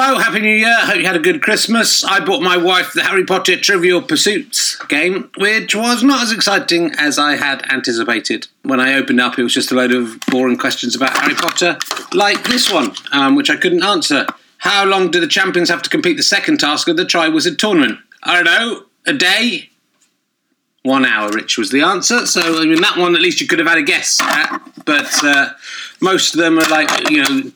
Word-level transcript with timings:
Hello, 0.00 0.16
Happy 0.20 0.38
New 0.38 0.54
Year. 0.54 0.76
Hope 0.82 0.98
you 0.98 1.06
had 1.06 1.16
a 1.16 1.18
good 1.18 1.42
Christmas. 1.42 2.04
I 2.04 2.24
bought 2.24 2.40
my 2.40 2.56
wife 2.56 2.92
the 2.92 3.02
Harry 3.02 3.24
Potter 3.24 3.56
Trivial 3.56 4.00
Pursuits 4.00 4.76
game, 4.84 5.28
which 5.38 5.74
was 5.74 6.04
not 6.04 6.22
as 6.22 6.30
exciting 6.30 6.92
as 6.96 7.18
I 7.18 7.34
had 7.34 7.68
anticipated. 7.68 8.46
When 8.62 8.78
I 8.78 8.94
opened 8.94 9.20
up, 9.20 9.40
it 9.40 9.42
was 9.42 9.52
just 9.52 9.72
a 9.72 9.74
load 9.74 9.90
of 9.90 10.20
boring 10.30 10.56
questions 10.56 10.94
about 10.94 11.18
Harry 11.18 11.34
Potter, 11.34 11.78
like 12.12 12.44
this 12.44 12.72
one, 12.72 12.92
um, 13.10 13.34
which 13.34 13.50
I 13.50 13.56
couldn't 13.56 13.82
answer. 13.82 14.24
How 14.58 14.84
long 14.84 15.10
do 15.10 15.18
the 15.18 15.26
champions 15.26 15.68
have 15.68 15.82
to 15.82 15.90
complete 15.90 16.16
the 16.16 16.22
second 16.22 16.60
task 16.60 16.86
of 16.86 16.96
the 16.96 17.04
Triwizard 17.04 17.58
Tournament? 17.58 17.98
I 18.22 18.34
don't 18.34 18.44
know, 18.44 18.84
a 19.04 19.14
day? 19.14 19.70
One 20.84 21.04
hour, 21.06 21.28
Rich 21.32 21.58
was 21.58 21.72
the 21.72 21.80
answer. 21.80 22.24
So, 22.24 22.62
I 22.62 22.66
mean, 22.66 22.80
that 22.82 22.98
one 22.98 23.16
at 23.16 23.20
least 23.20 23.40
you 23.40 23.48
could 23.48 23.58
have 23.58 23.66
had 23.66 23.78
a 23.78 23.82
guess 23.82 24.20
at. 24.20 24.60
But 24.84 25.24
uh, 25.24 25.54
most 26.00 26.36
of 26.36 26.40
them 26.40 26.56
are 26.56 26.68
like, 26.68 27.10
you 27.10 27.24
know, 27.24 27.50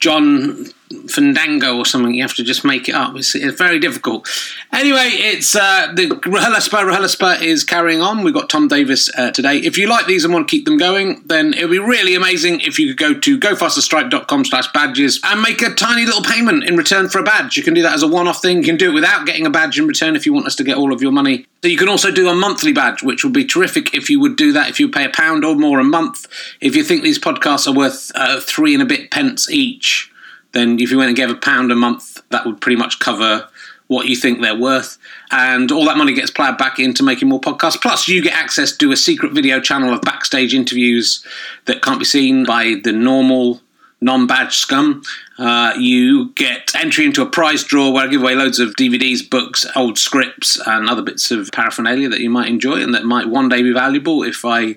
John 0.00 0.66
Fandango 1.08 1.76
or 1.76 1.84
something. 1.84 2.14
You 2.14 2.22
have 2.22 2.34
to 2.34 2.44
just 2.44 2.64
make 2.64 2.88
it 2.88 2.94
up. 2.94 3.16
It's, 3.16 3.34
it's 3.34 3.58
very 3.58 3.78
difficult. 3.78 4.28
Anyway, 4.72 5.08
it's 5.10 5.54
uh, 5.54 5.92
the 5.94 6.08
RHLSTP. 6.08 6.90
RHLSTP 6.90 7.42
is 7.42 7.64
carrying 7.64 8.00
on. 8.00 8.22
We've 8.22 8.34
got 8.34 8.48
Tom 8.48 8.68
Davis 8.68 9.10
uh, 9.16 9.30
today. 9.30 9.58
If 9.58 9.78
you 9.78 9.88
like 9.88 10.06
these 10.06 10.24
and 10.24 10.32
want 10.32 10.48
to 10.48 10.50
keep 10.56 10.64
them 10.64 10.78
going, 10.78 11.22
then 11.26 11.54
it 11.54 11.62
would 11.62 11.72
be 11.72 11.78
really 11.78 12.14
amazing 12.14 12.60
if 12.60 12.78
you 12.78 12.88
could 12.88 12.98
go 12.98 13.18
to 13.18 13.38
gofasterstripe.com 13.38 14.44
slash 14.44 14.72
badges 14.72 15.20
and 15.24 15.42
make 15.42 15.62
a 15.62 15.74
tiny 15.74 16.04
little 16.04 16.22
payment 16.22 16.64
in 16.64 16.76
return 16.76 17.08
for 17.08 17.18
a 17.18 17.24
badge. 17.24 17.56
You 17.56 17.62
can 17.62 17.74
do 17.74 17.82
that 17.82 17.94
as 17.94 18.02
a 18.02 18.08
one-off 18.08 18.40
thing. 18.40 18.58
You 18.58 18.64
can 18.64 18.76
do 18.76 18.90
it 18.90 18.94
without 18.94 19.26
getting 19.26 19.46
a 19.46 19.50
badge 19.50 19.78
in 19.78 19.86
return 19.86 20.16
if 20.16 20.26
you 20.26 20.32
want 20.32 20.46
us 20.46 20.56
to 20.56 20.64
get 20.64 20.76
all 20.76 20.92
of 20.92 21.02
your 21.02 21.12
money. 21.12 21.46
So 21.62 21.68
you 21.68 21.76
can 21.76 21.88
also 21.88 22.12
do 22.12 22.28
a 22.28 22.34
monthly 22.34 22.72
badge, 22.72 23.02
which 23.02 23.24
would 23.24 23.32
be 23.32 23.44
terrific 23.44 23.94
if 23.94 24.08
you 24.08 24.20
would 24.20 24.36
do 24.36 24.52
that. 24.52 24.68
If 24.68 24.78
you 24.78 24.88
pay 24.88 25.04
a 25.04 25.10
pound 25.10 25.44
or 25.44 25.56
more 25.56 25.80
a 25.80 25.84
month, 25.84 26.26
if 26.60 26.76
you 26.76 26.84
think 26.84 27.02
these 27.02 27.18
podcasts 27.18 27.66
are 27.66 27.76
worth 27.76 28.12
uh, 28.14 28.40
three 28.40 28.74
and 28.74 28.82
a 28.82 28.86
bit 28.86 29.10
pence 29.10 29.50
each, 29.50 30.12
then 30.52 30.78
if 30.78 30.90
you 30.90 30.98
went 30.98 31.08
and 31.08 31.16
gave 31.16 31.30
a 31.30 31.34
pound 31.34 31.70
a 31.70 31.76
month, 31.76 32.22
that 32.30 32.46
would 32.46 32.60
pretty 32.60 32.76
much 32.76 32.98
cover 32.98 33.48
what 33.88 34.06
you 34.06 34.16
think 34.16 34.40
they're 34.40 34.58
worth. 34.58 34.98
And 35.30 35.72
all 35.72 35.84
that 35.86 35.96
money 35.96 36.12
gets 36.12 36.30
ploughed 36.30 36.58
back 36.58 36.78
into 36.78 37.02
making 37.02 37.28
more 37.28 37.40
podcasts. 37.40 37.80
Plus, 37.80 38.06
you 38.06 38.22
get 38.22 38.34
access 38.34 38.76
to 38.76 38.92
a 38.92 38.96
secret 38.96 39.32
video 39.32 39.60
channel 39.60 39.92
of 39.92 40.02
backstage 40.02 40.54
interviews 40.54 41.24
that 41.64 41.82
can't 41.82 41.98
be 41.98 42.04
seen 42.04 42.44
by 42.44 42.76
the 42.84 42.92
normal 42.92 43.60
non 44.00 44.26
badge 44.26 44.56
scum. 44.56 45.02
Uh, 45.38 45.72
you 45.78 46.30
get 46.30 46.74
entry 46.74 47.04
into 47.04 47.22
a 47.22 47.26
prize 47.26 47.64
draw 47.64 47.90
where 47.90 48.04
I 48.04 48.08
give 48.08 48.22
away 48.22 48.34
loads 48.34 48.58
of 48.58 48.74
DVDs, 48.76 49.28
books, 49.28 49.66
old 49.74 49.98
scripts, 49.98 50.60
and 50.66 50.88
other 50.88 51.02
bits 51.02 51.30
of 51.30 51.50
paraphernalia 51.52 52.08
that 52.08 52.20
you 52.20 52.30
might 52.30 52.48
enjoy 52.48 52.82
and 52.82 52.94
that 52.94 53.04
might 53.04 53.28
one 53.28 53.48
day 53.48 53.62
be 53.62 53.72
valuable 53.72 54.22
if 54.22 54.44
I 54.44 54.76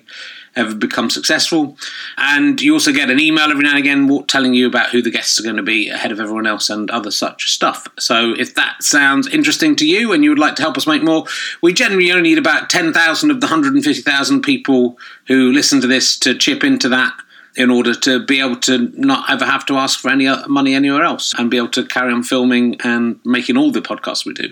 ever 0.56 0.74
become 0.74 1.10
successful. 1.10 1.76
And 2.16 2.60
you 2.60 2.74
also 2.74 2.92
get 2.92 3.10
an 3.10 3.20
email 3.20 3.50
every 3.50 3.64
now 3.64 3.70
and 3.70 3.78
again 3.78 4.26
telling 4.26 4.54
you 4.54 4.66
about 4.66 4.90
who 4.90 5.02
the 5.02 5.10
guests 5.10 5.38
are 5.40 5.42
going 5.42 5.56
to 5.56 5.62
be 5.62 5.88
ahead 5.88 6.12
of 6.12 6.20
everyone 6.20 6.46
else 6.46 6.70
and 6.70 6.90
other 6.90 7.10
such 7.10 7.50
stuff. 7.50 7.88
So 7.98 8.34
if 8.38 8.54
that 8.54 8.82
sounds 8.82 9.28
interesting 9.28 9.76
to 9.76 9.86
you 9.86 10.12
and 10.12 10.22
you 10.22 10.30
would 10.30 10.38
like 10.38 10.56
to 10.56 10.62
help 10.62 10.76
us 10.76 10.86
make 10.86 11.02
more, 11.02 11.24
we 11.62 11.72
generally 11.72 12.10
only 12.10 12.30
need 12.30 12.38
about 12.38 12.70
10,000 12.70 13.30
of 13.30 13.40
the 13.40 13.46
150,000 13.46 14.42
people 14.42 14.98
who 15.26 15.52
listen 15.52 15.80
to 15.80 15.86
this 15.86 16.18
to 16.20 16.36
chip 16.36 16.64
into 16.64 16.88
that 16.88 17.14
in 17.56 17.70
order 17.70 17.94
to 17.94 18.24
be 18.24 18.40
able 18.40 18.56
to 18.56 18.90
not 18.94 19.30
ever 19.30 19.44
have 19.44 19.66
to 19.66 19.76
ask 19.76 20.00
for 20.00 20.10
any 20.10 20.26
money 20.48 20.74
anywhere 20.74 21.04
else 21.04 21.34
and 21.36 21.50
be 21.50 21.58
able 21.58 21.68
to 21.68 21.84
carry 21.84 22.12
on 22.12 22.22
filming 22.22 22.80
and 22.82 23.20
making 23.24 23.56
all 23.56 23.70
the 23.70 23.82
podcasts 23.82 24.24
we 24.24 24.32
do. 24.32 24.48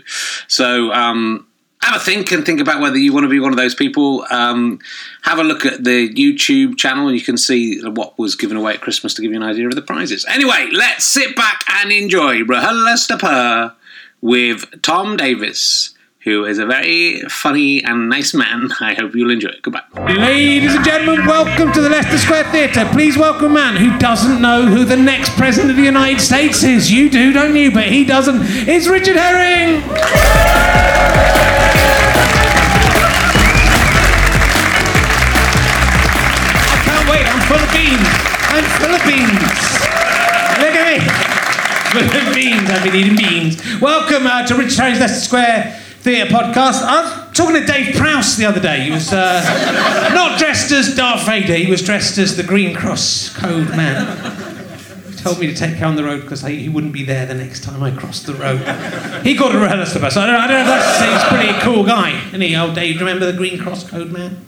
So 0.48 0.92
um, 0.92 1.46
have 1.82 2.00
a 2.00 2.04
think 2.04 2.30
and 2.30 2.44
think 2.44 2.60
about 2.60 2.80
whether 2.80 2.98
you 2.98 3.12
want 3.12 3.24
to 3.24 3.28
be 3.28 3.40
one 3.40 3.52
of 3.52 3.56
those 3.56 3.74
people. 3.74 4.26
Um, 4.30 4.80
have 5.22 5.38
a 5.38 5.44
look 5.44 5.64
at 5.64 5.82
the 5.84 6.12
YouTube 6.12 6.76
channel 6.76 7.08
and 7.08 7.16
you 7.16 7.24
can 7.24 7.38
see 7.38 7.80
what 7.80 8.18
was 8.18 8.34
given 8.34 8.56
away 8.56 8.74
at 8.74 8.80
Christmas 8.80 9.14
to 9.14 9.22
give 9.22 9.30
you 9.30 9.38
an 9.38 9.42
idea 9.42 9.66
of 9.66 9.74
the 9.74 9.82
prizes. 9.82 10.26
Anyway, 10.28 10.68
let's 10.72 11.04
sit 11.04 11.34
back 11.34 11.64
and 11.68 11.90
enjoy 11.90 12.40
RHLSTP 12.40 13.74
with 14.20 14.82
Tom 14.82 15.16
Davis. 15.16 15.94
Who 16.24 16.44
is 16.44 16.58
a 16.58 16.66
very 16.66 17.22
funny 17.30 17.82
and 17.82 18.10
nice 18.10 18.34
man. 18.34 18.68
I 18.80 18.92
hope 18.92 19.14
you'll 19.14 19.30
enjoy 19.30 19.48
it. 19.48 19.62
Goodbye. 19.62 19.84
Ladies 19.96 20.74
and 20.74 20.84
gentlemen, 20.84 21.26
welcome 21.26 21.72
to 21.72 21.80
the 21.80 21.88
Leicester 21.88 22.18
Square 22.18 22.44
Theatre. 22.52 22.86
Please 22.92 23.16
welcome 23.16 23.52
a 23.52 23.54
man 23.54 23.76
who 23.76 23.98
doesn't 23.98 24.42
know 24.42 24.66
who 24.66 24.84
the 24.84 24.98
next 24.98 25.30
President 25.38 25.70
of 25.70 25.78
the 25.78 25.82
United 25.82 26.20
States 26.20 26.62
is. 26.62 26.92
You 26.92 27.08
do, 27.08 27.32
don't 27.32 27.56
you? 27.56 27.72
But 27.72 27.86
he 27.86 28.04
doesn't. 28.04 28.36
It's 28.68 28.86
Richard 28.86 29.16
Herring! 29.16 29.80
I'm 37.92 38.64
full 38.78 38.98
beans. 39.10 39.40
Look 40.62 40.74
at 40.76 40.86
me. 40.86 42.34
Beans. 42.34 42.70
I've 42.70 42.84
been 42.84 42.94
eating 42.94 43.16
beans. 43.16 43.80
Welcome 43.80 44.28
uh, 44.28 44.46
to 44.46 44.54
Rich 44.54 44.76
Herring's 44.76 45.00
Leicester 45.00 45.20
Square 45.20 45.80
Theatre 45.98 46.30
podcast. 46.32 46.82
I 46.82 47.02
was 47.02 47.36
talking 47.36 47.60
to 47.60 47.66
Dave 47.66 47.96
Prowse 47.96 48.36
the 48.36 48.46
other 48.46 48.60
day. 48.60 48.82
He 48.82 48.92
was 48.92 49.12
uh, 49.12 50.12
not 50.14 50.38
dressed 50.38 50.70
as 50.70 50.94
Darth 50.94 51.26
Vader. 51.26 51.54
He 51.54 51.68
was 51.68 51.82
dressed 51.82 52.16
as 52.18 52.36
the 52.36 52.44
Green 52.44 52.76
Cross 52.76 53.36
Code 53.36 53.70
Man. 53.70 54.06
Told 55.16 55.40
me 55.40 55.48
to 55.48 55.54
take 55.54 55.76
care 55.76 55.88
on 55.88 55.96
the 55.96 56.04
road 56.04 56.20
because 56.22 56.42
he 56.42 56.68
wouldn't 56.68 56.92
be 56.92 57.02
there 57.02 57.26
the 57.26 57.34
next 57.34 57.64
time 57.64 57.82
I 57.82 57.90
crossed 57.90 58.24
the 58.26 58.34
road. 58.34 58.60
He 59.24 59.34
got 59.34 59.52
a 59.54 59.58
relic 59.58 59.94
of 59.96 60.04
us. 60.04 60.16
I 60.16 60.26
don't, 60.26 60.36
I 60.36 60.46
don't 60.46 60.64
know 60.64 60.74
if 60.74 60.80
that's 60.80 61.00
he's 61.00 61.22
a 61.24 61.42
pretty 61.42 61.60
cool 61.60 61.84
guy. 61.84 62.12
He, 62.12 62.56
old 62.56 62.76
Dave? 62.76 63.00
Remember 63.00 63.26
the 63.30 63.36
Green 63.36 63.58
Cross 63.58 63.90
Code 63.90 64.12
Man? 64.12 64.46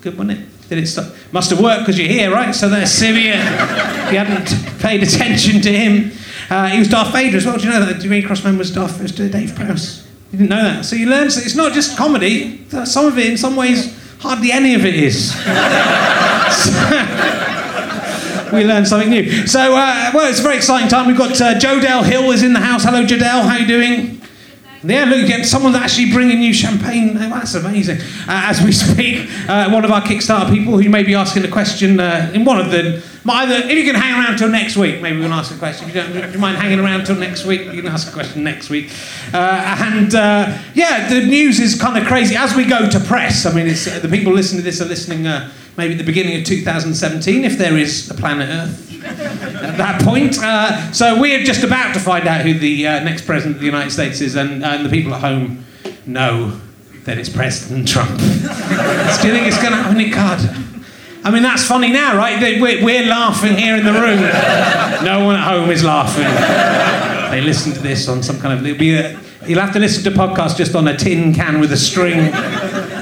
Good, 0.00 0.16
wasn't 0.16 0.38
it? 0.40 0.49
Did 0.70 0.78
it 0.78 0.86
stop? 0.86 1.12
Must 1.32 1.50
have 1.50 1.60
worked 1.60 1.80
because 1.80 1.98
you're 1.98 2.06
here, 2.06 2.30
right? 2.30 2.54
So 2.54 2.68
there's 2.68 2.92
Sylvia. 2.92 3.34
if 3.34 4.12
you 4.12 4.18
hadn't 4.18 4.78
paid 4.78 5.02
attention 5.02 5.60
to 5.62 5.72
him, 5.72 6.12
uh, 6.48 6.68
he 6.68 6.78
was 6.78 6.86
Darth 6.86 7.12
Vader 7.12 7.38
as 7.38 7.44
well. 7.44 7.58
Do 7.58 7.64
you 7.64 7.70
know 7.70 7.84
that 7.84 8.00
the 8.00 8.06
Green 8.06 8.24
Cross 8.24 8.44
Man 8.44 8.56
was 8.56 8.70
Darth 8.70 9.02
was 9.02 9.10
Dave 9.10 9.56
Prowse? 9.56 10.06
You 10.30 10.38
didn't 10.38 10.50
know 10.50 10.62
that. 10.62 10.84
So 10.84 10.94
you 10.94 11.10
learn 11.10 11.26
it's 11.26 11.56
not 11.56 11.72
just 11.72 11.98
comedy. 11.98 12.64
Some 12.84 13.06
of 13.06 13.18
it, 13.18 13.30
in 13.30 13.36
some 13.36 13.56
ways, 13.56 13.98
hardly 14.20 14.52
any 14.52 14.76
of 14.76 14.84
it 14.84 14.94
is. 14.94 15.34
we 18.52 18.64
learn 18.64 18.86
something 18.86 19.10
new. 19.10 19.48
So, 19.48 19.74
uh, 19.74 20.12
well, 20.14 20.30
it's 20.30 20.38
a 20.38 20.42
very 20.44 20.56
exciting 20.56 20.88
time. 20.88 21.08
We've 21.08 21.18
got 21.18 21.32
uh, 21.40 21.58
Jodelle 21.58 22.04
Hill 22.04 22.30
is 22.30 22.44
in 22.44 22.52
the 22.52 22.60
house. 22.60 22.84
Hello, 22.84 23.04
Jodelle. 23.04 23.42
How 23.42 23.56
you 23.56 23.66
doing? 23.66 24.20
Yeah, 24.82 25.04
look, 25.04 25.22
again, 25.24 25.44
someone's 25.44 25.76
actually 25.76 26.10
bringing 26.10 26.40
you 26.40 26.54
champagne. 26.54 27.16
Oh, 27.16 27.28
that's 27.28 27.54
amazing. 27.54 28.00
Uh, 28.00 28.48
as 28.48 28.62
we 28.62 28.72
speak, 28.72 29.28
uh, 29.46 29.68
one 29.70 29.84
of 29.84 29.90
our 29.90 30.00
Kickstarter 30.00 30.50
people 30.50 30.78
who 30.78 30.88
may 30.88 31.02
be 31.02 31.14
asking 31.14 31.44
a 31.44 31.48
question 31.48 32.00
uh, 32.00 32.30
in 32.34 32.46
one 32.46 32.58
of 32.58 32.70
them, 32.70 33.02
either 33.28 33.56
if 33.56 33.72
you 33.72 33.84
can 33.84 33.94
hang 33.94 34.14
around 34.14 34.38
till 34.38 34.48
next 34.48 34.78
week, 34.78 35.02
maybe 35.02 35.16
we 35.16 35.22
can 35.22 35.32
ask 35.32 35.54
a 35.54 35.58
question. 35.58 35.88
If 35.88 35.94
you 35.94 36.02
don't 36.02 36.16
if 36.16 36.32
you 36.32 36.38
mind 36.40 36.56
hanging 36.56 36.80
around 36.80 37.04
till 37.04 37.16
next 37.16 37.44
week, 37.44 37.60
you 37.72 37.82
can 37.82 37.92
ask 37.92 38.08
a 38.08 38.12
question 38.12 38.42
next 38.42 38.70
week. 38.70 38.90
Uh, 39.34 39.76
and 39.92 40.14
uh, 40.14 40.58
yeah, 40.72 41.10
the 41.10 41.26
news 41.26 41.60
is 41.60 41.78
kind 41.78 41.98
of 41.98 42.08
crazy 42.08 42.34
as 42.34 42.56
we 42.56 42.64
go 42.64 42.88
to 42.88 43.00
press. 43.00 43.44
I 43.44 43.52
mean, 43.52 43.68
uh, 43.68 43.98
the 43.98 44.08
people 44.10 44.32
listening 44.32 44.62
to 44.62 44.64
this 44.64 44.80
are 44.80 44.86
listening 44.86 45.24
maybe 45.76 45.92
at 45.92 45.98
the 45.98 46.04
beginning 46.04 46.40
of 46.40 46.46
2017, 46.46 47.44
if 47.44 47.58
there 47.58 47.76
is 47.76 48.10
a 48.10 48.14
planet 48.14 48.48
Earth 48.48 48.89
at 49.04 49.76
that 49.76 50.02
point. 50.02 50.38
Uh, 50.42 50.92
so 50.92 51.20
we're 51.20 51.42
just 51.44 51.62
about 51.64 51.94
to 51.94 52.00
find 52.00 52.26
out 52.26 52.42
who 52.42 52.54
the 52.54 52.86
uh, 52.86 53.00
next 53.04 53.26
president 53.26 53.56
of 53.56 53.60
the 53.60 53.66
United 53.66 53.90
States 53.90 54.20
is, 54.20 54.36
and, 54.36 54.64
and 54.64 54.84
the 54.84 54.90
people 54.90 55.14
at 55.14 55.20
home 55.20 55.64
know 56.06 56.60
that 57.04 57.18
it's 57.18 57.28
President 57.28 57.88
Trump. 57.88 58.18
Do 58.18 58.24
you 58.24 59.34
think 59.34 59.46
it's 59.46 59.60
going 59.60 59.72
to 59.72 59.82
happen 59.82 60.00
in 60.00 60.12
Carter? 60.12 60.54
I 61.22 61.30
mean, 61.30 61.42
that's 61.42 61.66
funny 61.66 61.90
now, 61.90 62.16
right? 62.16 62.40
We're, 62.60 62.82
we're 62.84 63.06
laughing 63.06 63.56
here 63.56 63.76
in 63.76 63.84
the 63.84 63.92
room. 63.92 64.20
No 65.04 65.24
one 65.24 65.36
at 65.36 65.46
home 65.46 65.70
is 65.70 65.84
laughing. 65.84 66.24
They 67.30 67.40
listen 67.42 67.72
to 67.72 67.80
this 67.80 68.08
on 68.08 68.22
some 68.22 68.40
kind 68.40 68.66
of. 68.66 68.78
Be 68.78 68.94
a, 68.94 69.18
you'll 69.46 69.60
have 69.60 69.72
to 69.74 69.78
listen 69.78 70.02
to 70.04 70.18
podcasts 70.18 70.56
just 70.56 70.74
on 70.74 70.88
a 70.88 70.96
tin 70.96 71.34
can 71.34 71.60
with 71.60 71.72
a 71.72 71.76
string 71.76 72.32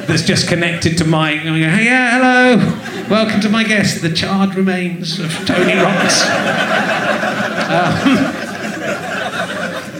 that's 0.09 0.23
just 0.23 0.49
connected 0.49 0.97
to 0.99 1.05
my. 1.05 1.37
Go, 1.37 1.53
hey, 1.53 1.85
yeah, 1.85 2.57
hello. 2.57 3.09
Welcome 3.11 3.43
to 3.43 3.51
my 3.51 3.63
guest, 3.63 4.01
the 4.01 4.11
charred 4.11 4.55
remains 4.55 5.21
of 5.21 5.31
Tony 5.47 5.75
Roberts. 5.75 6.23
Um, 6.23 6.29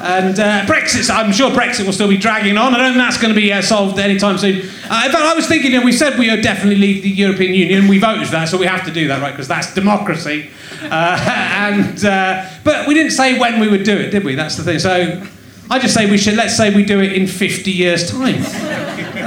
and 0.03 0.41
uh, 0.41 0.65
Brexit, 0.65 1.15
I'm 1.15 1.31
sure 1.31 1.51
Brexit 1.51 1.85
will 1.85 1.93
still 1.93 2.09
be 2.09 2.17
dragging 2.17 2.57
on. 2.57 2.75
I 2.75 2.79
don't 2.79 2.95
think 2.95 3.05
that's 3.05 3.21
going 3.21 3.35
to 3.35 3.39
be 3.39 3.53
uh, 3.53 3.61
solved 3.61 3.99
anytime 3.99 4.39
soon. 4.39 4.57
Uh, 4.57 5.03
in 5.05 5.13
fact, 5.13 5.17
I 5.17 5.35
was 5.35 5.47
thinking, 5.47 5.73
you 5.73 5.81
know, 5.81 5.85
we 5.85 5.93
said 5.93 6.19
we 6.19 6.31
would 6.31 6.43
definitely 6.43 6.77
leave 6.77 7.03
the 7.03 7.11
European 7.11 7.53
Union. 7.53 7.87
We 7.87 7.99
voted 7.99 8.25
for 8.25 8.33
that, 8.33 8.49
so 8.49 8.57
we 8.57 8.65
have 8.65 8.87
to 8.87 8.91
do 8.91 9.09
that, 9.09 9.21
right? 9.21 9.33
Because 9.33 9.49
that's 9.49 9.75
democracy. 9.75 10.49
Uh, 10.85 11.19
and 11.55 12.03
uh, 12.03 12.49
but 12.65 12.89
we 12.89 12.95
didn't 12.95 13.13
say 13.13 13.39
when 13.39 13.61
we 13.61 13.69
would 13.69 13.85
do 13.85 13.99
it, 13.99 14.09
did 14.09 14.25
we? 14.25 14.37
That's 14.37 14.57
the 14.57 14.65
thing. 14.65 14.79
So 14.79 15.23
I 15.71 15.79
just 15.79 15.95
say 15.95 16.11
we 16.11 16.19
should. 16.19 16.35
Let's 16.35 16.57
say 16.57 16.75
we 16.75 16.85
do 16.85 17.01
it 17.01 17.13
in 17.13 17.27
50 17.27 17.71
years' 17.71 18.11
time 18.11 18.43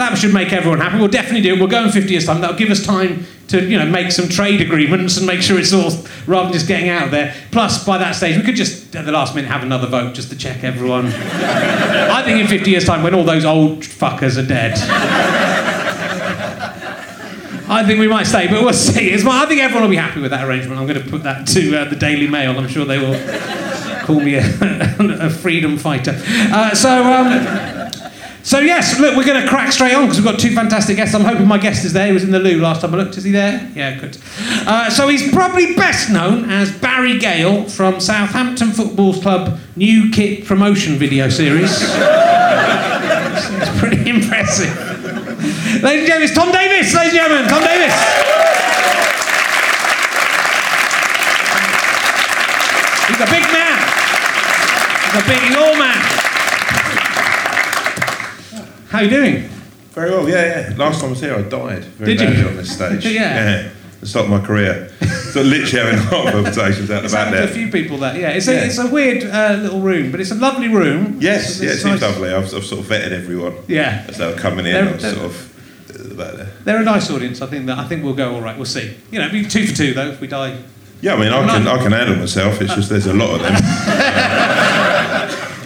that 0.01 0.17
should 0.17 0.33
make 0.33 0.51
everyone 0.51 0.79
happy. 0.79 0.97
We'll 0.97 1.07
definitely 1.07 1.41
do 1.41 1.53
it. 1.53 1.59
We'll 1.59 1.69
go 1.69 1.83
in 1.83 1.91
50 1.91 2.11
years' 2.11 2.25
time. 2.25 2.41
That'll 2.41 2.57
give 2.57 2.69
us 2.69 2.83
time 2.83 3.25
to, 3.49 3.63
you 3.63 3.77
know, 3.77 3.85
make 3.85 4.11
some 4.11 4.27
trade 4.27 4.61
agreements 4.61 5.17
and 5.17 5.27
make 5.27 5.41
sure 5.41 5.59
it's 5.59 5.73
all, 5.73 5.91
rather 6.25 6.45
than 6.45 6.53
just 6.53 6.67
getting 6.67 6.89
out 6.89 7.11
there. 7.11 7.35
Plus, 7.51 7.85
by 7.85 7.97
that 7.97 8.13
stage, 8.15 8.38
we 8.38 8.43
could 8.43 8.55
just, 8.55 8.95
at 8.95 9.05
the 9.05 9.11
last 9.11 9.35
minute, 9.35 9.49
have 9.49 9.63
another 9.63 9.88
vote 9.88 10.15
just 10.15 10.29
to 10.29 10.38
check 10.38 10.63
everyone. 10.63 11.07
I 11.07 12.23
think 12.23 12.41
in 12.41 12.47
50 12.47 12.71
years' 12.71 12.85
time, 12.85 13.03
when 13.03 13.13
all 13.13 13.23
those 13.23 13.45
old 13.45 13.79
fuckers 13.79 14.38
are 14.43 14.47
dead, 14.47 14.77
I 17.69 17.85
think 17.85 17.99
we 17.99 18.07
might 18.07 18.23
stay, 18.23 18.47
but 18.47 18.63
we'll 18.63 18.73
see. 18.73 19.13
I 19.13 19.45
think 19.45 19.61
everyone 19.61 19.83
will 19.83 19.89
be 19.89 19.95
happy 19.95 20.19
with 20.19 20.31
that 20.31 20.45
arrangement. 20.45 20.79
I'm 20.79 20.88
going 20.88 21.01
to 21.01 21.09
put 21.09 21.23
that 21.23 21.47
to 21.49 21.77
uh, 21.77 21.89
the 21.89 21.95
Daily 21.95 22.27
Mail. 22.27 22.57
I'm 22.57 22.67
sure 22.67 22.85
they 22.85 22.97
will 22.97 23.13
call 24.01 24.19
me 24.19 24.36
a, 24.36 24.42
a 25.25 25.30
freedom 25.30 25.77
fighter. 25.77 26.19
Uh, 26.25 26.74
so, 26.75 27.03
um, 27.03 27.92
so 28.44 28.59
yes, 28.59 29.00
look, 29.00 29.15
we're 29.15 29.25
going 29.25 29.42
to 29.42 29.48
crack 29.48 29.71
straight 29.71 29.94
on 29.94 30.03
because 30.03 30.18
we've 30.18 30.25
got 30.25 30.39
two 30.39 30.53
fantastic 30.53 30.95
guests. 30.95 31.13
I'm 31.13 31.24
hoping 31.24 31.48
my 31.48 31.59
guest 31.59 31.86
is 31.86 31.94
there. 31.94 32.07
He 32.07 32.13
was 32.13 32.24
in 32.24 32.31
the 32.31 32.39
loo 32.39 32.59
last 32.59 32.81
time 32.81 32.94
I 32.94 32.98
looked. 32.98 33.18
Is 33.18 33.24
he 33.24 33.31
there? 33.31 33.69
Yeah, 33.75 34.00
good. 34.00 34.18
Uh, 34.65 34.89
so 34.89 35.07
he's 35.07 35.31
probably 35.31 35.75
best 35.75 36.09
known 36.09 36.50
as 36.50 36.71
Barry 36.71 37.19
Gale 37.19 37.69
from 37.69 38.00
Southampton 38.00 38.71
Football 38.71 39.13
Club 39.21 39.59
new 39.75 40.09
kit 40.12 40.45
promotion 40.45 40.95
video 40.95 41.30
series. 41.30 41.71
it's 41.81 43.80
pretty 43.80 44.09
impressive. 44.09 44.75
Ladies 45.81 46.01
and 46.01 46.07
gentlemen, 46.07 46.24
it's 46.24 46.33
Tom 46.33 46.51
Davis. 46.51 46.94
Ladies 46.94 47.13
and 47.13 47.21
gentlemen, 47.21 47.48
Tom 47.48 47.63
Davis. 47.63 47.94
He's 53.07 53.19
a 53.19 53.25
big 53.25 53.44
man. 53.51 53.70
A 55.13 55.21
big 55.27 55.41
man. 55.77 56.01
How 58.89 58.99
you 59.01 59.09
doing? 59.09 59.49
Very 59.91 60.09
well, 60.11 60.27
yeah, 60.29 60.69
yeah. 60.69 60.75
Last 60.77 60.99
time 61.01 61.07
I 61.07 61.09
was 61.11 61.19
here, 61.19 61.35
I 61.35 61.41
died 61.41 61.83
very 61.83 62.15
Did 62.15 62.37
you? 62.37 62.47
on 62.47 62.55
this 62.55 62.73
stage. 62.75 63.05
Yeah. 63.05 63.11
yeah. 63.21 63.69
The 63.99 64.07
start 64.07 64.25
of 64.25 64.31
my 64.31 64.39
career. 64.39 64.89
so 65.31 65.41
literally 65.41 65.91
having 65.93 65.99
heart 66.07 66.27
palpitations 66.33 66.89
out 66.89 67.03
the 67.03 67.09
back 67.09 67.31
to 67.33 67.43
a 67.43 67.47
few 67.47 67.69
people 67.71 67.97
that, 67.99 68.15
yeah. 68.15 68.29
It's 68.29 68.47
a, 68.47 68.53
Yeah. 68.53 68.63
it's 68.65 68.77
a 68.77 68.87
weird 68.87 69.23
uh, 69.25 69.57
little 69.61 69.81
room, 69.81 70.11
but 70.11 70.19
it's 70.21 70.31
a 70.31 70.35
lovely 70.35 70.69
room. 70.69 71.17
Yes, 71.19 71.57
It's- 71.57 71.61
yeah, 71.61 71.69
it 71.69 71.73
it's 71.73 71.83
seems 71.83 72.01
nice. 72.01 72.09
lovely. 72.09 72.29
I've, 72.33 72.45
I've 72.55 72.63
sort 72.65 72.79
of 72.81 72.87
vetted 72.87 73.11
everyone 73.11 73.55
Yeah. 73.67 74.05
as 74.07 74.17
they 74.17 74.25
were 74.31 74.37
coming 74.39 74.65
in. 74.65 74.73
They're- 74.73 74.87
I 74.89 74.93
was 74.93 75.01
sort 75.03 75.17
of 75.25 75.99
uh, 76.09 76.13
about 76.13 76.37
there. 76.37 76.49
They're 76.63 76.81
a 76.81 76.83
nice 76.85 77.09
audience. 77.11 77.41
I 77.41 77.47
think 77.47 77.65
that 77.65 77.77
I 77.77 77.83
think 77.85 78.03
we'll 78.05 78.13
go 78.15 78.33
all 78.35 78.41
right. 78.41 78.55
We'll 78.55 78.65
see. 78.65 78.95
You 79.11 79.19
know, 79.19 79.29
be 79.29 79.45
two 79.45 79.67
for 79.67 79.75
two 79.75 79.93
though 79.93 80.07
if 80.07 80.21
we 80.21 80.27
die. 80.27 80.57
Yeah, 81.01 81.15
I 81.15 81.19
mean, 81.19 81.33
I 81.33 81.47
can, 81.47 81.67
I 81.67 81.77
can 81.81 81.91
handle 81.91 82.15
myself. 82.15 82.61
It's 82.61 82.75
just 82.75 82.89
there's 82.89 83.07
a 83.07 83.13
lot 83.13 83.31
of 83.35 83.41
them. 83.41 83.55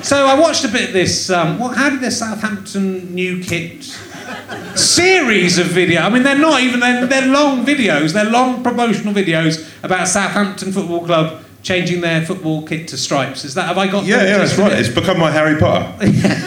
So 0.05 0.27
I 0.27 0.39
watched 0.39 0.63
a 0.63 0.67
bit 0.67 0.89
of 0.89 0.93
this. 0.93 1.31
Um, 1.31 1.57
what, 1.57 1.75
how 1.75 1.89
did 1.89 1.99
the 1.99 2.11
Southampton 2.11 3.15
new 3.15 3.41
kit 3.41 3.85
series 4.75 5.57
of 5.57 5.65
video? 5.65 6.01
I 6.01 6.09
mean, 6.09 6.21
they're 6.21 6.37
not 6.37 6.61
even 6.61 6.79
they're, 6.79 7.07
they're 7.07 7.25
long 7.25 7.65
videos. 7.65 8.13
They're 8.13 8.29
long 8.29 8.61
promotional 8.61 9.15
videos 9.15 9.67
about 9.83 10.07
Southampton 10.07 10.71
Football 10.71 11.05
Club 11.05 11.43
changing 11.63 12.01
their 12.01 12.23
football 12.23 12.67
kit 12.67 12.87
to 12.89 12.97
stripes. 12.97 13.45
Is 13.45 13.55
that 13.55 13.67
have 13.67 13.79
I 13.79 13.87
got? 13.87 14.05
Yeah, 14.05 14.23
yeah, 14.23 14.37
that's 14.37 14.55
right. 14.59 14.73
it? 14.73 14.79
It's 14.79 14.89
become 14.89 15.17
my 15.17 15.31
Harry 15.31 15.59
Potter. 15.59 15.91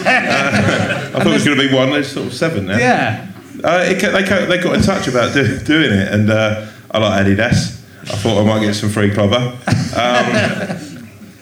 Uh, 0.09 1.11
I 1.15 1.23
thought 1.23 1.27
it 1.27 1.33
was 1.33 1.43
going 1.43 1.57
to 1.57 1.67
be 1.67 1.75
one. 1.75 1.89
There's 1.89 2.09
sort 2.09 2.27
of 2.27 2.33
seven 2.33 2.67
now. 2.67 2.77
Yeah. 2.77 3.29
Uh, 3.61 3.83
it, 3.85 3.99
they, 3.99 4.45
they 4.45 4.63
got 4.63 4.75
in 4.75 4.81
touch 4.81 5.07
about 5.09 5.33
do, 5.33 5.59
doing 5.59 5.91
it, 5.91 6.13
and 6.13 6.29
uh, 6.29 6.65
I 6.91 6.97
like 6.99 7.25
Adidas. 7.25 7.81
I 8.03 8.15
thought 8.15 8.41
I 8.41 8.45
might 8.45 8.63
get 8.63 8.75
some 8.75 8.89
free 8.89 9.11
clover. 9.11 9.57
Um, 9.97 10.85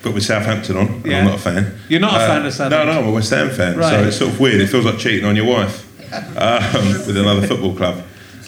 but 0.03 0.13
with 0.13 0.23
Southampton 0.23 0.77
on, 0.77 0.87
and 0.87 1.05
Yeah. 1.05 1.19
I'm 1.19 1.25
not 1.25 1.35
a 1.35 1.39
fan. 1.39 1.73
You're 1.89 1.99
not 1.99 2.13
a 2.15 2.19
fan 2.19 2.37
of 2.37 2.43
No, 2.43 2.49
Southampton? 2.49 2.87
no, 2.87 2.93
no, 2.93 2.99
I'm 3.01 3.07
a 3.07 3.11
West 3.11 3.29
Ham 3.31 3.49
fan. 3.49 3.77
Right. 3.77 3.89
So 3.89 4.03
it's 4.07 4.17
sort 4.17 4.31
of 4.31 4.39
weird. 4.39 4.61
It 4.61 4.67
feels 4.67 4.85
like 4.85 4.97
cheating 4.97 5.25
on 5.25 5.35
your 5.35 5.45
wife 5.45 5.83
um, 6.37 6.87
with 7.07 7.17
another 7.17 7.45
football 7.47 7.73
club, 7.75 8.03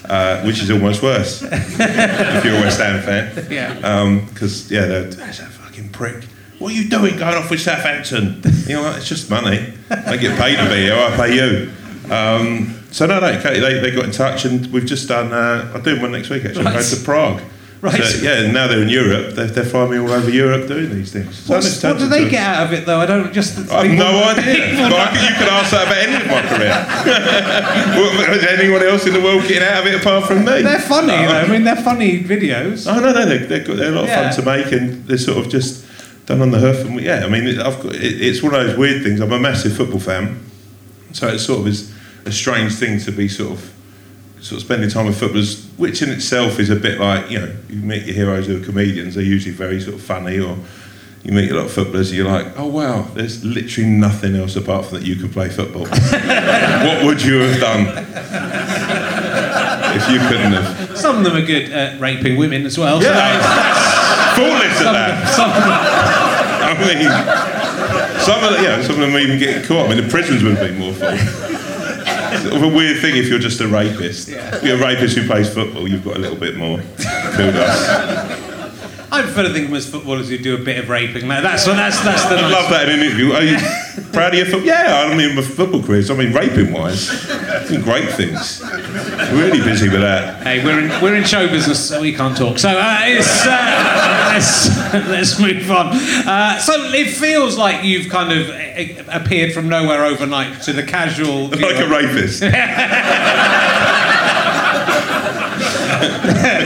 uh, 0.05 0.41
which 0.43 0.61
is 0.61 0.69
almost 0.71 1.01
worse 1.03 1.41
if 1.45 2.45
you're 2.45 2.55
a 2.55 2.61
West 2.61 2.79
Ham 2.79 3.01
fan. 3.01 3.47
Yeah. 3.51 4.19
Because, 4.29 4.71
yeah, 4.71 4.85
they're, 4.85 5.03
there's 5.03 5.39
that 5.39 5.49
fucking 5.51 5.89
prick. 5.89 6.23
What 6.59 6.71
are 6.73 6.75
you 6.75 6.89
doing 6.89 7.17
going 7.17 7.35
off 7.35 7.49
with 7.49 7.61
Southampton? 7.61 8.41
You 8.67 8.75
know, 8.75 8.91
it's 8.95 9.07
just 9.07 9.29
money. 9.29 9.73
I 9.89 10.17
get 10.17 10.37
paid 10.37 10.57
to 10.57 10.65
be 10.69 10.75
here, 10.83 10.93
I 10.95 11.15
pay 11.15 11.35
you. 11.35 11.71
Um, 12.13 12.75
so, 12.91 13.05
no, 13.05 13.19
no, 13.19 13.39
they, 13.39 13.79
they 13.79 13.91
got 13.91 14.05
in 14.05 14.11
touch 14.11 14.43
and 14.45 14.65
we've 14.73 14.85
just 14.85 15.07
done, 15.07 15.31
uh, 15.31 15.71
I'm 15.73 15.83
doing 15.83 16.01
one 16.01 16.11
next 16.11 16.29
week 16.29 16.43
actually, 16.43 16.65
I'm 16.65 16.73
going 16.73 16.83
to 16.85 16.95
Prague. 17.03 17.41
Right. 17.81 18.03
So, 18.03 18.21
yeah, 18.21 18.51
now 18.51 18.67
they're 18.67 18.81
in 18.81 18.89
Europe, 18.89 19.35
they're, 19.35 19.47
they're 19.47 19.63
flying 19.63 19.91
me 19.91 19.97
all 19.99 20.11
over 20.11 20.29
Europe 20.29 20.67
doing 20.67 20.89
these 20.89 21.13
things. 21.13 21.37
So 21.37 21.53
what 21.55 21.97
do 21.97 22.09
they 22.09 22.27
get 22.29 22.43
out 22.43 22.67
of 22.67 22.73
it 22.73 22.85
though? 22.85 22.99
I 22.99 23.05
don't 23.05 23.31
just. 23.33 23.57
I 23.71 23.85
have 23.85 23.97
no 23.97 24.23
idea. 24.23 24.89
But 24.89 24.99
I 24.99 25.07
could, 25.13 25.21
you 25.29 25.35
could 25.37 25.47
ask 25.47 25.71
that 25.71 25.87
about 25.87 25.97
any 25.97 26.15
of 26.15 26.27
my 26.27 26.41
career. 26.51 28.35
Is 28.35 28.43
anyone 28.45 28.83
else 28.83 29.05
in 29.07 29.13
the 29.13 29.21
world 29.21 29.43
getting 29.47 29.63
out 29.63 29.81
of 29.85 29.93
it 29.93 30.01
apart 30.01 30.25
from 30.25 30.39
me? 30.39 30.61
They're 30.61 30.79
funny, 30.79 31.07
though. 31.07 31.39
I 31.39 31.47
mean, 31.47 31.63
they're 31.63 31.75
funny 31.77 32.21
videos. 32.23 32.85
Oh 32.91 32.99
no, 32.99 33.13
no, 33.13 33.25
they're, 33.25 33.45
they're, 33.45 33.59
they're 33.75 33.91
a 33.91 33.95
lot 33.95 34.03
of 34.03 34.09
Yeah. 34.09 34.29
fun 34.31 34.39
to 34.43 34.45
make, 34.45 34.71
and 34.73 35.05
they're 35.05 35.17
sort 35.17 35.37
of 35.45 35.49
just 35.51 35.85
done 36.25 36.41
on 36.41 36.51
the 36.51 36.59
hoof. 36.59 36.85
And 36.85 36.99
yeah, 36.99 37.25
I 37.25 37.29
mean, 37.29 37.47
it, 37.47 37.59
I've 37.59 37.81
got, 37.81 37.95
it, 37.95 38.01
it's 38.21 38.43
one 38.43 38.53
of 38.55 38.65
those 38.67 38.77
weird 38.77 39.03
things. 39.03 39.21
I'm 39.21 39.31
a 39.31 39.39
massive 39.39 39.75
football 39.75 39.99
fan, 40.01 40.43
so 41.13 41.27
it 41.29 41.39
sort 41.39 41.61
of 41.61 41.67
is 41.67 41.93
a 42.25 42.31
strange 42.31 42.75
thing 42.75 42.99
to 42.99 43.11
be 43.11 43.27
sort 43.29 43.51
of 43.53 43.73
sort 44.41 44.61
of 44.61 44.65
spending 44.65 44.89
time 44.89 45.05
with 45.05 45.19
footballers, 45.19 45.65
which 45.77 46.01
in 46.01 46.09
itself 46.09 46.59
is 46.59 46.69
a 46.69 46.75
bit 46.75 46.99
like 46.99 47.29
you 47.29 47.39
know, 47.39 47.55
you 47.69 47.81
meet 47.81 48.05
your 48.05 48.15
heroes 48.15 48.47
who 48.47 48.61
are 48.61 48.65
comedians. 48.65 49.15
They're 49.15 49.23
usually 49.23 49.53
very 49.53 49.79
sort 49.81 49.95
of 49.95 50.01
funny, 50.01 50.39
or 50.39 50.57
you 51.23 51.31
meet 51.33 51.51
a 51.51 51.55
lot 51.55 51.65
of 51.65 51.71
footballers, 51.71 52.09
and 52.09 52.17
you're 52.17 52.27
like, 52.27 52.57
oh 52.57 52.67
wow, 52.67 53.01
there's 53.13 53.43
literally 53.43 53.89
nothing 53.89 54.35
else 54.35 54.55
apart 54.55 54.85
from 54.85 54.99
that 54.99 55.05
you 55.07 55.15
can 55.15 55.29
play 55.29 55.49
football. 55.49 55.85
what 55.87 57.05
would 57.05 57.21
you 57.21 57.39
have 57.39 57.59
done 57.59 57.87
if 59.95 60.09
you 60.09 60.19
couldn't 60.27 60.53
have? 60.53 60.97
Some 60.97 61.17
of 61.17 61.23
them 61.23 61.35
are 61.35 61.45
good 61.45 61.71
at 61.71 61.99
raping 61.99 62.37
women 62.37 62.65
as 62.65 62.77
well. 62.77 63.01
Yeah. 63.01 63.09
So 63.09 63.13
that's, 63.13 63.99
Thoughtless 64.39 64.79
at 64.79 64.91
that. 64.93 65.27
some, 65.35 65.49
of 65.49 65.55
them. 65.59 65.73
I 66.63 66.73
mean, 66.79 68.21
some 68.21 68.43
of 68.43 68.53
them, 68.53 68.63
you 68.63 68.69
know, 68.69 68.81
some 68.83 69.01
of 69.01 69.11
them 69.11 69.17
even 69.19 69.37
get 69.37 69.65
caught. 69.65 69.87
I 69.87 69.95
mean, 69.95 70.03
the 70.03 70.09
prisons 70.09 70.43
would 70.43 70.55
have 70.55 70.65
been 70.65 70.79
more 70.79 70.93
fun. 70.93 71.17
A 72.31 72.67
weird 72.67 72.99
thing 72.99 73.17
if 73.17 73.27
you're 73.27 73.39
just 73.39 73.59
a 73.61 73.67
rapist. 73.67 74.29
If 74.29 74.63
you're 74.63 74.77
a 74.77 74.79
rapist 74.79 75.17
who 75.17 75.25
plays 75.25 75.53
football, 75.53 75.87
you've 75.87 76.05
got 76.05 76.15
a 76.15 76.19
little 76.19 76.37
bit 76.37 76.57
more 76.57 76.79
kudos. 77.35 78.45
I 79.19 79.23
prefer 79.23 79.43
to 79.43 79.53
think 79.53 79.65
of 79.65 79.71
them 79.71 79.77
as 79.77 79.89
footballers 79.89 80.29
who 80.29 80.37
do 80.37 80.55
a 80.55 80.57
bit 80.57 80.77
of 80.77 80.87
raping. 80.87 81.27
Like, 81.27 81.43
that's 81.43 81.65
that's 81.65 82.01
that's 82.03 82.23
the 82.23 82.37
I 82.37 82.41
nice. 82.41 82.53
love 82.53 82.69
that 82.69 82.87
in 82.87 82.99
an 82.99 83.05
interview. 83.05 83.33
Are 83.33 83.43
you 83.43 83.57
proud 84.13 84.33
of 84.33 84.35
your 84.35 84.45
football? 84.45 84.65
Yeah, 84.65 85.09
I 85.11 85.15
mean, 85.15 85.35
my 85.35 85.41
football 85.41 85.83
career. 85.83 86.03
I 86.09 86.13
mean, 86.15 86.31
raping 86.31 86.71
wise, 86.71 87.09
doing 87.67 87.81
great 87.81 88.09
things. 88.11 88.61
Really 89.33 89.59
busy 89.59 89.89
with 89.89 89.99
that. 89.99 90.41
Hey, 90.43 90.63
we're 90.63 90.79
in 90.79 90.89
we're 91.01 91.15
in 91.15 91.25
show 91.25 91.49
business, 91.49 91.89
so 91.89 91.99
we 91.99 92.13
can't 92.13 92.37
talk. 92.37 92.59
So 92.59 92.69
uh, 92.69 92.97
it's, 93.01 93.45
uh, 93.45 94.29
let's 94.33 94.69
let's 95.09 95.39
move 95.39 95.69
on. 95.69 95.87
Uh, 96.25 96.57
so 96.59 96.73
it 96.93 97.11
feels 97.11 97.57
like 97.57 97.83
you've 97.83 98.09
kind 98.09 98.31
of 98.31 98.49
uh, 98.49 99.11
appeared 99.11 99.53
from 99.53 99.67
nowhere 99.67 100.05
overnight 100.05 100.61
to 100.63 100.71
the 100.71 100.83
casual. 100.83 101.49
Like 101.49 101.75
a 101.75 101.89
rapist. 101.89 102.41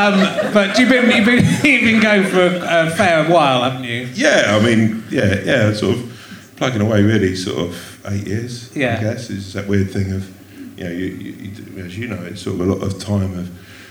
Um, 0.00 0.52
but 0.54 0.78
you've 0.78 0.88
been 0.88 1.10
you've 1.10 1.26
been, 1.26 1.44
you've 1.64 1.82
been 1.82 2.00
going 2.00 2.24
for 2.24 2.40
a, 2.40 2.86
a 2.86 2.90
fair 2.90 3.28
while, 3.28 3.62
haven't 3.62 3.84
you? 3.84 4.08
Yeah, 4.14 4.58
I 4.58 4.64
mean, 4.64 5.04
yeah, 5.10 5.42
yeah, 5.44 5.72
sort 5.74 5.96
of 5.96 6.52
plugging 6.56 6.80
away 6.80 7.02
really, 7.02 7.36
sort 7.36 7.58
of 7.58 8.06
eight 8.06 8.26
years. 8.26 8.74
Yeah. 8.74 8.96
I 8.98 9.02
guess 9.02 9.30
is 9.30 9.52
that 9.52 9.66
weird 9.68 9.90
thing 9.90 10.12
of, 10.12 10.78
you 10.78 10.84
know, 10.84 10.90
you, 10.90 11.06
you, 11.06 11.84
as 11.84 11.98
you 11.98 12.08
know, 12.08 12.22
it's 12.22 12.42
sort 12.42 12.60
of 12.60 12.68
a 12.68 12.72
lot 12.72 12.82
of 12.82 12.98
time 12.98 13.38
of 13.38 13.50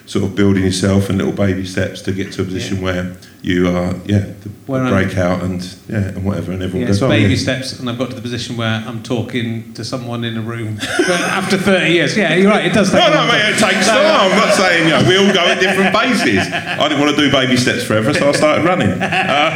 sort 0.09 0.25
of 0.25 0.33
building 0.35 0.63
yourself 0.63 1.07
and 1.09 1.19
little 1.19 1.31
baby 1.33 1.63
steps 1.63 2.01
to 2.01 2.11
get 2.11 2.31
to 2.33 2.41
a 2.41 2.43
position 2.45 2.81
where 2.81 3.15
you 3.43 3.67
are, 3.69 3.93
yeah, 4.07 4.25
the, 4.41 4.49
Where 4.65 4.81
I'm- 4.81 4.91
break 4.91 5.15
out 5.19 5.43
and 5.43 5.61
yeah, 5.87 5.97
and 6.09 6.25
whatever, 6.25 6.51
and 6.51 6.63
everyone 6.63 6.87
Yes, 6.87 6.99
goes, 6.99 7.09
baby 7.11 7.35
yeah. 7.35 7.39
steps, 7.39 7.79
and 7.79 7.87
I've 7.87 7.99
got 7.99 8.09
to 8.09 8.15
the 8.15 8.21
position 8.21 8.57
where 8.57 8.83
I'm 8.87 9.03
talking 9.03 9.71
to 9.75 9.85
someone 9.85 10.23
in 10.23 10.35
a 10.35 10.41
room. 10.41 10.79
After 11.07 11.57
30 11.59 11.91
years, 11.93 12.17
yeah, 12.17 12.33
you're 12.33 12.49
right. 12.49 12.65
It 12.65 12.73
does 12.73 12.89
take. 12.91 12.99
No, 13.01 13.13
no, 13.13 13.27
mate, 13.31 13.39
time. 13.41 13.53
it 13.53 13.59
takes 13.59 13.85
time. 13.87 14.31
I'm 14.31 14.35
not 14.35 14.53
saying, 14.55 14.83
you 14.85 14.89
know, 14.89 15.07
we 15.07 15.15
all 15.17 15.31
go 15.31 15.41
at 15.45 15.59
different 15.59 15.95
paces. 15.95 16.39
I 16.51 16.87
didn't 16.89 16.99
want 17.03 17.15
to 17.15 17.21
do 17.21 17.31
baby 17.31 17.55
steps 17.55 17.83
forever, 17.83 18.11
so 18.11 18.29
I 18.29 18.31
started 18.31 18.65
running. 18.65 18.89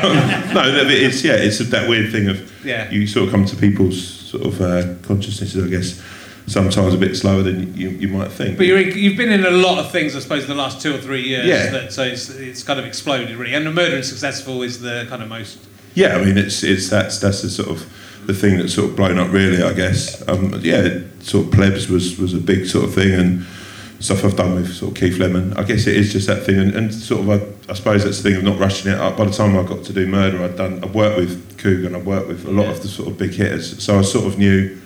Um, 0.03 0.53
no, 0.53 0.61
it's, 0.87 1.23
yeah, 1.23 1.33
it's 1.33 1.57
that 1.59 1.89
weird 1.89 2.11
thing 2.11 2.27
of 2.27 2.65
Yeah. 2.65 2.89
you 2.91 3.07
sort 3.07 3.25
of 3.25 3.31
come 3.31 3.45
to 3.45 3.55
people's 3.55 4.01
sort 4.31 4.45
of 4.45 4.61
uh, 4.61 4.93
consciousnesses, 5.01 5.63
I 5.65 5.67
guess, 5.67 5.99
sometimes 6.47 6.93
a 6.93 6.97
bit 6.97 7.15
slower 7.15 7.41
than 7.41 7.75
you, 7.75 7.89
you 7.89 8.07
might 8.07 8.31
think. 8.31 8.57
But 8.57 8.65
you're 8.65 8.79
in, 8.79 8.97
you've 8.97 9.17
been 9.17 9.31
in 9.31 9.45
a 9.45 9.51
lot 9.51 9.77
of 9.77 9.91
things, 9.91 10.15
I 10.15 10.19
suppose, 10.19 10.43
in 10.43 10.49
the 10.49 10.55
last 10.55 10.81
two 10.81 10.93
or 10.93 10.97
three 10.97 11.23
years. 11.23 11.47
Yeah. 11.47 11.69
That, 11.69 11.93
so 11.93 12.03
it's, 12.03 12.29
it's 12.29 12.63
kind 12.63 12.79
of 12.79 12.85
exploded, 12.85 13.35
really. 13.35 13.53
And 13.53 13.65
the 13.65 13.71
murder 13.71 13.95
in 13.95 14.01
Successville 14.01 14.65
is 14.65 14.81
the 14.81 15.05
kind 15.09 15.21
of 15.21 15.29
most. 15.29 15.59
Yeah, 15.95 16.17
I 16.17 16.25
mean, 16.25 16.37
it's 16.37 16.63
it's 16.63 16.89
that's 16.89 17.19
that's 17.19 17.43
the 17.43 17.49
sort 17.49 17.69
of 17.69 18.25
the 18.25 18.33
thing 18.33 18.57
that's 18.57 18.73
sort 18.73 18.89
of 18.89 18.95
blown 18.95 19.19
up, 19.19 19.31
really. 19.31 19.61
I 19.61 19.73
guess. 19.73 20.27
Um, 20.27 20.59
yeah, 20.61 21.01
sort 21.19 21.45
of 21.45 21.51
plebs 21.51 21.87
was 21.87 22.17
was 22.17 22.33
a 22.33 22.39
big 22.39 22.65
sort 22.65 22.85
of 22.85 22.95
thing, 22.95 23.13
and 23.13 23.45
stuff 23.99 24.25
I've 24.25 24.35
done 24.35 24.55
with 24.55 24.73
sort 24.73 24.91
of 24.91 24.97
Keith 24.97 25.17
Lemon. 25.17 25.53
I 25.53 25.63
guess 25.63 25.87
it 25.87 25.95
is 25.95 26.11
just 26.11 26.27
that 26.27 26.43
thing, 26.43 26.57
and, 26.57 26.75
and 26.75 26.93
sort 26.93 27.21
of 27.21 27.29
I, 27.29 27.71
I 27.71 27.75
suppose 27.75 28.03
that's 28.03 28.21
the 28.21 28.29
thing 28.29 28.37
of 28.37 28.43
not 28.43 28.59
rushing 28.59 28.91
it 28.91 28.99
up. 28.99 29.17
By 29.17 29.25
the 29.25 29.31
time 29.31 29.57
I 29.57 29.63
got 29.63 29.83
to 29.85 29.93
do 29.93 30.07
murder, 30.07 30.43
I'd 30.43 30.57
done 30.57 30.83
I've 30.83 30.95
worked 30.95 31.17
with 31.17 31.57
Coogan, 31.59 31.95
I've 31.95 32.05
worked 32.05 32.27
with 32.27 32.45
a 32.45 32.51
lot 32.51 32.67
of 32.67 32.81
the 32.81 32.87
sort 32.87 33.09
of 33.09 33.17
big 33.17 33.31
hitters, 33.31 33.81
so 33.83 33.99
I 33.99 34.01
sort 34.01 34.25
of 34.25 34.37
knew 34.37 34.81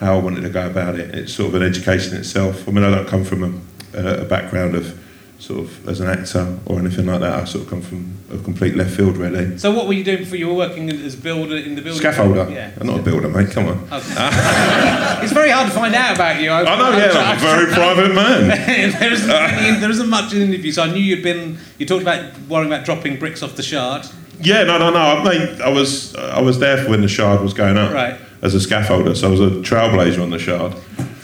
how 0.00 0.16
I 0.16 0.20
wanted 0.20 0.42
to 0.42 0.50
go 0.50 0.66
about 0.66 0.98
it. 0.98 1.14
It's 1.14 1.32
sort 1.32 1.48
of 1.48 1.60
an 1.60 1.62
education 1.62 2.16
itself. 2.16 2.68
I 2.68 2.72
mean, 2.72 2.84
I 2.84 2.90
don't 2.90 3.08
come 3.08 3.24
from 3.24 3.62
a, 3.94 4.22
a 4.22 4.24
background 4.24 4.74
of 4.74 4.98
sort 5.38 5.60
of 5.60 5.88
as 5.88 6.00
an 6.00 6.08
actor 6.08 6.58
or 6.66 6.78
anything 6.78 7.06
like 7.06 7.20
that. 7.20 7.32
I 7.32 7.44
sort 7.44 7.64
of 7.64 7.70
come 7.70 7.80
from 7.80 8.12
a 8.32 8.38
complete 8.38 8.74
left 8.74 8.90
field, 8.96 9.16
really. 9.16 9.56
So 9.58 9.72
what 9.72 9.86
were 9.86 9.92
you 9.92 10.04
doing 10.04 10.18
before 10.18 10.36
you 10.36 10.48
were 10.48 10.54
working 10.54 10.90
as 10.90 11.14
a 11.14 11.16
builder 11.16 11.56
in 11.56 11.74
the 11.76 11.82
building? 11.82 12.02
Scaffolder. 12.02 12.52
Yeah. 12.52 12.72
I'm 12.80 12.86
not 12.86 13.00
a 13.00 13.02
builder, 13.02 13.28
mate. 13.28 13.50
Come 13.50 13.68
on. 13.68 13.78
Okay. 13.84 13.92
it's 15.22 15.32
very 15.32 15.50
hard 15.50 15.68
to 15.68 15.74
find 15.74 15.94
out 15.94 16.16
about 16.16 16.40
you. 16.42 16.50
I, 16.50 16.62
I 16.62 16.78
know, 16.78 16.96
yeah, 16.96 17.12
I'm 17.14 17.36
a 17.36 17.40
very 17.40 17.72
private 17.72 18.14
man. 18.14 18.48
there, 19.00 19.12
isn't 19.12 19.30
any, 19.30 19.80
there 19.80 19.90
isn't 19.90 20.08
much 20.08 20.32
in 20.32 20.40
the 20.40 20.44
interview, 20.46 20.72
so 20.72 20.82
I 20.82 20.90
knew 20.90 21.00
you'd 21.00 21.22
been. 21.22 21.58
You 21.78 21.86
talked 21.86 22.02
about 22.02 22.36
worrying 22.48 22.72
about 22.72 22.84
dropping 22.84 23.18
bricks 23.18 23.42
off 23.42 23.54
the 23.54 23.62
shard. 23.62 24.06
Yeah, 24.40 24.64
no, 24.64 24.78
no, 24.78 24.90
no. 24.90 24.98
I 24.98 25.24
mean, 25.24 25.62
I 25.62 25.68
was 25.68 26.14
I 26.14 26.40
was 26.40 26.58
there 26.58 26.84
for 26.84 26.90
when 26.90 27.00
the 27.00 27.08
shard 27.08 27.40
was 27.40 27.54
going 27.54 27.76
up 27.76 27.92
Right. 27.92 28.20
As 28.42 28.54
a 28.54 28.58
scaffolder, 28.58 29.16
so 29.16 29.28
I 29.28 29.30
was 29.30 29.40
a 29.40 29.50
trailblazer 29.60 30.22
on 30.22 30.30
the 30.30 30.38
shard. 30.38 30.74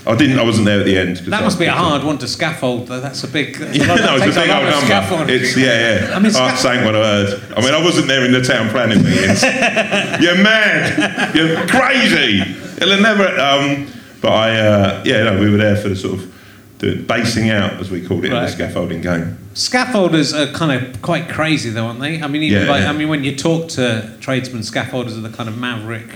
I 0.06 0.14
didn't. 0.16 0.38
I 0.38 0.44
wasn't 0.44 0.66
there 0.66 0.80
at 0.80 0.84
the 0.84 0.98
end. 0.98 1.16
That 1.18 1.42
must 1.42 1.58
be 1.58 1.64
a 1.64 1.72
hard 1.72 2.04
one 2.04 2.18
to 2.18 2.28
scaffold. 2.28 2.88
though. 2.88 3.00
That's 3.00 3.24
a 3.24 3.28
big. 3.28 3.56
That's 3.56 3.78
Yeah, 3.78 3.86
a 3.86 3.88
lot, 3.88 4.00
no, 4.00 4.16
it's 4.26 4.36
a 4.36 4.40
big 4.40 4.50
old 4.50 5.08
number. 5.08 5.32
It's 5.32 5.56
yeah, 5.56 6.08
yeah. 6.08 6.14
I 6.14 6.18
mean, 6.18 6.26
I 6.36 6.54
sca- 6.54 6.56
sang 6.58 6.84
what 6.84 6.94
I 6.94 6.98
heard. 7.00 7.42
I 7.56 7.60
mean, 7.62 7.72
I 7.72 7.82
wasn't 7.82 8.08
there 8.08 8.22
in 8.26 8.32
the 8.32 8.42
town 8.42 8.68
planning 8.68 9.02
meetings. 9.02 9.42
You're 10.22 10.42
mad. 10.42 11.34
You're 11.34 11.66
crazy. 11.68 12.40
It'll 12.82 13.00
never. 13.00 13.26
Um, 13.40 13.86
but 14.20 14.32
I, 14.32 14.56
uh, 14.58 15.02
yeah, 15.06 15.22
no, 15.22 15.40
we 15.40 15.50
were 15.50 15.56
there 15.56 15.76
for 15.76 15.88
the 15.88 15.96
sort 15.96 16.18
of 16.18 16.34
the 16.80 16.96
basing 16.96 17.48
out, 17.48 17.72
as 17.74 17.90
we 17.90 18.06
called 18.06 18.24
it, 18.26 18.32
in 18.32 18.34
the 18.34 18.48
scaffolding 18.48 19.00
game. 19.00 19.38
Scaffolders 19.54 20.34
are 20.38 20.52
kind 20.52 20.72
of 20.84 21.00
quite 21.00 21.28
crazy, 21.30 21.70
though, 21.70 21.86
aren't 21.86 22.00
they? 22.00 22.20
I 22.20 22.26
mean, 22.28 22.42
even 22.42 22.64
Yeah, 22.64 22.70
like, 22.70 22.82
yeah. 22.82 22.90
I 22.90 22.92
mean, 22.92 23.08
when 23.08 23.24
you 23.24 23.34
talk 23.36 23.68
to 23.70 24.14
tradesmen, 24.20 24.60
scaffolders 24.62 25.16
are 25.16 25.20
the 25.22 25.30
kind 25.34 25.48
of 25.48 25.56
maverick, 25.56 26.08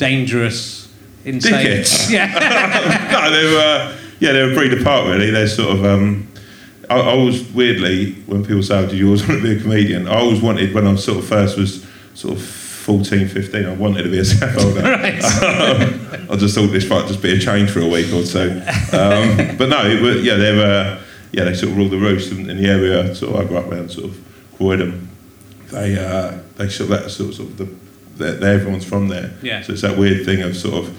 dangerous, 0.00 0.88
insane. 1.24 1.52
Dickheads. 1.66 2.10
Yeah. 2.16 2.26
no, 3.12 3.30
they 3.30 3.44
were. 3.54 3.96
Yeah, 4.18 4.32
they 4.32 4.42
were 4.46 4.54
breed 4.54 4.72
apart. 4.80 5.06
Really, 5.06 5.30
they're 5.30 5.46
sort 5.46 5.76
of. 5.76 5.84
Um, 5.84 6.26
I, 6.88 6.96
I 6.96 7.10
always 7.10 7.42
weirdly 7.52 8.12
when 8.26 8.42
people 8.44 8.62
say, 8.62 8.78
oh, 8.78 8.86
"Did 8.86 8.98
you 8.98 9.06
always 9.06 9.22
want 9.28 9.40
to 9.42 9.46
be 9.54 9.58
a 9.58 9.62
comedian?" 9.62 10.08
I 10.08 10.16
always 10.18 10.40
wanted 10.40 10.74
when 10.74 10.86
I 10.86 10.94
sort 10.96 11.18
of 11.18 11.26
first 11.26 11.56
was 11.56 11.86
sort 12.14 12.34
of 12.36 12.42
14, 12.42 13.28
15, 13.28 13.66
I 13.66 13.74
wanted 13.74 14.02
to 14.02 14.10
be 14.10 14.18
a 14.18 14.22
scaffolder. 14.22 14.82
Right. 14.82 15.22
Um, 15.44 16.26
I 16.30 16.36
just 16.36 16.54
thought 16.54 16.68
this 16.68 16.88
might 16.88 17.06
just 17.06 17.22
be 17.22 17.32
a 17.32 17.38
change 17.38 17.70
for 17.70 17.80
a 17.80 17.86
week 17.86 18.06
or 18.12 18.24
two. 18.24 18.50
Um, 18.92 19.56
but 19.56 19.68
no, 19.68 19.84
it, 19.86 20.02
were- 20.02 20.18
yeah, 20.18 20.34
they 20.36 20.56
were. 20.56 20.98
Yeah, 21.32 21.44
they 21.44 21.54
sort 21.54 21.70
of 21.70 21.76
ruled 21.78 21.92
the 21.92 21.98
roost 21.98 22.32
in, 22.32 22.50
in 22.50 22.56
the 22.56 22.68
area. 22.68 23.14
Sort 23.14 23.34
of, 23.36 23.40
I 23.40 23.44
grew 23.48 23.58
up 23.58 23.70
around 23.70 23.90
sort 23.92 24.06
of 24.06 24.18
Croydon. 24.56 25.08
They 25.70 25.96
uh, 25.96 26.38
they 26.56 26.68
sort 26.68 26.90
of 26.90 27.02
that 27.02 27.10
sort 27.10 27.28
of, 27.28 27.34
sort 27.36 27.48
of 27.50 27.56
the, 27.58 27.89
they're- 28.20 28.54
everyone's 28.54 28.84
from 28.84 29.08
there. 29.08 29.30
Yeah. 29.42 29.62
So 29.62 29.72
it's 29.72 29.82
that 29.82 29.96
weird 29.98 30.24
thing 30.24 30.42
of 30.42 30.56
sort 30.56 30.84
of, 30.84 30.96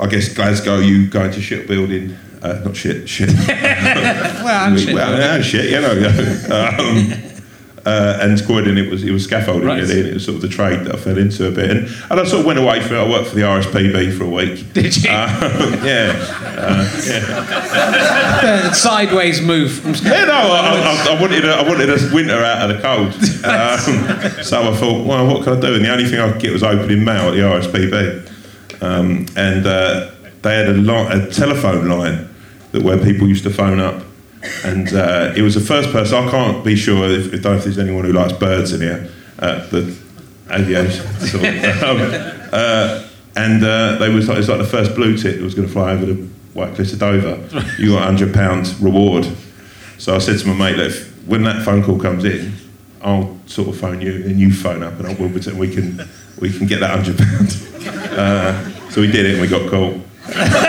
I 0.00 0.06
guess 0.06 0.28
Glasgow, 0.32 0.78
you 0.78 1.06
go 1.08 1.24
into 1.24 1.40
shipbuilding, 1.42 2.16
uh, 2.42 2.60
not 2.64 2.76
shit, 2.76 3.08
shit. 3.08 3.28
well, 3.48 4.66
I'm 4.66 4.76
shit. 4.82 4.94
well, 4.94 5.18
yeah, 5.18 5.40
shit, 5.42 5.66
you 5.70 5.80
know. 5.80 5.92
um, 6.78 7.31
uh, 7.84 8.18
and 8.20 8.40
Croydon, 8.46 8.78
it 8.78 8.90
was 8.90 9.02
it 9.02 9.10
was 9.10 9.24
scaffolding 9.24 9.66
Right. 9.66 9.80
really, 9.80 10.00
and 10.00 10.08
it 10.10 10.14
was 10.14 10.24
sort 10.24 10.36
of 10.36 10.42
the 10.42 10.48
trade 10.48 10.80
that 10.86 10.94
I 10.94 10.98
fell 10.98 11.18
into 11.18 11.48
a 11.48 11.50
bit, 11.50 11.70
and, 11.70 11.86
and 12.10 12.20
I 12.20 12.24
sort 12.24 12.40
of 12.40 12.46
went 12.46 12.58
away 12.58 12.80
from 12.80 12.96
it. 12.96 13.00
I 13.00 13.08
worked 13.08 13.28
for 13.28 13.34
the 13.34 13.42
RSPB 13.42 14.16
for 14.16 14.24
a 14.24 14.28
week. 14.28 14.72
Did 14.72 14.96
you? 15.02 15.10
Um, 15.10 15.28
yeah, 15.84 16.12
Uh, 16.56 16.84
sideways 18.72 19.40
move 19.40 19.72
from 19.72 19.94
yeah. 20.04 20.24
No, 20.26 20.34
I, 20.34 21.06
I, 21.10 21.16
I 21.16 21.20
wanted 21.20 21.44
a, 21.44 21.52
I 21.54 21.68
wanted 21.68 21.88
a 21.90 22.14
winter 22.14 22.42
out 22.42 22.70
of 22.70 22.76
the 22.76 22.82
cold. 22.82 23.14
Um, 23.44 24.42
so 24.44 24.72
I 24.72 24.76
thought, 24.76 25.06
well, 25.06 25.26
what 25.26 25.44
can 25.44 25.56
I 25.56 25.60
do? 25.60 25.74
And 25.74 25.84
the 25.84 25.90
only 25.92 26.04
thing 26.08 26.20
I 26.20 26.30
could 26.32 26.40
get 26.42 26.52
was 26.52 26.62
opening 26.62 27.04
mail 27.04 27.28
at 27.28 27.32
the 27.32 27.40
RSPB, 27.40 28.82
um, 28.82 29.26
and 29.36 29.66
uh, 29.66 30.10
they 30.42 30.56
had 30.56 30.68
a, 30.68 30.74
line, 30.74 31.20
a 31.20 31.30
telephone 31.30 31.88
line 31.88 32.28
that 32.72 32.82
where 32.82 32.98
people 32.98 33.28
used 33.28 33.44
to 33.44 33.50
phone 33.50 33.80
up. 33.80 34.02
And 34.64 34.92
uh, 34.92 35.32
it 35.36 35.42
was 35.42 35.54
the 35.54 35.60
first 35.60 35.90
person. 35.90 36.28
I 36.28 36.30
can't 36.30 36.64
be 36.64 36.76
sure 36.76 37.08
if, 37.08 37.32
if, 37.32 37.34
if 37.34 37.64
there's 37.64 37.78
anyone 37.78 38.04
who 38.04 38.12
likes 38.12 38.32
birds 38.32 38.72
in 38.72 38.80
here. 38.80 39.10
Uh, 39.38 39.66
the 39.68 39.96
aviation. 40.50 41.06
Sort 41.20 41.44
of, 41.44 41.82
um, 41.82 42.48
uh, 42.52 43.08
and 43.36 43.64
uh, 43.64 43.96
they 43.98 44.08
was 44.08 44.28
like, 44.28 44.36
it 44.36 44.40
was 44.40 44.48
like 44.48 44.58
the 44.58 44.66
first 44.66 44.94
blue 44.94 45.16
tit 45.16 45.36
that 45.36 45.44
was 45.44 45.54
going 45.54 45.66
to 45.66 45.72
fly 45.72 45.92
over 45.92 46.06
the 46.06 46.28
White 46.54 46.74
Cliffs 46.74 46.92
of 46.92 46.98
Dover. 46.98 47.36
You 47.78 47.92
got 47.92 48.02
a 48.02 48.04
hundred 48.04 48.34
pound 48.34 48.78
reward. 48.80 49.26
So 49.98 50.14
I 50.14 50.18
said 50.18 50.38
to 50.40 50.48
my 50.48 50.54
mate, 50.54 50.76
that 50.76 50.86
if, 50.86 51.26
when 51.26 51.44
that 51.44 51.64
phone 51.64 51.82
call 51.82 51.98
comes 51.98 52.24
in, 52.24 52.52
I'll 53.00 53.38
sort 53.46 53.68
of 53.68 53.78
phone 53.78 54.00
you, 54.00 54.24
and 54.24 54.38
you 54.38 54.52
phone 54.52 54.82
up, 54.82 54.94
and 54.94 55.06
I 55.06 55.14
will 55.14 55.30
pretend 55.30 55.58
we 55.58 55.72
can 55.72 56.08
we 56.40 56.56
can 56.56 56.66
get 56.66 56.80
that 56.80 56.90
hundred 56.90 57.18
pound. 57.18 57.68
Uh, 58.12 58.70
so 58.90 59.00
we 59.00 59.10
did 59.10 59.24
it, 59.24 59.32
and 59.32 59.40
we 59.40 59.48
got 59.48 59.68
caught. 59.70 59.94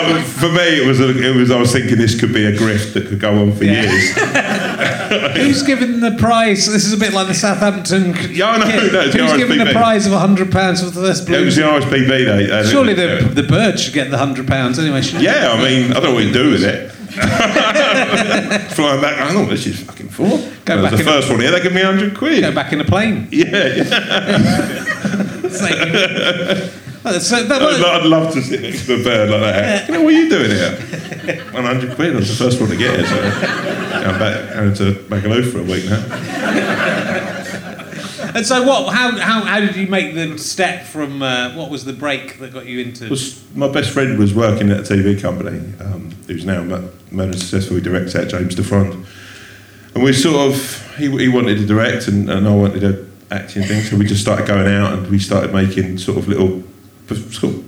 I, 0.00 0.18
I, 0.18 0.22
for 0.22 0.48
me, 0.50 0.62
it 0.82 0.86
was, 0.86 1.00
a, 1.00 1.08
it 1.10 1.34
was. 1.36 1.50
I 1.50 1.58
was 1.58 1.72
thinking 1.72 1.96
this 1.98 2.18
could 2.18 2.32
be 2.32 2.44
a 2.46 2.52
grift 2.52 2.92
that 2.94 3.08
could 3.08 3.20
go 3.20 3.40
on 3.42 3.52
for 3.52 3.64
Yeah. 3.64 3.82
years. 3.82 4.16
Who's 5.36 5.62
given 5.62 6.00
the 6.00 6.12
prize? 6.18 6.66
This 6.70 6.84
is 6.84 6.92
a 6.92 6.96
bit 6.98 7.12
like 7.12 7.26
the 7.28 7.34
Southampton. 7.34 8.14
Yeah, 8.30 8.50
I 8.50 8.58
know, 8.58 8.66
kid. 8.66 8.92
no, 8.92 9.08
the 9.08 9.18
Who's 9.18 9.32
given 9.36 9.58
the 9.58 9.72
prize 9.72 10.06
of 10.06 10.12
hundred 10.12 10.52
pounds 10.52 10.80
for 10.82 10.90
the 10.90 11.00
first 11.00 11.26
blue? 11.26 11.38
It 11.40 11.44
was 11.46 11.56
the 11.56 11.62
RSPB 11.62 12.08
day. 12.08 12.50
and 12.50 12.68
Surely 12.68 12.94
the 12.94 13.18
uh, 13.24 13.28
the 13.28 13.42
bird 13.42 13.78
should 13.80 13.94
get 13.94 14.10
the 14.10 14.18
hundred 14.18 14.46
pounds 14.46 14.78
anyway. 14.78 15.00
Yeah, 15.18 15.52
I 15.52 15.56
mean, 15.62 15.90
I 15.92 15.94
don't 15.94 16.04
know 16.10 16.14
what 16.14 16.24
you 16.24 16.32
do 16.32 16.50
with 16.50 16.62
it. 16.64 16.92
Flying 17.18 19.00
back, 19.00 19.18
I 19.18 19.24
don't 19.24 19.34
know 19.34 19.40
what 19.40 19.50
this 19.50 19.66
is 19.66 19.80
fucking 19.82 20.08
for. 20.10 20.28
That 20.66 20.76
was 20.76 20.90
back 20.90 20.98
the 20.98 21.04
first 21.04 21.30
one 21.30 21.40
here, 21.40 21.50
they 21.50 21.60
give 21.62 21.72
me 21.72 21.82
100 21.82 22.16
quid. 22.16 22.42
Go 22.42 22.52
back 22.54 22.72
in 22.72 22.80
a 22.80 22.84
plane. 22.84 23.26
Yeah, 23.32 23.74
yeah. 25.48 26.68
Uh, 27.04 27.18
so 27.18 27.42
that 27.44 27.62
I'd, 27.62 27.80
lo- 27.80 27.92
I'd 27.92 28.06
love 28.06 28.34
to 28.34 28.42
sit 28.42 28.60
next 28.60 28.86
to 28.86 29.00
a 29.00 29.04
bird 29.04 29.30
like 29.30 29.40
that. 29.40 29.90
What 29.90 30.00
are 30.00 30.10
you 30.10 30.28
doing 30.28 30.50
here? 30.50 31.44
100 31.52 31.94
quid, 31.94 32.14
I 32.14 32.16
was 32.16 32.28
the 32.28 32.44
first 32.44 32.60
one 32.60 32.70
to 32.70 32.76
get 32.76 32.98
it, 32.98 33.06
so 33.06 33.16
I'm 33.16 34.18
back 34.18 34.54
going 34.54 34.74
to 34.74 34.94
Magaluf 35.08 35.52
for 35.52 35.60
a 35.60 35.62
week 35.62 35.84
now. 35.84 36.02
And 38.34 38.46
so, 38.46 38.62
what? 38.62 38.94
How, 38.94 39.18
how, 39.18 39.40
how 39.40 39.60
did 39.60 39.74
you 39.74 39.86
make 39.88 40.14
the 40.14 40.38
step 40.38 40.84
from 40.84 41.22
uh, 41.22 41.54
what 41.54 41.70
was 41.70 41.84
the 41.84 41.92
break 41.92 42.38
that 42.40 42.52
got 42.52 42.66
you 42.66 42.80
into? 42.80 43.08
was 43.08 43.42
my 43.54 43.68
best 43.68 43.90
friend 43.90 44.18
was 44.18 44.34
working 44.34 44.70
at 44.70 44.78
a 44.78 44.82
TV 44.82 45.20
company, 45.20 45.58
um, 45.80 46.10
who's 46.26 46.44
now 46.44 46.62
most 47.10 47.40
successfully 47.40 47.80
directs 47.80 48.14
at 48.14 48.28
James 48.28 48.54
De 48.54 48.62
Frond. 48.62 49.06
And 49.94 50.04
we 50.04 50.12
sort 50.12 50.52
of, 50.52 50.96
he, 50.96 51.10
he 51.18 51.28
wanted 51.28 51.56
to 51.58 51.66
direct 51.66 52.06
and, 52.06 52.30
and 52.30 52.46
I 52.46 52.54
wanted 52.54 52.80
to 52.80 53.10
act 53.30 53.56
in 53.56 53.64
things, 53.64 53.90
so 53.90 53.96
we 53.96 54.06
just 54.06 54.22
started 54.22 54.46
going 54.46 54.68
out 54.68 54.92
and 54.92 55.08
we 55.10 55.18
started 55.18 55.52
making 55.52 55.98
sort 55.98 56.18
of 56.18 56.28
little, 56.28 56.62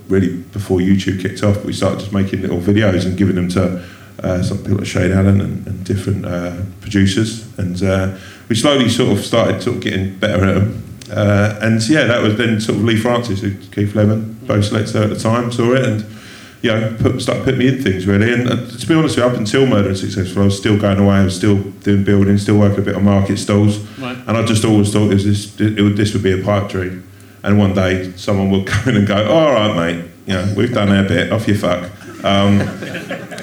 really 0.08 0.36
before 0.52 0.78
YouTube 0.80 1.20
kicked 1.20 1.42
off, 1.42 1.64
we 1.64 1.72
started 1.72 2.00
just 2.00 2.12
making 2.12 2.42
little 2.42 2.58
videos 2.58 3.06
and 3.06 3.16
giving 3.16 3.36
them 3.36 3.48
to 3.50 3.84
uh, 4.22 4.42
some 4.42 4.58
people 4.58 4.78
like 4.78 4.86
Shane 4.86 5.12
Allen 5.12 5.40
and, 5.40 5.66
and 5.66 5.84
different 5.84 6.26
uh, 6.26 6.56
producers. 6.80 7.46
And 7.58 7.82
uh, 7.82 8.18
we 8.48 8.56
slowly 8.56 8.88
sort 8.88 9.16
of 9.16 9.24
started 9.24 9.62
sort 9.62 9.76
of 9.76 9.82
getting 9.82 10.18
better 10.18 10.44
at 10.44 10.54
them. 10.54 10.84
Uh, 11.10 11.58
and 11.62 11.86
yeah, 11.88 12.04
that 12.04 12.22
was 12.22 12.36
then 12.36 12.60
sort 12.60 12.78
of 12.78 12.84
Lee 12.84 12.96
Francis, 12.96 13.40
who 13.40 13.54
Keith 13.72 13.94
Lemon, 13.94 14.38
both 14.42 14.66
selects 14.66 14.92
there 14.92 15.04
at 15.04 15.10
the 15.10 15.18
time, 15.18 15.50
saw 15.50 15.72
it 15.72 15.84
and 15.84 16.06
you 16.62 16.70
know, 16.70 16.94
put, 17.00 17.20
started 17.22 17.44
putting 17.44 17.58
me 17.58 17.68
in 17.68 17.82
things 17.82 18.06
really. 18.06 18.32
And 18.32 18.48
uh, 18.48 18.66
to 18.66 18.86
be 18.86 18.94
honest 18.94 19.16
with 19.16 19.24
you, 19.24 19.30
up 19.30 19.36
until 19.36 19.66
Murder 19.66 19.90
in 19.90 19.94
Successville, 19.94 20.42
I 20.42 20.44
was 20.44 20.58
still 20.58 20.78
going 20.78 20.98
away, 20.98 21.16
I 21.16 21.24
was 21.24 21.36
still 21.36 21.62
doing 21.62 22.04
building, 22.04 22.36
still 22.38 22.58
working 22.58 22.80
a 22.80 22.82
bit 22.82 22.94
on 22.94 23.04
market 23.04 23.38
stalls. 23.38 23.78
Right. 23.98 24.16
And 24.26 24.36
I 24.36 24.44
just 24.44 24.64
always 24.64 24.92
thought 24.92 25.10
it 25.10 25.14
was 25.14 25.24
this, 25.24 25.60
it 25.60 25.80
would, 25.80 25.96
this 25.96 26.12
would 26.12 26.22
be 26.22 26.38
a 26.38 26.44
pipe 26.44 26.68
dream. 26.68 27.09
And 27.42 27.58
one 27.58 27.74
day 27.74 28.12
someone 28.16 28.50
will 28.50 28.64
come 28.66 28.90
in 28.90 28.96
and 28.98 29.06
go, 29.06 29.30
all 29.30 29.52
right, 29.52 29.74
mate, 29.74 30.04
you 30.26 30.34
know, 30.34 30.54
we've 30.56 30.72
done 30.72 30.90
our 30.90 31.06
bit, 31.06 31.32
off 31.32 31.48
you 31.48 31.56
fuck. 31.56 31.84
Um, 32.24 32.58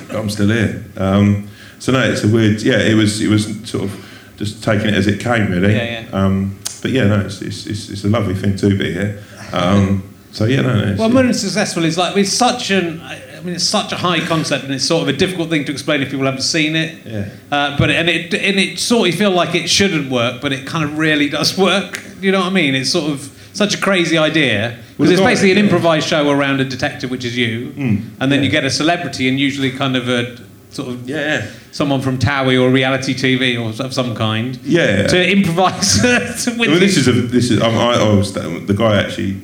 but 0.07 0.15
I'm 0.15 0.29
still 0.29 0.49
here. 0.49 0.85
Um, 0.97 1.49
so 1.79 1.91
no, 1.91 2.01
it's 2.01 2.23
a 2.23 2.27
weird, 2.27 2.61
yeah, 2.61 2.79
it 2.79 2.95
was, 2.95 3.21
it 3.21 3.29
was 3.29 3.45
sort 3.69 3.85
of 3.85 4.33
just 4.37 4.63
taking 4.63 4.87
it 4.87 4.93
as 4.93 5.07
it 5.07 5.19
came 5.19 5.51
really. 5.51 5.73
Yeah, 5.73 6.01
yeah. 6.01 6.09
Um, 6.11 6.59
but 6.81 6.91
yeah, 6.91 7.05
no, 7.05 7.21
it's, 7.21 7.41
it's, 7.41 7.65
it's, 7.65 7.89
it's 7.89 8.03
a 8.03 8.09
lovely 8.09 8.35
thing 8.35 8.55
to 8.57 8.77
be 8.77 8.93
here. 8.93 9.23
Um, 9.51 10.03
so 10.31 10.45
yeah, 10.45 10.61
no, 10.61 10.85
no. 10.85 10.95
Well, 10.97 11.09
Murder 11.09 11.29
in 11.29 11.33
Successville 11.33 11.83
is 11.83 11.97
like 11.97 12.15
it's 12.15 12.31
such 12.31 12.69
an. 12.69 13.01
I 13.01 13.41
mean, 13.41 13.55
it's 13.55 13.63
such 13.63 13.91
a 13.91 13.95
high 13.95 14.19
concept, 14.19 14.65
and 14.65 14.73
it's 14.73 14.85
sort 14.85 15.03
of 15.03 15.07
a 15.07 15.17
difficult 15.17 15.49
thing 15.49 15.65
to 15.65 15.71
explain 15.71 16.01
if 16.01 16.11
people 16.11 16.25
haven't 16.25 16.41
seen 16.41 16.75
it. 16.75 17.05
Yeah. 17.05 17.29
Uh, 17.51 17.77
but 17.77 17.89
and 17.89 18.09
it 18.09 18.33
and 18.33 18.59
it 18.59 18.77
sort 18.77 19.09
of 19.09 19.15
feel 19.15 19.31
like 19.31 19.55
it 19.55 19.69
shouldn't 19.69 20.11
work, 20.11 20.41
but 20.41 20.51
it 20.53 20.67
kind 20.67 20.83
of 20.83 20.97
really 20.97 21.29
does 21.29 21.57
work. 21.57 22.03
You 22.19 22.31
know 22.31 22.39
what 22.39 22.47
I 22.47 22.51
mean? 22.51 22.75
It's 22.75 22.91
sort 22.91 23.11
of 23.11 23.36
such 23.57 23.73
a 23.75 23.77
crazy 23.81 24.17
idea 24.17 24.77
because 24.97 25.11
it's 25.11 25.21
basically 25.21 25.51
an 25.51 25.57
improvised 25.57 26.07
show 26.07 26.29
around 26.29 26.59
a 26.61 26.65
detective, 26.65 27.09
which 27.11 27.25
is 27.25 27.35
you, 27.37 27.71
Mm, 27.75 28.01
and 28.19 28.31
then 28.31 28.39
yeah. 28.39 28.45
you 28.45 28.49
get 28.51 28.63
a 28.65 28.69
celebrity, 28.69 29.27
and 29.27 29.39
usually 29.39 29.71
kind 29.71 29.95
of 29.95 30.07
a 30.07 30.37
sort 30.69 30.89
of 30.89 31.09
Yeah. 31.09 31.45
someone 31.71 32.01
from 32.01 32.17
Towie 32.19 32.61
or 32.61 32.69
reality 32.69 33.13
TV 33.13 33.57
or 33.57 33.69
of 33.83 33.93
some 33.93 34.13
kind 34.15 34.59
Yeah. 34.63 35.07
to 35.07 35.31
improvise. 35.37 35.99
with 36.03 36.47
I 36.47 36.71
mean, 36.71 36.79
this 36.79 36.97
is 36.97 37.07
a 37.07 37.11
this 37.13 37.49
is 37.51 37.61
I, 37.61 37.69
I 37.69 38.09
was 38.13 38.33
the 38.33 38.75
guy 38.77 38.97
actually 39.03 39.37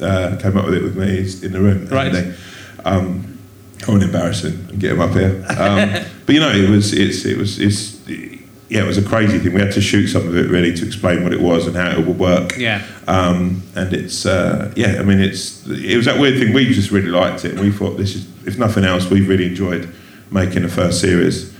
uh, 0.00 0.36
came 0.42 0.56
up 0.56 0.66
with 0.66 0.74
it 0.74 0.82
with 0.82 0.96
me. 0.96 1.06
He's 1.18 1.42
in 1.42 1.52
the 1.52 1.60
room. 1.60 1.86
Right. 1.88 2.14
And, 2.14 2.34
um, 2.84 3.38
I 3.86 3.90
won't 3.90 4.02
embarrass 4.02 4.42
him 4.42 4.66
and 4.70 4.80
get 4.80 4.92
him 4.92 5.00
up 5.00 5.12
here. 5.12 5.44
Um, 5.48 5.90
but 6.26 6.34
you 6.34 6.40
know, 6.40 6.50
it 6.50 6.68
was 6.70 6.92
it's 6.92 7.24
it 7.24 7.36
was 7.38 7.58
it's 7.58 7.95
yeah, 8.68 8.82
it 8.82 8.86
was 8.86 8.98
a 8.98 9.02
crazy 9.02 9.38
thing. 9.38 9.54
We 9.54 9.60
had 9.60 9.72
to 9.72 9.80
shoot 9.80 10.08
some 10.08 10.26
of 10.26 10.36
it 10.36 10.50
really 10.50 10.74
to 10.74 10.86
explain 10.86 11.22
what 11.22 11.32
it 11.32 11.40
was 11.40 11.66
and 11.66 11.76
how 11.76 11.90
it 11.90 12.04
would 12.06 12.18
work. 12.18 12.56
yeah. 12.56 12.84
Um, 13.06 13.62
and 13.76 13.92
it's 13.92 14.26
uh, 14.26 14.72
yeah, 14.76 14.96
I 14.98 15.02
mean, 15.02 15.20
it's 15.20 15.66
it 15.66 15.96
was 15.96 16.06
that 16.06 16.18
weird 16.18 16.38
thing. 16.38 16.52
We 16.52 16.72
just 16.72 16.90
really 16.90 17.08
liked 17.10 17.44
it. 17.44 17.52
and 17.52 17.60
We 17.60 17.70
thought 17.70 17.96
this 17.96 18.14
is, 18.16 18.26
if 18.46 18.58
nothing 18.58 18.84
else, 18.84 19.08
we 19.08 19.20
really 19.24 19.46
enjoyed 19.46 19.92
making 20.30 20.62
the 20.62 20.68
first 20.68 21.00
series. 21.00 21.54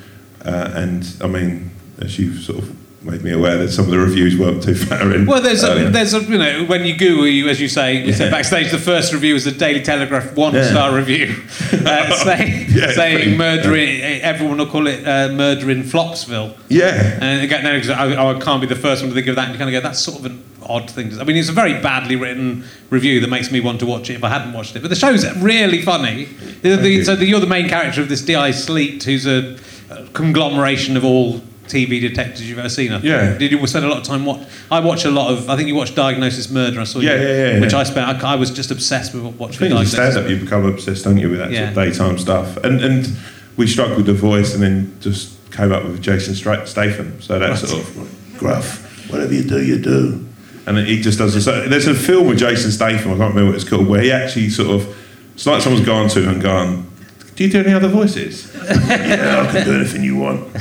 Uh, 0.44 0.70
and 0.74 1.06
I 1.20 1.26
mean, 1.26 1.70
as 2.00 2.18
you've 2.18 2.42
sort 2.42 2.58
of 2.58 2.76
made 3.06 3.22
me 3.22 3.30
aware 3.32 3.56
that 3.56 3.70
some 3.70 3.84
of 3.86 3.90
the 3.90 3.98
reviews 3.98 4.36
weren't 4.36 4.62
too 4.62 4.74
flattering. 4.86 5.24
Well, 5.26 5.40
there's 5.40 5.62
a, 5.64 5.88
there's 5.90 6.12
a, 6.12 6.22
you 6.22 6.36
know, 6.38 6.64
when 6.66 6.84
you 6.84 6.96
Google, 6.96 7.26
you, 7.26 7.48
as 7.48 7.60
you 7.60 7.68
say, 7.68 8.04
you 8.04 8.12
said 8.12 8.30
backstage, 8.30 8.70
the 8.70 8.78
first 8.78 9.12
review 9.12 9.34
was 9.34 9.44
the 9.44 9.52
Daily 9.52 9.80
Telegraph 9.82 10.34
one 10.34 10.54
Yeah. 10.54 10.68
star 10.70 10.94
review, 10.94 11.34
uh, 11.72 12.14
say, 12.16 12.66
Yeah, 12.70 12.92
saying 12.92 13.36
murdering, 13.38 14.00
everyone 14.02 14.58
will 14.58 14.66
call 14.66 14.86
it 14.86 15.06
uh, 15.06 15.28
murder 15.32 15.70
in 15.70 15.82
Flopsville. 15.84 16.56
yeah. 16.68 17.18
And 17.20 17.42
again, 17.42 17.62
no, 17.64 17.94
I, 17.94 18.34
I 18.34 18.38
can't 18.40 18.60
be 18.60 18.66
the 18.66 18.74
first 18.76 19.02
one 19.02 19.10
to 19.10 19.14
think 19.14 19.28
of 19.28 19.36
that. 19.36 19.44
And 19.44 19.52
you 19.52 19.58
kind 19.58 19.74
of 19.74 19.80
go, 19.80 19.86
that's 19.88 20.00
sort 20.00 20.18
of 20.18 20.26
an 20.26 20.42
odd 20.62 20.90
thing. 20.90 21.10
To, 21.10 21.20
I 21.20 21.24
mean, 21.24 21.36
it's 21.36 21.48
a 21.48 21.52
very 21.52 21.74
badly 21.80 22.16
written 22.16 22.64
review 22.90 23.20
that 23.20 23.28
makes 23.30 23.52
me 23.52 23.60
want 23.60 23.78
to 23.80 23.86
watch 23.86 24.10
it 24.10 24.14
if 24.14 24.24
I 24.24 24.28
hadn't 24.28 24.52
watched 24.52 24.74
it. 24.74 24.80
But 24.82 24.88
the 24.88 24.96
show's 24.96 25.24
really 25.36 25.80
funny. 25.82 26.24
The- 26.62 26.76
the- 26.76 26.90
you. 26.90 27.04
so 27.04 27.14
the, 27.14 27.24
you're 27.24 27.40
the 27.40 27.46
main 27.46 27.68
character 27.68 28.00
of 28.02 28.08
this 28.08 28.22
D.I. 28.22 28.50
Sleet, 28.50 29.04
who's 29.04 29.26
a, 29.26 29.56
a 29.90 30.06
conglomeration 30.08 30.96
of 30.96 31.04
all 31.04 31.40
TV 31.68 32.00
detectives 32.00 32.48
you've 32.48 32.58
ever 32.58 32.68
seen. 32.68 32.92
I 32.92 32.96
think. 33.00 33.04
Yeah. 33.04 33.36
Did 33.38 33.52
you 33.52 33.66
spend 33.66 33.84
a 33.84 33.88
lot 33.88 33.98
of 33.98 34.04
time 34.04 34.24
watch? 34.24 34.46
I 34.70 34.80
watch 34.80 35.04
a 35.04 35.10
lot 35.10 35.32
of. 35.32 35.48
I 35.50 35.56
think 35.56 35.68
you 35.68 35.74
watched 35.74 35.94
Diagnosis 35.96 36.50
Murder. 36.50 36.80
I 36.80 36.84
saw 36.84 37.00
Yeah, 37.00 37.14
you, 37.16 37.20
yeah, 37.28 37.52
yeah, 37.54 37.60
Which 37.60 37.72
yeah. 37.72 37.78
I 37.78 37.82
spent. 37.84 38.22
I, 38.24 38.32
I 38.32 38.36
was 38.36 38.50
just 38.50 38.70
obsessed 38.70 39.14
with 39.14 39.24
I 39.24 39.28
watching 39.28 39.66
a 39.66 39.68
Diagnosis. 39.70 39.92
stand-up, 39.92 40.28
you 40.30 40.36
become 40.38 40.64
obsessed, 40.66 41.04
don't 41.04 41.18
you, 41.18 41.28
with 41.30 41.38
that 41.38 41.52
sort 41.54 41.68
of 41.68 41.74
daytime 41.74 42.18
stuff. 42.18 42.56
And 42.58 42.80
and 42.82 43.08
we 43.56 43.66
struggled 43.66 43.96
with 43.98 44.06
the 44.06 44.14
voice, 44.14 44.54
and 44.54 44.62
then 44.62 44.96
just 45.00 45.32
came 45.52 45.72
up 45.72 45.84
with 45.84 46.02
Jason 46.02 46.34
Statham. 46.34 47.20
So 47.22 47.38
that's 47.38 47.62
Right. 47.62 47.70
sort 47.70 47.82
of 47.82 48.34
gruff. 48.38 49.10
Whatever 49.10 49.32
you 49.34 49.42
do, 49.44 49.64
you 49.64 49.78
do. 49.78 50.26
And 50.66 50.78
he 50.78 51.00
just 51.00 51.18
does. 51.18 51.42
So 51.44 51.68
there's 51.68 51.86
a 51.86 51.94
film 51.94 52.26
with 52.26 52.38
Jason 52.38 52.72
Statham. 52.72 53.12
I 53.12 53.16
can't 53.16 53.34
remember 53.34 53.46
what 53.46 53.54
it's 53.54 53.62
called, 53.68 53.86
where 53.86 54.00
he 54.02 54.10
actually 54.10 54.50
sort 54.50 54.68
of. 54.70 54.96
It's 55.34 55.46
like 55.46 55.62
someone's 55.62 55.86
gone 55.86 56.08
to 56.08 56.22
him 56.22 56.28
and 56.30 56.42
gone. 56.42 56.90
Do 57.36 57.44
you 57.44 57.50
do 57.50 57.60
any 57.60 57.74
other 57.74 57.88
voices? 57.88 58.50
yeah, 58.64 59.44
I 59.46 59.52
can 59.52 59.64
do 59.66 59.74
anything 59.74 60.02
you 60.02 60.16
want. 60.16 60.52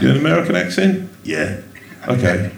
do 0.00 0.10
an 0.10 0.16
American 0.16 0.54
accent? 0.54 1.10
Yeah. 1.24 1.60
Okay. 2.06 2.52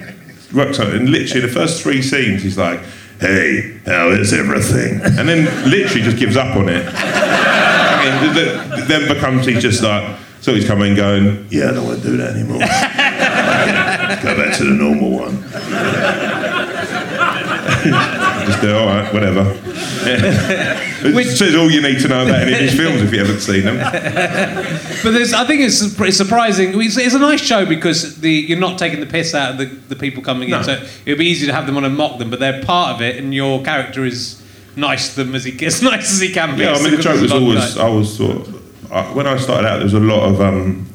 Right, 0.53 0.75
so 0.75 0.91
and 0.91 1.09
literally 1.09 1.41
the 1.47 1.53
first 1.53 1.83
three 1.83 2.03
scenes, 2.03 2.43
he's 2.43 2.59
like, 2.59 2.81
"Hey, 3.19 3.81
how 3.87 4.11
is 4.11 4.33
everything?" 4.33 5.01
And 5.19 5.29
then 5.29 5.45
literally 5.71 6.03
just 6.03 6.19
gives 6.19 6.37
up 6.37 6.55
on 6.57 6.69
it. 6.69 6.85
And 6.87 8.35
th- 8.35 8.75
th- 8.75 8.89
then 8.89 9.09
becomes 9.09 9.47
he's 9.47 9.63
just 9.63 9.83
like, 9.83 10.17
so 10.41 10.55
he's 10.55 10.67
coming 10.67 10.95
going, 10.95 11.47
"Yeah, 11.51 11.71
I 11.71 11.73
don't 11.73 11.87
want 11.87 12.03
to 12.03 12.09
do 12.09 12.17
that 12.19 12.37
anymore. 12.37 12.59
Go 14.23 14.37
back 14.37 14.57
to 14.59 14.65
the 14.65 14.71
normal 14.71 15.11
one." 15.11 15.43
just 18.47 18.61
do 18.63 18.75
all 18.77 18.87
right, 18.87 19.13
whatever. 19.13 19.55
Yeah. 20.09 21.21
It 21.21 21.37
says 21.37 21.55
all 21.55 21.71
you 21.71 21.81
need 21.81 22.01
to 22.01 22.09
know 22.09 22.25
about 22.27 22.41
any 22.43 22.53
of 22.53 22.59
his 22.59 22.75
films 22.77 23.03
if 23.03 23.13
you 23.13 23.21
haven't 23.21 23.41
seen 23.41 23.65
them. 23.65 23.77
But 25.03 25.11
there's, 25.13 25.33
I 25.33 25.45
think 25.45 25.61
it's, 25.63 25.81
it's 26.01 26.17
surprising. 26.17 26.81
It's, 26.81 26.97
it's 26.97 27.15
a 27.15 27.19
nice 27.19 27.41
show 27.41 27.65
because 27.67 28.21
the, 28.21 28.31
you're 28.31 28.59
not 28.59 28.79
taking 28.79 29.01
the 29.01 29.07
piss 29.07 29.35
out 29.35 29.53
of 29.53 29.59
the, 29.59 29.67
the 29.67 29.97
people 29.97 30.23
coming 30.23 30.51
No. 30.51 30.59
in. 30.59 30.65
So 30.65 30.73
it'd 31.07 31.19
be 31.19 31.27
easy 31.27 31.47
to 31.47 31.53
have 31.53 31.67
them 31.67 31.77
on 31.77 31.85
and 31.85 31.97
mock 31.97 32.19
them, 32.19 32.31
but 32.31 32.41
they're 32.41 32.63
part 32.65 32.95
of 32.95 33.03
it, 33.03 33.17
and 33.17 33.33
your 33.35 33.63
character 33.63 34.05
is 34.05 34.43
nice 34.77 35.15
to 35.15 35.25
them 35.25 35.35
as 35.35 35.45
he 35.45 35.53
as 35.67 35.83
nice 35.83 36.13
as 36.13 36.21
he 36.21 36.33
can 36.33 36.57
be. 36.57 36.63
Yeah, 36.65 36.73
I 36.75 36.83
mean 36.83 36.93
the 36.97 37.03
joke 37.03 37.21
was 37.21 37.33
always 37.33 37.77
night. 37.77 37.85
I 37.85 37.89
was 37.89 38.17
sort 38.17 38.37
of 38.37 38.93
I, 38.93 39.03
when 39.13 39.27
I 39.27 39.37
started 39.37 39.67
out 39.69 39.77
there 39.77 39.85
was 39.85 39.95
a 39.95 40.01
lot 40.01 40.29
of 40.29 40.41
um, 40.41 40.89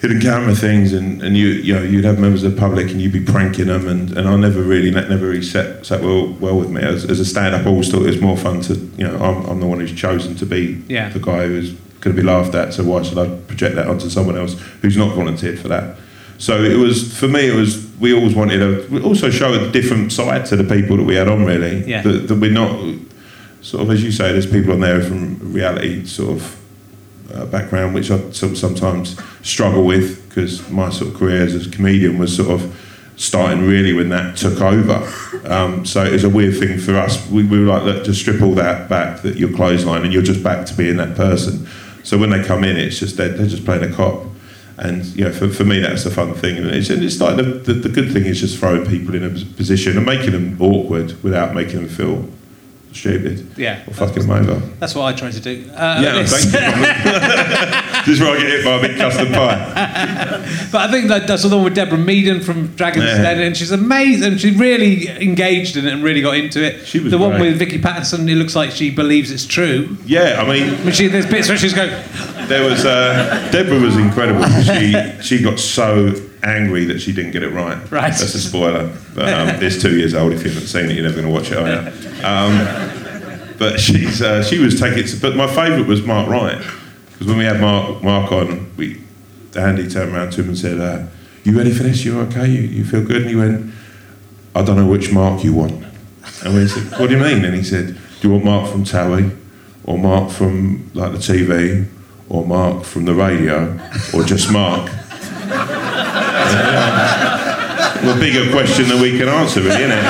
hidden 0.00 0.20
camera 0.20 0.54
things 0.54 0.92
and, 0.92 1.22
and 1.22 1.36
you 1.36 1.46
you 1.48 1.74
know 1.74 1.82
you'd 1.82 2.04
have 2.04 2.18
members 2.18 2.44
of 2.44 2.54
the 2.54 2.60
public 2.60 2.90
and 2.90 3.00
you'd 3.02 3.12
be 3.12 3.20
pranking 3.24 3.66
them 3.66 3.88
and, 3.88 4.16
and 4.16 4.28
I 4.28 4.36
never 4.36 4.62
really 4.62 4.90
that 4.90 5.08
never 5.10 5.26
really 5.26 5.42
set, 5.42 5.84
sat 5.86 6.00
well 6.02 6.28
well 6.40 6.56
with 6.58 6.70
me 6.70 6.80
as, 6.82 7.04
as 7.04 7.18
a 7.20 7.24
stand 7.24 7.54
up 7.54 7.66
I 7.66 7.68
always 7.68 7.90
thought 7.90 8.02
it 8.02 8.06
was 8.06 8.20
more 8.20 8.36
fun 8.36 8.60
to 8.62 8.74
you 8.74 9.06
know 9.06 9.16
I'm, 9.18 9.44
I'm 9.46 9.60
the 9.60 9.66
one 9.66 9.80
who's 9.80 9.92
chosen 9.94 10.34
to 10.36 10.46
be 10.46 10.82
Yeah. 10.88 11.08
the 11.08 11.18
guy 11.20 11.46
who's 11.46 11.72
going 12.00 12.14
to 12.14 12.22
be 12.22 12.26
laughed 12.26 12.54
at 12.54 12.72
so 12.74 12.84
why 12.84 13.02
should 13.02 13.18
I 13.18 13.26
project 13.48 13.74
that 13.74 13.88
onto 13.88 14.08
someone 14.08 14.36
else 14.38 14.54
who's 14.82 14.96
not 14.96 15.14
volunteered 15.16 15.58
for 15.58 15.66
that 15.68 15.96
so 16.38 16.62
it 16.62 16.76
was 16.76 17.16
for 17.18 17.26
me 17.26 17.48
it 17.48 17.54
was 17.56 17.84
we 17.98 18.14
always 18.14 18.34
wanted 18.36 18.58
to 18.88 19.02
also 19.02 19.28
show 19.30 19.52
a 19.54 19.72
different 19.72 20.12
side 20.12 20.46
to 20.46 20.54
the 20.56 20.62
people 20.62 20.96
that 20.96 21.02
we 21.02 21.16
had 21.16 21.26
on 21.28 21.44
really 21.44 21.84
Yeah. 21.84 22.02
that, 22.02 22.28
that 22.28 22.36
we're 22.36 22.52
not 22.52 22.70
sort 23.62 23.82
of 23.82 23.90
as 23.90 24.04
you 24.04 24.12
say, 24.12 24.30
there's 24.30 24.46
people 24.46 24.72
on 24.72 24.78
there 24.80 25.00
from 25.02 25.52
reality 25.52 26.04
sort 26.06 26.30
of 26.36 26.56
uh, 27.32 27.46
background, 27.46 27.94
which 27.94 28.10
I 28.10 28.18
sort 28.30 28.52
of 28.52 28.58
sometimes 28.58 29.20
struggle 29.42 29.84
with 29.84 30.28
because 30.28 30.68
my 30.70 30.90
sort 30.90 31.12
of 31.12 31.16
career 31.18 31.42
as 31.42 31.66
a 31.66 31.70
comedian 31.70 32.18
was 32.18 32.34
sort 32.36 32.50
of 32.50 32.84
starting 33.16 33.66
really 33.66 33.92
when 33.92 34.08
that 34.10 34.36
took 34.36 34.60
over. 34.60 35.12
Um, 35.44 35.84
so 35.84 36.04
it 36.04 36.12
was 36.12 36.24
a 36.24 36.30
weird 36.30 36.56
thing 36.56 36.78
for 36.78 36.96
us. 36.96 37.28
We, 37.30 37.44
we 37.44 37.58
were 37.58 37.66
like, 37.66 37.82
look, 37.82 38.04
just 38.04 38.20
strip 38.20 38.40
all 38.40 38.54
that 38.54 38.88
back, 38.88 39.22
that 39.22 39.36
your 39.36 39.52
clothesline, 39.54 40.04
and 40.04 40.12
you're 40.12 40.22
just 40.22 40.42
back 40.42 40.66
to 40.66 40.74
being 40.74 40.96
that 40.98 41.16
person. 41.16 41.66
So 42.04 42.16
when 42.16 42.30
they 42.30 42.42
come 42.42 42.64
in, 42.64 42.76
it's 42.76 42.98
just 42.98 43.16
they're, 43.16 43.30
they're 43.30 43.48
just 43.48 43.64
playing 43.64 43.90
a 43.90 43.94
cop. 43.94 44.24
And 44.76 45.04
you 45.06 45.24
know, 45.24 45.32
for, 45.32 45.48
for 45.48 45.64
me, 45.64 45.80
that's 45.80 46.04
the 46.04 46.10
fun 46.10 46.34
thing. 46.34 46.56
And 46.56 46.68
it's, 46.68 46.88
and 46.90 47.02
it's 47.02 47.20
like 47.20 47.36
the, 47.36 47.42
the, 47.42 47.72
the 47.72 47.88
good 47.88 48.12
thing 48.12 48.24
is 48.24 48.40
just 48.40 48.58
throwing 48.58 48.86
people 48.86 49.16
in 49.16 49.24
a 49.24 49.30
position 49.30 49.96
and 49.96 50.06
making 50.06 50.30
them 50.30 50.56
awkward 50.60 51.20
without 51.24 51.54
making 51.54 51.80
them 51.80 51.88
feel 51.88 52.28
stupid 52.98 53.46
Yeah. 53.56 53.82
or 53.86 53.94
fucking 53.94 54.26
them 54.26 54.30
over. 54.30 54.54
That's 54.78 54.94
what 54.94 55.04
I 55.12 55.16
try 55.16 55.30
to 55.30 55.40
do. 55.40 55.70
Uh, 55.74 56.00
Yeah, 56.02 56.24
thank 56.26 56.44
you. 56.52 58.04
Just 58.04 58.20
where 58.22 58.36
I 58.36 58.40
get 58.40 58.48
hit 58.50 58.64
by 58.64 58.70
a 58.76 58.80
big 58.80 58.96
custard 58.96 59.28
pie. 59.28 60.68
But 60.72 60.88
I 60.88 60.90
think 60.90 61.08
that 61.08 61.26
that's 61.26 61.42
the 61.42 61.54
one 61.54 61.64
with 61.64 61.74
Deborah 61.74 61.98
Meaden 61.98 62.42
from 62.42 62.68
Dragon's 62.76 63.04
Yeah. 63.06 63.22
Den, 63.22 63.40
and 63.40 63.56
she's 63.56 63.70
amazing. 63.72 64.38
She 64.38 64.50
really 64.52 65.08
engaged 65.08 65.76
in 65.76 65.86
it 65.86 65.92
and 65.92 66.02
really 66.02 66.20
got 66.20 66.36
into 66.36 66.62
it. 66.62 66.86
She 66.86 67.00
was 67.00 67.10
the 67.10 67.18
one 67.18 67.30
great. 67.32 67.42
with 67.50 67.58
Vicky 67.58 67.78
Pattison. 67.78 68.28
It 68.28 68.34
looks 68.36 68.54
like 68.56 68.70
she 68.70 68.90
believes 68.90 69.30
it's 69.30 69.46
true. 69.46 69.96
Yeah, 70.06 70.40
I 70.42 70.48
mean, 70.48 70.74
I 70.74 70.84
mean, 70.84 70.92
she, 70.92 71.06
there's 71.08 71.26
bits 71.26 71.48
where 71.48 71.58
she's 71.58 71.74
going, 71.74 71.90
there 72.48 72.68
was 72.68 72.84
uh, 72.84 73.48
Deborah 73.52 73.80
was 73.80 73.96
incredible. 73.96 74.44
She 74.62 74.94
she 75.22 75.42
got 75.42 75.58
so 75.58 76.12
angry 76.42 76.84
that 76.86 77.00
she 77.00 77.12
didn't 77.12 77.32
get 77.32 77.42
it 77.42 77.50
right. 77.50 77.78
Right. 77.90 78.10
That's 78.10 78.34
a 78.34 78.40
spoiler. 78.40 78.92
But 79.14 79.32
um, 79.32 79.62
it's 79.62 79.80
two 79.80 79.96
years 79.96 80.14
old. 80.14 80.32
If 80.32 80.44
you 80.44 80.50
haven't 80.50 80.68
seen 80.68 80.86
it, 80.86 80.94
you're 80.94 81.04
never 81.04 81.20
going 81.20 81.26
to 81.26 81.32
watch 81.32 81.50
it, 81.50 81.58
are 81.58 81.68
you? 81.68 82.24
Um, 82.24 83.56
but 83.58 83.80
she's 83.80 84.22
uh, 84.22 84.42
she 84.42 84.58
was 84.58 84.78
taking. 84.80 85.04
It. 85.04 85.18
But 85.20 85.36
my 85.36 85.46
favourite 85.46 85.86
was 85.86 86.02
Mark 86.02 86.28
Wright 86.28 86.64
because 87.12 87.26
when 87.26 87.38
we 87.38 87.44
had 87.44 87.60
Mark 87.60 88.02
Mark 88.02 88.30
on, 88.30 88.70
we 88.76 89.00
Andy 89.56 89.88
turned 89.88 90.14
around 90.14 90.30
to 90.32 90.42
him 90.42 90.48
and 90.48 90.58
said, 90.58 90.80
uh, 90.80 91.06
"You 91.42 91.56
ready 91.56 91.72
for 91.72 91.82
this? 91.82 92.04
You 92.04 92.20
okay? 92.20 92.46
You, 92.46 92.60
you 92.62 92.84
feel 92.84 93.04
good?" 93.04 93.22
And 93.22 93.30
he 93.30 93.36
went, 93.36 93.72
"I 94.54 94.62
don't 94.62 94.76
know 94.76 94.86
which 94.86 95.12
Mark 95.12 95.42
you 95.42 95.54
want." 95.54 95.84
And 96.44 96.54
we 96.54 96.68
said, 96.68 96.98
"What 97.00 97.08
do 97.08 97.16
you 97.16 97.22
mean?" 97.22 97.44
And 97.44 97.54
he 97.54 97.64
said, 97.64 97.98
"Do 98.20 98.28
you 98.28 98.30
want 98.34 98.44
Mark 98.44 98.70
from 98.70 98.84
Towie, 98.84 99.36
or 99.84 99.98
Mark 99.98 100.30
from 100.30 100.88
like 100.94 101.12
the 101.12 101.18
TV, 101.18 101.88
or 102.28 102.46
Mark 102.46 102.84
from 102.84 103.04
the 103.04 103.14
radio, 103.14 103.78
or 104.14 104.22
just 104.22 104.52
Mark?" 104.52 104.88
well, 108.02 108.16
a 108.16 108.20
bigger 108.20 108.50
question 108.50 108.88
than 108.88 109.00
we 109.00 109.18
can 109.18 109.28
answer, 109.28 109.60
really, 109.60 109.82
isn't 109.82 109.92
it? 109.92 110.04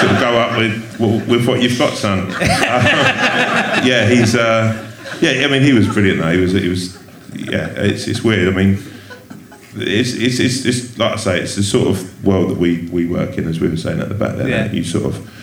Sort 0.00 0.12
of 0.12 0.20
go 0.20 0.38
up 0.38 0.56
with 0.58 1.28
with 1.28 1.46
what 1.46 1.60
you've 1.62 1.78
got, 1.78 1.94
son. 1.94 2.30
yeah, 2.40 4.08
he's. 4.08 4.34
Uh, 4.34 4.84
yeah, 5.20 5.44
I 5.44 5.48
mean, 5.48 5.62
he 5.62 5.72
was 5.72 5.88
brilliant. 5.88 6.20
Though 6.20 6.32
he 6.32 6.38
was. 6.38 6.52
He 6.52 6.68
was. 6.68 6.96
Yeah, 7.34 7.68
it's 7.76 8.06
it's 8.06 8.22
weird. 8.22 8.52
I 8.52 8.56
mean, 8.56 8.78
it's 9.74 10.12
it's 10.14 10.38
it's, 10.38 10.64
it's 10.64 10.98
like 10.98 11.14
I 11.14 11.16
say, 11.16 11.40
it's 11.40 11.56
the 11.56 11.62
sort 11.62 11.88
of 11.88 12.24
world 12.24 12.50
that 12.50 12.58
we 12.58 12.88
we 12.92 13.06
work 13.06 13.38
in, 13.38 13.48
as 13.48 13.60
we 13.60 13.68
were 13.68 13.76
saying 13.76 14.00
at 14.00 14.08
the 14.08 14.14
back 14.14 14.36
there. 14.36 14.48
Yeah. 14.48 14.70
You 14.70 14.84
sort 14.84 15.06
of. 15.06 15.34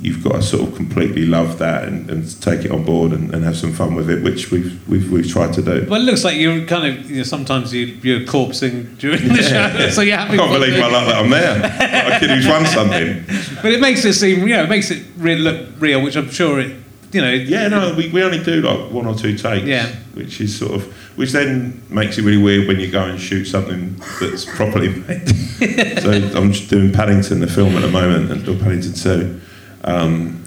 You've 0.00 0.24
got 0.24 0.32
to 0.32 0.42
sort 0.42 0.68
of 0.68 0.74
completely 0.74 1.26
love 1.26 1.58
that 1.58 1.84
and, 1.84 2.08
and 2.10 2.42
take 2.42 2.64
it 2.64 2.70
on 2.70 2.84
board 2.84 3.12
and, 3.12 3.34
and 3.34 3.44
have 3.44 3.56
some 3.56 3.72
fun 3.72 3.94
with 3.94 4.08
it, 4.08 4.22
which 4.24 4.50
we've 4.50 4.88
we've, 4.88 5.10
we've 5.12 5.28
tried 5.28 5.52
to 5.54 5.62
do. 5.62 5.86
well, 5.90 6.00
it 6.00 6.04
looks 6.04 6.24
like 6.24 6.36
you're 6.38 6.64
kind 6.64 6.86
of, 6.86 7.10
you 7.10 7.18
know, 7.18 7.22
sometimes 7.22 7.74
you, 7.74 7.86
you're 8.02 8.20
corpsing 8.20 8.96
during 8.98 9.28
the 9.28 9.42
show, 9.42 9.90
so 9.90 10.00
you're 10.00 10.18
I 10.18 10.34
can't 10.34 10.52
believe 10.52 10.78
my 10.80 10.86
luck 10.90 11.06
that 11.06 11.16
I'm 11.16 11.28
there. 11.30 12.16
A 12.16 12.18
kid 12.18 12.30
who's 12.30 12.46
won 12.48 12.64
something. 12.66 13.24
But 13.62 13.72
it 13.72 13.80
makes 13.80 14.04
it 14.06 14.14
seem, 14.14 14.40
you 14.48 14.56
know, 14.56 14.62
it 14.64 14.70
makes 14.70 14.90
it 14.90 15.04
really 15.18 15.42
look 15.42 15.68
real, 15.78 16.02
which 16.02 16.16
I'm 16.16 16.30
sure 16.30 16.60
it, 16.60 16.74
you 17.12 17.20
know, 17.20 17.30
Yeah, 17.30 17.68
no, 17.68 17.92
we, 17.94 18.08
we 18.08 18.22
only 18.22 18.42
do 18.42 18.62
like 18.62 18.90
one 18.90 19.06
or 19.06 19.14
two 19.14 19.36
takes. 19.36 19.66
Yeah. 19.66 19.86
Which 20.14 20.40
is 20.40 20.58
sort 20.58 20.72
of, 20.76 20.84
which 21.18 21.32
then 21.32 21.82
makes 21.90 22.16
it 22.16 22.22
really 22.24 22.42
weird 22.42 22.66
when 22.68 22.80
you 22.80 22.90
go 22.90 23.04
and 23.04 23.20
shoot 23.20 23.44
something 23.44 24.00
that's 24.18 24.44
properly 24.56 24.88
made. 24.88 25.28
so 26.00 26.10
I'm 26.38 26.52
just 26.52 26.70
doing 26.70 26.90
Paddington, 26.90 27.40
the 27.40 27.46
film 27.46 27.76
at 27.76 27.82
the 27.82 27.90
moment, 27.90 28.30
and 28.30 28.48
or 28.48 28.56
Paddington 28.56 28.94
2. 28.94 29.40
Um, 29.82 30.44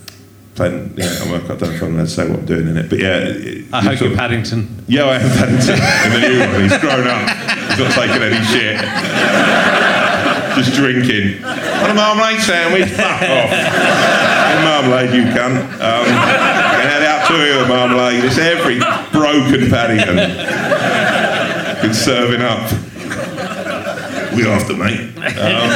playing, 0.56 0.94
yeah, 0.96 1.06
I 1.06 1.18
don't 1.26 1.62
know 1.62 1.70
if 1.72 1.82
I'm 1.84 2.08
say 2.08 2.30
what 2.30 2.40
I'm 2.40 2.46
doing 2.46 2.68
in 2.68 2.78
it, 2.78 2.90
but 2.90 3.00
yeah. 3.00 3.18
it- 3.18 3.66
I 3.74 3.82
hope 3.82 4.00
you're 4.00 4.12
of- 4.12 4.18
Paddington. 4.18 4.84
Yeah, 4.88 5.06
I 5.06 5.16
am 5.16 5.30
Paddington 5.32 5.74
in 5.74 6.22
the 6.22 6.28
new 6.30 6.40
one. 6.40 6.62
He's 6.70 6.78
grown 6.78 7.08
up. 7.08 7.30
He's 7.70 7.80
not 7.80 7.92
taking 7.94 8.22
any 8.22 8.46
shit. 8.46 8.80
Just 10.56 10.74
drinking. 10.76 11.42
Want 11.42 11.92
a 11.92 11.96
marmalade 11.96 12.40
sandwich? 12.42 12.90
Fuck 12.92 13.22
off. 13.24 13.50
Get 13.50 14.64
marmalade, 14.64 15.14
you 15.16 15.24
cunt. 15.34 15.58
Um, 15.82 16.06
and 16.06 16.90
had 16.90 17.02
out 17.04 17.28
to 17.28 17.34
you 17.34 17.58
with 17.58 17.68
marmalade. 17.68 18.24
It's 18.24 18.38
every 18.38 18.78
broken 19.12 19.70
Paddington. 19.72 20.18
Been 21.82 21.94
serving 21.96 22.42
up. 22.42 22.72
We 24.36 24.46
after, 24.48 24.76
mate. 24.76 25.16
Um, 25.18 25.70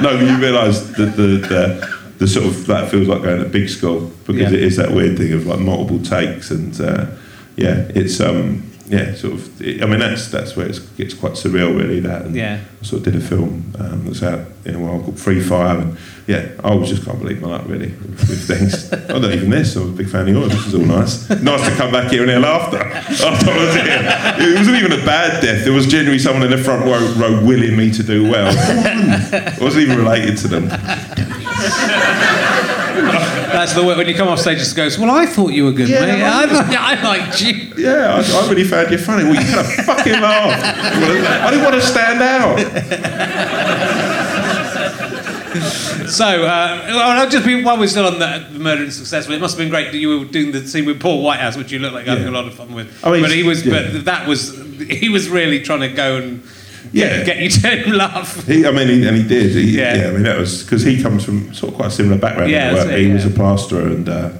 no, 0.02 0.10
you 0.20 0.36
realise 0.38 0.80
that 0.96 1.16
the, 1.16 1.38
the 1.48 1.99
the 2.20 2.28
sort 2.28 2.46
of 2.46 2.66
that 2.66 2.90
feels 2.90 3.08
like 3.08 3.22
going 3.22 3.42
to 3.42 3.48
big 3.48 3.68
school 3.68 4.12
because 4.26 4.52
Yeah. 4.52 4.58
it 4.58 4.62
is 4.62 4.76
that 4.76 4.92
weird 4.92 5.16
thing 5.18 5.32
of 5.32 5.46
like 5.46 5.58
multiple 5.58 5.98
takes 6.00 6.50
and 6.52 6.78
uh, 6.80 7.06
yeah, 7.56 7.88
it's 7.94 8.20
um 8.20 8.62
yeah, 8.88 9.14
sort 9.14 9.34
of. 9.34 9.62
I 9.62 9.86
mean, 9.86 10.00
that's 10.00 10.26
that's 10.32 10.56
where 10.56 10.66
it 10.66 10.80
gets 10.96 11.14
quite 11.14 11.34
surreal, 11.34 11.78
really. 11.78 12.00
That 12.00 12.22
and 12.26 12.34
Yeah. 12.34 12.58
I 12.82 12.84
sort 12.84 13.06
of 13.06 13.12
did 13.12 13.22
a 13.22 13.24
film 13.24 13.72
um, 13.78 14.04
that's 14.04 14.20
out 14.24 14.40
in 14.64 14.74
a 14.74 14.78
while 14.80 14.98
called 15.00 15.16
Free 15.16 15.40
Fire, 15.40 15.78
and 15.78 15.96
yeah, 16.26 16.48
I 16.64 16.74
was 16.74 16.88
just 16.88 17.04
can't 17.04 17.20
believe 17.20 17.40
my 17.40 17.50
luck 17.50 17.62
really 17.68 17.86
with, 17.90 18.18
with 18.28 18.48
things. 18.48 18.92
I 18.92 18.96
don't 19.20 19.32
even 19.32 19.48
this. 19.48 19.76
I 19.76 19.80
was 19.82 19.90
a 19.90 19.92
big 19.92 20.08
fan 20.10 20.22
of 20.22 20.28
yours. 20.34 20.50
This 20.50 20.66
is 20.66 20.74
all 20.74 20.80
nice. 20.98 21.30
Nice 21.30 21.68
to 21.68 21.74
come 21.76 21.92
back 21.92 22.10
here 22.10 22.22
and 22.22 22.30
hear 22.32 22.40
laughter 22.40 22.78
after 22.82 23.50
I 23.52 23.56
was 23.64 23.74
here. 23.76 24.48
It 24.48 24.58
wasn't 24.58 24.76
even 24.78 24.90
a 25.00 25.04
bad 25.06 25.40
death. 25.40 25.62
There 25.62 25.72
was 25.72 25.86
genuinely 25.86 26.18
someone 26.18 26.42
in 26.42 26.50
the 26.50 26.58
front 26.58 26.84
row, 26.84 26.98
row 27.14 27.46
willing 27.46 27.76
me 27.76 27.92
to 27.92 28.02
do 28.02 28.28
well. 28.28 28.48
I 28.58 29.56
wasn't 29.60 29.84
even 29.84 29.98
related 29.98 30.36
to 30.38 30.48
them. 30.48 30.64
That's 33.50 33.74
the 33.74 33.82
way 33.84 33.96
when 33.96 34.06
you 34.08 34.14
come 34.14 34.28
off 34.28 34.38
stage, 34.40 34.58
just 34.58 34.76
goes, 34.76 34.98
Well, 34.98 35.10
I 35.10 35.26
thought 35.26 35.52
you 35.52 35.64
were 35.64 35.72
good, 35.72 35.88
Yeah, 35.88 36.00
mate. 36.06 36.22
I, 36.22 36.46
thought- 36.46 36.66
I 36.78 37.02
liked 37.02 37.40
you. 37.42 37.52
Yeah, 37.76 38.14
I, 38.14 38.18
I 38.44 38.48
really 38.48 38.64
found 38.64 38.90
you 38.90 38.98
funny. 38.98 39.24
Well, 39.24 39.34
you 39.34 39.40
kind 39.46 39.58
of 39.66 39.66
fucking 39.86 40.12
laugh. 40.20 40.62
I 41.44 41.50
didn't 41.50 41.64
want 41.64 41.74
to 41.76 41.82
stand 41.82 42.22
out. 42.22 42.58
So, 46.10 46.24
uh, 46.26 46.82
well, 46.88 47.20
I'll 47.20 47.28
just 47.28 47.44
be, 47.46 47.62
while 47.62 47.78
we're 47.78 47.86
still 47.88 48.06
on 48.06 48.18
the, 48.18 48.46
the 48.52 48.58
murder 48.58 48.82
in 48.82 48.88
Successville, 48.88 49.32
it 49.36 49.40
must 49.40 49.54
have 49.56 49.58
been 49.58 49.68
great 49.70 49.92
that 49.92 49.98
you 49.98 50.18
were 50.20 50.24
doing 50.24 50.50
the 50.52 50.66
scene 50.66 50.84
with 50.86 51.00
Paul 51.00 51.22
Whitehouse, 51.22 51.56
which 51.56 51.70
you 51.72 51.78
look 51.78 51.92
like 51.92 52.06
having 52.06 52.24
Yeah. 52.24 52.30
a 52.30 52.32
lot 52.32 52.46
of 52.46 52.54
fun 52.54 52.72
with. 52.74 52.88
Oh, 53.04 53.12
he's- 53.12 53.26
but 53.26 53.34
he 53.36 53.42
was, 53.42 53.64
yeah. 53.64 53.90
but 53.92 54.04
that 54.06 54.26
was, 54.26 54.56
he 54.88 55.08
was 55.08 55.28
really 55.28 55.60
trying 55.60 55.80
to 55.80 55.88
go 55.88 56.16
and 56.16 56.42
Yeah. 56.92 57.24
get, 57.24 57.38
you 57.38 57.48
to 57.50 57.92
laugh. 57.94 58.46
He, 58.46 58.66
I 58.66 58.70
mean, 58.70 58.88
he, 58.88 59.06
and 59.06 59.16
he 59.16 59.22
did. 59.26 59.52
He, 59.52 59.76
Yeah. 59.78 59.96
yeah. 59.96 60.08
I 60.08 60.12
mean, 60.12 60.22
that 60.24 60.38
was 60.38 60.62
because 60.62 60.82
he 60.82 61.00
comes 61.02 61.24
from 61.24 61.52
sort 61.54 61.72
of 61.72 61.76
quite 61.76 61.88
a 61.88 61.90
similar 61.90 62.18
background. 62.18 62.50
Yeah, 62.50 62.70
in 62.70 62.74
that's 62.74 62.86
work. 62.88 62.98
it, 62.98 63.06
he 63.06 63.12
was 63.12 63.24
a 63.26 63.30
plasterer, 63.30 63.86
and 63.86 64.08
uh, 64.08 64.30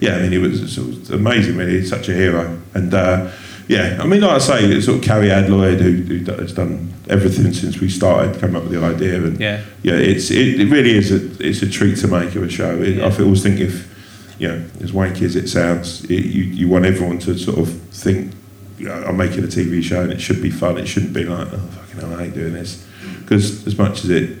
yeah, 0.00 0.16
I 0.16 0.22
mean, 0.22 0.32
he 0.32 0.38
was, 0.38 0.76
it 0.78 0.86
was 0.86 1.10
amazing. 1.10 1.56
Really, 1.56 1.80
he's 1.80 1.90
such 1.90 2.08
a 2.08 2.14
hero. 2.14 2.58
And 2.74 2.92
uh, 2.92 3.30
yeah, 3.68 3.98
I 4.00 4.06
mean, 4.06 4.20
like 4.20 4.32
I 4.32 4.38
say, 4.38 4.64
it's 4.66 4.86
sort 4.86 4.98
of 4.98 5.04
Carrie 5.04 5.28
Adloyd, 5.28 5.80
who, 5.80 5.92
who 5.92 6.32
has 6.32 6.52
done 6.52 6.92
everything 7.08 7.52
since 7.52 7.80
we 7.80 7.88
started, 7.88 8.38
come 8.40 8.54
up 8.56 8.64
with 8.64 8.72
the 8.72 8.84
idea, 8.84 9.16
and 9.16 9.40
Yeah. 9.40 9.62
yeah, 9.82 9.94
it's 9.94 10.30
it, 10.30 10.60
it 10.60 10.70
really 10.70 10.96
is 10.96 11.10
a 11.10 11.46
it's 11.46 11.62
a 11.62 11.68
treat 11.70 11.96
to 11.98 12.08
make 12.08 12.34
of 12.34 12.42
a 12.42 12.50
show. 12.50 12.80
It, 12.82 12.96
Yeah. 12.96 13.06
I 13.06 13.22
always 13.22 13.42
think 13.42 13.60
if 13.60 13.90
you 14.38 14.48
know, 14.48 14.64
as 14.82 14.90
wanky 14.92 15.22
as 15.22 15.36
it 15.36 15.48
sounds, 15.48 16.04
it, 16.04 16.24
you 16.26 16.42
you 16.44 16.68
want 16.68 16.84
everyone 16.84 17.18
to 17.20 17.38
sort 17.38 17.58
of 17.58 17.68
think. 17.92 18.32
You 18.76 18.88
know, 18.88 19.04
I'm 19.06 19.16
making 19.16 19.44
a 19.44 19.46
TV 19.46 19.80
show 19.82 20.02
and 20.02 20.12
it 20.12 20.20
should 20.20 20.42
be 20.42 20.50
fun. 20.50 20.76
It 20.78 20.86
shouldn't 20.86 21.12
be 21.12 21.22
like, 21.24 21.46
oh, 21.52 21.83
fucking 21.94 22.10
hell, 22.10 22.18
I 22.18 22.24
hate 22.24 22.34
doing 22.34 22.52
this. 22.52 22.86
Because 23.20 23.66
as 23.66 23.76
much 23.78 24.04
as 24.04 24.10
it 24.10 24.38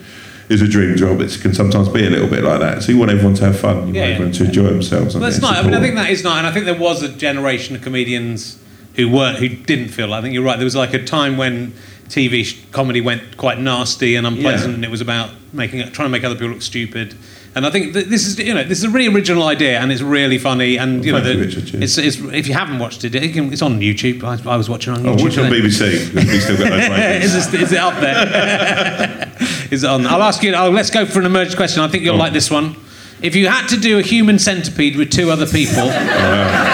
is 0.48 0.60
a 0.62 0.68
dream 0.68 0.96
job, 0.96 1.20
it 1.20 1.38
can 1.40 1.54
sometimes 1.54 1.88
be 1.88 2.06
a 2.06 2.10
little 2.10 2.28
bit 2.28 2.44
like 2.44 2.60
that. 2.60 2.82
So 2.82 2.92
you 2.92 2.98
want 2.98 3.10
everyone 3.10 3.34
to 3.34 3.44
have 3.46 3.58
fun. 3.58 3.88
You 3.88 3.94
Yeah, 3.94 4.00
want 4.02 4.12
everyone 4.12 4.32
to 4.32 4.44
enjoy 4.44 4.64
themselves. 4.64 5.14
Well, 5.14 5.22
that's 5.22 5.40
not. 5.40 5.56
I 5.56 5.62
mean, 5.62 5.74
I 5.74 5.80
think 5.80 5.94
that 5.94 6.10
is 6.10 6.22
not, 6.22 6.38
and 6.38 6.46
I 6.46 6.52
think 6.52 6.66
there 6.66 6.78
was 6.78 7.02
a 7.02 7.08
generation 7.08 7.76
of 7.76 7.82
comedians 7.82 8.58
who 8.96 9.08
weren't, 9.08 9.38
who 9.38 9.48
didn't 9.48 9.88
feel. 9.88 10.12
I 10.12 10.20
think 10.20 10.34
you're 10.34 10.44
right. 10.44 10.56
There 10.56 10.64
was 10.64 10.76
like 10.76 10.94
a 10.94 11.02
time 11.04 11.36
when 11.36 11.74
TV 12.14 12.44
sh- 12.44 12.56
comedy 12.70 13.00
went 13.00 13.36
quite 13.36 13.58
nasty 13.58 14.14
and 14.14 14.26
unpleasant, 14.26 14.70
Yeah. 14.70 14.74
and 14.76 14.84
it 14.84 14.90
was 14.90 15.00
about 15.00 15.30
making, 15.52 15.80
trying 15.92 16.06
to 16.06 16.08
make 16.10 16.22
other 16.24 16.34
people 16.36 16.50
look 16.50 16.62
stupid. 16.62 17.14
And 17.56 17.64
I 17.64 17.70
think 17.70 17.92
that 17.94 18.10
this 18.10 18.26
is, 18.26 18.38
you 18.38 18.52
know, 18.54 18.64
this 18.64 18.78
is 18.78 18.84
a 18.84 18.90
really 18.90 19.14
original 19.14 19.44
idea, 19.44 19.78
and 19.78 19.92
it's 19.92 20.02
really 20.02 20.38
funny. 20.38 20.76
And 20.76 21.04
you 21.04 21.12
know, 21.12 21.22
Thank 21.22 21.36
you, 21.38 21.44
Richard, 21.44 21.82
it's, 21.82 21.98
it's 21.98 22.16
if 22.18 22.46
you 22.48 22.54
haven't 22.54 22.78
watched 22.80 23.04
it, 23.04 23.14
it 23.14 23.32
can, 23.32 23.52
it's 23.52 23.62
on 23.62 23.80
YouTube. 23.80 24.24
I, 24.24 24.38
I 24.50 24.56
was 24.56 24.68
watching 24.68 24.92
it 24.94 24.98
on 24.98 25.06
Oh, 25.06 25.12
watch 25.12 25.38
on. 25.38 25.50
BBC. 25.50 26.14
we 26.14 26.40
still 26.40 26.56
got 26.56 26.70
those 26.70 27.24
is, 27.24 27.50
this, 27.50 27.54
is 27.62 27.72
it 27.72 27.78
up 27.78 28.00
there? 28.00 29.32
is 29.70 29.84
it 29.84 29.90
on? 29.90 30.06
I'll 30.06 30.22
ask 30.22 30.42
you. 30.42 30.52
Oh, 30.54 30.70
let's 30.70 30.90
go 30.90 31.06
for 31.06 31.20
an 31.20 31.26
emergency 31.26 31.56
question. 31.56 31.82
I 31.82 31.88
think 31.88 32.02
you'll 32.04 32.16
Oh. 32.16 32.18
like 32.18 32.32
this 32.32 32.50
one. 32.50 32.74
If 33.22 33.36
you 33.36 33.46
had 33.48 33.68
to 33.68 33.76
do 33.78 33.98
a 33.98 34.02
human 34.02 34.38
centipede 34.38 34.96
with 34.96 35.10
two 35.10 35.30
other 35.30 35.46
people, 35.46 35.74
oh, 35.84 36.73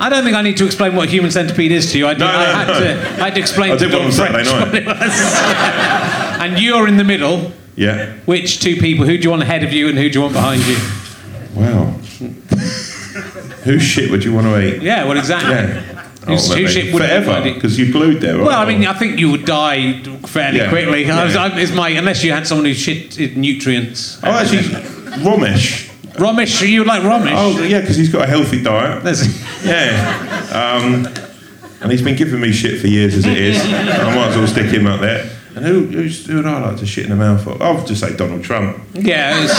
I 0.00 0.08
don't 0.08 0.24
think 0.24 0.36
I 0.36 0.42
need 0.42 0.56
to 0.58 0.66
explain 0.66 0.94
what 0.94 1.08
a 1.08 1.10
human 1.10 1.30
centipede 1.30 1.72
is 1.72 1.90
to 1.92 1.98
you. 1.98 2.06
I, 2.06 2.12
No, 2.14 2.26
no, 2.26 2.26
I, 2.26 2.64
had, 2.64 2.68
no. 2.68 2.80
to, 2.80 3.22
I 3.22 3.24
had 3.26 3.34
to 3.34 3.40
explain 3.40 3.72
I 3.72 3.76
to 3.76 3.86
did 3.86 3.94
one 3.94 4.06
on 4.06 4.12
Saturday 4.12 4.44
night. 4.44 4.66
what 4.66 4.74
it 4.74 4.86
was. 4.86 4.96
and 6.40 6.58
you're 6.58 6.88
in 6.88 6.96
the 6.96 7.04
middle. 7.04 7.52
Yeah. 7.74 8.14
Which 8.24 8.60
two 8.60 8.76
people? 8.76 9.04
Who 9.06 9.16
do 9.16 9.22
you 9.22 9.30
want 9.30 9.42
ahead 9.42 9.62
of 9.62 9.72
you, 9.72 9.88
and 9.88 9.98
who 9.98 10.08
do 10.08 10.18
you 10.18 10.22
want 10.22 10.34
behind 10.34 10.62
you? 10.66 10.76
Wow. 11.54 11.84
Whose 13.64 13.82
shit 13.82 14.10
would 14.10 14.22
you 14.24 14.32
want 14.32 14.46
to 14.46 14.76
eat? 14.76 14.82
Yeah, 14.82 15.04
well, 15.04 15.18
exactly. 15.18 15.50
Yeah. 15.50 15.80
Whose 16.26 16.50
oh, 16.50 16.66
shit 16.66 16.92
would 16.92 17.02
Forever, 17.02 17.42
because 17.42 17.78
you 17.78 17.92
glued 17.92 18.20
there. 18.20 18.38
Well, 18.38 18.58
I 18.60 18.64
mean, 18.64 18.84
I 18.86 18.94
think 18.94 19.18
you 19.20 19.30
would 19.30 19.44
die 19.44 20.02
fairly 20.26 20.58
Yeah. 20.58 20.68
quickly. 20.70 21.08
I 21.10 21.24
was, 21.24 21.36
I, 21.36 21.56
it's 21.58 21.72
my, 21.72 21.90
unless 21.90 22.24
you 22.24 22.32
had 22.32 22.46
someone 22.46 22.64
who 22.64 22.74
shit 22.74 23.36
nutrients. 23.36 24.18
Oh, 24.22 24.30
actually, 24.30 24.62
Romesh. 25.22 25.92
Romesh, 26.18 26.66
you 26.68 26.84
like 26.84 27.02
Romesh? 27.02 27.32
Oh, 27.34 27.62
yeah, 27.62 27.80
because 27.80 27.96
he's 27.96 28.10
got 28.10 28.22
a 28.24 28.26
healthy 28.26 28.62
diet. 28.62 29.02
There's- 29.04 29.64
Yeah. 29.64 30.46
Um, 30.52 31.06
and 31.80 31.92
he's 31.92 32.02
been 32.02 32.16
giving 32.16 32.40
me 32.40 32.52
shit 32.52 32.80
for 32.80 32.86
years 32.86 33.14
as 33.14 33.26
it 33.26 33.36
is. 33.38 33.58
I 33.64 34.14
might 34.14 34.28
as 34.28 34.36
well 34.36 34.46
stick 34.46 34.66
him 34.66 34.86
up 34.86 35.00
there. 35.00 35.30
And 35.54 35.64
who, 35.64 35.86
who's, 35.86 36.26
who 36.26 36.36
would 36.36 36.46
I 36.46 36.60
like 36.68 36.78
to 36.78 36.86
shit 36.86 37.04
in 37.04 37.10
the 37.10 37.16
mouth 37.16 37.46
of? 37.46 37.60
I'll 37.62 37.84
just 37.86 38.00
say 38.00 38.14
Donald 38.16 38.44
Trump. 38.44 38.78
yeah, 38.94 39.42
it's, 39.42 39.54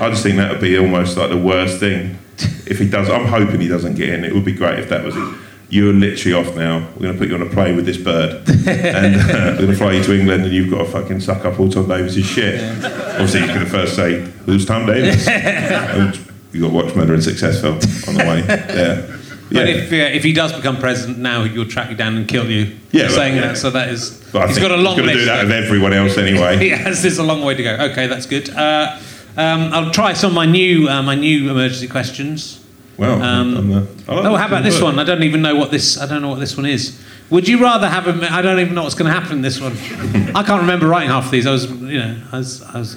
I 0.00 0.08
just 0.10 0.22
think 0.22 0.36
that 0.36 0.50
would 0.50 0.60
be 0.60 0.78
almost 0.78 1.16
like 1.16 1.30
the 1.30 1.36
worst 1.38 1.78
thing. 1.80 2.18
If 2.66 2.78
he 2.78 2.88
does, 2.88 3.10
I'm 3.10 3.26
hoping 3.26 3.60
he 3.60 3.68
doesn't 3.68 3.94
get 3.96 4.08
in. 4.08 4.24
It 4.24 4.34
would 4.34 4.44
be 4.44 4.52
great 4.54 4.78
if 4.78 4.88
that 4.88 5.04
was 5.04 5.14
it. 5.16 5.34
You're 5.72 5.94
literally 5.94 6.34
off 6.36 6.54
now. 6.54 6.80
We're 6.96 7.00
going 7.00 7.12
to 7.14 7.18
put 7.18 7.28
you 7.28 7.34
on 7.34 7.40
a 7.40 7.48
plane 7.48 7.76
with 7.76 7.86
this 7.86 7.96
bird. 7.96 8.46
and 8.68 9.16
uh, 9.16 9.56
we're 9.56 9.56
going 9.56 9.70
to 9.70 9.76
fly 9.76 9.92
you 9.92 10.02
to 10.02 10.14
England 10.14 10.44
and 10.44 10.52
you've 10.52 10.70
got 10.70 10.84
to 10.84 10.84
fucking 10.84 11.20
suck 11.20 11.46
up 11.46 11.58
all 11.58 11.70
Tom 11.70 11.88
Davis' 11.88 12.26
shit. 12.26 12.60
Obviously, 12.84 13.40
he's 13.40 13.48
going 13.48 13.64
to 13.64 13.70
first 13.70 13.96
say, 13.96 14.20
Who's 14.44 14.66
Tom 14.66 14.84
Davis? 14.84 15.26
you've 16.52 16.62
got 16.62 16.68
to 16.68 16.74
watch 16.74 16.94
Murder 16.94 17.14
in 17.14 17.20
Successville 17.20 18.06
on 18.06 18.14
the 18.16 18.20
way 18.20 18.40
Yeah. 18.46 19.18
But 19.50 19.66
Yeah. 19.66 19.74
if, 19.74 19.92
uh, 19.92 19.96
if 20.14 20.22
he 20.22 20.34
does 20.34 20.52
become 20.52 20.76
president 20.76 21.18
now, 21.20 21.44
he'll 21.44 21.64
track 21.64 21.88
you 21.88 21.96
down 21.96 22.16
and 22.16 22.28
kill 22.28 22.50
you. 22.50 22.76
Yeah, 22.90 23.04
but- 23.04 23.12
saying 23.12 23.36
yeah. 23.36 23.40
that. 23.48 23.56
So 23.56 23.70
that 23.70 23.88
is. 23.88 24.10
But 24.30 24.48
he's 24.48 24.58
got 24.58 24.72
a 24.72 24.76
long 24.76 24.96
he's 24.98 25.06
going 25.06 25.08
to 25.08 25.14
list. 25.14 25.18
do 25.20 25.24
that 25.24 25.44
with 25.44 25.52
everyone 25.52 25.94
else 25.94 26.18
anyway. 26.18 26.58
he 26.64 26.68
has. 26.68 27.00
There's 27.00 27.16
a 27.16 27.22
long 27.22 27.40
way 27.40 27.54
to 27.54 27.62
go. 27.62 27.76
Okay, 27.90 28.08
that's 28.08 28.26
good. 28.26 28.50
Uh, 28.50 29.00
um, 29.38 29.72
I'll 29.72 29.90
try 29.90 30.12
some 30.12 30.32
of 30.32 30.34
my 30.34 30.44
new 30.44 30.86
uh, 30.86 31.02
my 31.02 31.14
new 31.14 31.50
emergency 31.50 31.88
questions. 31.88 32.61
Well, 32.98 33.22
Um, 33.22 33.54
the, 33.54 33.80
like 33.80 33.88
Oh, 34.08 34.36
how 34.36 34.46
about 34.46 34.62
this 34.64 34.74
work. 34.74 34.84
one? 34.84 34.98
I 34.98 35.04
don't 35.04 35.22
even 35.22 35.40
know 35.42 35.54
what 35.56 35.70
this. 35.70 35.98
I 35.98 36.06
don't 36.06 36.20
know 36.22 36.28
what 36.28 36.40
this 36.40 36.56
one 36.56 36.66
is. 36.66 37.00
Would 37.30 37.48
you 37.48 37.58
rather 37.62 37.88
have 37.88 38.06
a? 38.06 38.32
I 38.32 38.42
don't 38.42 38.58
even 38.60 38.74
know 38.74 38.82
what's 38.82 38.94
going 38.94 39.10
to 39.12 39.18
happen 39.18 39.36
in 39.38 39.42
this 39.42 39.60
one. 39.60 39.72
I 40.34 40.42
can't 40.42 40.60
remember 40.60 40.86
writing 40.88 41.08
half 41.08 41.24
of 41.26 41.30
these. 41.30 41.46
I 41.46 41.52
was, 41.52 41.70
you 41.70 41.98
know, 41.98 42.16
I 42.30 42.36
was, 42.38 42.62
I 42.62 42.78
was 42.78 42.96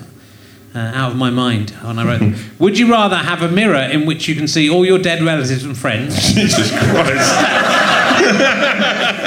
uh, 0.75 0.79
out 0.93 1.11
of 1.11 1.17
my 1.17 1.29
mind 1.29 1.69
when 1.81 1.97
I 1.97 2.05
wrote 2.05 2.19
them. 2.19 2.35
Would 2.59 2.77
you 2.77 2.91
rather 2.91 3.15
have 3.15 3.41
a 3.41 3.47
mirror 3.49 3.75
in 3.89 4.05
which 4.05 4.27
you 4.27 4.35
can 4.35 4.47
see 4.49 4.69
all 4.69 4.83
your 4.85 4.99
dead 4.99 5.21
relatives 5.23 5.63
and 5.63 5.77
friends, 5.77 6.15
Jesus 6.33 6.69
Christ. 6.71 7.33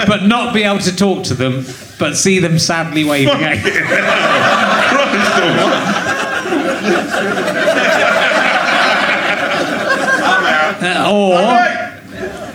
but 0.06 0.24
not 0.26 0.52
be 0.52 0.64
able 0.64 0.80
to 0.80 0.94
talk 0.94 1.24
to 1.24 1.34
them, 1.34 1.64
but 1.98 2.14
see 2.16 2.38
them 2.38 2.58
sadly 2.58 3.04
waving 3.04 3.42
at 3.42 3.64
you? 3.64 3.72
Christ 3.72 5.32
almighty. 5.42 5.94
Uh, 10.80 11.10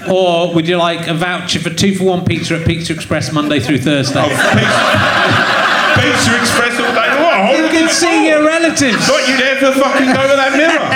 or, 0.08 0.14
or 0.14 0.54
would 0.54 0.68
you 0.68 0.78
like 0.78 1.08
a 1.08 1.14
voucher 1.14 1.60
for 1.60 1.70
two 1.70 1.94
for 1.96 2.06
one 2.06 2.24
pizza 2.26 2.56
at 2.60 2.66
Pizza 2.66 2.94
Express 2.94 3.32
Monday 3.32 3.60
through 3.60 3.80
Thursday? 3.80 4.20
Oh, 4.24 4.28
pizza, 4.30 6.02
pizza 6.02 6.40
Express 6.40 6.80
all 6.80 6.94
day. 6.94 7.10
What? 7.22 7.58
You 7.58 7.68
can 7.70 7.90
see 7.90 8.28
your 8.30 8.46
relatives. 8.46 9.06
Thought 9.06 9.28
you'd 9.28 9.42
ever 9.42 9.72
fucking 9.74 10.08
go 10.08 10.22
to 10.28 10.36
that 10.36 10.54
mirror. 10.56 10.90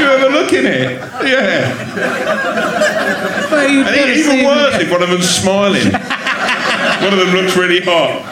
you 0.00 0.06
ever 0.10 0.28
look 0.30 0.52
in 0.52 0.66
it? 0.66 1.00
Yeah. 1.26 1.74
But 3.50 3.70
And 3.70 4.10
even 4.18 4.44
worse 4.46 4.74
if 4.80 4.90
one 4.90 5.02
of 5.02 5.08
them's 5.10 5.28
smiling. 5.28 5.92
one 5.92 7.12
of 7.12 7.18
them 7.18 7.30
looks 7.34 7.56
really 7.56 7.80
hot. 7.80 8.26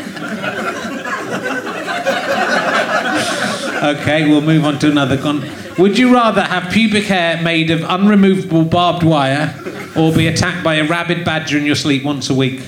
Okay, 3.78 4.28
we'll 4.28 4.40
move 4.40 4.64
on 4.64 4.78
to 4.80 4.90
another 4.90 5.16
one. 5.18 5.42
Would 5.78 5.96
you 5.96 6.12
rather 6.12 6.42
have 6.42 6.72
pubic 6.72 7.04
hair 7.04 7.40
made 7.40 7.70
of 7.70 7.80
unremovable 7.80 8.68
barbed 8.68 9.04
wire 9.04 9.54
or 9.96 10.12
be 10.12 10.26
attacked 10.26 10.64
by 10.64 10.74
a 10.74 10.84
rabid 10.84 11.24
badger 11.24 11.56
in 11.56 11.64
your 11.64 11.76
sleep 11.76 12.02
once 12.02 12.30
a 12.30 12.34
week? 12.34 12.60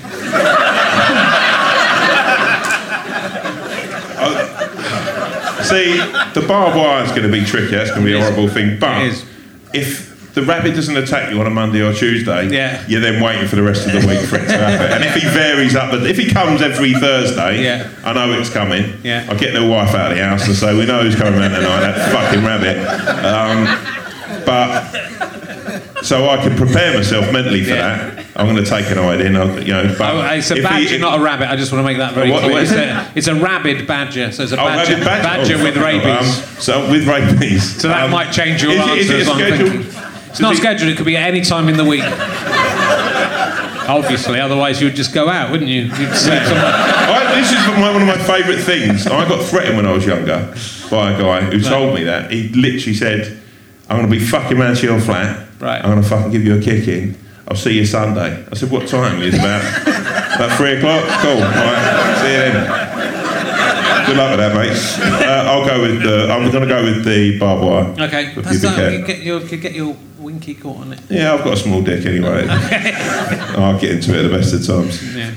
Uh, 4.23 5.63
see, 5.63 5.97
the 6.33 6.45
barbed 6.47 6.77
wire 6.77 7.03
is 7.03 7.09
going 7.09 7.23
to 7.23 7.31
be 7.31 7.43
tricky. 7.43 7.75
That's 7.75 7.89
going 7.89 8.05
to 8.05 8.07
be 8.07 8.13
a 8.13 8.21
horrible 8.21 8.47
thing. 8.47 8.79
But 8.79 9.25
if 9.73 10.10
the 10.33 10.41
rabbit 10.43 10.75
doesn't 10.75 10.95
attack 10.95 11.31
you 11.31 11.39
on 11.39 11.47
a 11.47 11.49
Monday 11.49 11.81
or 11.81 11.93
Tuesday, 11.93 12.47
Yeah. 12.49 12.81
you're 12.87 13.01
then 13.01 13.21
waiting 13.21 13.47
for 13.47 13.55
the 13.57 13.63
rest 13.63 13.85
of 13.85 13.91
the 13.93 14.07
week 14.07 14.21
for 14.21 14.37
it 14.37 14.47
to 14.47 14.57
happen. 14.57 14.91
And 14.93 15.03
if 15.03 15.15
he 15.15 15.27
varies 15.27 15.75
up, 15.75 15.93
if 15.93 16.17
he 16.17 16.29
comes 16.31 16.61
every 16.61 16.93
Thursday, 16.93 17.63
Yeah. 17.63 17.87
I 18.05 18.13
know 18.13 18.31
it's 18.33 18.49
coming. 18.49 18.93
Yeah. 19.03 19.25
I 19.29 19.35
get 19.35 19.53
the 19.53 19.65
wife 19.65 19.93
out 19.93 20.11
of 20.11 20.17
the 20.17 20.23
house 20.23 20.47
and 20.47 20.55
say, 20.55 20.73
"We 20.73 20.85
know 20.85 21.01
who's 21.03 21.15
coming 21.15 21.39
around 21.39 21.51
tonight. 21.51 21.81
That 21.81 22.11
fucking 22.11 22.45
rabbit." 22.45 22.77
Um, 23.25 23.67
but 24.45 26.03
so 26.03 26.29
I 26.29 26.37
can 26.37 26.55
prepare 26.55 26.93
myself 26.95 27.31
mentally 27.31 27.63
for 27.63 27.71
Yeah. 27.75 27.97
that. 28.15 28.25
I'm 28.35 28.45
going 28.47 28.63
to 28.63 28.69
take 28.69 28.89
an 28.89 28.97
eye 28.97 29.15
in, 29.15 29.33
you 29.67 29.73
know. 29.73 29.93
But 29.97 30.13
Oh, 30.15 30.21
it's 30.33 30.49
a 30.49 30.53
if 30.55 30.59
he- 30.59 30.63
badger, 30.63 30.99
not 30.99 31.19
a 31.19 31.21
rabbit. 31.21 31.49
I 31.49 31.55
just 31.57 31.71
want 31.73 31.83
to 31.83 31.87
make 31.87 31.97
that 31.97 32.13
very 32.13 32.31
What- 32.31 32.41
clear. 32.43 32.53
what 32.53 32.63
it's, 32.63 32.71
it? 32.71 32.79
a, 32.79 33.05
it's 33.13 33.27
a 33.27 33.35
rabid 33.35 33.85
badger, 33.85 34.31
so 34.31 34.43
it's 34.43 34.51
a 34.53 34.59
Oh, 34.59 34.65
badger, 34.65 34.93
rabid 34.93 35.05
badger, 35.05 35.23
badger 35.23 35.57
Oh, 35.59 35.63
with 35.63 35.77
rabies. 35.77 36.05
Um, 36.05 36.43
so 36.59 36.89
with 36.89 37.05
rabies. 37.07 37.81
so 37.81 37.89
that 37.89 38.03
Um, 38.03 38.11
might 38.11 38.31
change 38.31 38.63
your 38.63 38.71
is 38.71 38.79
answer. 38.79 38.95
is 38.95 39.09
it 39.09 39.19
as 39.21 39.29
I'm 39.29 39.35
scheduled- 39.35 39.69
thinking. 39.71 39.85
It's 40.31 40.39
not 40.39 40.55
scheduled. 40.55 40.91
It 40.91 40.97
could 40.97 41.05
be 41.05 41.17
at 41.17 41.27
any 41.27 41.41
time 41.41 41.67
in 41.67 41.77
the 41.77 41.83
week. 41.83 42.03
Obviously, 43.87 44.39
otherwise 44.39 44.79
you 44.79 44.87
would 44.87 44.95
just 44.95 45.13
go 45.13 45.27
out, 45.27 45.51
wouldn't 45.51 45.69
you? 45.69 45.81
You'd 45.81 46.15
sleep 46.15 46.43
somewhere. 46.43 46.63
I, 46.63 47.35
this 47.35 47.51
is 47.51 47.57
my, 47.77 47.91
one 47.91 48.01
of 48.01 48.07
my 48.07 48.17
favourite 48.17 48.61
things. 48.61 49.05
I 49.07 49.27
got 49.27 49.43
threatened 49.43 49.75
when 49.75 49.85
I 49.85 49.91
was 49.91 50.05
younger 50.05 50.53
by 50.89 51.11
a 51.11 51.21
guy 51.21 51.41
who 51.41 51.59
told 51.59 51.95
me 51.95 52.05
that. 52.05 52.31
He 52.31 52.47
literally 52.49 52.93
said, 52.93 53.41
I'm 53.89 53.97
going 53.97 54.09
to 54.09 54.17
be 54.17 54.23
fucking 54.23 54.57
round 54.57 54.77
to 54.77 54.87
your 54.87 55.01
flat. 55.01 55.47
Right. 55.59 55.83
I'm 55.83 55.91
going 55.91 56.01
to 56.01 56.07
fucking 56.07 56.31
give 56.31 56.43
you 56.43 56.57
a 56.57 56.61
kick 56.61 56.87
in. 56.87 57.17
I'll 57.47 57.57
see 57.57 57.73
you 57.73 57.85
Sunday. 57.85 58.45
I 58.49 58.55
said, 58.55 58.71
what 58.71 58.87
time? 58.87 59.21
It's 59.21 59.35
about, 59.35 59.61
about 60.35 60.57
three 60.57 60.77
o'clock. 60.77 61.03
Cool. 61.21 61.31
All 61.31 61.41
right. 61.41 62.17
See 62.21 62.31
you 62.31 62.53
then. 62.53 63.00
Good 64.11 64.17
luck 64.17 64.31
with 64.31 64.39
that, 64.39 64.53
mate. 64.53 65.25
Uh, 65.25 65.49
I'll 65.49 65.65
go 65.65 65.81
with 65.81 66.03
the. 66.03 66.29
I'm 66.29 66.51
going 66.51 66.67
to 66.67 66.67
go 66.67 66.83
with 66.83 67.05
the 67.05 67.39
barbed 67.39 67.63
wire. 67.63 68.07
Okay, 68.07 68.33
that's 68.35 68.59
pubic 68.59 68.61
that. 68.61 68.91
You 68.91 69.05
get 69.05 69.21
your, 69.21 69.39
you 69.39 69.55
get 69.57 69.73
your 69.73 69.95
winky 70.19 70.53
caught 70.53 70.81
on 70.81 70.91
it. 70.91 70.99
Yeah, 71.09 71.33
I've 71.33 71.45
got 71.45 71.53
a 71.53 71.55
small 71.57 71.81
dick 71.81 72.05
anyway. 72.05 72.45
I'll 72.49 73.79
get 73.79 73.91
into 73.91 74.13
it 74.13 74.25
at 74.25 74.29
the 74.29 74.37
best 74.37 74.53
of 74.53 74.67
times. 74.67 75.15
Yeah. 75.15 75.33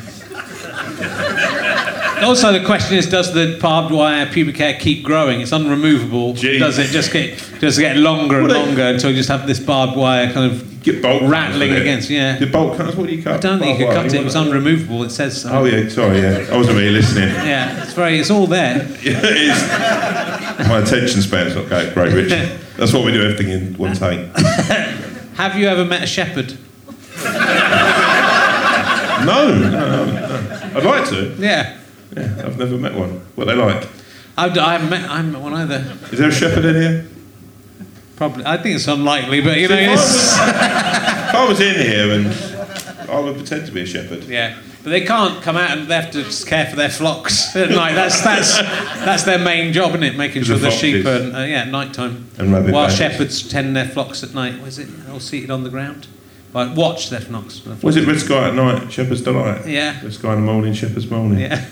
Also, 2.22 2.52
the 2.52 2.64
question 2.64 2.96
is: 2.96 3.08
Does 3.08 3.32
the 3.32 3.58
barbed 3.60 3.92
wire 3.92 4.26
pubic 4.26 4.56
hair 4.56 4.74
keep 4.78 5.02
growing? 5.02 5.40
It's 5.40 5.52
unremovable. 5.52 6.34
Jeez. 6.34 6.58
Does 6.58 6.78
it 6.78 6.88
just 6.88 7.12
get 7.12 7.38
just 7.60 7.78
get 7.78 7.96
longer 7.96 8.40
and 8.40 8.48
longer 8.48 8.82
until 8.82 9.10
you 9.10 9.16
just 9.16 9.28
have 9.28 9.46
this 9.46 9.58
barbed 9.60 9.96
wire 9.96 10.32
kind 10.32 10.50
of 10.52 10.74
Get 10.84 11.00
bolt 11.00 11.22
rattling 11.22 11.72
against? 11.72 12.10
Yeah. 12.10 12.36
The 12.36 12.44
bolt 12.46 12.76
cutters. 12.76 12.94
What 12.94 13.08
do 13.08 13.14
you 13.14 13.22
cut? 13.22 13.36
I 13.36 13.38
don't 13.38 13.58
think 13.58 13.78
you 13.78 13.86
could 13.86 13.94
cut 13.94 14.06
it. 14.06 14.14
It 14.14 14.22
was 14.24 14.34
unremovable. 14.34 15.02
It 15.04 15.10
says 15.10 15.40
so. 15.40 15.50
Oh 15.50 15.64
yeah, 15.64 15.88
sorry, 15.88 16.20
yeah. 16.20 16.46
I 16.52 16.56
wasn't 16.58 16.76
really 16.76 16.90
listening. 16.90 17.28
Yeah, 17.44 17.82
it's 17.82 17.94
very. 17.94 18.18
It's 18.18 18.30
all 18.30 18.46
there. 18.46 18.86
Yeah, 19.02 19.18
it 19.22 19.36
is. 19.36 20.68
My 20.68 20.80
attention 20.82 21.22
span's 21.22 21.56
not 21.56 21.68
great, 21.68 21.94
great, 21.94 22.12
Rich. 22.12 22.28
That's 22.76 22.92
what 22.92 23.04
we 23.04 23.12
do 23.12 23.22
everything 23.22 23.48
in 23.50 23.74
one 23.78 23.94
take. 23.94 24.26
Have 25.36 25.56
you 25.56 25.68
ever 25.68 25.84
met 25.84 26.02
a 26.02 26.06
shepherd? 26.06 26.56
No, 29.24 29.58
no, 29.58 29.70
no. 29.70 30.72
I'd 30.76 30.84
like 30.84 31.08
to. 31.08 31.34
Yeah. 31.38 31.78
Yeah, 32.16 32.42
I've 32.46 32.58
never 32.58 32.76
met 32.76 32.94
one. 32.94 33.20
What 33.34 33.46
they 33.46 33.54
like? 33.54 33.88
I've, 34.36 34.56
I 34.58 34.72
haven't 34.72 34.90
met. 34.90 35.08
I 35.10 35.16
haven't 35.16 35.32
met 35.32 35.42
one 35.42 35.54
either. 35.54 35.96
Is 36.12 36.18
there 36.18 36.28
a 36.28 36.32
shepherd 36.32 36.64
in 36.64 36.74
here? 36.74 37.06
Probably. 38.16 38.44
I 38.46 38.56
think 38.58 38.76
it's 38.76 38.86
unlikely, 38.88 39.40
but 39.40 39.58
you 39.58 39.68
know, 39.68 39.74
If 39.76 39.88
I 39.88 39.92
it's, 39.92 40.02
was- 40.02 40.32
if 41.28 41.34
I 41.34 41.46
was 41.48 41.60
in 41.60 41.74
here 41.74 42.12
and 42.12 43.10
I 43.10 43.18
would 43.20 43.36
pretend 43.36 43.66
to 43.66 43.72
be 43.72 43.82
a 43.82 43.86
shepherd. 43.86 44.24
yeah. 44.24 44.56
But 44.84 44.90
they 44.90 45.00
can't 45.00 45.42
come 45.42 45.56
out 45.56 45.76
and 45.78 45.88
they 45.88 45.94
have 45.94 46.10
to 46.12 46.22
care 46.46 46.66
for 46.66 46.76
their 46.76 46.90
flocks 46.90 47.56
at 47.56 47.70
night. 47.70 47.94
That's 47.94 48.20
that's 48.22 48.58
that's 48.58 49.22
their 49.24 49.38
main 49.38 49.72
job, 49.72 49.90
isn't 49.92 50.02
it? 50.02 50.14
Making 50.16 50.42
sure 50.44 50.58
the 50.58 50.70
sheep 50.70 51.04
foxes. 51.04 51.32
are 51.32 51.36
uh, 51.38 51.44
yeah 51.46 51.62
at 51.62 51.68
night 51.68 51.94
time. 51.94 52.28
And 52.38 52.52
rabbit 52.52 52.72
While 52.74 52.90
shepherds 52.90 53.48
tend 53.48 53.74
their 53.74 53.86
flocks 53.88 54.22
at 54.22 54.34
night. 54.34 54.60
Was 54.62 54.78
it 54.78 54.88
all 55.10 55.20
seated 55.20 55.50
on 55.50 55.64
the 55.64 55.70
ground? 55.70 56.06
Like 56.52 56.76
watch 56.76 57.08
their 57.08 57.20
flocks. 57.20 57.64
Was 57.82 57.96
it 57.96 58.06
Red 58.06 58.20
Sky 58.20 58.48
at 58.48 58.54
night, 58.54 58.92
Shepherd's 58.92 59.22
Delight? 59.22 59.66
Yeah. 59.66 60.00
Red 60.02 60.12
Sky 60.12 60.34
in 60.34 60.44
the 60.44 60.52
morning, 60.52 60.74
Shepherd's 60.74 61.10
morning. 61.10 61.40
Yeah. 61.40 61.64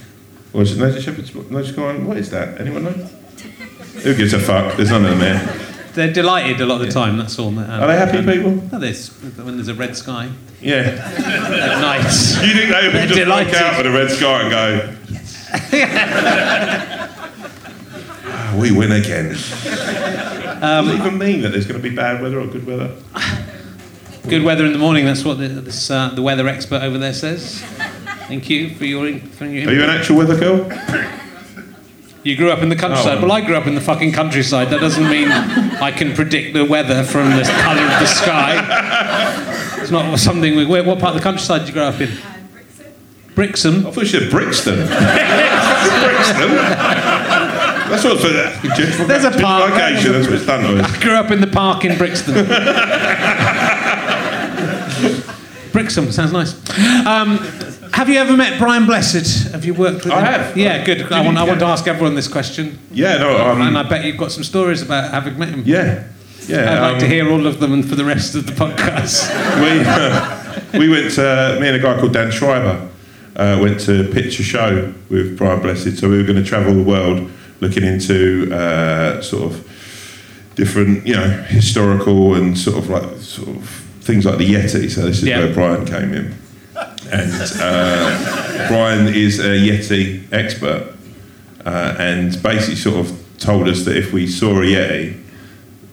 Or 0.55 0.63
is 0.63 0.79
it 0.79 1.03
Shepherd's? 1.03 1.35
What 1.35 2.17
is 2.17 2.31
that? 2.31 2.61
Anyone 2.61 2.85
know? 2.85 2.91
Who 2.91 4.15
gives 4.15 4.33
a 4.35 4.39
fuck? 4.39 4.77
There's 4.77 4.91
none 4.91 5.05
of 5.05 5.19
them 5.19 5.21
here. 5.21 5.69
They're 5.95 6.13
delighted 6.13 6.61
a 6.61 6.67
lot 6.67 6.81
of 6.81 6.87
the 6.87 6.93
time. 6.93 7.19
That's 7.19 7.39
all. 7.39 7.49
Um, 7.49 7.59
Are 7.59 7.87
they 7.87 7.97
happy 7.99 8.19
people? 8.25 8.53
No, 8.73 8.79
there's, 8.79 9.09
when 9.37 9.57
there's 9.57 9.69
a 9.69 9.75
red 9.75 9.95
sky 9.97 10.31
Yeah. 10.61 10.81
at 10.81 11.81
night. 11.81 12.03
You 12.47 12.55
think 12.55 12.71
they 12.73 12.89
would 12.89 13.09
just 13.09 13.15
delighted. 13.15 13.53
look 13.53 13.63
out 13.63 13.77
for 13.77 13.83
the 13.83 13.91
red 13.91 14.11
sky 14.11 14.41
and 14.43 14.51
go, 14.51 14.97
"Ah, 18.25 18.57
we 18.59 18.71
win 18.73 18.93
again. 18.93 19.27
Um, 20.63 20.87
Does 20.87 20.95
it 20.95 20.99
even 21.01 21.19
mean 21.19 21.43
that 21.43 21.51
there's 21.51 21.67
going 21.67 21.81
to 21.83 21.89
be 21.89 21.95
bad 21.95 22.23
weather 22.23 22.41
or 22.41 22.47
good 22.47 22.67
weather? 22.67 22.95
Good 24.29 24.45
weather 24.45 24.65
in 24.65 24.73
the 24.73 24.79
morning. 24.79 25.05
That's 25.05 25.25
what 25.25 25.39
the, 25.39 25.49
this, 25.49 25.91
uh, 25.91 26.11
the 26.15 26.23
weather 26.23 26.47
expert 26.49 26.83
over 26.83 26.97
there 26.97 27.13
says. 27.13 27.63
Thank 28.33 28.49
you 28.49 28.71
for 28.71 28.87
your. 28.87 29.19
For 29.19 29.45
your 29.45 29.69
Are 29.69 29.75
you 29.75 29.85
an 29.85 29.91
actual 29.91 30.17
weather 30.17 30.41
girl? 30.41 30.67
You 32.25 32.35
grew 32.35 32.51
up 32.51 32.61
in 32.61 32.71
the 32.71 32.77
countryside. 32.77 33.19
Oh. 33.19 33.21
Well, 33.21 33.33
I 33.33 33.43
grew 33.43 33.57
up 33.57 33.67
in 33.67 33.75
the 33.75 33.81
fucking 33.83 34.13
countryside. 34.13 34.71
That 34.71 34.81
doesn't 34.81 35.07
mean 35.07 35.31
I 35.31 35.93
can 35.93 36.15
predict 36.15 36.55
the 36.55 36.65
weather 36.65 37.05
from 37.05 37.29
the 37.29 37.43
colour 37.43 37.83
of 37.83 38.01
the 38.01 38.07
sky. 38.07 39.83
It's 39.83 39.91
not 39.91 40.19
something. 40.19 40.57
We, 40.57 40.65
what 40.65 40.99
part 40.99 41.15
of 41.15 41.17
the 41.17 41.21
countryside 41.21 41.59
did 41.59 41.69
you 41.69 41.75
grow 41.75 41.89
up 41.89 42.01
in? 42.01 42.09
Brixham. 43.35 43.87
I 43.87 43.91
thought 43.91 44.01
you 44.01 44.07
said 44.07 44.31
Brixton. 44.31 44.77
Brixton? 44.77 44.89
That's 47.91 48.03
what's 48.03 48.23
for 48.23 48.29
that. 48.29 49.07
There's 49.09 49.25
a 49.25 49.31
park. 49.43 49.73
Location, 49.73 50.13
that's 50.13 50.27
what 50.27 50.37
it's 50.37 50.47
done 50.47 50.75
with. 50.75 51.01
Grew 51.03 51.17
up 51.17 51.31
in 51.31 51.43
the 51.43 51.49
park 51.49 51.85
in 51.85 51.99
Brixton. 51.99 52.33
Brixham 55.73 56.13
sounds 56.13 56.33
nice. 56.33 56.53
Um, 57.07 57.39
have 58.03 58.09
you 58.09 58.19
ever 58.19 58.37
met 58.37 58.59
Brian 58.59 58.85
Blessed? 58.85 59.53
Have 59.53 59.65
you 59.65 59.75
worked 59.75 60.05
with 60.05 60.07
him? 60.07 60.13
I 60.13 60.21
him? 60.21 60.27
have. 60.27 60.57
Yeah, 60.57 60.85
good. 60.85 61.13
I 61.13 61.25
want, 61.25 61.39
I 61.39 61.45
want 61.45 61.61
to 61.61 61.67
ask 61.67 61.87
everyone 61.87 62.17
this 62.17 62.27
question, 62.27 62.77
Yeah, 62.91 63.19
no, 63.19 63.53
and 63.53 63.79
I 63.79 63.81
um, 63.83 63.89
bet 63.89 64.05
you've 64.05 64.17
got 64.17 64.33
some 64.33 64.43
stories 64.43 64.83
about 64.83 65.13
having 65.13 65.39
met 65.39 65.51
him. 65.51 65.63
yeah. 65.65 66.09
Yeah. 66.49 66.73
I'd 66.73 66.81
like 66.81 66.93
um, 66.95 66.99
to 66.99 67.07
hear 67.07 67.31
all 67.31 67.47
of 67.47 67.61
them 67.61 67.73
and 67.73 67.89
for 67.89 67.95
the 67.95 68.05
rest 68.05 68.35
of 68.35 68.47
the 68.47 68.53
podcast. 68.53 69.31
we, 69.63 69.85
uh, 69.87 70.61
we 70.81 70.89
went 70.89 71.13
to, 71.13 71.57
me 71.61 71.69
and 71.69 71.77
a 71.77 71.79
guy 71.79 71.97
called 72.01 72.13
Dan 72.13 72.33
Schreiber 72.33 72.91
uh, 73.37 73.59
went 73.63 73.79
to 73.83 74.11
pitch 74.13 74.41
a 74.41 74.43
show 74.43 74.93
with 75.09 75.39
Brian 75.39 75.63
Blessed. 75.63 75.97
So 75.99 76.09
we 76.11 76.17
were 76.17 76.25
going 76.25 76.43
to 76.43 76.45
travel 76.45 76.75
the 76.75 76.83
world 76.83 77.31
looking 77.61 77.85
into 77.85 78.53
uh, 78.53 79.23
sort 79.23 79.53
of 79.53 80.51
different, 80.57 81.07
you 81.07 81.15
know, 81.15 81.29
historical 81.45 82.35
and 82.35 82.59
sort 82.59 82.79
of 82.79 82.91
like 82.91 83.19
sort 83.19 83.51
of 83.57 83.69
things 84.01 84.25
like 84.27 84.39
the 84.39 84.53
Yeti. 84.53 84.91
So 84.91 85.03
this 85.03 85.19
is 85.19 85.25
Yeah. 85.25 85.39
where 85.45 85.55
Brian 85.55 85.87
came 85.87 86.13
in. 86.13 86.35
And 87.11 87.33
uh, 87.61 88.69
Brian 88.69 89.09
is 89.15 89.39
a 89.39 89.59
Yeti 89.59 90.31
expert 90.33 90.95
uh, 91.65 91.97
and 91.99 92.41
basically 92.43 92.77
sort 92.77 93.07
of 93.07 93.19
told 93.39 93.69
us 93.69 93.85
that 93.85 93.97
if 93.97 94.13
we 94.13 94.27
saw 94.27 94.51
a 94.61 94.65
Yeti, 94.65 95.19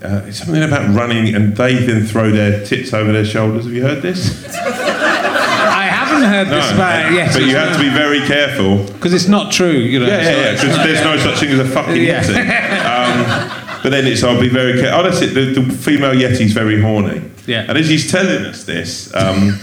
uh, 0.03 0.23
it's 0.27 0.37
something 0.37 0.63
about 0.63 0.95
running 0.95 1.35
and 1.35 1.55
they 1.57 1.75
then 1.75 2.05
throw 2.05 2.31
their 2.31 2.63
tits 2.65 2.93
over 2.93 3.11
their 3.11 3.25
shoulders. 3.25 3.65
Have 3.65 3.73
you 3.73 3.81
heard 3.81 4.01
this? 4.01 4.45
I 4.55 5.83
haven't 5.83 6.23
heard 6.23 6.47
this 6.47 6.71
about. 6.71 7.33
But 7.33 7.41
you 7.43 7.55
have 7.55 7.75
to 7.75 7.81
be 7.81 7.89
very 7.89 8.25
careful. 8.25 8.85
Because 8.93 9.13
it's 9.13 9.27
not 9.27 9.51
true, 9.51 9.71
you 9.71 9.99
know. 9.99 10.07
Yeah, 10.07 10.21
yeah, 10.21 10.29
yeah. 10.31 10.51
Because 10.53 10.77
there's 10.77 11.03
no 11.03 11.17
such 11.17 11.39
thing 11.39 11.49
as 11.49 11.59
a 11.59 11.65
fucking 11.65 11.95
Yeah. 12.03 12.23
Yeti. 12.23 12.79
Um, 12.99 13.49
but 13.81 13.91
then 13.91 14.05
it's, 14.07 14.23
I'll 14.23 14.39
be 14.39 14.49
very 14.49 14.73
careful. 14.73 14.99
Oh, 14.99 15.03
that's 15.03 15.21
it. 15.21 15.33
The, 15.33 15.61
the 15.61 15.73
female 15.73 16.13
Yeti's 16.13 16.51
very 16.51 16.81
horny. 16.81 17.21
Yeah. 17.47 17.65
And 17.67 17.77
as 17.77 17.87
he's 17.87 18.11
telling 18.11 18.45
us 18.45 18.65
this, 18.65 19.13
um, 19.15 19.57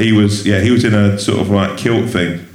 he 0.00 0.12
was, 0.12 0.46
yeah, 0.46 0.60
he 0.60 0.70
was 0.70 0.84
in 0.84 0.94
a 0.94 1.18
sort 1.18 1.40
of 1.40 1.50
like 1.50 1.78
kilt 1.78 2.10
thing. 2.10 2.46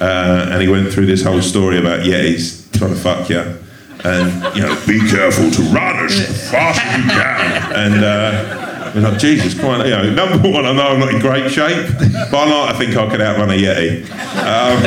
Uh, 0.00 0.48
and 0.50 0.62
he 0.62 0.68
went 0.68 0.92
through 0.92 1.06
this 1.06 1.22
whole 1.22 1.42
story 1.42 1.78
about 1.78 2.00
Yetis 2.00 2.70
trying 2.78 2.94
to 2.94 2.96
fuck 2.96 3.28
you. 3.28 3.58
And, 4.02 4.56
you 4.56 4.62
know, 4.62 4.74
be 4.86 4.98
careful 5.10 5.50
to 5.50 5.62
run 5.74 6.04
as 6.06 6.50
fast 6.50 6.80
as 6.82 7.04
you 7.04 7.10
can. 7.10 7.72
And, 7.74 8.04
uh, 8.04 8.92
we're 8.94 9.02
like, 9.02 9.18
Jesus 9.18 9.54
Christ, 9.58 9.84
you 9.84 9.90
know, 9.90 10.10
number 10.12 10.48
one, 10.48 10.64
I 10.66 10.72
know 10.72 10.88
I'm 10.88 10.98
not 10.98 11.14
in 11.14 11.20
great 11.20 11.50
shape, 11.50 11.86
but 12.30 12.34
I 12.34 12.72
think 12.76 12.96
I 12.96 13.08
could 13.08 13.20
outrun 13.20 13.50
a 13.50 13.52
Yeti. 13.52 14.02
Um, 14.40 14.84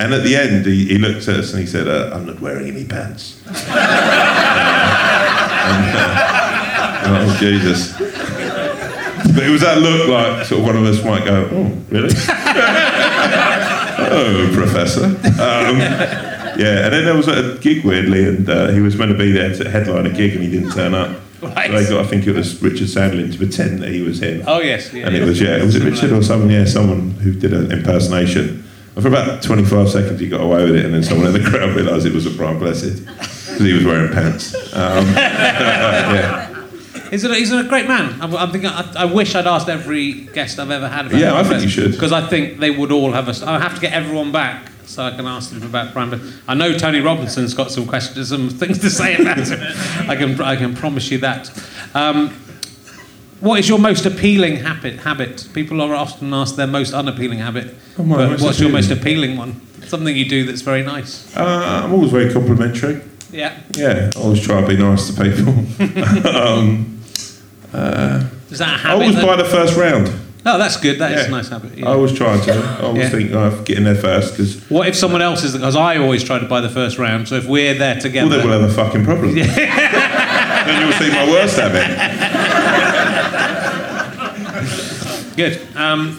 and 0.00 0.14
at 0.14 0.24
the 0.24 0.34
end, 0.34 0.66
he, 0.66 0.86
he 0.86 0.98
looked 0.98 1.28
at 1.28 1.36
us 1.36 1.52
and 1.52 1.60
he 1.60 1.66
said, 1.66 1.86
uh, 1.86 2.10
I'm 2.12 2.26
not 2.26 2.40
wearing 2.40 2.68
any 2.68 2.84
pants. 2.84 3.40
And, 5.64 5.96
uh, 5.96 7.02
oh, 7.06 7.36
Jesus. 7.40 7.94
But 9.32 9.42
it 9.42 9.50
was 9.50 9.62
that 9.62 9.78
look 9.78 10.08
like 10.08 10.44
sort 10.46 10.60
of 10.60 10.66
one 10.66 10.76
of 10.76 10.84
us 10.84 11.02
might 11.04 11.24
go, 11.24 11.48
oh, 11.50 11.64
really? 11.88 12.14
oh, 14.10 14.50
Professor. 14.52 15.04
Um, 15.06 15.78
yeah, 16.58 16.84
and 16.84 16.92
then 16.92 17.04
there 17.04 17.16
was 17.16 17.28
a 17.28 17.58
gig, 17.58 17.84
weirdly, 17.84 18.28
and 18.28 18.48
uh, 18.48 18.68
he 18.68 18.80
was 18.80 18.96
meant 18.96 19.10
to 19.10 19.18
be 19.18 19.32
there 19.32 19.54
to 19.54 19.70
headline 19.70 20.06
a 20.06 20.10
gig 20.10 20.34
and 20.34 20.42
he 20.42 20.50
didn't 20.50 20.72
turn 20.72 20.94
up. 20.94 21.20
Right. 21.42 21.66
So 21.66 21.72
they 21.72 21.88
got, 21.88 22.04
I 22.04 22.08
think 22.08 22.26
it 22.26 22.34
was 22.34 22.62
Richard 22.62 22.88
Sandling 22.88 23.30
to 23.30 23.38
pretend 23.38 23.80
that 23.82 23.90
he 23.90 24.02
was 24.02 24.20
him. 24.22 24.44
Oh, 24.46 24.60
yes. 24.60 24.92
Yeah, 24.92 25.06
And 25.06 25.16
it 25.16 25.24
was, 25.24 25.40
yeah, 25.40 25.62
was 25.62 25.74
it 25.74 25.82
Richard 25.82 26.12
or 26.12 26.22
someone? 26.22 26.50
Yeah, 26.50 26.64
someone 26.64 27.10
who 27.12 27.32
did 27.32 27.52
an 27.52 27.70
impersonation. 27.72 28.64
And 28.94 29.02
for 29.02 29.08
about 29.08 29.42
25 29.42 29.90
seconds, 29.90 30.20
he 30.20 30.28
got 30.28 30.40
away 30.40 30.64
with 30.64 30.76
it, 30.76 30.84
and 30.84 30.94
then 30.94 31.02
someone 31.02 31.26
in 31.26 31.32
the 31.32 31.50
crowd 31.50 31.74
realised 31.74 32.06
it 32.06 32.14
was 32.14 32.26
a 32.26 32.30
Brian 32.30 32.58
Blessed 32.58 33.04
because 33.04 33.60
he 33.60 33.72
was 33.72 33.84
wearing 33.84 34.12
pants. 34.12 34.54
Um, 34.74 35.06
yeah. 35.14 36.53
He's 37.14 37.22
a, 37.22 37.32
he's 37.32 37.52
a 37.52 37.62
great 37.62 37.86
man. 37.86 38.20
I'm, 38.20 38.34
I'm 38.34 38.50
thinking, 38.50 38.70
I, 38.70 39.02
I 39.02 39.04
wish 39.04 39.36
I'd 39.36 39.46
asked 39.46 39.68
every 39.68 40.12
guest 40.12 40.58
I've 40.58 40.72
ever 40.72 40.88
had 40.88 41.06
about 41.06 41.20
Yeah, 41.20 41.38
I 41.38 41.44
think 41.44 41.62
you 41.62 41.68
should. 41.68 41.92
Because 41.92 42.10
I 42.10 42.26
think 42.26 42.58
they 42.58 42.72
would 42.72 42.90
all 42.90 43.12
have 43.12 43.28
a. 43.28 43.48
I 43.48 43.60
have 43.60 43.76
to 43.76 43.80
get 43.80 43.92
everyone 43.92 44.32
back 44.32 44.68
so 44.84 45.04
I 45.04 45.12
can 45.12 45.24
ask 45.24 45.50
them 45.50 45.62
about 45.62 45.92
Brian. 45.92 46.10
But 46.10 46.22
I 46.48 46.54
know 46.54 46.76
Tony 46.76 46.98
Robinson's 46.98 47.54
got 47.54 47.70
some 47.70 47.86
questions, 47.86 48.30
some 48.30 48.50
things 48.60 48.80
to 48.80 48.90
say 48.90 49.14
about 49.14 49.38
him. 49.38 49.60
I 50.10 50.16
can, 50.16 50.40
I 50.40 50.56
can 50.56 50.74
promise 50.74 51.08
you 51.12 51.18
that. 51.18 51.52
Um, 51.94 52.30
what 53.38 53.60
is 53.60 53.68
your 53.68 53.78
most 53.78 54.06
appealing 54.06 54.56
habit? 54.56 54.98
Habit. 54.98 55.48
People 55.54 55.80
are 55.82 55.94
often 55.94 56.34
asked 56.34 56.56
their 56.56 56.66
most 56.66 56.94
unappealing 56.94 57.38
habit. 57.38 57.76
Oh, 57.96 58.08
but 58.08 58.40
what's 58.40 58.58
your 58.58 58.70
most 58.70 58.90
appealing? 58.90 59.30
appealing 59.30 59.54
one? 59.54 59.86
Something 59.86 60.16
you 60.16 60.28
do 60.28 60.46
that's 60.46 60.62
very 60.62 60.82
nice. 60.82 61.36
Uh, 61.36 61.82
I'm 61.84 61.92
always 61.92 62.10
very 62.10 62.32
complimentary. 62.32 63.02
Yeah. 63.30 63.56
Yeah, 63.76 64.10
I 64.16 64.18
always 64.18 64.44
try 64.44 64.60
to 64.60 64.66
be 64.66 64.76
nice 64.76 65.14
to 65.14 65.22
people. 65.22 66.26
um, 66.36 66.94
Is 68.50 68.58
that 68.58 68.84
a 68.84 68.88
I 68.88 68.92
always 68.92 69.14
buy 69.16 69.36
the 69.36 69.44
first 69.44 69.76
round. 69.76 70.10
Oh, 70.46 70.58
that's 70.58 70.76
good. 70.76 70.98
That 70.98 71.12
is 71.12 71.22
Yeah. 71.22 71.28
a 71.28 71.30
nice 71.30 71.48
habit. 71.48 71.78
yeah. 71.78 71.88
I 71.88 71.92
always 71.92 72.12
try 72.12 72.38
to. 72.38 72.52
I 72.52 72.82
always 72.82 73.04
Yeah. 73.04 73.08
think 73.08 73.32
oh, 73.32 73.62
get 73.64 73.78
in 73.78 73.84
there 73.84 73.94
first 73.94 74.32
because 74.36 74.56
What 74.68 74.86
if 74.88 74.94
someone 74.94 75.22
else 75.22 75.42
is? 75.42 75.54
Because 75.54 75.74
I 75.74 75.96
always 75.96 76.22
try 76.22 76.38
to 76.38 76.44
buy 76.46 76.60
the 76.60 76.68
first 76.68 76.98
round. 76.98 77.28
So 77.28 77.36
if 77.36 77.46
we're 77.46 77.72
there 77.74 77.98
together, 77.98 78.28
well, 78.28 78.38
then 78.38 78.46
we'll 78.48 78.60
have 78.60 78.70
a 78.70 78.72
fucking 78.74 79.04
problem. 79.04 79.34
then 79.34 80.82
you'll 80.82 80.92
see 80.92 81.10
my 81.10 81.26
worst 81.30 81.56
habit. 81.58 81.86
Good. 85.36 85.60
Um, 85.74 86.18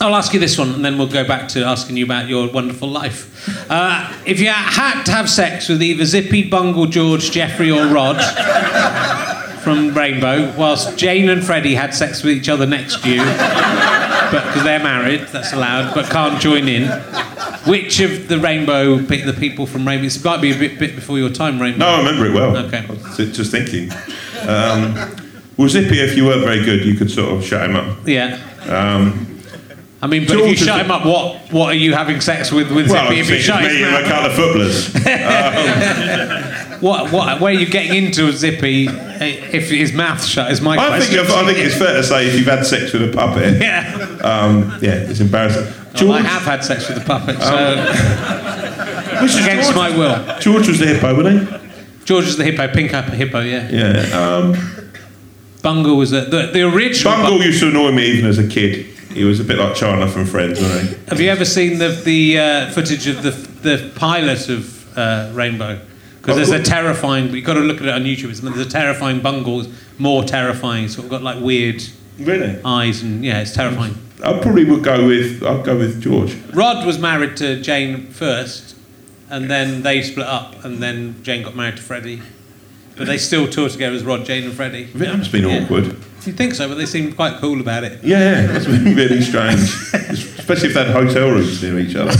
I'll 0.00 0.16
ask 0.16 0.34
you 0.34 0.40
this 0.40 0.58
one, 0.58 0.70
and 0.74 0.84
then 0.84 0.98
we'll 0.98 1.06
go 1.06 1.24
back 1.26 1.48
to 1.50 1.64
asking 1.64 1.96
you 1.96 2.04
about 2.04 2.28
your 2.28 2.50
wonderful 2.50 2.88
life. 2.90 3.30
Uh, 3.70 4.12
if 4.26 4.40
you 4.40 4.48
had 4.48 5.04
to 5.04 5.12
have 5.12 5.30
sex 5.30 5.68
with 5.68 5.80
either 5.82 6.04
Zippy, 6.04 6.42
Bungle, 6.50 6.86
George, 6.86 7.30
Jeffrey, 7.30 7.70
or 7.70 7.86
Rod 7.86 8.16
from 9.64 9.94
Rainbow, 9.94 10.54
whilst 10.56 10.96
Jane 10.96 11.28
and 11.30 11.42
Freddie 11.42 11.74
had 11.74 11.94
sex 11.94 12.22
with 12.22 12.36
each 12.36 12.48
other 12.48 12.66
next 12.66 13.02
to 13.02 13.10
you, 13.10 13.24
but 13.24 14.44
because 14.44 14.62
they're 14.62 14.82
married, 14.82 15.20
that's 15.32 15.52
allowed, 15.52 15.94
but 15.94 16.06
can't 16.10 16.40
join 16.40 16.68
in. 16.68 16.88
Which 17.66 17.98
of 18.00 18.28
the 18.28 18.38
Rainbow, 18.38 18.98
the 18.98 19.32
people 19.32 19.66
from 19.66 19.88
Rainbow, 19.88 20.08
might 20.24 20.42
be 20.42 20.52
a 20.52 20.58
bit, 20.58 20.78
bit 20.78 20.94
before 20.94 21.18
your 21.18 21.30
time, 21.30 21.60
Rainbow. 21.60 21.78
No, 21.78 21.88
I 21.88 21.98
remember 21.98 22.26
it 22.26 22.34
well. 22.34 22.56
Okay. 22.66 22.84
I 22.86 22.92
was 22.92 23.16
just 23.16 23.50
thinking. 23.50 23.90
Um, 24.46 24.94
well, 25.56 25.68
Zippy, 25.68 26.00
if 26.00 26.16
you 26.16 26.26
weren't 26.26 26.44
very 26.44 26.62
good, 26.64 26.84
you 26.84 26.94
could 26.94 27.10
sort 27.10 27.32
of 27.32 27.44
shut 27.44 27.68
him 27.68 27.76
up. 27.76 28.06
Yeah. 28.06 28.38
Um, 28.66 29.40
I 30.02 30.06
mean, 30.06 30.26
but 30.26 30.36
if 30.36 30.50
you 30.50 30.56
shut 30.56 30.84
him 30.84 30.90
up, 30.90 31.06
what 31.06 31.50
what 31.50 31.70
are 31.70 31.78
you 31.78 31.94
having 31.94 32.20
sex 32.20 32.52
with 32.52 32.70
with 32.70 32.90
well, 32.90 33.06
Zippy? 33.08 33.20
If 33.20 33.30
you 33.30 33.38
shut 33.38 33.64
and 33.64 33.80
mouth 33.80 34.04
a 34.04 34.08
couple 34.08 34.30
of 34.30 34.36
footballers. 34.36 34.94
What, 36.84 37.12
what, 37.12 37.40
where 37.40 37.54
are 37.54 37.58
you 37.58 37.64
getting 37.64 38.04
into 38.04 38.28
a 38.28 38.32
Zippy 38.32 38.88
if 38.90 39.70
his 39.70 39.94
mouth 39.94 40.22
shut? 40.22 40.52
Is 40.52 40.60
my 40.60 40.76
I 40.76 41.00
think, 41.00 41.14
question. 41.14 41.34
I 41.34 41.46
think 41.46 41.58
it's 41.64 41.78
fair 41.78 41.94
to 41.94 42.04
say 42.04 42.28
if 42.28 42.36
you've 42.36 42.46
had 42.46 42.66
sex 42.66 42.92
with 42.92 43.08
a 43.08 43.10
puppet, 43.16 43.58
yeah. 43.62 44.18
um, 44.22 44.78
yeah, 44.82 44.96
it's 44.96 45.20
embarrassing. 45.20 45.64
Well, 46.06 46.12
I 46.12 46.20
have 46.20 46.42
had 46.42 46.62
sex 46.62 46.86
with 46.86 46.98
a 46.98 47.06
puppet, 47.06 47.40
so 47.40 47.76
which 49.22 49.30
is 49.30 49.42
against 49.42 49.72
George, 49.72 49.76
my 49.76 49.96
will. 49.96 50.40
George 50.40 50.68
was 50.68 50.78
the 50.78 50.88
hippo, 50.88 51.16
wasn't 51.16 51.48
he? 51.48 52.04
George 52.04 52.26
was 52.26 52.36
the 52.36 52.44
hippo, 52.44 52.68
pink 52.68 52.90
hippo, 52.90 53.12
hippo 53.12 53.40
yeah. 53.40 53.70
Yeah. 53.70 54.20
Um, 54.20 54.90
Bungle 55.62 55.96
was 55.96 56.10
the, 56.10 56.20
the, 56.20 56.50
the 56.52 56.62
original. 56.64 57.14
Bungle 57.14 57.38
Bu- 57.38 57.44
used 57.44 57.60
to 57.60 57.68
annoy 57.68 57.92
me 57.92 58.04
even 58.08 58.28
as 58.28 58.36
a 58.36 58.46
kid. 58.46 58.84
He 59.14 59.24
was 59.24 59.40
a 59.40 59.44
bit 59.44 59.56
like 59.56 59.74
Chandler 59.74 60.08
from 60.08 60.26
Friends, 60.26 60.60
wasn't 60.60 60.90
he? 60.90 60.96
Have 61.08 61.18
you 61.18 61.30
ever 61.30 61.46
seen 61.46 61.78
the 61.78 61.88
the 61.88 62.38
uh, 62.38 62.70
footage 62.72 63.06
of 63.06 63.22
the 63.22 63.30
the 63.30 63.90
pilot 63.96 64.50
of 64.50 64.98
uh, 64.98 65.30
Rainbow? 65.32 65.80
Because 66.24 66.36
there's 66.48 66.50
a 66.50 66.60
oh. 66.60 66.62
terrifying. 66.64 67.34
You've 67.34 67.44
got 67.44 67.54
to 67.54 67.60
look 67.60 67.78
at 67.82 67.86
it 67.86 67.90
on 67.92 68.04
YouTube. 68.04 68.30
It's- 68.30 68.40
There's 68.40 68.66
a 68.66 68.70
terrifying 68.70 69.20
Bungle, 69.20 69.66
more 69.98 70.24
terrifying. 70.24 70.88
Sort 70.88 71.04
of 71.04 71.10
got 71.10 71.22
like 71.22 71.42
weird 71.42 71.82
Really? 72.18 72.58
eyes 72.64 73.02
and 73.02 73.22
yeah, 73.24 73.40
it's 73.40 73.52
terrifying. 73.52 73.96
I 74.24 74.38
probably 74.40 74.64
would 74.64 74.82
go 74.82 75.06
with. 75.06 75.42
I'd 75.42 75.64
go 75.64 75.76
with 75.76 76.00
George. 76.00 76.34
Rod 76.54 76.86
was 76.86 76.98
married 76.98 77.36
to 77.38 77.60
Jane 77.60 78.06
first, 78.06 78.74
and 79.28 79.50
then 79.50 79.82
they 79.82 80.00
split 80.00 80.26
up, 80.26 80.64
and 80.64 80.82
then 80.82 81.22
Jane 81.22 81.42
got 81.42 81.54
married 81.54 81.76
to 81.76 81.82
Freddie. 81.82 82.22
But 82.96 83.06
they 83.06 83.18
still 83.18 83.46
tour 83.48 83.68
together 83.68 83.94
as 83.96 84.04
Rod, 84.04 84.24
Jane, 84.24 84.44
and 84.44 84.54
Freddie. 84.54 84.84
That 84.84 85.18
must 85.18 85.30
have 85.30 85.42
been 85.42 85.50
Yeah. 85.50 85.64
awkward. 85.64 85.96
You 86.24 86.32
think 86.32 86.54
so? 86.54 86.68
But 86.68 86.76
they 86.76 86.86
seem 86.86 87.12
quite 87.12 87.38
cool 87.38 87.60
about 87.60 87.84
it. 87.84 88.02
Yeah, 88.02 88.18
yeah, 88.18 88.46
that's 88.46 88.64
been 88.66 88.84
really 88.96 89.20
strange. 89.20 89.60
Especially 89.92 90.68
if 90.68 90.74
they 90.74 90.84
had 90.84 90.94
hotel 90.94 91.28
rooms 91.30 91.60
near 91.62 91.78
each 91.80 91.96
other. 91.96 92.12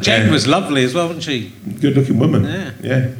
Jane 0.00 0.30
was 0.30 0.46
lovely 0.46 0.84
as 0.84 0.94
well, 0.94 1.06
wasn't 1.06 1.24
she? 1.24 1.52
Good 1.80 1.96
looking 1.96 2.18
woman. 2.18 2.44
Yeah. 2.44 2.72
Yeah. 2.82 3.14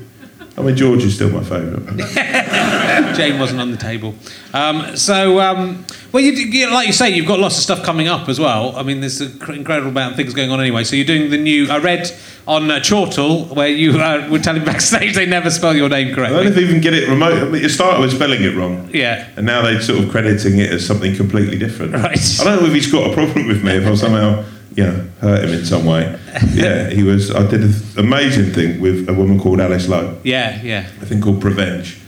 I 0.56 0.60
mean, 0.60 0.76
George 0.76 1.02
is 1.02 1.14
still 1.14 1.30
my 1.30 1.42
favourite. 1.42 1.86
Jane 3.16 3.38
wasn't 3.40 3.60
on 3.60 3.70
the 3.70 3.78
table. 3.78 4.14
Um, 4.52 4.96
so, 4.96 5.40
um, 5.40 5.86
well, 6.12 6.22
you, 6.22 6.32
you, 6.32 6.70
like 6.70 6.86
you 6.86 6.92
say, 6.92 7.08
you've 7.08 7.26
got 7.26 7.38
lots 7.38 7.56
of 7.56 7.62
stuff 7.62 7.82
coming 7.82 8.06
up 8.06 8.28
as 8.28 8.38
well. 8.38 8.76
I 8.76 8.82
mean, 8.82 9.00
there's 9.00 9.20
an 9.22 9.54
incredible 9.54 9.90
amount 9.90 10.12
of 10.12 10.16
things 10.18 10.34
going 10.34 10.50
on 10.50 10.60
anyway. 10.60 10.84
So 10.84 10.94
you're 10.94 11.06
doing 11.06 11.30
the 11.30 11.38
new. 11.38 11.70
I 11.70 11.78
read 11.78 12.10
on 12.46 12.70
uh, 12.70 12.80
Chortle 12.80 13.44
where 13.54 13.68
you 13.68 13.98
uh, 13.98 14.28
were 14.30 14.38
telling 14.38 14.62
backstage 14.66 15.14
they 15.14 15.24
never 15.24 15.50
spell 15.50 15.74
your 15.74 15.88
name 15.88 16.14
correctly. 16.14 16.38
I 16.38 16.42
don't 16.42 16.44
correctly. 16.44 16.44
know 16.44 16.50
if 16.50 16.54
they 16.54 16.62
even 16.62 16.80
get 16.82 16.94
it 16.94 17.08
remote. 17.08 17.42
I 17.42 17.44
mean, 17.48 17.64
it 17.64 17.70
started 17.70 18.00
with 18.00 18.12
spelling 18.14 18.42
it 18.42 18.54
wrong. 18.54 18.90
Yeah. 18.92 19.30
And 19.36 19.46
now 19.46 19.62
they're 19.62 19.80
sort 19.80 20.00
of 20.00 20.10
crediting 20.10 20.58
it 20.58 20.70
as 20.70 20.86
something 20.86 21.16
completely 21.16 21.58
different. 21.58 21.94
Right. 21.94 22.40
I 22.40 22.44
don't 22.44 22.60
know 22.60 22.66
if 22.66 22.74
he's 22.74 22.92
got 22.92 23.10
a 23.10 23.14
problem 23.14 23.46
with 23.46 23.64
me, 23.64 23.72
if 23.72 23.86
I'm 23.86 23.96
somehow, 23.96 24.44
you 24.76 24.84
know, 24.84 25.06
hurt 25.20 25.44
him 25.44 25.52
in 25.58 25.64
some 25.64 25.84
way. 25.86 26.18
Yeah, 26.52 26.88
he 26.90 27.02
was. 27.02 27.30
I 27.30 27.46
did 27.46 27.62
an 27.62 27.74
amazing 27.98 28.52
thing 28.52 28.80
with 28.80 29.08
a 29.08 29.12
woman 29.14 29.38
called 29.38 29.60
Alice 29.60 29.88
Lowe, 29.88 30.18
Yeah, 30.24 30.60
yeah. 30.62 30.80
a 31.00 31.06
thing 31.06 31.20
called 31.20 31.40
Prevenge. 31.40 31.98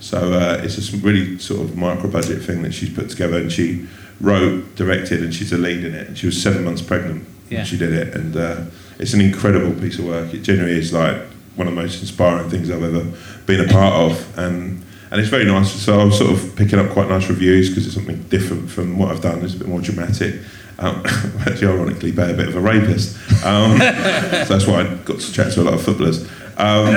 So 0.00 0.32
uh, 0.32 0.60
it's 0.62 0.92
a 0.92 0.96
really 0.98 1.38
sort 1.38 1.60
of 1.62 1.76
micro 1.76 2.10
budget 2.10 2.42
thing 2.42 2.62
that 2.62 2.74
she's 2.74 2.90
put 2.90 3.08
together, 3.10 3.38
and 3.38 3.50
she 3.52 3.86
wrote, 4.20 4.74
directed, 4.76 5.22
and 5.22 5.34
she's 5.34 5.52
a 5.52 5.58
lead 5.58 5.84
in 5.84 5.94
it. 5.94 6.08
And 6.08 6.18
she 6.18 6.26
was 6.26 6.40
seven 6.40 6.64
months 6.64 6.82
pregnant 6.82 7.24
Yeah. 7.50 7.58
when 7.58 7.66
she 7.66 7.76
did 7.76 7.92
it, 7.92 8.14
and 8.14 8.36
uh, 8.36 8.60
it's 8.98 9.14
an 9.14 9.20
incredible 9.20 9.72
piece 9.80 9.98
of 9.98 10.04
work. 10.06 10.32
It 10.34 10.42
genuinely 10.42 10.78
is 10.78 10.92
like 10.92 11.16
one 11.56 11.66
of 11.68 11.74
the 11.74 11.80
most 11.82 12.00
inspiring 12.00 12.48
things 12.50 12.70
I've 12.70 12.82
ever 12.82 13.04
been 13.46 13.60
a 13.60 13.68
part 13.72 13.94
of, 13.94 14.38
and 14.38 14.82
and 15.10 15.20
it's 15.20 15.28
very 15.28 15.44
nice. 15.44 15.70
So 15.70 16.00
I 16.00 16.04
was 16.04 16.16
sort 16.18 16.32
of 16.32 16.56
picking 16.56 16.78
up 16.78 16.90
quite 16.90 17.08
nice 17.08 17.28
reviews 17.28 17.68
because 17.68 17.84
it's 17.86 17.94
something 17.94 18.22
different 18.30 18.70
from 18.70 18.96
what 18.98 19.10
I've 19.10 19.20
done. 19.20 19.44
It's 19.44 19.54
a 19.54 19.58
bit 19.58 19.68
more 19.68 19.80
dramatic. 19.82 20.36
Um, 20.82 21.02
actually, 21.46 21.68
ironically, 21.68 22.12
by 22.12 22.28
a 22.28 22.34
bit 22.34 22.48
of 22.48 22.56
a 22.56 22.60
rapist. 22.60 23.16
Um, 23.44 23.78
so 23.78 24.44
that's 24.44 24.66
why 24.66 24.80
I 24.80 24.94
got 25.04 25.20
to 25.20 25.32
chat 25.32 25.52
to 25.52 25.62
a 25.62 25.64
lot 25.64 25.74
of 25.74 25.82
footballers. 25.82 26.28
Um, 26.58 26.88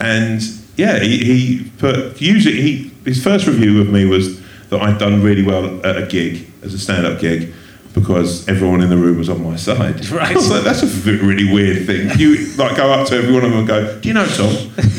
and 0.00 0.40
yeah, 0.76 0.98
he, 0.98 1.18
he 1.18 1.70
put 1.78 2.20
usually 2.20 2.60
he 2.60 2.92
his 3.04 3.22
first 3.22 3.46
review 3.46 3.80
of 3.80 3.90
me 3.90 4.06
was 4.06 4.40
that 4.70 4.80
I'd 4.80 4.98
done 4.98 5.22
really 5.22 5.42
well 5.42 5.84
at 5.84 5.96
a 5.96 6.06
gig 6.06 6.50
as 6.62 6.74
a 6.74 6.78
stand-up 6.78 7.20
gig 7.20 7.52
because 7.94 8.48
everyone 8.48 8.82
in 8.82 8.88
the 8.88 8.96
room 8.96 9.18
was 9.18 9.28
on 9.28 9.42
my 9.42 9.56
side. 9.56 10.06
Right. 10.10 10.34
Like, 10.34 10.64
that's 10.64 10.82
a 10.82 10.86
really 10.86 11.52
weird 11.52 11.86
thing. 11.86 12.18
You 12.18 12.52
like 12.56 12.76
go 12.76 12.92
up 12.92 13.08
to 13.08 13.16
every 13.16 13.32
one 13.32 13.44
of 13.44 13.50
them 13.50 13.60
and 13.60 13.68
go, 13.68 14.00
"Do 14.00 14.08
you 14.08 14.14
know 14.14 14.26
Tom?" 14.26 14.54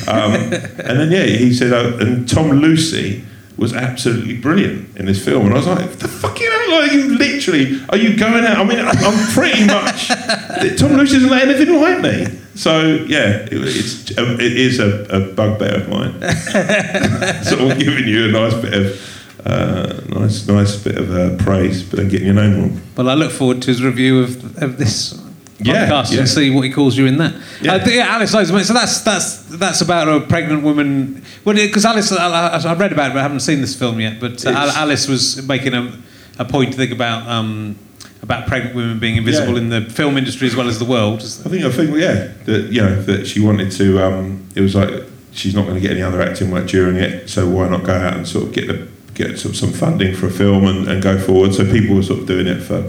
Um, 0.07 0.33
and 0.33 0.99
then 0.99 1.11
yeah, 1.11 1.25
he 1.25 1.53
said, 1.53 1.73
oh, 1.73 1.97
and 1.99 2.27
Tom 2.27 2.51
Lucy 2.51 3.23
was 3.61 3.73
absolutely 3.73 4.35
brilliant 4.37 4.97
in 4.97 5.05
this 5.05 5.23
film, 5.23 5.45
and 5.45 5.53
I 5.53 5.57
was 5.57 5.67
like, 5.67 5.91
"The 5.91 6.07
fuck 6.07 6.39
you 6.39 6.49
know, 6.49 6.79
like 6.79 6.91
you 6.93 7.15
literally 7.15 7.79
are 7.89 7.97
you 7.97 8.17
going 8.17 8.43
out?" 8.43 8.57
I 8.57 8.63
mean, 8.63 8.79
I'm 8.79 9.33
pretty 9.33 9.65
much 9.65 10.07
Tom 10.79 10.97
doesn't 10.97 11.29
let 11.29 11.47
anything 11.47 11.79
like 11.79 12.01
me. 12.01 12.39
So 12.55 13.05
yeah, 13.07 13.45
it, 13.45 13.53
it's 13.53 14.17
um, 14.17 14.39
it 14.39 14.57
is 14.57 14.79
a, 14.79 15.03
a 15.05 15.33
bugbear 15.33 15.75
of 15.75 15.89
mine. 15.89 16.13
sort 17.43 17.61
of 17.61 17.79
giving 17.79 18.07
you 18.07 18.29
a 18.29 18.31
nice 18.31 18.55
bit 18.55 18.73
of 18.73 19.45
uh, 19.45 20.01
nice 20.07 20.47
nice 20.47 20.75
bit 20.75 20.97
of 20.97 21.13
uh, 21.13 21.37
praise, 21.43 21.83
but 21.83 21.97
then 21.97 22.09
getting 22.09 22.25
your 22.25 22.35
name 22.35 22.59
wrong. 22.59 22.81
Well, 22.97 23.09
I 23.09 23.13
look 23.13 23.31
forward 23.31 23.61
to 23.61 23.67
his 23.67 23.83
review 23.83 24.23
of, 24.23 24.61
of 24.61 24.79
this 24.79 25.21
Yeah, 25.63 25.89
podcast 25.89 26.11
yeah. 26.13 26.19
and 26.19 26.29
see 26.29 26.49
what 26.49 26.61
he 26.63 26.71
calls 26.71 26.97
you 26.97 27.05
in 27.05 27.17
that. 27.17 27.33
Yeah. 27.61 27.73
Uh, 27.75 27.87
yeah, 27.89 28.15
Alice 28.15 28.33
Lowe's. 28.33 28.67
So 28.67 28.73
that's 28.73 29.01
that's 29.01 29.37
that's 29.57 29.81
about 29.81 30.07
a 30.07 30.19
pregnant 30.21 30.63
woman. 30.63 31.23
Well, 31.45 31.55
because 31.55 31.85
Alice, 31.85 32.11
I, 32.11 32.27
I 32.27 32.57
I 32.57 32.73
read 32.75 32.91
about 32.91 33.11
it, 33.11 33.13
but 33.13 33.19
I 33.19 33.23
haven't 33.23 33.41
seen 33.41 33.61
this 33.61 33.75
film 33.75 33.99
yet. 33.99 34.19
But 34.19 34.45
uh, 34.45 34.71
Alice 34.75 35.07
was 35.07 35.45
making 35.47 35.73
a, 35.73 35.91
a 36.39 36.45
point 36.45 36.71
to 36.71 36.77
think 36.77 36.91
about 36.91 37.27
um, 37.27 37.77
about 38.21 38.47
pregnant 38.47 38.75
women 38.75 38.99
being 38.99 39.17
invisible 39.17 39.53
Yeah. 39.53 39.59
in 39.59 39.69
the 39.69 39.81
film 39.89 40.17
industry 40.17 40.47
as 40.47 40.55
well 40.55 40.67
as 40.67 40.79
the 40.79 40.85
world. 40.85 41.21
I 41.21 41.49
think 41.49 41.63
I 41.65 41.71
think 41.71 41.95
yeah 41.97 42.31
that 42.45 42.69
you 42.71 42.81
know 42.81 43.01
that 43.03 43.25
she 43.27 43.39
wanted 43.39 43.71
to. 43.73 44.03
Um, 44.03 44.47
it 44.55 44.61
was 44.61 44.75
like 44.75 44.89
she's 45.33 45.55
not 45.55 45.63
going 45.63 45.75
to 45.75 45.81
get 45.81 45.91
any 45.91 46.01
other 46.01 46.21
acting 46.21 46.51
work 46.51 46.67
during 46.67 46.97
it, 46.97 47.29
so 47.29 47.47
why 47.49 47.69
not 47.69 47.83
go 47.83 47.93
out 47.93 48.15
and 48.15 48.27
sort 48.27 48.45
of 48.47 48.51
get 48.53 48.67
the 48.67 48.87
get 49.13 49.37
sort 49.37 49.53
of 49.53 49.57
some 49.57 49.71
funding 49.71 50.15
for 50.15 50.27
a 50.27 50.31
film 50.31 50.65
and, 50.65 50.87
and 50.87 51.03
go 51.03 51.17
forward. 51.19 51.53
So 51.53 51.69
people 51.69 51.95
were 51.95 52.03
sort 52.03 52.21
of 52.21 52.27
doing 52.27 52.47
it 52.47 52.61
for 52.61 52.81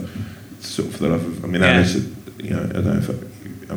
sort 0.61 0.89
of 0.89 0.95
for 0.97 1.03
the 1.03 1.09
love 1.11 1.25
of. 1.25 1.45
I 1.45 1.49
mean, 1.49 1.63
Yeah. 1.63 1.75
Alice, 1.75 1.97
you 2.43 2.51
know, 2.51 2.63
I 2.65 2.73
don't 2.73 2.85
know 2.87 2.93
if, 2.99 3.09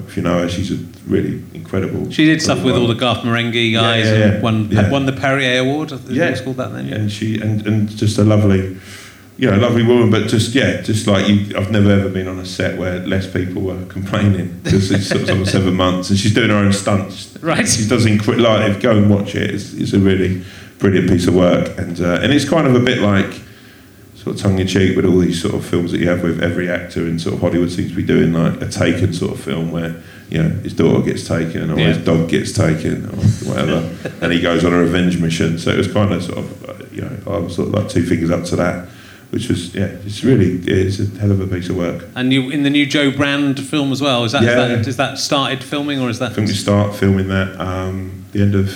if 0.10 0.18
you 0.18 0.24
know 0.24 0.40
her, 0.40 0.50
she's 0.50 0.72
a 0.72 0.78
really 1.08 1.42
incredible. 1.54 2.10
She 2.12 2.26
did 2.26 2.42
stuff 2.42 2.64
with 2.64 2.76
all 2.76 2.88
the 2.88 2.96
Garth 2.96 3.20
Marenghi 3.20 3.74
guys 3.74 4.06
Yeah, 4.06 4.12
yeah, 4.14 4.18
yeah. 4.20 4.26
and 4.34 4.44
won 4.44 4.70
Yeah. 4.72 4.90
won 4.90 5.06
the 5.06 5.14
Perrier 5.14 5.60
Award. 5.62 5.94
I 5.94 5.98
think 5.98 6.12
Yeah. 6.18 6.28
it 6.28 6.32
was 6.32 6.42
called 6.42 6.58
that 6.58 6.74
then. 6.74 6.90
and 6.92 7.12
she 7.12 7.40
and, 7.40 7.66
and 7.68 7.90
just 7.90 8.18
a 8.18 8.24
lovely 8.24 8.78
you 9.38 9.52
know 9.52 9.58
lovely 9.58 9.84
woman 9.84 10.10
but 10.10 10.28
just 10.30 10.56
yeah 10.56 10.82
just 10.82 11.08
like 11.08 11.28
you 11.28 11.58
I've 11.58 11.70
never 11.70 11.92
ever 11.92 12.08
been 12.10 12.28
on 12.30 12.40
a 12.40 12.46
set 12.46 12.78
where 12.78 13.00
less 13.06 13.28
people 13.32 13.62
were 13.64 13.84
complaining 13.90 14.62
because 14.64 14.90
it's 14.92 15.08
sort 15.08 15.30
of 15.30 15.48
seven 15.50 15.74
months 15.86 16.10
and 16.10 16.18
she's 16.18 16.34
doing 16.34 16.50
her 16.52 16.56
own 16.56 16.72
stunts 16.72 17.38
Right. 17.42 17.68
she 17.68 17.86
does 17.88 18.06
incre- 18.06 18.40
like 18.40 18.80
go 18.82 18.92
and 18.98 19.10
watch 19.10 19.36
it 19.36 19.50
it's, 19.54 19.74
it's 19.74 19.92
a 19.94 20.00
really 20.00 20.42
brilliant 20.80 21.10
piece 21.10 21.28
of 21.28 21.36
work 21.36 21.78
and 21.78 22.00
uh, 22.00 22.20
and 22.22 22.32
it's 22.34 22.48
kind 22.48 22.66
of 22.66 22.76
a 22.76 22.80
bit 22.80 23.00
like 23.00 23.42
sort 24.26 24.36
of 24.38 24.42
tongue 24.42 24.58
in 24.60 24.66
cheek 24.68 24.96
with 24.96 25.06
all 25.06 25.20
these 25.20 25.40
sort 25.40 25.54
of 25.54 25.64
films 25.64 25.92
that 25.92 26.00
you 26.00 26.10
have 26.10 26.24
with 26.24 26.42
every 26.42 26.68
actor 26.70 27.06
in 27.08 27.20
sort 27.20 27.36
of 27.36 27.42
Hollywood 27.42 27.72
seems 27.72 27.92
to 27.92 27.96
be 27.96 28.04
doing 28.04 28.34
like 28.34 28.60
a 28.60 28.68
taken 28.68 29.14
sort 29.14 29.34
of 29.34 29.40
film 29.40 29.72
where 29.72 30.02
you 30.32 30.42
know 30.42 30.50
his 30.64 30.74
daughter 30.74 31.02
gets 31.06 31.28
taken 31.28 31.70
or 31.70 31.80
Yeah. 31.80 31.94
his 31.94 32.00
dog 32.04 32.28
gets 32.30 32.52
taken 32.52 33.06
or 33.06 33.18
whatever 33.48 33.78
and 34.22 34.34
he 34.34 34.42
goes 34.42 34.66
on 34.66 34.74
a 34.74 34.80
revenge 34.80 35.22
mission 35.22 35.60
so 35.60 35.70
it 35.70 35.78
was 35.78 35.88
kind 35.88 36.12
of 36.12 36.24
sort 36.24 36.40
of 36.40 36.94
you 36.94 37.02
know 37.02 37.16
I 37.28 37.38
was 37.38 37.56
sort 37.56 37.68
of 37.68 37.76
like 37.76 37.88
two 37.90 38.04
fingers 38.04 38.32
up 38.32 38.44
to 38.46 38.56
that 38.56 38.90
which 39.30 39.48
was 39.50 39.76
yeah 39.76 39.86
it's 40.06 40.24
really 40.24 40.58
it's 40.66 41.00
a 41.00 41.06
hell 41.20 41.30
of 41.32 41.40
a 41.40 41.46
piece 41.48 41.70
of 41.70 41.76
work 41.78 42.08
And 42.16 42.34
you 42.34 42.50
in 42.50 42.64
the 42.64 42.72
new 42.72 42.88
Jo 42.88 43.12
Brand 43.12 43.60
film 43.60 43.92
as 43.92 44.02
well. 44.02 44.24
Is 44.24 44.32
that, 44.32 44.42
Yeah. 44.44 44.50
is 44.50 44.58
that 44.58 44.88
is 44.88 44.98
that 44.98 45.18
started 45.20 45.64
filming 45.64 46.00
or 46.02 46.10
is 46.10 46.18
that 46.18 46.32
I 46.32 46.34
think 46.34 46.48
we 46.48 46.56
start 46.56 46.96
filming 46.96 47.28
that 47.28 47.50
um, 47.60 48.26
the 48.32 48.42
end 48.42 48.56
of 48.56 48.68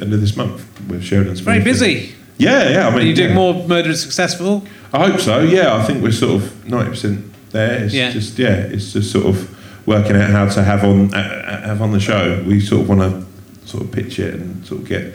end 0.00 0.14
of 0.14 0.20
this 0.22 0.34
month 0.36 0.64
with 0.88 1.02
Sheridan's 1.04 1.40
very 1.40 1.60
busy? 1.62 2.14
Yeah, 2.38 2.68
yeah. 2.70 2.86
I 2.86 2.90
mean, 2.90 3.00
Are 3.00 3.02
you 3.02 3.14
doing 3.16 3.30
yeah. 3.30 3.34
more 3.34 3.66
Murder 3.66 3.90
Successville? 3.90 4.64
I 4.92 5.08
hope 5.10 5.20
so. 5.20 5.40
Yeah, 5.40 5.74
I 5.74 5.82
think 5.84 6.02
we're 6.02 6.12
sort 6.12 6.42
of 6.42 6.66
ninety 6.68 6.90
percent 6.90 7.24
there. 7.50 7.84
It's 7.84 7.94
Yeah. 7.94 8.10
just 8.10 8.38
yeah, 8.38 8.54
it's 8.56 8.92
just 8.92 9.10
sort 9.12 9.26
of 9.26 9.86
working 9.86 10.16
out 10.16 10.30
how 10.30 10.46
to 10.48 10.62
have 10.62 10.84
on 10.84 11.12
uh, 11.14 11.18
uh, 11.18 11.66
have 11.66 11.82
on 11.82 11.92
the 11.92 12.00
show. 12.00 12.42
We 12.46 12.60
sort 12.60 12.82
of 12.82 12.88
want 12.88 13.00
to 13.02 13.68
sort 13.68 13.84
of 13.84 13.92
pitch 13.92 14.18
it 14.18 14.34
and 14.34 14.64
sort 14.66 14.82
of 14.82 14.88
get 14.88 15.14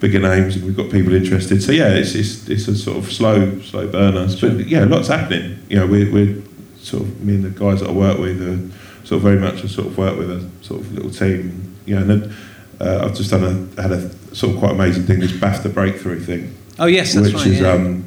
bigger 0.00 0.18
names, 0.20 0.56
and 0.56 0.64
we've 0.64 0.76
got 0.76 0.90
people 0.90 1.12
interested. 1.14 1.62
So 1.62 1.72
yeah, 1.72 1.88
it's 1.88 2.14
it's, 2.14 2.48
it's 2.48 2.68
a 2.68 2.76
sort 2.76 2.98
of 2.98 3.12
slow 3.12 3.60
slow 3.60 3.88
burner. 3.88 4.26
But 4.40 4.66
yeah, 4.68 4.84
lots 4.84 5.08
happening. 5.08 5.58
You 5.68 5.80
know, 5.80 5.86
we're 5.86 6.10
we're 6.12 6.42
sort 6.80 7.02
of 7.02 7.20
me 7.24 7.34
and 7.34 7.44
the 7.44 7.50
guys 7.50 7.80
that 7.80 7.88
I 7.88 7.92
work 7.92 8.18
with 8.18 8.40
are 8.42 8.58
sort 9.06 9.16
of 9.18 9.22
very 9.22 9.38
much 9.38 9.62
a 9.64 9.68
sort 9.68 9.88
of 9.88 9.98
work 9.98 10.16
with 10.18 10.30
a 10.30 10.48
sort 10.64 10.80
of 10.80 10.92
little 10.92 11.10
team. 11.10 11.74
You 11.86 11.96
know, 11.96 12.02
and 12.02 12.10
then, 12.10 12.36
uh, 12.80 13.04
I've 13.04 13.16
just 13.16 13.30
done 13.32 13.42
a 13.76 13.82
had 13.82 13.90
a 13.90 14.10
sort 14.34 14.54
of 14.54 14.60
quite 14.60 14.72
amazing 14.72 15.04
thing, 15.04 15.18
this 15.20 15.32
BAFTA 15.32 15.74
breakthrough 15.74 16.20
thing 16.20 16.54
Oh 16.78 16.86
yes, 16.86 17.12
that's 17.14 17.26
which 17.26 17.34
right. 17.34 17.46
is 17.48 17.60
yeah. 17.60 17.72
um, 17.72 18.04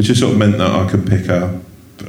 which 0.00 0.08
has 0.08 0.18
sort 0.18 0.32
of 0.32 0.38
meant 0.38 0.56
that 0.56 0.70
I 0.70 0.88
can 0.88 1.04
pick 1.04 1.28
a 1.28 1.60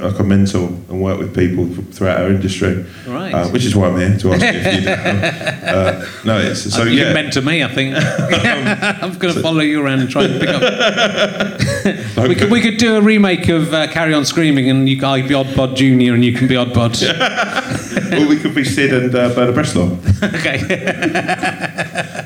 I 0.01 0.11
can 0.11 0.25
mentor 0.29 0.67
and 0.67 1.03
work 1.03 1.19
with 1.19 1.35
people 1.35 1.67
throughout 1.91 2.21
our 2.21 2.29
industry, 2.29 2.85
Right. 3.05 3.33
uh, 3.33 3.49
which 3.49 3.65
is 3.65 3.75
why 3.75 3.89
I'm 3.89 3.97
here 3.97 4.17
to 4.17 4.33
ask 4.33 4.41
you 4.41 4.61
if 4.61 4.83
you 4.83 4.89
uh, 4.89 6.07
no, 6.23 6.39
it's 6.39 6.73
so 6.73 6.83
you 6.85 6.99
yeah. 6.99 7.03
can 7.03 7.13
mentor 7.15 7.41
to 7.41 7.41
me, 7.41 7.61
I 7.61 7.67
think. 7.67 7.95
I'm 9.03 9.17
going 9.17 9.33
to 9.33 9.41
follow 9.41 9.59
you 9.59 9.83
around 9.83 9.99
and 9.99 10.09
try 10.09 10.23
and 10.23 10.39
pick 10.39 10.47
up. 10.47 10.61
we, 12.29 12.35
could, 12.35 12.49
we 12.49 12.61
could 12.61 12.77
do 12.77 12.95
a 12.95 13.01
remake 13.01 13.49
of 13.49 13.73
uh, 13.73 13.87
Carry 13.91 14.13
On 14.13 14.23
Screaming, 14.23 14.69
and 14.69 14.87
you 14.87 15.05
I'd 15.05 15.27
be 15.27 15.33
Oddbod 15.33 15.75
Junior, 15.75 16.13
and 16.13 16.23
you 16.23 16.31
can 16.31 16.47
be 16.47 16.55
Odd 16.55 16.69
Oddbod. 16.69 18.11
well, 18.11 18.29
we 18.29 18.39
could 18.39 18.55
be 18.55 18.63
Sid 18.63 18.93
and 18.93 19.13
uh, 19.13 19.35
Bernard 19.35 19.55
Bresslaw. 19.55 19.97
okay. 20.37 20.61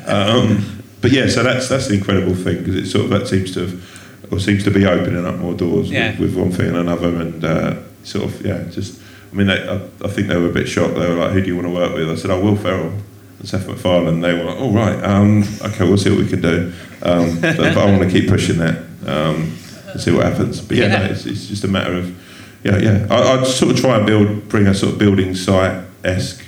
Um, 0.06 0.84
but 1.02 1.12
yeah, 1.12 1.28
so 1.28 1.44
that's 1.44 1.70
that's 1.70 1.88
the 1.88 1.94
incredible 1.94 2.36
thing 2.36 2.60
because 2.60 2.76
it 2.76 2.88
sort 2.88 3.06
of 3.06 3.12
that 3.12 3.28
seems 3.28 3.54
to 3.54 3.60
have, 3.68 3.95
or 4.32 4.40
seems 4.40 4.64
to 4.64 4.72
be 4.72 4.86
opening 4.86 5.26
up 5.26 5.36
more 5.38 5.54
doors 5.54 5.90
Yeah. 5.92 6.12
with, 6.12 6.20
with 6.34 6.36
one 6.36 6.52
thing 6.52 6.68
and 6.68 6.78
another, 6.78 7.16
and 7.22 7.44
uh, 7.44 7.76
sort 8.04 8.26
of 8.26 8.46
yeah, 8.46 8.64
just 8.72 9.02
I 9.32 9.36
mean, 9.36 9.48
they, 9.48 9.68
I, 9.68 9.76
I 10.04 10.08
think 10.08 10.28
they 10.28 10.38
were 10.38 10.50
a 10.50 10.54
bit 10.54 10.68
shocked. 10.68 10.96
They 10.96 11.10
were 11.10 11.16
like, 11.16 11.32
"Who 11.32 11.42
do 11.42 11.48
you 11.48 11.56
want 11.56 11.68
to 11.68 11.74
work 11.74 11.94
with?" 11.94 12.10
I 12.10 12.16
said, 12.16 12.32
"Oh, 12.32 12.42
Will 12.42 12.56
Ferrell." 12.56 12.94
and 13.40 13.50
Seth 13.50 13.68
MacFarlane, 13.68 14.22
they 14.22 14.34
were 14.34 14.46
like, 14.46 14.58
"All 14.58 14.72
right, 14.72 15.04
um, 15.04 15.44
okay, 15.62 15.84
we'll 15.86 15.98
see 15.98 16.10
what 16.10 16.20
we 16.20 16.28
can 16.30 16.42
do." 16.42 16.72
Um, 17.04 17.36
but, 17.42 17.58
but 17.58 17.78
I 17.78 17.86
want 17.86 18.04
to 18.04 18.10
keep 18.10 18.30
pushing 18.30 18.58
that 18.60 18.78
um, 19.06 19.52
and 19.92 20.00
see 20.02 20.12
what 20.12 20.26
happens. 20.26 20.62
But 20.62 20.78
yeah, 20.78 20.86
Yeah. 20.86 21.00
No, 21.00 21.06
it's, 21.12 21.26
it's 21.26 21.48
just 21.48 21.64
a 21.66 21.68
matter 21.68 21.94
of 21.98 22.16
yeah, 22.64 22.78
yeah. 22.78 23.08
I, 23.10 23.34
I'd 23.40 23.46
sort 23.48 23.72
of 23.74 23.78
try 23.80 23.98
and 23.98 24.06
build, 24.08 24.48
bring 24.50 24.66
a 24.68 24.74
sort 24.74 24.94
of 24.94 25.00
building 25.00 25.36
site 25.36 25.84
esque, 26.04 26.44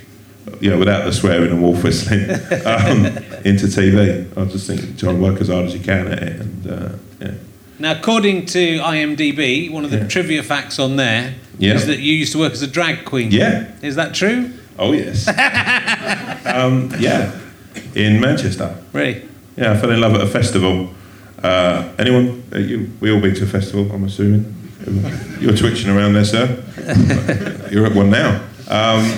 you 0.62 0.70
know, 0.72 0.80
without 0.80 1.04
the 1.06 1.12
swearing 1.14 1.52
and 1.52 1.62
wolf 1.62 1.84
whistling, 1.84 2.24
um, 2.66 3.06
into 3.46 3.68
TV. 3.68 4.26
I 4.38 4.46
just 4.46 4.66
think 4.66 4.98
try 4.98 5.10
and 5.12 5.22
work 5.22 5.42
as 5.42 5.50
hard 5.50 5.66
as 5.66 5.74
you 5.76 5.82
can 5.82 6.08
at 6.08 6.24
it, 6.24 6.40
and 6.42 6.68
uh, 6.72 6.90
yeah. 7.20 7.32
Now, 7.80 7.92
according 7.92 8.48
to 8.48 8.80
IMDb, 8.80 9.70
one 9.72 9.86
of 9.86 9.92
the 9.92 9.98
Yeah. 9.98 10.08
trivia 10.08 10.44
facts 10.44 10.80
on 10.80 10.96
there 10.96 11.36
is 11.60 11.60
Yeah. 11.60 11.78
that 11.86 12.00
you 12.00 12.14
used 12.14 12.32
to 12.34 12.40
work 12.40 12.54
as 12.54 12.62
a 12.62 12.68
drag 12.68 13.06
queen. 13.06 13.32
Yeah. 13.32 13.66
Is 13.82 13.96
that 13.96 14.14
true? 14.14 14.50
Oh 14.80 14.94
yes. 14.94 15.28
um, 16.46 16.92
yeah, 17.00 17.32
in 17.96 18.20
Manchester. 18.20 18.76
Really? 18.94 19.22
Yeah, 19.58 19.72
I 19.74 19.78
fell 19.78 19.92
in 19.92 20.00
love 20.02 20.14
at 20.16 20.22
a 20.22 20.28
festival. 20.28 20.90
Uh, 21.44 21.84
anyone? 22.00 22.44
Uh, 22.54 22.60
you, 22.60 22.90
we 23.00 23.12
all 23.12 23.20
been 23.20 23.36
to 23.36 23.44
a 23.44 23.48
festival, 23.48 23.90
I'm 23.92 24.04
assuming. 24.04 24.54
You're 25.40 25.56
twitching 25.56 25.90
around 25.90 26.14
there, 26.14 26.26
sir. 26.26 26.64
You're 27.72 27.86
at 27.86 27.94
one 27.94 28.10
now. 28.10 28.42
Um, 28.70 29.04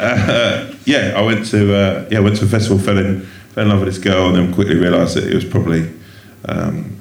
uh, 0.00 0.72
yeah, 0.84 1.14
I 1.16 1.22
went 1.22 1.46
to 1.46 1.74
uh, 1.74 2.08
yeah 2.10 2.20
went 2.20 2.36
to 2.38 2.44
a 2.44 2.48
festival, 2.48 2.78
fell 2.78 2.98
in 2.98 3.22
fell 3.54 3.64
in 3.64 3.70
love 3.70 3.80
with 3.80 3.88
this 3.88 3.98
girl, 3.98 4.28
and 4.28 4.36
then 4.36 4.52
quickly 4.54 4.76
realised 4.76 5.16
that 5.16 5.24
it 5.24 5.34
was 5.34 5.44
probably 5.44 5.90
um, 6.48 6.96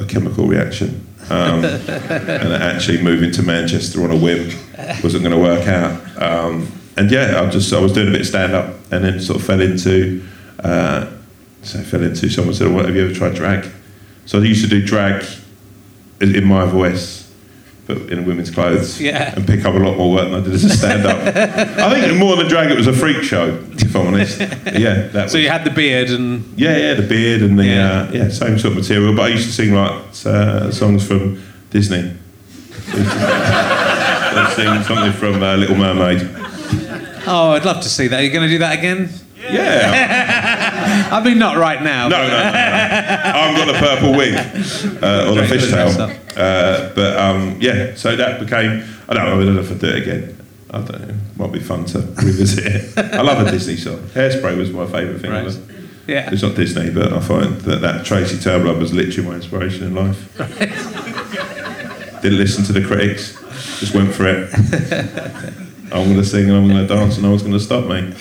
a 0.00 0.06
chemical 0.06 0.46
reaction. 0.46 1.06
Um, 1.28 1.64
and 1.64 2.52
actually 2.52 3.02
moving 3.02 3.30
to 3.32 3.42
Manchester 3.42 4.02
on 4.02 4.10
a 4.10 4.16
whim 4.16 4.50
wasn't 5.02 5.22
going 5.22 5.34
to 5.34 5.38
work 5.38 5.68
out. 5.68 6.00
Um, 6.20 6.72
and 6.96 7.10
yeah, 7.10 7.40
I 7.40 7.48
just 7.48 7.72
I 7.72 7.80
was 7.80 7.92
doing 7.92 8.08
a 8.08 8.10
bit 8.10 8.22
of 8.22 8.26
stand 8.26 8.52
up, 8.52 8.74
and 8.90 9.04
then 9.04 9.20
sort 9.20 9.38
of 9.40 9.46
fell 9.46 9.60
into 9.60 10.26
uh, 10.64 11.06
so 11.62 11.78
I 11.78 11.82
fell 11.82 12.02
into 12.02 12.28
someone 12.28 12.54
said, 12.54 12.72
"What 12.72 12.86
have 12.86 12.96
you 12.96 13.04
ever 13.04 13.14
tried 13.14 13.34
drag?" 13.34 13.70
So 14.26 14.38
I 14.38 14.42
used 14.42 14.62
to 14.62 14.68
do 14.68 14.84
drag 14.84 15.24
in 16.20 16.44
my 16.44 16.64
voice, 16.64 17.19
but 17.94 18.12
in 18.12 18.24
women's 18.26 18.50
clothes, 18.50 19.00
Yeah. 19.00 19.34
and 19.34 19.46
pick 19.46 19.64
up 19.64 19.74
a 19.74 19.78
lot 19.78 19.96
more 19.96 20.12
work 20.12 20.30
than 20.30 20.40
I 20.40 20.44
did 20.44 20.52
as 20.54 20.64
a 20.64 20.70
stand 20.70 21.06
up. 21.06 21.16
I 21.78 22.00
think 22.00 22.18
more 22.18 22.36
than 22.36 22.48
drag, 22.48 22.70
it 22.70 22.76
was 22.76 22.86
a 22.86 22.92
freak 22.92 23.22
show, 23.22 23.58
if 23.72 23.94
I'm 23.96 24.06
honest. 24.08 24.40
Yeah, 24.40 25.08
that 25.08 25.30
So 25.30 25.36
was, 25.36 25.42
you 25.44 25.48
had 25.48 25.64
the 25.64 25.70
beard 25.70 26.10
and 26.10 26.44
yeah, 26.56 26.76
yeah, 26.76 26.94
the 26.94 27.06
beard 27.06 27.42
and 27.42 27.58
the 27.58 27.64
Yeah. 27.66 27.90
uh, 28.02 28.10
yeah, 28.12 28.28
same 28.28 28.58
sort 28.58 28.72
of 28.72 28.78
material. 28.78 29.14
But 29.14 29.22
I 29.22 29.28
used 29.28 29.46
to 29.46 29.52
sing 29.52 29.74
like 29.74 29.92
uh, 30.24 30.70
songs 30.70 31.06
from 31.06 31.42
Disney. 31.70 32.12
I'd 32.92 34.52
sing 34.56 34.82
something 34.84 35.12
from 35.12 35.42
uh, 35.42 35.56
Little 35.56 35.76
Mermaid. 35.76 36.22
oh, 37.26 37.52
I'd 37.52 37.64
love 37.64 37.82
to 37.82 37.88
see 37.88 38.08
that. 38.08 38.20
Are 38.20 38.22
you 38.22 38.30
going 38.30 38.46
to 38.48 38.52
do 38.54 38.58
that 38.58 38.78
again? 38.78 39.10
Yeah, 39.50 41.08
I 41.12 41.24
mean, 41.24 41.38
not 41.38 41.56
right 41.56 41.82
now. 41.82 42.08
no, 42.08 42.18
no, 42.18 42.28
no, 42.28 42.42
no. 42.52 42.79
I've 43.10 43.56
got 43.56 43.68
a 43.74 43.78
purple 43.78 44.12
wig 44.16 44.34
uh, 44.34 45.32
or 45.32 45.42
a 45.42 45.46
fishtail. 45.46 46.18
Uh, 46.36 46.94
but 46.94 47.16
um, 47.16 47.56
yeah, 47.60 47.94
so 47.94 48.16
that 48.16 48.40
became. 48.40 48.84
I 49.08 49.14
don't 49.14 49.24
know. 49.24 49.40
I 49.40 49.44
don't 49.44 49.54
know 49.54 49.60
if 49.60 49.70
I'd 49.70 49.78
do 49.78 49.88
it 49.88 50.02
again. 50.02 50.36
I 50.70 50.80
don't 50.82 51.08
know. 51.08 51.14
Might 51.36 51.52
be 51.52 51.60
fun 51.60 51.84
to 51.86 51.98
revisit 52.22 52.66
it. 52.66 52.98
I 52.98 53.22
love 53.22 53.46
a 53.46 53.50
Disney 53.50 53.76
song. 53.76 53.98
Hairspray 54.14 54.56
was 54.56 54.70
my 54.70 54.86
favourite 54.86 55.20
thing. 55.20 55.30
Right. 55.32 55.58
Yeah. 56.06 56.30
It's 56.32 56.42
not 56.42 56.54
Disney, 56.56 56.90
but 56.90 57.12
I 57.12 57.20
find 57.20 57.60
that 57.62 57.80
that 57.82 58.04
Tracy 58.04 58.36
Turnblad 58.36 58.78
was 58.78 58.92
literally 58.92 59.28
my 59.28 59.36
inspiration 59.36 59.84
in 59.84 59.94
life. 59.94 60.36
Didn't 62.22 62.38
listen 62.38 62.64
to 62.64 62.72
the 62.72 62.84
critics, 62.84 63.32
just 63.78 63.94
went 63.94 64.12
for 64.12 64.26
it. 64.26 64.52
I'm 65.92 66.04
going 66.04 66.16
to 66.16 66.24
sing 66.24 66.48
and 66.48 66.56
I'm 66.56 66.68
going 66.68 66.86
to 66.86 66.94
dance 66.94 67.14
and 67.14 67.24
no 67.24 67.30
one's 67.30 67.42
going 67.42 67.54
to 67.54 67.60
stop 67.60 67.86
me. 67.86 68.14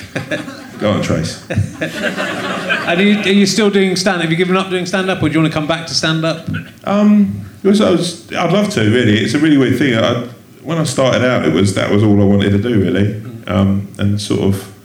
Go 0.80 0.92
on, 0.92 1.02
Trace. 1.02 1.46
And 2.90 3.00
are 3.00 3.04
you, 3.04 3.20
are 3.20 3.30
you 3.30 3.46
still 3.46 3.70
doing 3.70 3.96
stand 3.96 4.16
up? 4.16 4.22
Have 4.24 4.32
you 4.32 4.38
given 4.38 4.58
up 4.58 4.72
doing 4.72 4.88
stand 4.88 5.12
up 5.12 5.22
or 5.22 5.30
do 5.30 5.36
you 5.36 5.42
want 5.42 5.54
to 5.54 5.60
come 5.60 5.68
back 5.68 5.86
to 5.88 5.94
stand 5.94 6.26
up? 6.26 6.50
Um, 6.86 7.48
was, 7.64 7.82
I 7.82 7.92
was, 7.92 8.34
I'd 8.34 8.52
love 8.52 8.72
to, 8.74 8.82
really. 8.82 9.20
It's 9.20 9.36
a 9.36 9.40
really 9.40 9.58
weird 9.58 9.78
thing. 9.78 9.94
I, 9.94 10.28
when 10.64 10.80
I 10.80 10.86
started 10.86 11.24
out, 11.24 11.46
it 11.46 11.54
was 11.54 11.76
that 11.76 11.92
was 11.92 12.04
all 12.04 12.20
I 12.22 12.26
wanted 12.26 12.50
to 12.52 12.58
do, 12.58 12.82
really, 12.82 13.22
um, 13.48 13.88
and 13.98 14.20
sort 14.20 14.42
of 14.42 14.76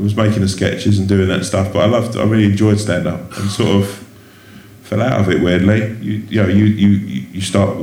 was 0.00 0.16
making 0.16 0.42
the 0.42 0.48
sketches 0.48 0.98
and 0.98 1.08
doing 1.08 1.28
that 1.28 1.44
stuff. 1.44 1.72
But 1.72 1.80
I 1.80 1.86
loved, 1.86 2.16
I 2.16 2.24
really 2.24 2.46
enjoyed 2.46 2.78
stand 2.78 3.06
up, 3.06 3.36
and 3.36 3.50
sort 3.50 3.82
of 3.82 4.06
fell 4.82 5.02
out 5.02 5.20
of 5.20 5.30
it 5.30 5.40
weirdly. 5.40 5.96
You, 6.00 6.12
you 6.28 6.42
know, 6.42 6.48
you 6.48 6.64
you 6.64 6.88
you 7.32 7.40
start 7.40 7.76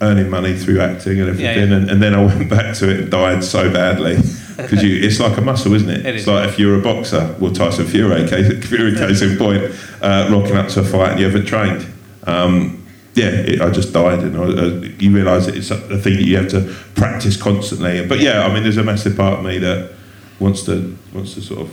earning 0.00 0.30
money 0.30 0.54
through 0.56 0.80
acting 0.80 1.20
and 1.20 1.30
everything, 1.30 1.70
yeah. 1.70 1.76
And, 1.76 1.90
and 1.90 2.02
then 2.02 2.14
I 2.14 2.24
went 2.24 2.48
back 2.56 2.74
to 2.76 2.90
it 2.90 3.00
and 3.00 3.10
died 3.10 3.44
so 3.44 3.72
badly. 3.72 4.16
Because 4.62 4.82
you, 4.82 4.96
it's 5.02 5.20
like 5.20 5.36
a 5.36 5.40
muscle, 5.40 5.74
isn't 5.74 5.88
it? 5.90 6.06
It 6.06 6.14
it's 6.14 6.22
is. 6.22 6.28
like 6.28 6.48
if 6.48 6.58
you're 6.58 6.78
a 6.78 6.82
boxer, 6.82 7.34
well, 7.40 7.52
Tyson 7.52 7.86
Fury, 7.86 8.28
case, 8.28 8.64
Fury 8.68 8.94
case 8.96 9.22
in 9.22 9.36
point, 9.38 9.62
uh, 10.02 10.28
rocking 10.30 10.56
up 10.56 10.68
to 10.68 10.80
a 10.80 10.84
fight 10.84 11.12
and 11.12 11.20
you 11.20 11.26
haven't 11.26 11.46
trained. 11.46 11.86
Um, 12.26 12.76
yeah, 13.14 13.26
it, 13.26 13.60
I 13.60 13.70
just 13.70 13.92
died, 13.92 14.20
and 14.20 14.36
I, 14.36 14.42
uh, 14.42 14.88
you 14.98 15.10
realise 15.14 15.46
that 15.46 15.56
it's 15.56 15.70
a, 15.70 15.76
a 15.92 15.98
thing 15.98 16.14
that 16.14 16.24
you 16.24 16.36
have 16.36 16.48
to 16.50 16.74
practice 16.94 17.36
constantly. 17.36 18.06
But 18.06 18.20
yeah, 18.20 18.42
I 18.46 18.52
mean, 18.54 18.62
there's 18.62 18.76
a 18.76 18.84
massive 18.84 19.16
part 19.16 19.38
of 19.40 19.44
me 19.44 19.58
that 19.58 19.92
wants 20.38 20.62
to 20.66 20.96
wants 21.12 21.34
to 21.34 21.40
sort 21.42 21.60
of 21.62 21.70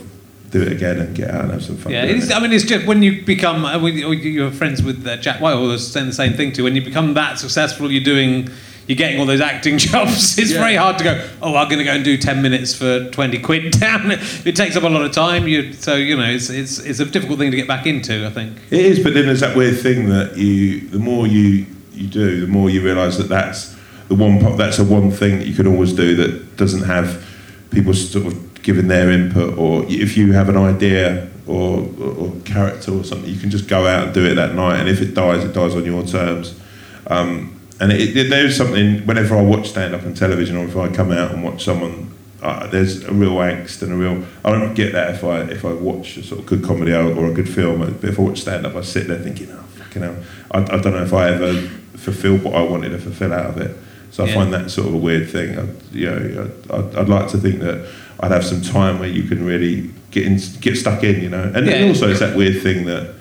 do 0.50 0.62
it 0.62 0.72
again 0.72 0.98
and 0.98 1.14
get 1.14 1.30
out 1.30 1.42
and 1.44 1.52
have 1.52 1.62
some 1.64 1.76
fun. 1.76 1.92
Yeah, 1.92 2.04
it. 2.04 2.32
I 2.32 2.40
mean, 2.40 2.52
it's 2.52 2.64
just 2.64 2.86
when 2.86 3.02
you 3.02 3.22
become, 3.24 3.64
uh, 3.66 3.78
when 3.78 3.94
you- 3.96 4.10
you're 4.12 4.50
friends 4.50 4.82
with 4.82 5.06
uh, 5.06 5.16
Jack 5.18 5.40
White, 5.40 5.54
was 5.54 5.86
saying 5.92 6.06
the 6.06 6.12
same 6.12 6.32
thing 6.34 6.52
too. 6.52 6.64
When 6.64 6.74
you 6.74 6.82
become 6.82 7.14
that 7.14 7.38
successful, 7.38 7.92
you're 7.92 8.02
doing, 8.02 8.48
you're 8.88 8.96
getting 8.96 9.20
all 9.20 9.26
those 9.26 9.40
acting 9.40 9.78
jobs. 9.92 10.36
It's 10.38 10.50
Yeah. 10.50 10.58
very 10.60 10.74
hard 10.74 10.98
to 10.98 11.04
go. 11.04 11.28
Oh, 11.40 11.54
I'm 11.54 11.68
going 11.68 11.78
to 11.78 11.84
go 11.84 11.92
and 11.92 12.02
do 12.04 12.16
ten 12.16 12.42
minutes 12.42 12.74
for 12.74 13.08
twenty 13.10 13.38
quid 13.38 13.70
down. 13.80 14.10
It 14.10 14.56
takes 14.56 14.76
up 14.76 14.82
a 14.82 14.88
lot 14.88 15.02
of 15.02 15.12
time. 15.12 15.46
You 15.46 15.72
so 15.74 15.94
you 15.94 16.16
know, 16.16 16.24
it's 16.24 16.50
it's 16.50 16.78
it's 16.80 16.98
a 16.98 17.04
difficult 17.04 17.38
thing 17.38 17.50
to 17.52 17.56
get 17.56 17.68
back 17.68 17.86
into. 17.86 18.26
I 18.26 18.30
think. 18.30 18.56
It 18.70 18.80
is, 18.84 18.98
but 19.04 19.14
then 19.14 19.26
there's 19.26 19.40
that 19.40 19.56
weird 19.56 19.78
thing 19.80 20.08
that 20.08 20.36
you, 20.36 20.80
the 20.88 20.98
more 20.98 21.26
you 21.26 21.66
you 21.92 22.08
do, 22.08 22.40
the 22.40 22.46
more 22.46 22.70
you 22.70 22.82
realise 22.82 23.16
that 23.18 23.28
that's 23.28 23.76
the 24.08 24.14
one. 24.14 24.56
That's 24.56 24.78
a 24.78 24.84
one 24.84 25.10
thing 25.10 25.38
that 25.38 25.46
you 25.46 25.54
can 25.54 25.66
always 25.66 25.92
do 25.92 26.16
that 26.16 26.56
doesn't 26.56 26.84
have 26.84 27.24
people 27.70 27.92
sort 27.94 28.26
of 28.26 28.62
giving 28.62 28.88
their 28.88 29.10
input, 29.10 29.56
or 29.58 29.84
if 29.88 30.16
you 30.16 30.32
have 30.32 30.48
an 30.48 30.56
idea 30.56 31.28
or, 31.46 31.80
or, 32.00 32.10
or 32.16 32.32
character 32.44 32.92
or 32.92 33.02
something, 33.04 33.28
you 33.32 33.38
can 33.40 33.50
just 33.50 33.66
go 33.68 33.86
out 33.86 34.04
and 34.06 34.14
do 34.14 34.24
it 34.26 34.34
that 34.34 34.54
night, 34.54 34.78
and 34.80 34.88
if 34.88 35.00
it 35.02 35.14
dies, 35.14 35.44
it 35.44 35.52
dies 35.52 35.74
on 35.74 35.84
your 35.84 36.02
terms. 36.04 36.58
Um, 37.06 37.57
and 37.80 37.92
it, 37.92 38.16
it, 38.16 38.30
there's 38.30 38.56
something 38.56 39.06
whenever 39.06 39.36
I 39.36 39.42
watch 39.42 39.68
stand 39.68 39.94
up 39.94 40.02
on 40.04 40.14
television, 40.14 40.56
or 40.56 40.64
if 40.64 40.76
I 40.76 40.88
come 40.88 41.12
out 41.12 41.32
and 41.32 41.42
watch 41.44 41.64
someone 41.64 42.14
uh, 42.40 42.68
there's 42.68 43.02
a 43.04 43.12
real 43.12 43.32
angst 43.32 43.82
and 43.82 43.92
a 43.92 43.96
real. 43.96 44.24
I 44.44 44.50
don't 44.52 44.74
get 44.74 44.92
that 44.92 45.14
if 45.14 45.24
I 45.24 45.40
if 45.42 45.64
I 45.64 45.72
watch 45.72 46.16
a 46.18 46.22
sort 46.22 46.40
of 46.40 46.46
good 46.46 46.62
comedy 46.64 46.92
or, 46.92 47.12
or 47.16 47.26
a 47.26 47.32
good 47.34 47.48
film. 47.48 47.80
But 47.80 48.08
if 48.08 48.18
I 48.18 48.22
watch 48.22 48.40
stand 48.40 48.64
up, 48.64 48.76
I 48.76 48.82
sit 48.82 49.08
there 49.08 49.18
thinking, 49.18 49.50
oh 49.50 49.62
fucking 49.76 50.02
hell, 50.02 50.16
I, 50.52 50.58
I 50.60 50.78
don't 50.80 50.92
know 50.92 51.02
if 51.02 51.12
I 51.12 51.30
ever 51.30 51.54
fulfilled 51.96 52.44
what 52.44 52.54
I 52.54 52.62
wanted 52.62 52.90
to 52.90 52.98
fulfill 52.98 53.32
out 53.32 53.46
of 53.46 53.58
it. 53.58 53.76
So 54.12 54.24
I 54.24 54.28
Yeah. 54.28 54.34
find 54.34 54.52
that 54.54 54.70
sort 54.70 54.86
of 54.86 54.94
a 54.94 54.98
weird 54.98 55.28
thing. 55.28 55.58
I, 55.58 55.66
you 55.92 56.06
know, 56.06 56.50
I'd, 56.70 56.94
I'd 56.96 57.08
like 57.08 57.28
to 57.30 57.38
think 57.38 57.58
that 57.60 57.90
I'd 58.20 58.30
have 58.30 58.44
some 58.46 58.62
time 58.62 59.00
where 59.00 59.08
you 59.08 59.24
can 59.24 59.44
really 59.44 59.90
get 60.12 60.24
in, 60.24 60.38
get 60.60 60.76
stuck 60.76 61.02
in, 61.02 61.20
you 61.20 61.28
know. 61.30 61.42
And, 61.54 61.66
Yeah. 61.66 61.72
and 61.74 61.88
also 61.88 62.08
it's 62.08 62.20
that 62.20 62.36
weird 62.36 62.62
thing 62.62 62.84
that 62.86 63.14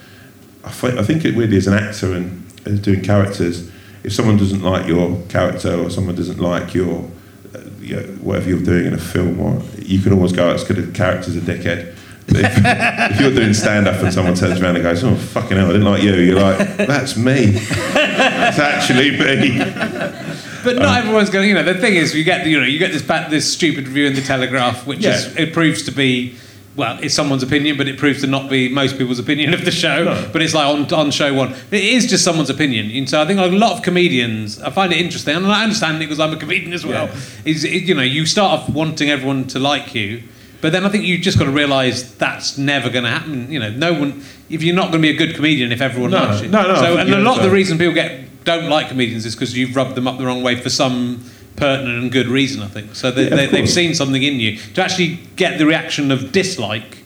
I, 0.64 0.70
fi- 0.70 0.98
I 0.98 1.02
think 1.04 1.26
it 1.26 1.36
really 1.36 1.58
is 1.58 1.66
an 1.68 1.74
actor 1.74 2.14
and 2.14 2.46
and 2.66 2.82
doing 2.84 3.02
characters. 3.02 3.72
If 4.04 4.14
someone 4.14 4.38
doesn't 4.38 4.62
like 4.62 4.88
your 4.88 5.22
character 5.28 5.74
or 5.74 5.90
someone 5.90 6.16
doesn't 6.16 6.40
like 6.40 6.74
your 6.74 7.10
uh, 7.54 7.60
you 7.82 7.96
know, 7.96 8.04
whatever 8.22 8.50
you're 8.50 8.64
doing 8.64 8.86
in 8.86 8.94
a 8.94 8.98
film, 8.98 9.40
or 9.40 9.62
you 9.80 10.00
can 10.00 10.14
always 10.14 10.32
go, 10.32 10.52
"It's 10.52 10.64
good 10.64 10.78
the 10.78 10.92
character's 10.92 11.36
a 11.36 11.42
dickhead." 11.42 11.96
But 12.28 12.38
if, 12.40 12.58
if 13.12 13.20
you're 13.22 13.34
doing 13.34 13.54
stand 13.54 13.88
up 13.88 14.02
and 14.02 14.14
someone 14.14 14.36
turns 14.36 14.62
around 14.62 14.76
and 14.76 14.84
goes, 14.84 15.04
"Oh 15.04 15.16
fucking 15.16 15.58
hell, 15.58 15.70
I 15.70 15.74
didn't 15.74 15.86
like 15.86 16.04
you," 16.04 16.14
you're 16.16 16.40
like, 16.40 16.78
"That's 16.78 17.18
me. 17.18 17.46
That's 17.52 18.60
actually 18.60 19.12
me." 19.12 19.62
But 20.64 20.78
Um, 20.78 20.84
not 20.84 20.98
everyone's 20.98 21.30
going. 21.30 21.48
You 21.48 21.56
know, 21.56 21.64
the 21.64 21.76
thing 21.76 21.96
is, 21.96 22.14
you 22.14 22.24
get 22.26 22.46
you 22.46 22.60
know 22.60 22.66
you 22.66 22.80
get 22.80 22.92
this 22.92 23.04
this 23.30 23.52
stupid 23.52 23.88
review 23.88 24.08
in 24.08 24.16
the 24.16 24.22
Telegraph, 24.22 24.86
which 24.86 25.06
is 25.06 25.36
it 25.38 25.54
proves 25.54 25.84
to 25.84 25.92
be. 25.92 26.36
Well, 26.78 27.00
it's 27.02 27.16
someone's 27.16 27.42
opinion, 27.42 27.76
but 27.76 27.88
it 27.88 27.98
proves 27.98 28.22
to 28.22 28.28
not 28.28 28.52
be 28.52 28.70
most 28.70 29.00
people's 29.00 29.18
opinion 29.18 29.52
of 29.56 29.66
the 29.66 29.72
show. 29.72 30.04
No. 30.04 30.30
But 30.32 30.44
it's 30.44 30.54
like 30.54 30.68
on, 30.68 30.94
on 30.94 31.10
show 31.10 31.34
one, 31.34 31.54
it 31.72 31.84
is 31.84 32.06
just 32.06 32.24
someone's 32.24 32.52
opinion. 32.52 32.92
And 32.92 33.10
so 33.10 33.20
I 33.20 33.26
think 33.26 33.40
a 33.40 33.48
lot 33.48 33.76
of 33.76 33.82
comedians, 33.84 34.62
I 34.62 34.70
find 34.70 34.94
it 34.94 35.02
interesting, 35.02 35.36
and 35.36 35.48
I 35.48 35.64
understand 35.64 35.98
it 35.98 36.00
because 36.02 36.20
I'm 36.20 36.34
a 36.34 36.38
comedian 36.38 36.74
as 36.74 36.86
well. 36.86 37.08
Yeah. 37.08 37.20
Is 37.46 37.64
it, 37.64 37.84
you 37.84 37.96
know 37.96 38.04
you 38.04 38.28
start 38.28 38.60
off 38.62 38.70
wanting 38.70 39.10
everyone 39.10 39.48
to 39.48 39.60
like 39.60 39.96
you, 39.96 40.22
but 40.62 40.72
then 40.72 40.86
I 40.86 40.90
think 40.90 41.04
you've 41.04 41.22
just 41.22 41.40
got 41.40 41.46
to 41.46 41.52
realise 41.52 42.14
that's 42.14 42.60
never 42.60 42.92
going 42.92 43.06
to 43.06 43.12
happen. 43.12 43.52
You 43.52 43.60
know, 43.60 43.72
no 43.72 43.94
one. 43.94 44.24
If 44.50 44.62
you're 44.62 44.76
not 44.76 44.92
going 44.92 45.02
to 45.02 45.08
be 45.08 45.10
a 45.10 45.18
good 45.18 45.36
comedian 45.36 45.72
if 45.72 45.82
everyone 45.82 46.12
No, 46.12 46.26
likes 46.26 46.44
you. 46.44 46.50
no, 46.50 46.62
no, 46.68 46.76
So 46.76 46.98
and 46.98 47.12
a 47.12 47.18
lot 47.20 47.38
of 47.38 47.44
the 47.44 47.50
reason 47.50 47.80
people 47.80 47.94
get 47.96 48.44
don't 48.46 48.70
like 48.70 48.88
comedians 48.90 49.26
is 49.26 49.36
because 49.36 49.58
you've 49.58 49.76
rubbed 49.76 49.96
them 49.96 50.08
up 50.08 50.18
the 50.20 50.26
wrong 50.26 50.42
way 50.44 50.56
for 50.62 50.70
some 50.70 51.24
pertinent 51.58 52.02
and 52.04 52.12
good 52.12 52.28
reason. 52.28 52.62
I 52.62 52.68
think 52.68 52.96
so. 52.96 53.12
they, 53.12 53.24
yeah, 53.24 53.36
they, 53.36 53.46
they've 53.48 53.70
seen 53.70 53.94
something 53.94 54.24
in 54.24 54.40
you 54.40 54.58
to 54.76 54.82
actually 54.84 55.20
get 55.36 55.58
the 55.58 55.66
reaction 55.66 56.12
of 56.12 56.32
dislike 56.32 57.00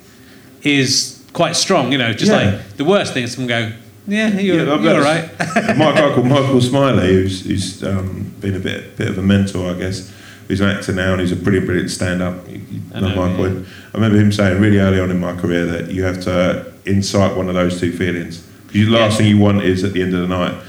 is 0.61 1.25
quite 1.33 1.55
strong. 1.55 1.91
You 1.91 1.97
know, 1.97 2.13
just 2.13 2.31
Yeah. 2.31 2.51
like 2.51 2.77
the 2.77 2.85
worst 2.85 3.13
thing 3.13 3.23
is 3.23 3.33
someone 3.33 3.47
go, 3.47 3.71
yeah, 4.07 4.37
you're, 4.39 4.57
Yeah, 4.65 4.79
you're 4.79 4.95
all 4.95 5.01
right. 5.01 5.29
My 5.77 5.93
guy 5.93 6.13
called 6.13 6.27
Michael 6.27 6.61
Smiley, 6.61 7.07
who's, 7.07 7.45
who's 7.45 7.83
um, 7.83 8.33
been 8.39 8.55
a 8.55 8.59
bit 8.59 8.97
bit 8.97 9.07
of 9.09 9.17
a 9.17 9.21
mentor, 9.23 9.71
I 9.71 9.73
guess. 9.73 10.13
He's 10.47 10.59
an 10.59 10.69
actor 10.69 10.91
now, 10.91 11.13
and 11.13 11.21
he's 11.21 11.31
a 11.31 11.37
brilliant, 11.37 11.65
brilliant 11.65 11.91
stand-up. 11.91 12.45
You, 12.49 12.61
you 12.69 12.81
I 12.93 12.99
know, 12.99 13.15
Michael. 13.15 13.53
yeah. 13.53 13.63
I 13.93 13.97
remember 13.97 14.17
him 14.17 14.33
saying 14.33 14.59
really 14.59 14.79
early 14.79 14.99
on 14.99 15.09
in 15.09 15.17
my 15.17 15.33
career 15.33 15.65
that 15.65 15.91
you 15.91 16.03
have 16.03 16.21
to 16.23 16.73
incite 16.85 17.37
one 17.37 17.47
of 17.47 17.53
those 17.55 17.79
two 17.79 17.93
feelings. 17.93 18.45
Because 18.67 18.87
the 18.87 18.91
last 18.91 19.17
thing 19.17 19.27
you 19.27 19.37
want 19.37 19.63
is 19.63 19.85
at 19.85 19.93
the 19.93 20.01
end 20.01 20.13
of 20.13 20.21
the 20.21 20.27
night 20.27 20.61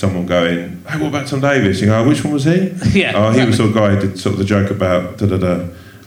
someone 0.00 0.26
going, 0.26 0.82
"Hey, 0.88 0.98
what 0.98 1.08
about 1.08 1.26
Tom 1.28 1.40
Davis?" 1.40 1.80
You 1.80 1.88
go, 1.88 2.00
oh, 2.00 2.08
"Which 2.08 2.24
one 2.24 2.32
was 2.32 2.44
he?" 2.44 2.72
Yeah, 2.92 3.12
Oh, 3.14 3.30
he 3.30 3.44
was 3.44 3.58
the 3.58 3.68
guy 3.70 3.94
who 3.94 4.00
did 4.00 4.18
sort 4.18 4.32
of 4.32 4.38
the 4.38 4.44
joke 4.44 4.70
about 4.70 5.18
da 5.18 5.26
da 5.26 5.36
da. 5.36 5.66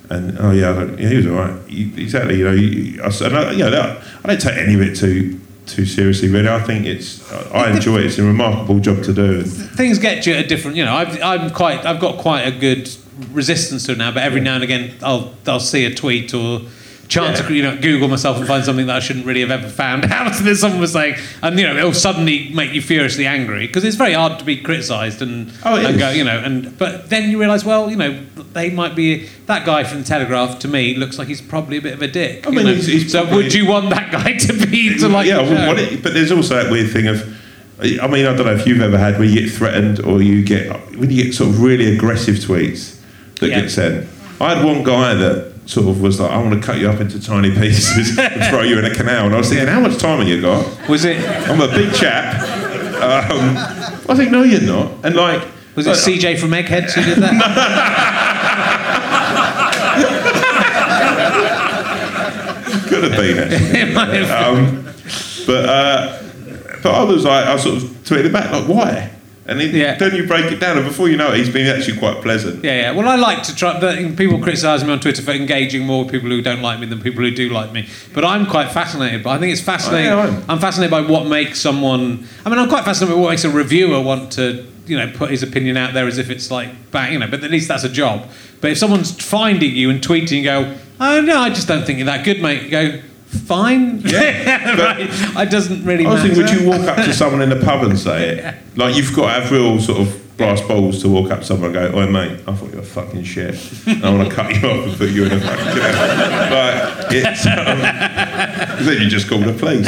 And 0.09 0.37
oh 0.39 0.51
yeah, 0.51 0.71
I 0.71 0.73
don't, 0.73 0.99
yeah, 0.99 1.09
he 1.09 1.17
was 1.17 1.27
all 1.27 1.33
right. 1.33 1.55
Exactly, 1.69 2.39
you 2.39 2.45
know. 2.45 2.51
You, 2.51 3.01
I, 3.01 3.07
and 3.07 3.37
I, 3.37 3.51
you 3.51 3.69
know, 3.69 4.01
I 4.23 4.27
don't 4.27 4.41
take 4.41 4.57
any 4.57 4.73
of 4.73 4.81
it 4.81 4.95
too 4.97 5.39
too 5.65 5.85
seriously. 5.85 6.29
Really, 6.29 6.49
I 6.49 6.59
think 6.59 6.85
it's. 6.85 7.31
I 7.53 7.71
enjoy 7.71 7.97
it. 7.99 8.07
It's 8.07 8.17
a 8.17 8.23
remarkable 8.23 8.79
job 8.79 9.03
to 9.03 9.13
do. 9.13 9.39
And, 9.39 9.47
Things 9.47 9.99
get 9.99 10.25
you 10.25 10.33
at 10.33 10.45
a 10.45 10.47
different. 10.47 10.75
You 10.77 10.85
know, 10.85 10.93
I've, 10.93 11.21
I'm 11.21 11.49
quite. 11.51 11.85
I've 11.85 12.01
got 12.01 12.17
quite 12.17 12.41
a 12.41 12.51
good 12.51 12.89
resistance 13.31 13.85
to 13.85 13.93
it 13.93 13.97
now. 13.97 14.11
But 14.11 14.23
every 14.23 14.41
now 14.41 14.55
and 14.55 14.63
again, 14.63 14.95
I'll 15.01 15.33
I'll 15.47 15.59
see 15.59 15.85
a 15.85 15.93
tweet 15.93 16.33
or 16.33 16.61
chance 17.13 17.39
Yeah. 17.39 17.47
to 17.47 17.53
you 17.53 17.63
know 17.63 17.75
Google 17.79 18.07
myself 18.07 18.37
and 18.37 18.47
find 18.47 18.63
something 18.65 18.87
that 18.87 18.95
I 18.95 18.99
shouldn't 18.99 19.25
really 19.25 19.41
have 19.41 19.51
ever 19.51 19.69
found 19.69 20.05
out 20.17 20.33
that 20.33 20.55
someone 20.55 20.79
was 20.81 20.93
saying, 20.93 21.15
and 21.41 21.59
you 21.59 21.65
know 21.67 21.75
it'll 21.77 21.93
suddenly 21.93 22.49
make 22.53 22.71
you 22.73 22.81
furiously 22.81 23.25
angry 23.25 23.67
because 23.67 23.83
it's 23.83 23.95
very 23.95 24.13
hard 24.13 24.39
to 24.39 24.45
be 24.45 24.57
criticised 24.57 25.21
and 25.21 25.51
Oh, 25.65 25.75
and 25.75 25.97
go 25.99 26.09
you 26.11 26.23
know 26.23 26.37
and 26.39 26.77
but 26.77 27.09
then 27.09 27.29
you 27.29 27.39
realise 27.39 27.63
well 27.63 27.89
you 27.89 27.95
know 27.95 28.11
they 28.53 28.69
might 28.69 28.95
be 28.95 29.27
that 29.47 29.65
guy 29.65 29.83
from 29.83 29.99
the 29.99 30.05
Telegraph 30.05 30.59
to 30.59 30.67
me 30.67 30.95
looks 30.95 31.17
like 31.19 31.27
he's 31.27 31.41
probably 31.41 31.77
a 31.77 31.81
bit 31.81 31.93
of 31.93 32.01
a 32.01 32.07
dick. 32.07 32.45
I 32.47 32.49
mean, 32.51 32.65
he's- 32.67 32.85
he's 32.85 33.11
so 33.11 33.23
probably- 33.23 33.43
would 33.43 33.53
you 33.53 33.65
want 33.67 33.89
that 33.91 34.11
guy 34.11 34.33
to 34.37 34.53
be 34.67 34.97
to 34.99 35.07
like? 35.07 35.27
yeah, 35.27 35.39
I 35.39 35.43
the 35.43 35.49
wouldn't 35.49 35.59
show? 35.61 35.67
want 35.67 35.79
it, 35.79 36.03
but 36.03 36.13
there's 36.13 36.31
also 36.31 36.55
that 36.61 36.71
weird 36.71 36.91
thing 36.91 37.07
of. 37.07 37.17
I 37.81 38.07
mean, 38.07 38.25
I 38.25 38.33
don't 38.35 38.45
know 38.45 38.53
if 38.55 38.65
you've 38.67 38.81
ever 38.81 38.97
had 38.97 39.17
where 39.19 39.27
you 39.27 39.41
get 39.41 39.51
threatened 39.51 39.99
or 40.05 40.21
you 40.21 40.43
get 40.43 40.69
when 40.95 41.09
you 41.11 41.23
get 41.23 41.33
sort 41.33 41.49
of 41.49 41.61
really 41.61 41.93
aggressive 41.95 42.35
tweets 42.35 42.97
that 43.39 43.49
Yeah. 43.49 43.61
get 43.61 43.71
sent. 43.71 44.07
I 44.39 44.55
had 44.55 44.63
one 44.63 44.83
guy 44.83 45.15
that 45.15 45.52
sort 45.65 45.87
of 45.87 46.01
was 46.01 46.19
like, 46.19 46.31
"I 46.31 46.37
want 46.37 46.53
to 46.53 46.59
cut 46.65 46.77
you 46.79 46.89
up 46.89 46.99
into 46.99 47.21
tiny 47.21 47.51
pieces 47.51 48.17
and 48.19 48.43
throw 48.49 48.61
you 48.61 48.77
in 48.79 48.85
a 48.85 48.93
canal," 48.93 49.25
and 49.25 49.35
I 49.35 49.37
was 49.37 49.49
thinking, 49.49 49.67
"How 49.67 49.79
much 49.79 49.97
time 49.97 50.19
have 50.19 50.27
you 50.27 50.41
got?" 50.41 50.65
Was 50.89 51.05
it 51.05 51.17
I'm 51.49 51.61
a 51.61 51.67
big 51.67 51.93
chap. 51.93 52.41
Um, 53.03 53.57
I 54.09 54.15
think, 54.15 54.31
no, 54.31 54.43
you're 54.43 54.61
not. 54.61 54.91
And 55.03 55.15
like, 55.15 55.45
was 55.75 55.87
it 55.87 55.89
like, 55.89 55.99
CJ 55.99 56.39
from 56.39 56.53
Eggheads 56.53 56.93
who 56.93 57.03
did 57.03 57.17
that? 57.17 57.33
could 62.87 63.03
have 63.03 63.11
been 63.19 63.39
actually. 63.39 63.79
It 63.81 63.93
might 63.93 64.09
have- 64.13 64.57
Um, 64.57 64.83
but 65.45 65.65
uh, 65.69 66.19
but 66.81 66.91
I 66.95 67.03
was 67.03 67.23
like, 67.25 67.45
I 67.45 67.57
sort 67.57 67.77
of 67.77 67.83
tweeted 68.03 68.31
back 68.31 68.51
like, 68.51 68.67
why? 68.67 69.11
And 69.45 69.59
then, 69.59 69.75
Yeah. 69.75 69.95
then 69.95 70.15
you 70.15 70.25
break 70.25 70.51
it 70.53 70.59
down, 70.61 70.77
and 70.77 70.85
before 70.87 71.09
you 71.09 71.17
know 71.17 71.33
it, 71.33 71.37
he's 71.37 71.49
been 71.49 71.67
actually 71.67 71.97
quite 71.97 72.21
pleasant. 72.21 72.63
Yeah, 72.63 72.75
yeah. 72.79 72.91
Well, 72.91 73.07
I 73.09 73.15
like 73.15 73.43
to 73.43 73.55
try. 73.55 73.77
People 74.15 74.39
criticise 74.39 74.83
me 74.85 74.91
on 74.91 75.01
Twitter 75.01 75.21
for 75.21 75.31
engaging 75.31 75.85
more 75.85 76.03
with 76.05 76.13
people 76.13 76.29
who 76.29 76.41
don't 76.41 76.61
like 76.61 76.79
me 76.79 76.85
than 76.85 77.01
people 77.01 77.23
who 77.23 77.31
do 77.31 77.49
like 77.49 77.73
me. 77.73 77.87
But 78.13 78.23
I'm 78.23 78.45
quite 78.45 78.71
fascinated. 78.71 79.21
But 79.21 79.31
I 79.31 79.37
think 79.39 79.51
it's 79.51 79.61
fascinating. 79.61 80.11
Oh, 80.11 80.15
yeah, 80.17 80.23
I'm- 80.23 80.43
I'm 80.47 80.59
fascinated 80.59 80.91
by 80.91 81.01
what 81.01 81.27
makes 81.27 81.59
someone. 81.59 82.25
I 82.45 82.49
mean, 82.49 82.57
I'm 82.59 82.69
quite 82.69 82.85
fascinated 82.85 83.15
by 83.17 83.21
what 83.21 83.29
makes 83.31 83.43
a 83.43 83.49
reviewer 83.49 83.99
want 83.99 84.31
to, 84.33 84.63
you 84.87 84.95
know, 84.97 85.07
put 85.13 85.29
his 85.29 85.43
opinion 85.43 85.75
out 85.75 85.93
there 85.93 86.07
as 86.07 86.17
if 86.17 86.29
it's 86.29 86.49
like, 86.49 86.69
bang, 86.91 87.11
you 87.13 87.19
know. 87.19 87.27
But 87.27 87.43
at 87.43 87.51
least 87.51 87.67
that's 87.67 87.83
a 87.83 87.89
job. 87.89 88.25
But 88.61 88.71
if 88.71 88.77
someone's 88.77 89.11
finding 89.11 89.75
you 89.75 89.89
and 89.89 90.01
tweeting, 90.01 90.37
and 90.37 90.43
go, 90.45 90.73
oh 91.01 91.19
no, 91.19 91.37
I 91.41 91.49
just 91.49 91.67
don't 91.67 91.85
think 91.85 91.97
you're 91.99 92.05
that 92.05 92.23
good, 92.23 92.41
mate. 92.41 92.63
You 92.63 92.69
go, 92.69 92.93
fine. 93.41 93.99
Yeah, 94.01 94.75
but- 94.75 94.97
right. 95.35 95.47
It 95.47 95.51
doesn't 95.51 95.83
really 95.85 96.05
I 96.05 96.13
was 96.13 96.23
matter. 96.23 96.35
thinking, 96.35 96.55
would 96.55 96.61
you 96.63 96.69
walk 96.85 96.97
up 96.97 97.05
to 97.05 97.13
someone 97.13 97.41
in 97.41 97.49
the 97.49 97.63
pub 97.63 97.83
and 97.83 97.97
say 97.99 98.37
it? 98.39 98.55
Like 98.75 98.95
you've 98.95 99.15
got 99.15 99.27
to 99.35 99.41
have 99.41 99.51
real 99.51 99.79
sort 99.79 99.99
of 99.99 100.19
brass 100.35 100.59
balls 100.61 100.99
to 101.03 101.07
walk 101.09 101.29
up 101.29 101.41
to 101.41 101.45
someone 101.45 101.75
and 101.77 101.91
go, 101.93 101.99
"Oi, 101.99 102.07
mate, 102.07 102.39
I 102.47 102.53
thought 102.55 102.71
you 102.71 102.77
were 102.77 102.81
fucking 102.81 103.23
shit. 103.23 103.53
And 103.85 104.03
I 104.03 104.09
want 104.15 104.27
to 104.27 104.35
cut 104.35 104.49
you 104.49 104.67
off 104.67 104.87
and 104.87 104.97
put 104.97 105.09
you 105.11 105.25
in 105.25 105.31
a 105.33 105.39
fucking 105.39 105.75
but 106.49 107.13
it's 107.13 107.45
um, 107.45 108.83
then 108.83 108.99
you 109.01 109.09
just 109.09 109.29
call 109.29 109.37
the 109.37 109.53
police." 109.53 109.85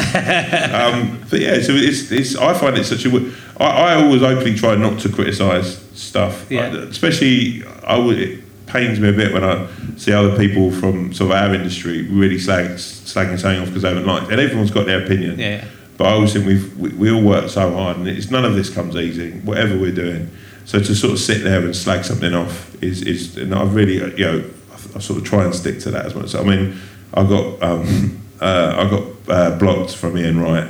Um, 0.73 1.19
but 1.31 1.39
yeah, 1.41 1.59
so 1.61 1.71
it's, 1.73 2.11
it's 2.11 2.35
I 2.35 2.53
find 2.53 2.77
it 2.77 2.83
such 2.85 3.05
a. 3.05 3.31
I, 3.59 3.65
I 3.65 3.95
always 4.03 4.21
openly 4.21 4.53
try 4.53 4.75
not 4.75 4.99
to 4.99 5.09
criticise 5.09 5.77
stuff, 5.95 6.45
Yeah. 6.51 6.67
I- 6.67 6.77
especially 6.89 7.63
I 7.83 7.97
would. 7.97 8.43
It 8.75 8.87
pains 8.87 8.99
me 8.99 9.09
a 9.09 9.13
bit 9.13 9.33
when 9.33 9.43
I 9.43 9.67
see 9.97 10.11
other 10.11 10.35
people 10.37 10.71
from 10.71 11.13
sort 11.13 11.31
of 11.31 11.37
our 11.37 11.53
industry 11.53 12.03
really 12.03 12.37
slag, 12.37 12.71
slagging 12.71 13.39
something 13.39 13.61
off 13.61 13.67
because 13.67 13.83
they 13.83 13.89
haven't 13.89 14.05
liked, 14.05 14.27
it. 14.27 14.31
and 14.33 14.41
everyone's 14.41 14.71
got 14.71 14.85
their 14.85 15.03
opinion. 15.03 15.39
Yeah. 15.39 15.65
But 15.97 16.07
I 16.07 16.11
always 16.11 16.33
think 16.33 16.45
we've, 16.45 16.77
we, 16.77 16.89
we 16.89 17.11
all 17.11 17.21
work 17.21 17.49
so 17.49 17.71
hard, 17.71 17.97
and 17.97 18.07
it's 18.07 18.29
none 18.29 18.43
of 18.43 18.55
this 18.55 18.69
comes 18.69 18.95
easy, 18.95 19.31
whatever 19.39 19.77
we're 19.77 19.95
doing. 19.95 20.29
So 20.65 20.79
to 20.79 20.95
sort 20.95 21.13
of 21.13 21.19
sit 21.19 21.43
there 21.43 21.63
and 21.63 21.75
slag 21.75 22.03
something 22.03 22.33
off 22.33 22.75
is, 22.83 23.01
is 23.03 23.37
and 23.37 23.53
I 23.53 23.63
really, 23.63 24.01
uh, 24.01 24.07
you 24.17 24.25
know, 24.25 24.51
I, 24.71 24.97
I 24.97 24.99
sort 24.99 25.19
of 25.19 25.25
try 25.25 25.45
and 25.45 25.55
stick 25.55 25.79
to 25.81 25.91
that 25.91 26.05
as 26.07 26.15
much. 26.15 26.29
So, 26.29 26.41
I 26.41 26.43
mean, 26.43 26.77
I 27.13 27.23
got 27.23 27.63
um, 27.63 28.21
uh, 28.41 28.73
I 28.77 28.89
got 28.89 29.03
uh, 29.29 29.57
blocked 29.57 29.95
from 29.95 30.17
Ian 30.17 30.41
Wright 30.41 30.69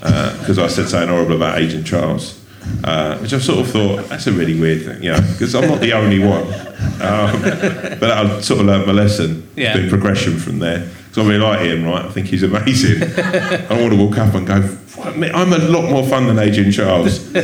because 0.00 0.58
I 0.58 0.66
said 0.68 0.88
something 0.88 1.08
horrible 1.08 1.36
about 1.36 1.58
Adrian 1.58 1.84
Chiles. 1.84 2.45
Uh, 2.84 3.18
which 3.18 3.32
I 3.32 3.38
sort 3.38 3.60
of 3.60 3.70
thought 3.70 4.08
that's 4.08 4.26
a 4.26 4.32
really 4.32 4.58
weird 4.58 4.84
thing, 4.84 5.02
you 5.02 5.10
know, 5.10 5.20
because 5.32 5.54
I'm 5.54 5.68
not 5.68 5.80
the 5.80 5.92
only 5.92 6.18
one. 6.18 6.44
Um, 7.00 7.42
but 7.98 8.10
I 8.10 8.40
sort 8.40 8.60
of 8.60 8.66
learned 8.66 8.86
my 8.86 8.92
lesson. 8.92 9.48
Yeah. 9.56 9.70
It's 9.70 9.80
been 9.80 9.88
progression 9.88 10.38
from 10.38 10.58
there. 10.60 10.88
Because 11.08 11.18
I 11.18 11.28
really 11.28 11.38
like 11.38 11.60
Ian 11.62 11.84
Wright? 11.84 12.04
I 12.04 12.10
think 12.10 12.26
he's 12.28 12.42
amazing. 12.42 13.02
I 13.18 13.80
want 13.80 13.92
to 13.92 13.96
walk 13.96 14.18
up 14.18 14.34
and 14.34 14.46
go, 14.46 14.78
I'm 14.98 15.52
a 15.52 15.58
lot 15.58 15.90
more 15.90 16.06
fun 16.06 16.26
than 16.26 16.38
Adrian 16.38 16.70
Chiles. 16.70 17.26
um, 17.34 17.42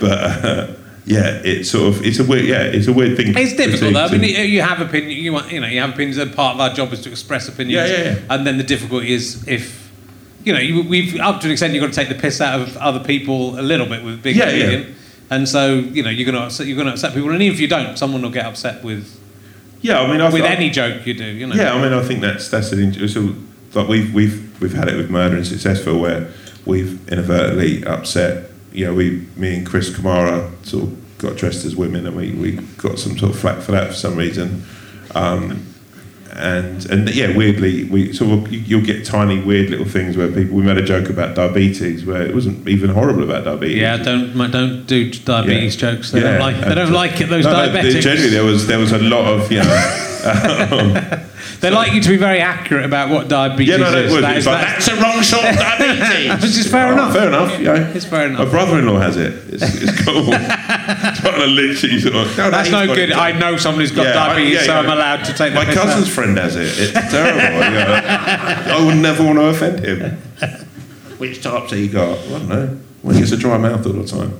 but 0.00 0.44
uh, 0.44 0.74
yeah, 1.06 1.40
it's 1.44 1.70
sort 1.70 1.88
of 1.88 2.04
it's 2.04 2.18
a 2.18 2.24
weird 2.24 2.46
yeah 2.46 2.62
it's 2.62 2.88
a 2.88 2.92
weird 2.92 3.16
thing. 3.16 3.34
It's 3.36 3.54
difficult 3.54 3.92
though. 3.92 4.06
I 4.06 4.18
mean, 4.18 4.34
you 4.34 4.42
you 4.42 4.62
have 4.62 4.80
opinion. 4.80 5.10
You 5.22 5.32
want, 5.34 5.52
you 5.52 5.60
know, 5.60 5.66
you 5.66 5.80
have 5.80 5.90
opinions. 5.90 6.18
And 6.18 6.34
part 6.34 6.54
of 6.54 6.60
our 6.60 6.72
job 6.72 6.92
is 6.92 7.02
to 7.02 7.10
express 7.10 7.48
opinions. 7.48 7.90
Yeah, 7.90 7.96
yeah, 7.96 8.04
yeah. 8.04 8.18
And 8.30 8.46
then 8.46 8.56
the 8.56 8.64
difficulty 8.64 9.12
is 9.12 9.46
if, 9.46 9.83
you 10.44 10.52
know, 10.52 10.58
you, 10.60 10.82
we've 10.82 11.18
up 11.20 11.40
to 11.40 11.46
an 11.46 11.52
extent 11.52 11.72
you've 11.74 11.82
got 11.82 11.92
to 11.92 11.94
take 11.94 12.08
the 12.08 12.20
piss 12.20 12.40
out 12.40 12.60
of 12.60 12.76
other 12.76 13.02
people 13.02 13.58
a 13.58 13.62
little 13.62 13.86
bit 13.86 14.04
with 14.04 14.22
being 14.22 14.36
Yeah, 14.36 14.48
a 14.48 14.78
yeah. 14.78 14.84
And 15.30 15.48
so 15.48 15.74
you 15.74 16.02
know 16.02 16.10
you're 16.10 16.26
going 16.30 16.36
to 16.36 16.42
upset, 16.46 16.66
you're 16.66 16.82
to 16.84 16.90
upset 16.90 17.14
people, 17.14 17.30
and 17.30 17.42
even 17.42 17.54
if 17.54 17.60
you 17.60 17.66
don't, 17.68 17.96
someone 17.98 18.22
will 18.22 18.30
get 18.30 18.44
upset 18.46 18.84
with 18.84 19.20
yeah, 19.80 20.00
I 20.00 20.10
mean, 20.10 20.20
I 20.22 20.30
with 20.30 20.42
I- 20.44 20.48
any 20.54 20.70
joke 20.70 21.06
you 21.06 21.14
do. 21.14 21.24
You 21.24 21.46
know. 21.46 21.54
Yeah, 21.54 21.74
I 21.74 21.82
mean, 21.82 21.92
I 21.92 22.02
think 22.02 22.20
that's 22.20 22.48
that's 22.48 22.72
an 22.72 23.08
so 23.08 23.34
like 23.74 23.88
we've 23.88 24.14
we've 24.14 24.60
we've 24.60 24.72
had 24.72 24.88
it 24.88 24.96
with 24.96 25.10
Murder 25.10 25.36
and 25.36 25.44
Successville 25.44 26.00
where 26.00 26.30
we've 26.64 27.06
inadvertently 27.08 27.84
upset. 27.84 28.50
You 28.72 28.86
know, 28.86 28.94
we 28.94 29.26
me 29.36 29.56
and 29.56 29.66
Chris 29.66 29.90
Kamara 29.90 30.50
sort 30.64 30.84
of 30.84 31.18
got 31.18 31.36
dressed 31.36 31.64
as 31.64 31.76
women, 31.76 32.06
and 32.06 32.16
we, 32.16 32.32
we 32.32 32.52
got 32.78 32.98
some 32.98 33.16
sort 33.18 33.32
of 33.32 33.38
flack 33.38 33.60
for 33.60 33.72
that 33.72 33.88
for 33.88 33.94
some 33.94 34.16
reason. 34.16 34.64
Um, 35.14 35.66
and 36.32 36.84
and 36.90 37.14
yeah, 37.14 37.36
weirdly, 37.36 37.84
we 37.84 38.12
sort 38.12 38.30
of 38.32 38.52
you, 38.52 38.58
you'll 38.60 38.84
get 38.84 39.04
tiny 39.04 39.40
weird 39.40 39.70
little 39.70 39.86
things 39.86 40.16
where 40.16 40.28
people. 40.28 40.56
We 40.56 40.62
made 40.64 40.78
a 40.78 40.82
joke 40.84 41.08
about 41.08 41.34
diabetes 41.36 42.04
where 42.04 42.22
it 42.22 42.34
wasn't 42.34 42.66
even 42.68 42.90
horrible 42.90 43.22
about 43.22 43.44
diabetes. 43.44 43.78
Yeah, 43.78 43.96
don't 43.98 44.36
don't 44.50 44.84
do 44.86 45.10
diabetes 45.10 45.74
Yeah. 45.80 45.92
jokes. 45.92 46.10
They 46.10 46.20
Yeah. 46.20 46.32
don't 46.32 46.40
like 46.40 46.60
they 46.68 46.74
don't 46.74 46.90
uh, 46.92 46.94
like 46.94 47.20
it. 47.20 47.28
Those 47.28 47.44
No, 47.44 47.52
no, 47.52 47.68
diabetics. 47.72 48.00
generally, 48.02 48.30
there 48.30 48.44
was 48.44 48.66
there 48.66 48.78
was 48.78 48.92
a 48.92 48.98
lot 48.98 49.26
of 49.32 49.50
you 49.52 49.58
know 49.62 50.10
They 51.60 51.70
like 51.70 51.92
you 51.92 52.00
to 52.02 52.08
be 52.08 52.16
very 52.16 52.40
accurate 52.40 52.84
about 52.84 53.08
what 53.10 53.28
diabetes 53.28 53.68
Yeah, 53.68 53.76
no, 53.78 53.90
that 53.90 54.04
is. 54.04 54.12
would. 54.12 54.22
That 54.24 54.36
It's 54.36 54.40
is- 54.40 54.46
like, 54.46 54.60
that- 54.60 54.72
that's 54.80 54.86
the 54.88 54.96
wrong 55.02 55.22
sort 55.22 55.44
of 55.44 55.54
diabetes. 55.56 56.32
Which 56.42 56.58
is 56.58 56.70
fair 56.70 56.88
Oh, 56.88 56.92
enough. 56.92 57.12
Fair 57.14 57.28
enough, 57.28 57.60
yeah. 57.60 57.92
It's 57.94 58.04
fair 58.04 58.26
enough. 58.26 58.38
My 58.40 58.44
brother-in-law 58.50 58.98
has 58.98 59.16
it. 59.16 59.32
It's, 59.48 59.62
it's 59.62 60.04
cool. 60.04 60.24
Trying 60.26 61.40
to 61.40 61.46
literally 61.46 62.00
sort 62.00 62.14
of, 62.16 62.36
no, 62.36 62.50
That's 62.50 62.70
no 62.70 62.86
good. 62.86 63.12
I 63.12 63.32
know 63.38 63.56
someone 63.56 63.80
who's 63.82 63.92
got 63.92 64.04
Yeah, 64.06 64.10
I- 64.22 64.26
diabetes, 64.28 64.54
yeah, 64.54 64.60
so 64.66 64.72
yeah. 64.72 64.78
I'm 64.80 64.90
allowed 64.90 65.24
to 65.24 65.32
take 65.34 65.54
My 65.54 65.64
cousin's 65.64 66.06
out. 66.08 66.12
friend 66.12 66.36
has 66.38 66.56
it. 66.56 66.68
It's 66.76 66.92
terrible. 67.10 67.40
you 67.40 67.70
know. 67.74 68.76
I 68.76 68.84
would 68.86 68.96
never 68.96 69.22
want 69.24 69.38
to 69.38 69.44
offend 69.46 69.80
him. 69.84 70.16
Which 71.18 71.42
types 71.42 71.70
have 71.70 71.78
you 71.78 71.88
got? 71.88 72.18
I 72.18 72.28
don't 72.28 72.48
know. 72.48 72.80
Well, 73.02 73.14
he 73.14 73.20
gets 73.20 73.32
a 73.32 73.36
dry 73.36 73.56
mouth 73.58 73.86
all 73.86 73.92
the 73.92 74.04
time. 74.06 74.32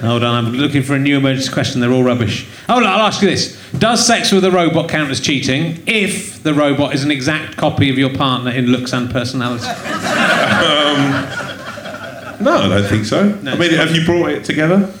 Hold 0.00 0.24
on, 0.24 0.46
I'm 0.46 0.52
looking 0.54 0.82
for 0.82 0.94
a 0.94 0.98
new 0.98 1.18
emergency 1.18 1.52
question. 1.52 1.80
They're 1.80 1.92
all 1.92 2.02
rubbish. 2.02 2.48
Oh, 2.68 2.80
no, 2.80 2.86
I'll 2.86 3.06
ask 3.06 3.20
you 3.20 3.28
this: 3.28 3.60
Does 3.78 4.06
sex 4.06 4.32
with 4.32 4.44
a 4.44 4.50
robot 4.50 4.88
count 4.88 5.10
as 5.10 5.20
cheating 5.20 5.82
if 5.86 6.42
the 6.42 6.54
robot 6.54 6.94
is 6.94 7.04
an 7.04 7.10
exact 7.10 7.56
copy 7.58 7.90
of 7.90 7.98
your 7.98 8.14
partner 8.14 8.50
in 8.50 8.66
looks 8.66 8.92
and 8.92 9.10
personality? 9.10 9.66
Um, 10.60 12.44
no, 12.44 12.56
I 12.56 12.68
don't 12.68 12.88
think 12.88 13.04
so. 13.06 13.38
I 13.46 13.56
mean, 13.56 13.72
have 13.72 13.94
you 13.94 14.04
brought 14.04 14.30
it 14.30 14.44
together? 14.44 14.92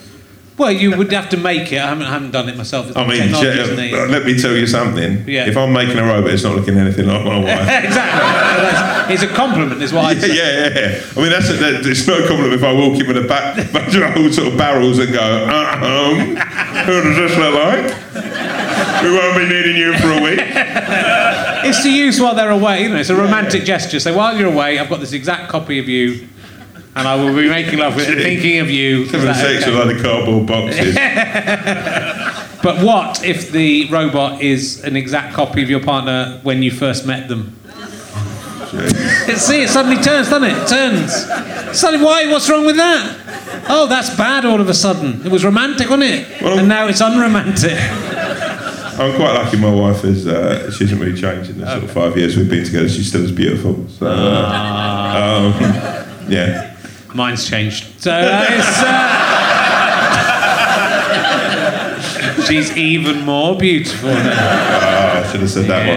Well, 0.60 0.70
you 0.70 0.94
would 0.94 1.10
have 1.12 1.30
to 1.30 1.38
make 1.38 1.72
it. 1.72 1.78
I 1.80 1.86
haven't, 1.88 2.04
I 2.04 2.10
haven't 2.10 2.32
done 2.32 2.46
it 2.50 2.54
myself. 2.54 2.94
I 2.94 3.06
mean, 3.06 3.32
Technology 3.32 3.88
yeah, 3.88 4.04
let 4.10 4.26
me 4.26 4.38
tell 4.38 4.54
you 4.54 4.66
something. 4.66 5.26
Yeah. 5.26 5.48
If 5.48 5.56
I'm 5.56 5.72
making 5.72 5.96
a 5.96 6.02
robot, 6.02 6.30
it's 6.32 6.42
not 6.44 6.54
looking 6.54 6.76
anything 6.76 7.06
like 7.06 7.24
my 7.24 7.38
wife. 7.38 7.46
exactly. 7.84 9.14
It's 9.14 9.22
a 9.22 9.28
compliment, 9.28 9.80
is 9.80 9.94
what 9.94 10.14
Yeah, 10.16 10.20
say. 10.20 10.36
yeah, 10.36 10.68
yeah. 10.68 11.02
I 11.16 11.20
mean, 11.22 11.30
that's 11.30 11.48
a, 11.48 11.54
that, 11.54 11.86
it's 11.86 12.06
no 12.06 12.28
compliment 12.28 12.52
if 12.52 12.62
I 12.62 12.74
walk 12.74 13.00
in 13.00 13.06
with 13.08 13.16
a 13.16 13.22
ba- 13.26 13.56
bunch 13.72 13.94
of 13.94 14.14
old 14.18 14.34
sort 14.34 14.48
of 14.48 14.58
barrels 14.58 14.98
and 14.98 15.10
go, 15.14 15.48
um, 15.48 16.36
who 16.84 17.02
does 17.08 17.16
this 17.16 17.38
look 17.38 17.54
like? 17.56 17.96
We 19.02 19.16
won't 19.16 19.38
be 19.38 19.48
needing 19.48 19.76
you 19.76 19.96
for 19.96 20.12
a 20.12 20.20
week. 20.20 20.40
It's 21.64 21.82
to 21.84 21.90
use 21.90 22.20
while 22.20 22.34
they're 22.34 22.50
away. 22.50 22.82
You 22.82 22.90
know, 22.90 22.96
it's 22.96 23.08
a 23.08 23.16
romantic 23.16 23.64
gesture. 23.64 23.98
So 23.98 24.14
while 24.14 24.36
you're 24.36 24.52
away, 24.52 24.78
I've 24.78 24.90
got 24.90 25.00
this 25.00 25.14
exact 25.14 25.48
copy 25.48 25.78
of 25.78 25.88
you, 25.88 26.28
and 26.96 27.08
I 27.08 27.14
will 27.16 27.34
be 27.34 27.48
making 27.48 27.78
love 27.78 27.96
with 27.96 28.08
it, 28.08 28.22
thinking 28.22 28.58
of 28.58 28.70
you. 28.70 29.06
Having 29.06 29.34
sex 29.34 29.62
okay? 29.62 29.70
with 29.70 29.80
other 29.80 30.02
cardboard 30.02 30.46
boxes. 30.46 30.96
But 32.62 32.84
what 32.84 33.24
if 33.24 33.50
the 33.52 33.88
robot 33.88 34.42
is 34.42 34.84
an 34.84 34.94
exact 34.94 35.34
copy 35.34 35.62
of 35.62 35.70
your 35.70 35.82
partner 35.82 36.40
when 36.42 36.62
you 36.62 36.70
first 36.70 37.06
met 37.06 37.28
them? 37.28 37.56
See, 39.36 39.62
it 39.62 39.70
suddenly 39.70 39.96
turns, 39.96 40.28
doesn't 40.28 40.44
it? 40.44 40.56
It 40.56 40.68
turns. 40.68 41.78
Suddenly, 41.78 42.04
why? 42.04 42.30
What's 42.30 42.48
wrong 42.50 42.66
with 42.66 42.76
that? 42.76 43.64
Oh, 43.68 43.86
that's 43.86 44.14
bad 44.14 44.44
all 44.44 44.60
of 44.60 44.68
a 44.68 44.74
sudden. 44.74 45.24
It 45.24 45.32
was 45.32 45.44
romantic, 45.44 45.88
wasn't 45.88 46.10
it? 46.10 46.42
Well- 46.42 46.58
and 46.58 46.68
now 46.68 46.86
it's 46.86 47.00
unromantic. 47.00 47.78
I'm 49.00 49.16
quite 49.16 49.32
lucky 49.32 49.56
my 49.56 49.72
wife 49.72 50.04
is, 50.04 50.26
uh, 50.26 50.70
she 50.70 50.84
hasn't 50.84 51.00
really 51.00 51.18
changed 51.18 51.48
in 51.48 51.58
the 51.58 51.66
sort 51.66 51.84
of 51.84 51.90
five 51.90 52.18
years 52.18 52.36
we've 52.36 52.50
been 52.50 52.64
together. 52.64 52.86
She's 52.86 53.08
still 53.08 53.24
as 53.24 53.32
beautiful. 53.32 53.88
So, 53.88 54.06
uh, 54.06 55.54
um, 55.56 56.28
yeah. 56.30 56.69
Mine's 57.14 57.48
changed. 57.48 58.00
So 58.00 58.12
uh. 58.12 58.46
Uh... 58.48 59.26
She's 62.46 62.76
even 62.76 63.22
more 63.22 63.56
beautiful 63.56 64.10
now. 64.10 64.22
Oh, 64.22 65.18
I 65.18 65.22
should 65.30 65.40
have 65.40 65.50
said 65.50 65.66
that 65.66 65.86
one. 65.86 65.96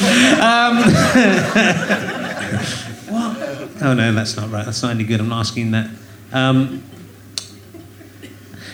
What? 3.09 3.37
Oh 3.81 3.95
no, 3.95 4.13
that's 4.13 4.37
not 4.37 4.51
right. 4.51 4.65
That's 4.65 4.83
not 4.83 4.91
any 4.91 5.05
good. 5.05 5.21
I'm 5.21 5.29
not 5.29 5.41
asking 5.41 5.71
that. 5.71 5.89
Um, 6.33 6.83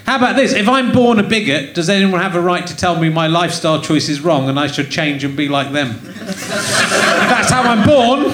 how 0.05 0.17
about 0.17 0.37
this? 0.37 0.53
If 0.53 0.69
I'm 0.69 0.93
born 0.93 1.19
a 1.19 1.23
bigot, 1.23 1.75
does 1.75 1.89
anyone 1.89 2.21
have 2.21 2.35
a 2.35 2.41
right 2.41 2.67
to 2.67 2.77
tell 2.77 2.99
me 2.99 3.09
my 3.09 3.29
lifestyle 3.29 3.81
choice 3.81 4.09
is 4.09 4.21
wrong 4.21 4.49
and 4.49 4.59
I 4.59 4.67
should 4.67 4.91
change 4.91 5.25
and 5.25 5.37
be 5.37 5.49
like 5.49 5.73
them? 5.73 5.99
that's 6.03 7.51
how 7.51 7.63
I'm 7.63 7.87
born. 7.87 8.33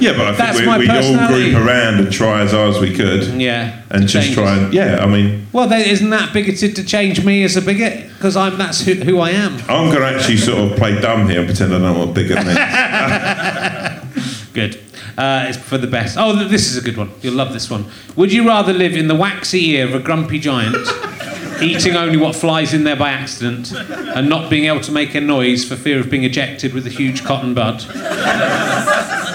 Yeah, 0.00 0.16
but 0.16 0.26
I 0.26 0.32
That's 0.32 0.56
think 0.58 0.66
my 0.68 0.78
we, 0.78 0.84
we'd 0.86 0.90
all 0.90 0.96
personality. 1.02 1.52
group 1.52 1.64
around 1.66 1.94
and 2.00 2.12
try 2.12 2.40
as 2.42 2.50
hard 2.52 2.70
as 2.74 2.80
we 2.80 2.94
could. 2.94 3.24
Yeah. 3.40 3.82
And 3.90 4.02
to 4.02 4.08
just 4.08 4.26
change 4.26 4.34
try 4.36 4.44
us. 4.52 4.58
and, 4.64 4.74
yeah, 4.74 4.96
I 5.00 5.06
mean, 5.06 5.46
Well, 5.52 5.68
then, 5.68 5.82
isn't 5.88 6.10
that 6.10 6.32
bigoted 6.32 6.74
to 6.76 6.84
change 6.84 7.24
me 7.24 7.44
as 7.44 7.56
a 7.56 7.62
bigot? 7.62 8.08
Because 8.14 8.36
I'm 8.36 8.56
that's 8.58 8.80
who, 8.84 8.94
who 8.94 9.20
I 9.20 9.30
am. 9.30 9.54
I'm 9.68 9.90
going 9.90 10.00
to 10.00 10.06
actually 10.18 10.38
sort 10.38 10.58
of 10.72 10.76
play 10.78 11.00
dumb 11.00 11.28
here 11.28 11.38
and 11.40 11.46
pretend 11.48 11.72
I 11.74 11.78
don't 11.78 11.82
know 11.94 11.98
what 12.06 12.14
bigot 12.14 12.44
means. 12.44 12.58
Good. 14.54 14.80
Uh, 15.16 15.46
it's 15.48 15.58
for 15.58 15.78
the 15.78 15.86
best. 15.86 16.16
Oh, 16.18 16.34
th- 16.36 16.50
this 16.50 16.66
is 16.70 16.76
a 16.76 16.80
good 16.80 16.96
one. 16.96 17.10
You'll 17.22 17.34
love 17.34 17.52
this 17.52 17.70
one. 17.70 17.86
Would 18.16 18.32
you 18.32 18.46
rather 18.46 18.72
live 18.72 18.96
in 18.96 19.06
the 19.06 19.14
waxy 19.14 19.70
ear 19.70 19.84
of 19.86 19.94
a 19.94 20.00
grumpy 20.00 20.40
giant, 20.40 20.76
eating 21.62 21.94
only 21.94 22.16
what 22.16 22.34
flies 22.34 22.74
in 22.74 22.82
there 22.82 22.96
by 22.96 23.10
accident, 23.10 23.72
and 23.72 24.28
not 24.28 24.50
being 24.50 24.64
able 24.64 24.80
to 24.80 24.90
make 24.90 25.14
a 25.14 25.20
noise 25.20 25.64
for 25.64 25.76
fear 25.76 26.00
of 26.00 26.10
being 26.10 26.24
ejected 26.24 26.72
with 26.74 26.84
a 26.88 26.90
huge 26.90 27.22
cotton 27.24 27.54
bud, 27.54 27.80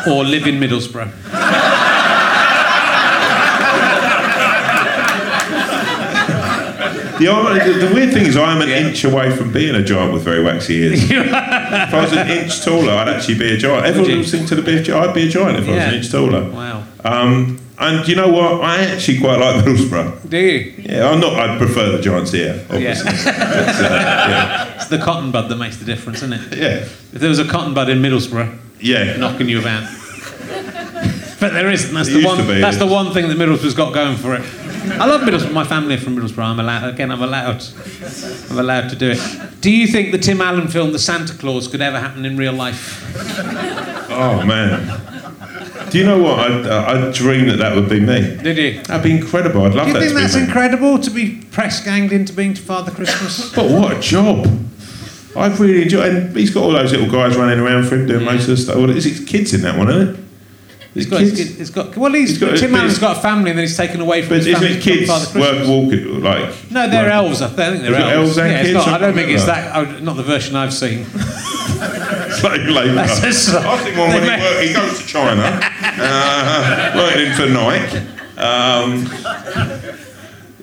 or 0.10 0.24
live 0.24 0.48
in 0.48 0.60
Middlesbrough? 0.60 1.12
The, 7.20 7.86
the, 7.88 7.94
weird 7.94 8.14
thing 8.14 8.26
is, 8.26 8.38
I 8.38 8.54
am 8.54 8.62
an 8.62 8.70
Yeah. 8.70 8.88
inch 8.88 9.04
away 9.04 9.32
from 9.36 9.52
being 9.52 9.76
a 9.76 9.84
giant 9.84 10.14
with 10.14 10.24
very 10.24 10.42
waxy 10.42 10.76
ears. 10.76 11.04
if 11.12 11.94
I 11.94 12.02
was 12.02 12.14
an 12.14 12.30
inch 12.30 12.62
taller, 12.64 12.94
I'd 12.94 13.10
actually 13.10 13.38
be 13.38 13.54
a 13.54 13.58
giant. 13.58 13.86
Everyone 13.86 14.18
would 14.20 14.28
think 14.28 14.48
to 14.48 14.56
the 14.56 14.62
be 14.62 14.78
a. 14.78 14.98
I'd 14.98 15.14
be 15.14 15.28
a 15.28 15.30
giant 15.30 15.58
if 15.58 15.68
I 15.68 15.72
was 15.72 15.84
an 15.84 15.94
inch 15.96 16.12
taller. 16.12 16.50
Wow. 16.50 16.84
Um, 17.04 17.60
and 17.78 18.08
you 18.08 18.16
know 18.16 18.30
what? 18.30 18.62
I 18.62 18.84
actually 18.86 19.20
quite 19.20 19.40
like 19.40 19.56
Middlesbrough. 19.66 20.30
Do 20.30 20.38
you? 20.38 20.74
Yeah, 20.78 21.10
I'm 21.10 21.20
not. 21.20 21.34
I 21.38 21.58
prefer 21.58 21.92
the 21.92 22.02
Giants 22.02 22.32
here, 22.32 22.66
obviously. 22.70 23.12
Yeah. 23.30 24.76
It's 24.76 24.88
the 24.88 24.98
cotton 24.98 25.32
bud 25.32 25.50
that 25.50 25.56
makes 25.58 25.78
the 25.78 25.86
difference, 25.86 26.22
isn't 26.24 26.34
it? 26.34 26.58
Yeah, 26.58 26.76
If 26.80 27.12
there 27.14 27.30
was 27.30 27.40
a 27.40 27.48
cotton 27.48 27.74
bud 27.74 27.90
in 27.90 28.00
Middlesbrough, 28.02 28.58
yeah. 28.80 29.18
knocking 29.18 29.50
you 29.50 29.60
about. 29.60 29.90
But 31.40 31.54
there 31.54 31.72
isn't. 31.72 31.94
That's 31.94 32.10
the 32.10 32.24
one. 32.26 32.46
be, 32.46 32.60
that's 32.60 32.78
the 32.78 32.86
one 32.86 33.14
thing 33.14 33.30
that 33.30 33.38
Middlesbrough's 33.38 33.74
got 33.74 33.94
going 33.94 34.18
for 34.18 34.36
it. 34.36 34.42
I 35.00 35.06
love 35.06 35.22
Middlesbrough. 35.22 35.54
My 35.54 35.64
family 35.64 35.96
are 35.96 36.00
from 36.00 36.18
Middlesbrough. 36.18 36.44
I'm 36.44 36.60
allowed. 36.60 36.94
Again, 36.94 37.12
I'm 37.12 37.22
allowed. 37.22 37.64
I'm 38.50 38.60
allowed 38.60 38.90
to 38.90 38.96
do 38.98 39.12
it. 39.12 39.62
Do 39.62 39.72
you 39.72 39.88
think 39.88 40.12
the 40.12 40.18
Tim 40.18 40.42
Allen 40.42 40.68
film, 40.68 40.92
The 40.92 41.00
Santa 41.00 41.34
Clause, 41.34 41.68
could 41.70 41.82
ever 41.82 42.00
happen 42.00 42.26
in 42.26 42.36
real 42.36 42.54
life? 42.54 43.04
Oh 44.12 44.44
man. 44.46 45.00
Do 45.92 45.98
you 45.98 46.06
know 46.06 46.22
what? 46.22 46.40
I 46.40 46.70
uh, 46.70 47.10
I 47.10 47.12
dreamed 47.12 47.50
that 47.52 47.58
that 47.58 47.76
would 47.76 47.90
be 47.90 48.00
me. 48.00 48.38
Did 48.44 48.58
you? 48.58 48.84
That'd 48.84 49.04
be 49.04 49.16
incredible. 49.16 49.64
I'd 49.64 49.76
love 49.76 49.88
that. 49.88 50.00
Do 50.00 50.06
you 50.06 50.10
that 50.10 50.10
think 50.10 50.20
that's 50.20 50.36
me. 50.36 50.44
incredible 50.44 51.00
to 51.00 51.10
be 51.10 51.42
press 51.52 51.84
ganged 51.84 52.12
into 52.12 52.34
being 52.34 52.54
Father 52.54 52.92
Christmas? 52.92 53.54
But 53.56 53.72
what 53.72 53.98
a 53.98 54.00
job! 54.00 54.46
I 55.36 55.48
really 55.58 55.84
enjoyed 55.84 56.14
and 56.14 56.36
he's 56.36 56.50
got 56.54 56.64
all 56.64 56.72
those 56.72 56.92
little 56.92 57.10
guys 57.12 57.38
running 57.38 57.60
around 57.60 57.84
for 57.88 57.96
him 57.96 58.08
doing 58.08 58.26
most 58.26 58.42
of 58.44 58.48
the 58.48 58.58
stuff. 58.58 58.76
Well, 58.78 58.90
it's 58.90 59.06
his 59.06 59.24
kids 59.26 59.54
in 59.54 59.62
that 59.62 59.78
one, 59.78 59.90
isn't 59.90 60.16
it? 60.16 60.20
He's 60.96 61.04
His 61.06 61.12
got, 61.12 61.20
kids. 61.20 61.58
he's 61.58 61.70
got. 61.70 61.96
Well, 61.96 62.12
he's, 62.14 62.30
He's 62.32 62.40
got- 62.40 62.58
Tim 62.58 62.74
Allen's 62.74 62.98
got 62.98 63.18
a 63.18 63.20
family, 63.22 63.52
and 63.52 63.60
then 63.60 63.64
he's 63.68 63.78
taken 63.78 64.02
away 64.02 64.22
from 64.24 64.30
But 64.30 64.38
his 64.38 64.48
isn't 64.48 64.60
family 64.62 64.78
it 64.78 64.82
kids 64.82 65.36
work 65.36 65.68
walking 65.68 66.24
like? 66.24 66.72
No, 66.72 66.90
they're 66.90 67.04
like- 67.04 67.12
elves. 67.14 67.42
I 67.44 67.48
think 67.50 67.84
they're 67.84 67.94
elves. 67.94 68.38
elves 68.38 68.38
yeah, 68.38 68.46
it's 68.58 68.64
kids 68.70 68.74
not, 68.74 68.88
I 68.88 68.98
don't 68.98 69.14
think 69.14 69.30
it's 69.30 69.46
that. 69.46 69.76
oh, 69.76 70.00
Not 70.00 70.16
the 70.16 70.24
version 70.24 70.56
I've 70.56 70.74
seen. 70.74 71.06
slave 72.40 72.68
labour. 72.68 72.96
That's 72.96 73.22
just- 73.22 73.50
I 73.54 73.78
think 73.84 73.98
one 73.98 74.10
when 74.10 74.24
he, 74.24 74.30
work, 74.30 74.64
he 74.64 74.74
goes 74.74 75.00
to 75.00 75.06
China, 75.06 75.60
uh, 75.64 76.92
working 76.96 77.34
for 77.34 77.46
Nike. 77.46 77.98
Um, 78.40 79.06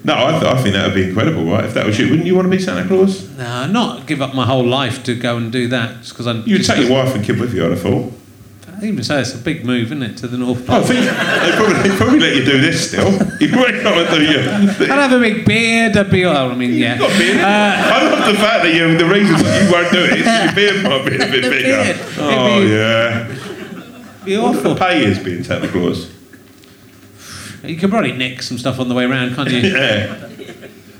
no, 0.07 0.15
I, 0.15 0.31
th- 0.41 0.45
I 0.45 0.63
think 0.63 0.75
that 0.75 0.87
would 0.87 0.95
be 0.95 1.09
incredible, 1.09 1.45
right? 1.45 1.65
If 1.65 1.75
that 1.75 1.85
was 1.85 1.99
you, 1.99 2.09
wouldn't 2.09 2.27
you 2.27 2.35
want 2.35 2.47
to 2.47 2.51
be 2.51 2.63
Santa 2.63 2.87
Claus? 2.87 3.29
No, 3.37 3.67
not 3.67 4.07
give 4.07 4.23
up 4.23 4.35
my 4.35 4.47
whole 4.47 4.65
life 4.67 5.03
to 5.05 5.15
go 5.15 5.37
and 5.37 5.51
do 5.53 5.69
that 5.69 6.09
because 6.09 6.27
I'm. 6.27 6.43
You'd 6.47 6.65
take 6.65 6.79
your 6.87 6.91
wife 6.93 7.15
and 7.15 7.25
kid 7.25 7.39
with 7.41 7.53
you, 7.55 7.65
I'd 7.65 7.71
have 7.73 7.83
thought. 7.83 8.13
I 8.81 8.85
Even 8.85 9.03
so, 9.05 9.19
it's 9.19 9.35
a 9.35 9.39
big 9.39 9.65
move, 9.65 9.87
isn't 9.87 10.03
it, 10.03 10.17
to 10.19 10.29
the 10.29 10.37
North 10.37 10.67
Pole? 10.67 10.77
I 10.77 10.83
think 10.83 11.01
they 11.07 11.57
probably, 11.57 11.89
they 11.89 11.97
probably 11.97 12.21
let 12.21 12.37
you 12.37 12.45
do 12.45 12.61
this 12.61 12.89
still. 12.89 13.11
You 13.41 13.49
probably 13.51 13.81
can't 13.83 14.11
do 14.11 14.23
you. 14.23 14.39
I'd 14.41 14.99
have 14.99 15.13
a 15.13 15.19
big 15.21 15.45
beard. 15.45 15.95
I'd 15.97 16.11
be. 16.11 16.25
Oh, 16.25 16.49
I 16.51 16.55
mean, 16.55 16.73
yeah. 16.73 16.97
Got 16.99 17.19
beard. 17.19 17.37
Uh, 17.39 17.45
I 17.45 18.03
love 18.11 18.33
the 18.33 18.39
fact 18.41 18.63
that 18.65 18.75
you. 18.75 18.97
The 18.97 19.05
reason 19.05 19.37
you 19.37 19.73
won't 19.73 19.93
do 19.93 20.05
it 20.05 20.21
is 20.21 20.27
your 20.27 20.55
beard 20.55 20.83
might 20.85 21.05
be 21.09 21.17
a 21.17 21.19
bit 21.19 21.43
bigger. 21.51 21.83
beard. 21.85 21.99
Oh 22.19 22.61
be- 22.61 22.69
yeah. 22.73 24.25
be 24.25 24.39
What 24.39 24.63
the 24.63 24.75
pay 24.75 25.05
is 25.05 25.19
being 25.19 25.45
Santa 25.45 25.69
Claus. 25.69 26.11
You 27.65 27.77
can 27.77 27.91
probably 27.91 28.13
nick 28.13 28.43
some 28.43 28.59
stuff 28.59 28.79
on 28.81 28.89
the 28.89 28.95
way 28.95 29.05
around, 29.05 29.35
can't 29.35 29.51
you? 29.51 29.59
Yeah. 29.77 30.29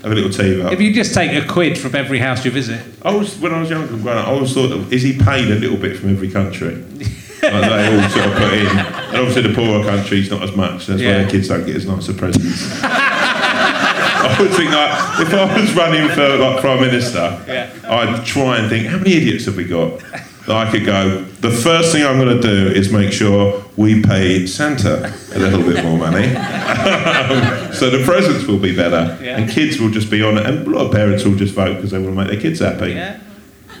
Have 0.03 0.11
a 0.11 0.15
little 0.15 0.29
tea 0.29 0.61
up. 0.61 0.71
if 0.71 0.79
you 0.79 0.93
just 0.93 1.13
take 1.15 1.31
a 1.33 1.45
quid 1.47 1.77
from 1.77 1.95
every 1.95 2.19
house 2.19 2.45
you 2.45 2.51
visit. 2.51 2.79
I 3.01 3.13
was 3.15 3.37
when 3.39 3.51
I 3.53 3.59
was 3.59 3.69
younger 3.69 3.91
and 3.93 4.01
growing 4.03 4.19
up. 4.19 4.27
I 4.27 4.31
always 4.31 4.53
thought, 4.53 4.71
is 4.93 5.01
he 5.01 5.17
paid 5.17 5.49
a 5.51 5.55
little 5.55 5.75
bit 5.77 5.97
from 5.97 6.11
every 6.11 6.29
country? 6.29 6.75
like 7.41 7.41
they 7.41 8.01
all 8.01 8.09
sort 8.09 8.25
of 8.27 8.33
put 8.35 8.53
in, 8.53 8.67
and 8.67 9.15
obviously 9.17 9.41
the 9.41 9.53
poorer 9.55 9.83
countries 9.83 10.29
not 10.29 10.43
as 10.43 10.55
much. 10.55 10.85
That's 10.85 11.01
why 11.01 11.07
Yeah. 11.07 11.17
their 11.23 11.29
kids 11.29 11.47
don't 11.47 11.65
get 11.65 11.75
as 11.75 11.87
nice 11.87 12.07
a 12.09 12.13
presents. 12.13 12.79
I 12.83 14.35
would 14.39 14.51
think 14.51 14.71
like 14.71 15.19
if 15.27 15.33
I 15.33 15.59
was 15.61 15.73
running 15.73 16.09
for 16.09 16.37
like 16.37 16.61
prime 16.61 16.79
minister, 16.81 17.43
Yeah. 17.47 17.71
I'd 17.89 18.23
try 18.25 18.59
and 18.59 18.69
think 18.69 18.87
how 18.87 18.97
many 18.97 19.13
idiots 19.13 19.45
have 19.45 19.57
we 19.57 19.65
got? 19.65 20.01
That 20.47 20.55
I 20.55 20.71
could 20.71 20.85
go, 20.85 21.23
the 21.41 21.51
first 21.51 21.91
thing 21.91 22.05
I'm 22.05 22.17
going 22.17 22.41
to 22.41 22.41
do 22.41 22.71
is 22.71 22.91
make 22.91 23.11
sure 23.11 23.63
we 23.75 24.01
pay 24.01 24.47
Santa 24.47 25.13
a 25.33 25.39
little 25.39 25.61
bit 25.61 25.83
more 25.83 25.97
money. 25.97 26.27
Um, 26.35 27.73
so 27.73 27.89
the 27.89 28.01
presents 28.05 28.47
will 28.47 28.57
be 28.57 28.73
better. 28.73 29.21
Yeah. 29.21 29.37
And 29.37 29.49
kids 29.49 29.79
will 29.79 29.89
just 29.89 30.09
be 30.09 30.23
on 30.23 30.37
it. 30.37 30.45
And 30.45 30.65
a 30.65 30.69
lot 30.69 30.85
of 30.85 30.93
parents 30.93 31.25
will 31.25 31.35
just 31.35 31.53
vote 31.53 31.75
because 31.75 31.91
they 31.91 31.99
want 31.99 32.11
to 32.11 32.15
make 32.15 32.27
their 32.29 32.39
kids 32.39 32.61
happy. 32.61 32.91
Yeah. 32.91 33.19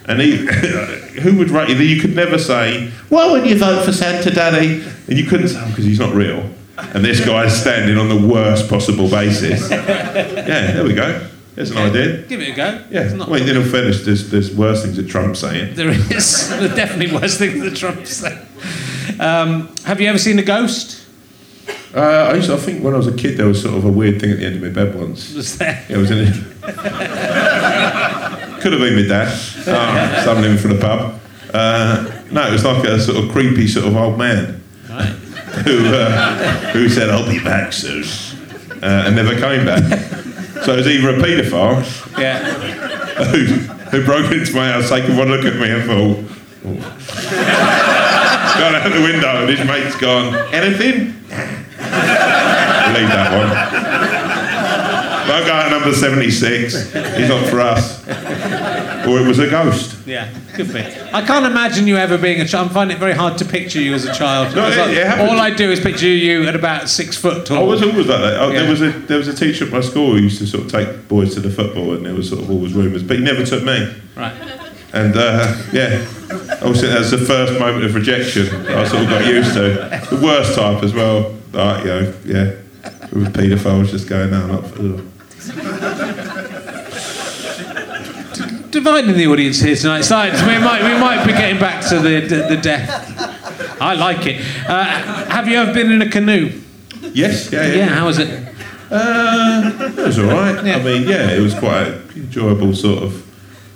And 0.05 0.21
he, 0.21 0.35
who 1.21 1.37
would 1.37 1.51
rate 1.51 1.69
you? 1.69 1.75
You 1.77 2.01
could 2.01 2.15
never 2.15 2.37
say, 2.37 2.91
"Why 3.09 3.29
wouldn't 3.29 3.49
you 3.49 3.57
vote 3.57 3.83
for 3.83 3.91
Santa, 3.91 4.31
Daddy?" 4.31 4.81
And 5.07 5.17
you 5.17 5.25
couldn't 5.25 5.49
say 5.49 5.69
because 5.69 5.83
he's 5.83 5.99
not 5.99 6.13
real. 6.13 6.49
And 6.77 7.03
this 7.03 7.25
guy's 7.25 7.59
standing 7.59 7.97
on 7.97 8.07
the 8.07 8.27
worst 8.27 8.69
possible 8.69 9.09
basis. 9.09 9.69
Yeah, 9.71 10.71
there 10.71 10.83
we 10.83 10.93
go. 10.93 11.27
There's 11.57 11.71
an 11.71 11.77
idea. 11.79 12.21
Give 12.27 12.39
it 12.39 12.49
a 12.49 12.55
go. 12.55 12.83
Yeah. 12.91 13.01
It's 13.01 13.13
not- 13.15 13.29
Well, 13.29 13.41
in 13.41 13.57
all 13.57 13.63
fairness, 13.63 14.05
there's, 14.05 14.29
there's 14.29 14.53
worse 14.55 14.83
things 14.83 14.95
that 14.97 15.09
Trump's 15.09 15.39
saying. 15.39 15.73
There 15.73 15.89
is. 15.89 16.49
There's 16.59 16.75
definitely 16.75 17.11
worse 17.15 17.35
things 17.39 17.59
that 17.63 17.75
Trump's 17.75 18.11
saying. 18.15 18.37
Um, 19.19 19.73
have 19.83 19.99
you 19.99 20.07
ever 20.07 20.19
seen 20.19 20.37
a 20.37 20.43
ghost? 20.43 21.03
Uh, 21.95 22.29
I 22.31 22.35
used 22.35 22.47
to, 22.49 22.53
I 22.53 22.57
think 22.57 22.83
when 22.83 22.93
I 22.93 22.97
was 22.97 23.07
a 23.07 23.15
kid, 23.15 23.37
there 23.37 23.47
was 23.47 23.59
sort 23.59 23.73
of 23.75 23.85
a 23.85 23.91
weird 23.91 24.21
thing 24.21 24.29
at 24.31 24.37
the 24.37 24.45
end 24.45 24.57
of 24.57 24.61
my 24.61 24.69
bed 24.69 24.93
once. 24.93 25.33
Was 25.33 25.57
there? 25.57 25.83
Yeah, 25.89 25.95
it 25.95 25.99
was 25.99 26.11
in 26.11 26.19
it. 26.19 26.33
Could 28.61 28.73
have 28.73 28.81
been 28.81 28.95
my 28.95 29.07
dad. 29.07 29.27
Uh, 29.67 30.21
stumbling 30.21 30.57
for 30.57 30.67
the 30.67 30.77
pub. 30.79 31.19
Uh, 31.53 32.21
no, 32.31 32.47
it 32.47 32.51
was 32.51 32.63
like 32.65 32.83
a 32.83 32.99
sort 32.99 33.17
of 33.23 33.31
creepy 33.31 33.67
sort 33.67 33.87
of 33.87 33.95
old 33.95 34.17
man 34.19 34.61
Right. 34.89 35.05
who 35.65 35.85
uh, 35.87 36.35
who 36.73 36.87
said, 36.89 37.09
"I'll 37.09 37.27
be 37.27 37.39
back 37.43 37.71
soon," 37.73 38.03
uh, 38.83 39.03
and 39.07 39.15
never 39.15 39.33
came 39.39 39.65
back. 39.65 39.81
So 40.65 40.73
it 40.73 40.77
was 40.77 40.87
either 40.87 41.09
a 41.09 41.13
paedophile 41.13 41.83
Yeah. 42.17 42.39
who, 43.25 43.45
who 43.45 44.03
broke 44.05 44.31
into 44.31 44.53
my 44.55 44.71
house, 44.71 44.89
taken 44.89 45.15
one 45.17 45.29
look 45.29 45.45
at 45.45 45.55
me, 45.55 45.69
and 45.71 45.83
thought, 45.83 46.23
"Oh." 46.65 46.73
gone 48.59 48.75
out 48.75 48.91
the 48.91 49.01
window, 49.01 49.41
and 49.41 49.49
his 49.49 49.65
mate's 49.67 49.95
gone, 49.97 50.35
"Anything?" 50.53 51.13
Leave 51.29 53.09
that 53.09 53.31
one. 53.31 54.16
That 55.27 55.45
guy 55.45 55.65
at 55.65 55.71
number 55.71 55.91
76, 55.93 56.73
he's 56.93 57.29
not 57.29 57.45
for 57.49 57.59
us. 57.59 58.07
Or 59.07 59.19
it 59.19 59.27
was 59.27 59.39
a 59.39 59.49
ghost. 59.49 59.97
Yeah, 60.07 60.29
could 60.53 60.71
be. 60.73 60.79
I 60.79 61.21
can't 61.25 61.45
imagine 61.45 61.85
you 61.87 61.97
ever 61.97 62.17
being 62.17 62.39
a 62.41 62.45
child. 62.47 62.71
I 62.71 62.73
find 62.73 62.91
it 62.91 62.97
very 62.97 63.13
hard 63.13 63.37
to 63.39 63.45
picture 63.45 63.79
you 63.81 63.93
as 63.93 64.05
a 64.05 64.13
child. 64.13 64.55
No, 64.55 64.67
it- 64.67 64.77
like, 64.77 64.89
it 64.95 65.05
happens. 65.05 65.29
all 65.29 65.39
I 65.39 65.51
do 65.51 65.69
is 65.71 65.79
picture 65.79 66.07
you 66.07 66.47
at 66.47 66.55
about 66.55 66.89
six 66.89 67.17
foot 67.17 67.45
tall. 67.45 67.57
I 67.57 67.63
was 67.63 67.81
always 67.83 68.07
like 68.07 68.19
that. 68.21 68.39
Oh, 68.39 68.51
Yeah. 68.51 68.61
There 68.61 68.69
was 68.69 68.81
a 68.81 68.89
there 68.91 69.17
was 69.17 69.27
a 69.27 69.33
teacher 69.35 69.65
at 69.65 69.71
my 69.71 69.81
school 69.81 70.11
who 70.15 70.17
used 70.21 70.39
to 70.39 70.47
sort 70.47 70.65
of 70.65 70.71
take 70.71 71.07
boys 71.07 71.33
to 71.35 71.39
the 71.41 71.49
football, 71.49 71.93
and 71.93 72.05
there 72.05 72.13
was 72.15 72.29
sort 72.29 72.41
of 72.41 72.49
always 72.49 72.73
rumours, 72.73 73.03
but 73.03 73.17
he 73.17 73.23
never 73.23 73.45
took 73.45 73.63
me. 73.63 73.93
Right. 74.15 74.33
And 74.93 75.15
uh, 75.15 75.55
yeah, 75.73 76.05
obviously 76.61 76.87
that 76.89 76.99
was 76.99 77.11
the 77.11 77.17
first 77.19 77.59
moment 77.59 77.83
of 77.85 77.93
rejection 77.93 78.47
I 78.67 78.85
sort 78.87 79.03
of 79.03 79.09
got 79.09 79.25
used 79.25 79.53
to. 79.55 80.07
The 80.09 80.19
worst 80.23 80.55
type 80.55 80.81
as 80.83 80.93
well. 80.93 81.33
Like, 81.53 81.83
you 81.83 81.89
know, 81.89 82.13
yeah, 82.25 82.43
with 83.11 83.33
paedophiles 83.33 83.89
just 83.91 84.07
going, 84.07 84.31
no, 84.31 84.47
not. 84.47 84.63
Ugh. 84.79 85.03
Dividing 88.71 89.13
the 89.17 89.27
audience 89.27 89.59
here 89.59 89.75
tonight. 89.75 90.01
So 90.01 90.19
we 90.21 90.57
might 90.59 90.83
we 90.83 90.99
might 90.99 91.25
be 91.25 91.31
getting 91.31 91.59
back 91.59 91.87
to 91.89 91.99
the 91.99 92.19
the, 92.21 92.55
the 92.55 92.57
death. 92.57 93.79
I 93.81 93.95
like 93.95 94.25
it. 94.27 94.41
Uh, 94.67 94.83
have 95.29 95.47
you 95.47 95.57
ever 95.57 95.73
been 95.73 95.91
in 95.91 96.01
a 96.01 96.09
canoe? 96.09 96.61
Yes, 97.13 97.51
yeah, 97.51 97.67
yeah. 97.67 97.73
Yeah. 97.75 97.85
How 97.87 98.05
was 98.07 98.19
it? 98.19 98.29
Uh, 98.91 99.71
it 99.97 100.05
was 100.05 100.19
all 100.19 100.25
right. 100.25 100.65
Yeah. 100.65 100.77
I 100.77 100.83
mean, 100.83 101.07
yeah, 101.07 101.31
it 101.31 101.41
was 101.41 101.53
quite 101.53 101.87
an 101.87 102.09
enjoyable 102.15 102.73
sort 102.75 103.03
of 103.03 103.23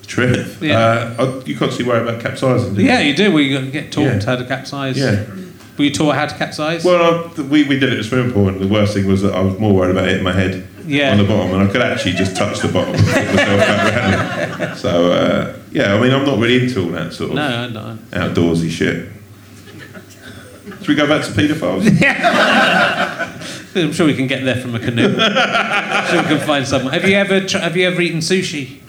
trip. 0.07 0.61
Yeah. 0.61 0.77
Uh, 0.77 1.41
I, 1.41 1.45
you 1.45 1.57
constantly 1.57 1.91
worry 1.91 2.07
about 2.07 2.21
capsizing. 2.21 2.75
Yeah, 2.75 2.99
you? 2.99 3.11
you 3.11 3.15
do. 3.15 3.31
We 3.31 3.71
get 3.71 3.91
taught 3.91 4.03
Yeah. 4.03 4.25
how 4.25 4.35
to 4.35 4.45
capsize. 4.45 4.97
Yeah. 4.97 5.25
Were 5.77 5.85
you 5.85 5.91
taught 5.93 6.15
how 6.15 6.25
to 6.27 6.37
capsize? 6.37 6.83
Well, 6.83 7.31
I, 7.37 7.41
we, 7.43 7.63
we 7.63 7.79
did 7.79 7.93
it 7.93 7.99
at 7.99 8.05
swimming 8.05 8.33
pool, 8.33 8.49
and 8.49 8.59
the 8.59 8.67
worst 8.67 8.93
thing 8.93 9.07
was 9.07 9.21
that 9.21 9.33
I 9.33 9.41
was 9.41 9.57
more 9.57 9.73
worried 9.73 9.91
about 9.91 10.07
hitting 10.07 10.23
my 10.23 10.33
head 10.33 10.67
Yeah. 10.91 11.11
on 11.11 11.17
the 11.17 11.23
bottom, 11.23 11.53
and 11.53 11.69
I 11.69 11.71
could 11.71 11.81
actually 11.81 12.13
just 12.13 12.35
touch 12.35 12.59
the 12.59 12.67
bottom 12.67 12.93
and 12.95 13.03
flip 13.07 13.27
myself 13.27 13.59
back 13.67 14.59
around. 14.59 14.77
So, 14.77 15.11
uh, 15.13 15.57
yeah, 15.71 15.93
I 15.95 15.99
mean, 16.01 16.11
I'm 16.13 16.25
not 16.25 16.37
really 16.37 16.63
into 16.65 16.81
all 16.83 16.89
that 16.91 17.13
sort 17.13 17.29
of 17.31 17.35
no, 17.37 17.69
no. 17.69 17.97
outdoorsy 18.11 18.69
shit. 18.69 19.07
Should 20.79 20.87
we 20.87 20.95
go 20.95 21.07
back 21.07 21.23
to 21.25 21.31
paedophiles? 21.31 21.85
I'm 23.75 23.93
sure 23.93 24.05
we 24.05 24.15
can 24.15 24.27
get 24.27 24.43
there 24.43 24.55
from 24.57 24.75
a 24.75 24.79
canoe. 24.79 25.13
sure 25.13 26.21
we 26.21 26.27
can 26.27 26.39
find 26.45 26.67
someone. 26.67 26.91
Have 26.93 27.07
you 27.07 27.15
ever 27.15 27.39
tr- 27.45 27.59
have 27.59 27.77
you 27.77 27.87
ever 27.87 28.01
eaten 28.01 28.19
sushi? 28.19 28.79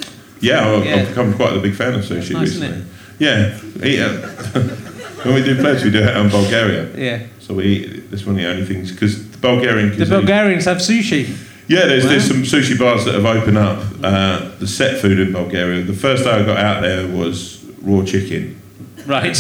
Yeah, 0.41 0.69
I've, 0.69 0.85
Yeah. 0.85 0.97
I've 0.97 1.09
become 1.09 1.35
quite 1.35 1.53
a 1.57 1.61
big 1.61 1.75
fan 1.75 1.95
of 1.95 2.01
sushi 2.05 2.33
Nice, 2.33 2.49
isn't 2.57 2.63
recently. 2.63 2.85
Yeah, 3.19 3.55
eat 3.85 4.01
when 5.25 5.35
we 5.35 5.43
do 5.45 5.55
Plebs, 5.57 5.85
we 5.85 5.91
do 5.91 5.99
it 6.03 6.17
in 6.17 6.29
Bulgaria. 6.31 6.89
Yeah. 6.97 7.27
So 7.39 7.55
we 7.55 7.65
eat. 7.65 8.11
That's 8.11 8.25
one 8.27 8.35
of 8.37 8.41
the 8.43 8.49
only 8.49 8.65
things 8.65 8.91
because 8.91 9.31
the 9.31 9.39
Bulgarian 9.39 9.97
The. 9.97 10.07
Bulgarians 10.07 10.65
have 10.65 10.79
sushi. 10.79 11.37
Yeah, 11.69 11.87
there's, 11.87 12.05
there's 12.05 12.27
some 12.27 12.43
sushi 12.43 12.79
bars 12.79 13.05
that 13.05 13.15
have 13.15 13.25
opened 13.25 13.59
up. 13.59 13.85
Uh, 14.03 14.51
the 14.59 14.67
set 14.67 15.01
food 15.01 15.19
in 15.19 15.33
Bulgaria. 15.33 15.83
The 15.83 15.93
first 15.93 16.25
day 16.25 16.31
I 16.31 16.45
got 16.45 16.59
out 16.59 16.83
there 16.83 17.07
was 17.07 17.65
raw 17.83 18.05
chicken. 18.05 18.61
Right. 19.07 19.37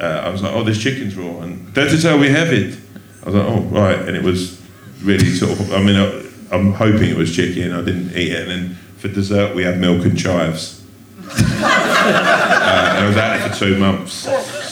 Uh, 0.00 0.04
I 0.04 0.28
was 0.30 0.42
like, 0.42 0.54
oh, 0.54 0.64
this 0.64 0.82
chicken's 0.82 1.16
raw, 1.16 1.40
and 1.40 1.72
that 1.74 1.88
is 1.88 2.02
how 2.02 2.16
we 2.16 2.30
have 2.30 2.52
it. 2.52 2.78
I 3.22 3.26
was 3.26 3.34
like, 3.34 3.46
oh, 3.46 3.60
right, 3.64 3.98
and 3.98 4.16
it 4.16 4.22
was 4.22 4.60
really 5.02 5.26
sort 5.26 5.52
of. 5.52 5.72
I 5.72 5.82
mean, 5.82 5.96
I, 5.96 6.54
I'm 6.54 6.72
hoping 6.72 7.10
it 7.10 7.16
was 7.16 7.34
chicken. 7.34 7.72
I 7.72 7.82
didn't 7.82 8.16
eat 8.16 8.32
it, 8.32 8.48
and 8.48 8.50
then 8.50 8.74
for 8.96 9.08
dessert 9.08 9.54
we 9.54 9.62
had 9.62 9.78
milk 9.78 10.04
and 10.04 10.18
chives. 10.18 10.82
uh, 11.30 11.34
and 11.34 13.04
I 13.04 13.06
was 13.06 13.16
out 13.16 13.38
there 13.38 13.50
for 13.50 13.58
two 13.58 13.78
months, 13.78 14.12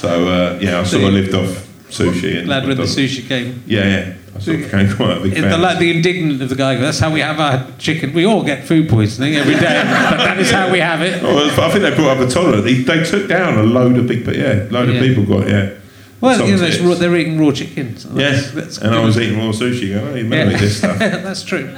so 0.01 0.28
uh, 0.28 0.59
yeah, 0.61 0.80
I 0.80 0.84
sort 0.84 1.05
of 1.05 1.12
lived 1.12 1.34
off 1.34 1.68
sushi. 1.91 2.39
And 2.39 2.47
Glad 2.47 2.66
when 2.66 2.76
the 2.76 2.84
sushi 2.84 3.26
came. 3.28 3.62
Yeah, 3.66 3.84
yeah, 3.84 4.14
I 4.36 4.40
sort 4.40 4.56
of 4.56 4.62
became 4.64 4.94
quite 4.96 5.16
a 5.18 5.20
big 5.20 5.34
fan. 5.34 5.50
the, 5.50 5.58
like 5.68 5.78
the 5.78 5.90
indignant 5.90 6.42
of 6.42 6.48
the 6.48 6.54
guy. 6.54 6.76
That's 6.76 6.98
how 6.98 7.12
we 7.12 7.20
have 7.20 7.40
our 7.40 7.66
chicken. 7.78 8.12
We 8.12 8.24
all 8.24 8.44
get 8.44 8.64
food 8.66 8.88
poisoning 8.88 9.34
every 9.36 9.54
day, 9.54 9.60
but 10.10 10.16
that 10.18 10.38
is 10.38 10.50
how 10.50 10.70
we 10.70 10.78
have 10.80 11.02
it. 11.02 11.22
Oh, 11.22 11.38
I 11.62 11.70
think 11.70 11.82
they 11.82 11.94
brought 11.94 12.18
up 12.18 12.28
a 12.28 12.30
tolerance. 12.30 12.64
They, 12.64 12.74
they 12.82 13.04
took 13.04 13.28
down 13.28 13.58
a 13.58 13.62
load 13.62 13.96
of 13.96 14.06
big, 14.06 14.26
yeah, 14.26 14.66
load 14.70 14.88
Yeah. 14.88 14.96
of 14.96 15.02
people 15.02 15.24
got 15.24 15.48
yeah. 15.48 15.74
Well, 16.20 16.48
you 16.48 16.56
know, 16.56 16.88
raw, 16.88 16.94
they're 16.96 17.16
eating 17.16 17.38
raw 17.38 17.52
chicken. 17.52 17.96
So 17.96 18.08
Yeah, 18.10 18.32
that's, 18.32 18.50
that's 18.50 18.78
and 18.78 18.94
I 18.94 19.04
was 19.04 19.18
eating 19.18 19.38
raw 19.38 19.52
sushi. 19.52 19.94
Going, 19.94 20.08
oh, 20.08 20.16
you 20.16 20.26
Yeah. 20.26 20.50
eat 20.50 20.58
this 20.58 20.78
stuff. 20.78 20.98
That's 20.98 21.44
true. 21.44 21.76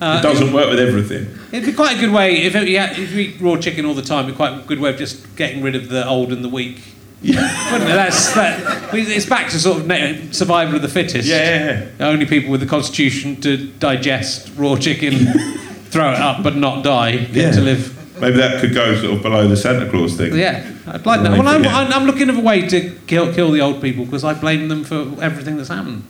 Uh, 0.00 0.20
doesn't 0.22 0.52
work 0.52 0.70
with 0.70 0.80
everything. 0.80 1.28
It'd 1.52 1.66
be 1.66 1.72
quite 1.74 1.96
a 1.96 2.00
good 2.00 2.10
way 2.12 2.42
if, 2.42 2.54
it, 2.54 2.68
yeah, 2.68 2.90
if 2.90 3.12
you 3.12 3.20
eat 3.20 3.40
raw 3.40 3.56
chicken 3.56 3.84
all 3.84 3.94
the 3.94 4.02
time. 4.02 4.24
It'd 4.24 4.34
be 4.34 4.36
quite 4.36 4.58
a 4.58 4.62
good 4.66 4.80
way 4.80 4.90
of 4.90 4.96
just 4.96 5.36
getting 5.36 5.62
rid 5.62 5.74
of 5.76 5.88
the 5.88 6.06
old 6.06 6.32
and 6.32 6.42
the 6.44 6.48
weak. 6.48 6.82
Yeah, 7.22 7.72
Wouldn't 7.72 7.90
it? 7.90 7.94
That's 7.94 8.34
that. 8.34 8.94
It's 8.94 9.26
back 9.26 9.50
to 9.50 9.58
sort 9.58 9.82
of 9.82 10.34
survival 10.34 10.76
of 10.76 10.82
the 10.82 10.88
fittest. 10.88 11.28
yeah, 11.28 11.36
yeah. 11.36 11.86
The 11.98 12.06
Only 12.06 12.24
people 12.26 12.50
with 12.50 12.60
the 12.60 12.66
constitution 12.66 13.40
to 13.42 13.66
digest 13.78 14.50
raw 14.56 14.76
chicken, 14.76 15.26
throw 15.90 16.12
it 16.12 16.18
up 16.18 16.42
but 16.42 16.56
not 16.56 16.82
die, 16.82 17.16
get 17.16 17.34
Yeah. 17.36 17.50
to 17.52 17.60
live. 17.60 17.96
Maybe 18.20 18.36
that 18.36 18.60
could 18.60 18.74
go 18.74 18.94
sort 19.00 19.14
of 19.16 19.22
below 19.22 19.48
the 19.48 19.56
Santa 19.56 19.88
Claus 19.90 20.14
thing. 20.16 20.34
Yeah, 20.36 20.70
I'd 20.86 21.06
like 21.06 21.22
that. 21.22 21.30
Well, 21.38 21.62
yeah. 21.62 21.74
I'm, 21.74 21.90
I'm 21.92 22.04
looking 22.04 22.26
for 22.30 22.36
a 22.38 22.40
way 22.42 22.66
to 22.68 22.90
kill, 23.06 23.32
kill 23.32 23.50
the 23.50 23.60
old 23.62 23.80
people 23.80 24.04
because 24.04 24.24
I 24.24 24.34
blame 24.34 24.68
them 24.68 24.84
for 24.84 25.00
everything 25.22 25.56
that's 25.56 25.70
happened. 25.70 26.04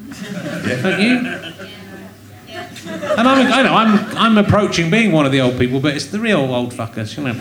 Yeah. 0.66 0.82
Don't 0.82 1.00
you? 1.00 1.59
And 2.86 3.28
I'm, 3.28 3.52
I 3.52 3.62
know 3.62 3.74
I'm, 3.74 4.16
I'm 4.16 4.38
approaching 4.38 4.90
being 4.90 5.12
one 5.12 5.26
of 5.26 5.32
the 5.32 5.40
old 5.40 5.58
people, 5.58 5.80
but 5.80 5.94
it's 5.94 6.06
the 6.06 6.18
real 6.20 6.54
old 6.54 6.72
fuckers, 6.72 7.16
you 7.16 7.24
know. 7.24 7.34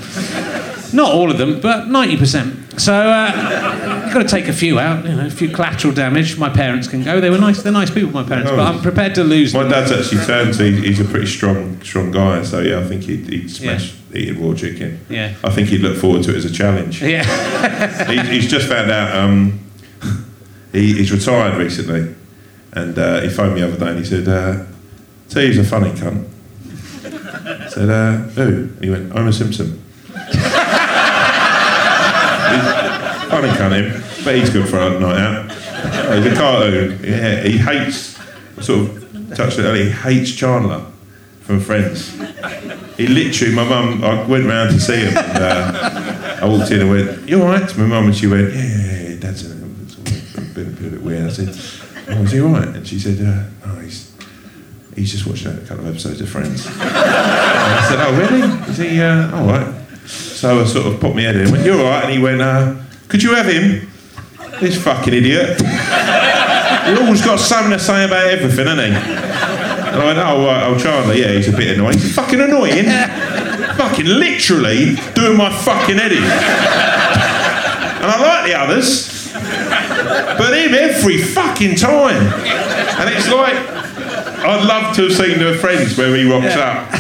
Not 0.94 1.12
all 1.14 1.30
of 1.32 1.38
them, 1.38 1.60
but 1.62 1.86
90%. 1.86 2.80
So 2.80 2.94
uh, 2.94 4.04
you've 4.06 4.14
got 4.14 4.24
to 4.24 4.28
take 4.28 4.48
a 4.48 4.54
few 4.54 4.80
out, 4.80 5.06
you 5.06 5.16
know, 5.16 5.28
a 5.28 5.30
few 5.30 5.50
collateral 5.50 5.94
damage. 5.94 6.38
My 6.38 6.50
parents 6.50 6.88
can 6.88 7.04
go. 7.04 7.20
They 7.22 7.30
were 7.30 7.38
nice. 7.38 7.62
They're 7.62 7.72
nice 7.72 7.92
people, 7.92 8.12
my 8.12 8.24
parents, 8.24 8.50
but 8.50 8.60
Oh. 8.60 8.64
I'm 8.64 8.82
prepared 8.82 9.16
to 9.16 9.24
lose 9.24 9.54
My 9.54 9.64
them. 9.64 9.72
dad's 9.72 9.92
actually 9.92 10.26
turned. 10.26 10.56
So 10.56 10.64
he- 10.66 10.82
he's 10.88 11.00
a 11.00 11.06
pretty 11.06 11.28
strong, 11.28 11.82
strong 11.82 12.12
guy. 12.12 12.42
So 12.44 12.60
yeah, 12.60 12.80
I 12.80 12.84
think 12.86 13.04
he'd, 13.04 13.28
he'd 13.30 13.50
smash 13.52 13.94
eating 14.14 14.44
raw 14.46 14.56
chicken. 14.56 15.00
Yeah. 15.10 15.36
I 15.44 15.50
think 15.52 15.68
he'd 15.70 15.82
look 15.82 15.98
forward 15.98 16.24
to 16.24 16.32
it 16.32 16.38
as 16.38 16.46
a 16.46 16.52
challenge. 16.52 17.02
Yeah. 17.04 17.24
he, 18.08 18.20
he's 18.36 18.50
just 18.50 18.68
found 18.68 18.90
out 18.90 19.16
um, 19.16 19.60
he, 20.72 20.94
he's 20.94 21.12
retired 21.12 21.56
recently, 21.58 22.16
and 22.74 22.98
uh, 22.98 23.22
he 23.22 23.30
phoned 23.30 23.54
me 23.56 23.62
the 23.62 23.68
other 23.68 23.78
day 23.80 23.90
and 23.92 24.00
he 24.00 24.06
said, 24.06 24.28
uh, 24.28 24.64
"Tell 25.30 25.42
you 25.44 25.50
he's 25.50 25.60
a 25.60 25.64
funny 25.64 25.92
cunt." 25.92 26.26
I 27.06 27.70
said, 27.70 27.90
uh, 27.90 28.18
"Who?" 28.36 28.44
And 28.44 28.84
he 28.84 28.90
went, 28.90 29.12
"Homer 29.12 29.32
Simpson." 29.32 29.82
Funny 33.30 33.50
cunt 33.50 33.74
him, 33.74 34.04
but 34.24 34.36
he's 34.36 34.50
good 34.50 34.68
for 34.68 34.80
a 34.80 35.00
night 35.00 35.20
out. 35.20 35.46
Oh, 36.10 36.22
he's 36.22 36.32
a 36.32 36.36
cartoon. 36.36 37.00
Yeah, 37.04 37.42
he 37.44 37.58
hates 37.58 38.18
sort 38.60 38.90
of 38.90 39.36
touched 39.36 39.60
it 39.60 39.64
earlier. 39.64 39.86
He 39.86 39.92
hates 39.92 40.32
Chandler 40.32 40.84
from 41.42 41.60
Friends. 41.60 42.12
He 42.98 43.08
literally, 43.08 43.54
my 43.54 43.64
mum, 43.64 44.04
I 44.04 44.24
went 44.26 44.46
round 44.46 44.72
to 44.72 44.80
see 44.80 44.98
him. 44.98 45.16
And, 45.18 45.38
uh, 45.38 46.40
I 46.42 46.46
walked 46.46 46.72
in 46.72 46.82
and 46.82 46.90
went, 46.90 47.30
"You 47.30 47.42
all 47.44 47.50
right?" 47.50 47.78
My 47.78 47.86
mum, 47.86 48.06
and 48.06 48.16
she 48.16 48.28
went, 48.28 48.52
"Yeah, 48.54 48.64
yeah, 48.64 49.10
yeah, 49.10 49.16
Dad's 49.20 49.46
a, 49.50 49.54
a 49.54 50.42
bit, 50.42 50.68
a 50.68 50.72
bit 50.72 51.02
weird." 51.02 51.28
I 51.28 51.30
said, 51.32 51.50
"Oh, 52.10 52.24
is 52.24 52.32
he 52.32 52.42
all 52.42 52.50
right?" 52.50 52.68
And 52.68 52.86
she 52.88 52.98
said, 53.00 53.20
uh, 53.22 53.24
"No, 53.24 53.44
he's 53.44 53.59
he's 55.00 55.12
just 55.12 55.26
watching 55.26 55.48
a 55.48 55.62
couple 55.62 55.86
of 55.86 55.88
episodes 55.88 56.22
of 56.22 56.30
Friends." 56.30 56.68
I 56.70 57.86
said, 57.90 58.00
"Oh, 58.00 58.14
really? 58.18 58.72
Is 58.72 58.78
he 58.78 59.02
uh, 59.02 59.36
all 59.36 59.48
right?" 59.48 59.76
So 60.06 60.62
I 60.62 60.66
sort 60.66 60.88
of 60.88 61.00
popped 61.00 61.16
my 61.16 61.22
head 61.22 61.36
in 61.36 61.42
and 61.44 61.52
went, 61.52 61.66
"You 61.66 61.74
all 61.74 61.84
right?" 61.84 62.04
And 62.04 62.14
he 62.14 62.20
went, 62.20 62.42
uh, 62.42 62.76
Could 63.08 63.24
you 63.24 63.36
have 63.36 63.48
him? 63.48 63.90
This 64.60 64.82
fucking 64.84 65.14
idiot. 65.14 65.62
he 65.62 67.02
always 67.02 67.24
got 67.24 67.40
something 67.40 67.72
to 67.72 67.80
say 67.80 68.06
about 68.06 68.28
everything, 68.28 68.68
hasn't 68.68 68.94
he? 68.94 69.40
And 69.90 70.02
I 70.02 70.06
went, 70.06 70.20
oh, 70.20 70.46
right, 70.46 70.68
oh, 70.68 70.78
Chandler, 70.78 71.16
yeah, 71.16 71.32
he's 71.32 71.48
a 71.48 71.56
bit 71.56 71.76
annoying. 71.76 71.98
He's 71.98 72.14
fucking 72.14 72.40
annoying. 72.42 72.86
fucking 73.76 74.06
literally 74.06 74.96
doing 75.16 75.38
my 75.38 75.50
fucking 75.64 75.98
head 75.98 76.12
in. 76.12 76.24
And 76.24 78.06
I 78.06 78.20
like 78.22 78.46
the 78.52 78.60
others, 78.60 79.32
but 79.34 80.54
him 80.54 80.76
every 80.76 81.18
fucking 81.18 81.76
time. 81.76 82.34
And 83.00 83.10
it's 83.10 83.30
like, 83.30 83.79
I'd 84.46 84.66
love 84.66 84.96
to 84.96 85.04
have 85.04 85.14
seen 85.14 85.40
the 85.40 85.58
Friends 85.60 85.98
where 85.98 86.16
he 86.16 86.24
rocks 86.30 86.56
up. 86.56 86.92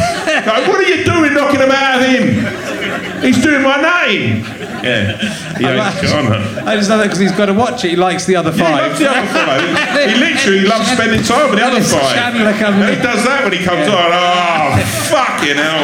Like, 0.45 0.67
what 0.67 0.79
are 0.79 0.83
you 0.83 1.03
doing 1.03 1.33
knocking 1.33 1.59
him 1.59 1.71
out 1.71 2.01
of 2.01 2.07
him? 2.07 3.21
He's 3.21 3.41
doing 3.43 3.63
my 3.63 3.75
name. 3.81 4.43
Yeah, 4.79 5.17
he 5.57 5.65
hates 5.65 5.99
Chandler. 6.09 6.39
I 6.65 6.77
just 6.77 6.87
know 6.89 6.97
that 6.97 7.03
because 7.03 7.19
he's 7.19 7.33
got 7.33 7.47
to 7.47 7.53
watch 7.53 7.83
it. 7.83 7.89
He 7.89 7.95
likes 7.97 8.25
the 8.25 8.37
other 8.37 8.51
Yeah, 8.51 8.55
he 8.55 8.63
five. 8.63 8.81
loves 8.87 8.99
the 8.99 9.09
other 9.09 9.27
five. 9.27 10.09
He 10.09 10.15
literally 10.19 10.61
loves 10.63 10.87
spending 10.91 11.21
time 11.23 11.49
with 11.49 11.59
the 11.59 11.65
other 11.65 11.81
five. 11.81 12.15
Chandler 12.15 12.47
And 12.51 12.95
he 12.95 13.01
does 13.03 13.25
that 13.25 13.43
when 13.43 13.51
he 13.51 13.59
comes 13.65 13.87
on. 13.89 14.09
Oh, 14.15 14.79
fucking 15.11 15.57
hell. 15.59 15.83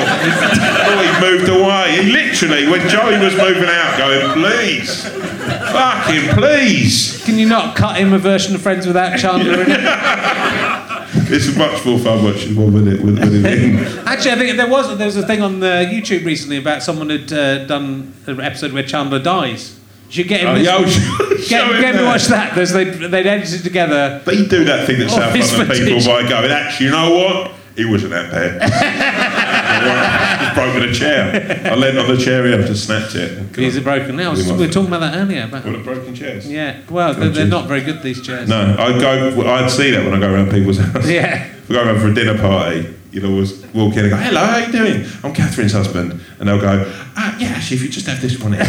Oh, 0.87 1.01
he 1.03 1.11
moved 1.19 1.49
away. 1.49 2.03
He 2.03 2.11
literally, 2.11 2.67
when 2.71 2.87
Joey 2.87 3.19
was 3.19 3.35
moving 3.35 3.67
out, 3.67 3.97
going, 3.97 4.31
please. 4.39 5.03
Fucking 5.05 6.29
please. 6.39 7.21
Can 7.25 7.37
you 7.37 7.47
not 7.49 7.75
cut 7.75 7.97
him 7.97 8.13
a 8.13 8.17
version 8.19 8.55
of 8.55 8.61
Friends 8.61 8.87
without 8.87 9.19
Chandler 9.19 9.61
in 9.61 9.71
it? 9.71 9.81
It's 11.27 11.55
much 11.57 11.85
more 11.85 11.99
fun 11.99 12.23
watching 12.23 12.55
one 12.55 12.87
it 12.87 13.01
with, 13.01 13.17
him 13.17 13.45
in. 13.45 14.07
Actually, 14.07 14.31
I 14.31 14.35
think 14.35 14.57
there 14.57 14.69
was 14.69 14.97
there 14.97 15.07
was 15.07 15.17
a 15.17 15.25
thing 15.25 15.41
on 15.41 15.59
the 15.59 15.89
YouTube 15.91 16.25
recently 16.25 16.57
about 16.57 16.83
someone 16.83 17.09
had 17.09 17.31
uh, 17.31 17.65
done 17.65 18.13
an 18.27 18.39
episode 18.39 18.73
where 18.73 18.83
Chandler 18.83 19.19
dies. 19.19 19.79
You 20.07 20.11
should 20.11 20.27
get 20.27 20.41
him. 20.41 20.49
Oh, 20.49 20.55
yeah, 20.55 20.77
get, 21.47 21.81
get 21.81 21.95
him 21.95 22.01
to 22.01 22.05
watch 22.05 22.25
that. 22.27 22.53
There's, 22.55 22.71
they 22.71 22.85
they'd 22.85 23.25
edited 23.25 23.63
together. 23.63 24.21
But 24.23 24.35
he'd 24.35 24.49
do 24.49 24.63
that 24.65 24.85
thing 24.85 24.99
that 24.99 25.09
South 25.09 25.33
London 25.57 25.77
people 25.77 25.99
by 26.05 26.27
going, 26.29 26.51
actually, 26.51 26.85
you 26.87 26.91
know 26.91 27.11
what? 27.11 27.51
He 27.75 27.85
wasn't 27.85 28.11
that 28.11 28.31
bad. 28.31 29.41
Just 30.39 30.55
broken 30.55 30.83
a 30.89 30.93
chair. 30.93 31.71
I 31.71 31.75
leant 31.75 31.97
on 31.97 32.07
the 32.07 32.17
chair 32.17 32.45
here, 32.45 32.61
just 32.65 32.85
snapped 32.85 33.15
it. 33.15 33.31
it. 33.57 33.57
Is 33.57 33.75
it 33.75 33.83
broken 33.83 34.15
now? 34.15 34.33
We 34.33 34.43
We 34.43 34.51
were 34.51 34.67
talking 34.67 34.87
about 34.87 34.99
that 35.01 35.15
earlier. 35.15 35.43
About, 35.43 35.65
Well, 35.65 35.79
broken 35.83 36.13
chairs. 36.15 36.49
yeah. 36.49 36.81
Well, 36.89 37.13
they're, 37.13 37.29
they're 37.29 37.47
not 37.47 37.67
very 37.67 37.81
good 37.81 38.01
these 38.01 38.21
chairs. 38.25 38.49
No, 38.49 38.75
I'd 38.77 38.99
go. 38.99 39.45
I'd 39.47 39.69
see 39.71 39.91
that 39.91 40.03
when 40.03 40.13
I 40.13 40.19
go 40.19 40.33
around 40.33 40.51
people's 40.51 40.77
houses. 40.77 41.11
Yeah. 41.11 41.45
If 41.45 41.69
I 41.71 41.73
go 41.73 41.83
around 41.83 41.99
for 41.99 42.07
a 42.07 42.13
dinner 42.13 42.37
party, 42.37 42.93
you'll 43.11 43.31
always 43.31 43.65
walk 43.73 43.93
in 43.93 43.99
and 44.05 44.09
go, 44.11 44.17
"Hello, 44.17 44.45
how 44.45 44.57
you 44.57 44.71
doing? 44.71 45.05
I'm 45.23 45.33
Catherine's 45.33 45.73
husband," 45.73 46.19
and 46.39 46.47
they'll 46.49 46.59
go, 46.61 46.83
ah, 47.15 47.35
"Yeah, 47.39 47.47
actually, 47.49 47.77
if 47.77 47.83
you 47.83 47.89
just 47.89 48.07
have 48.07 48.21
this 48.21 48.37
one." 48.39 48.53
it's 48.53 48.65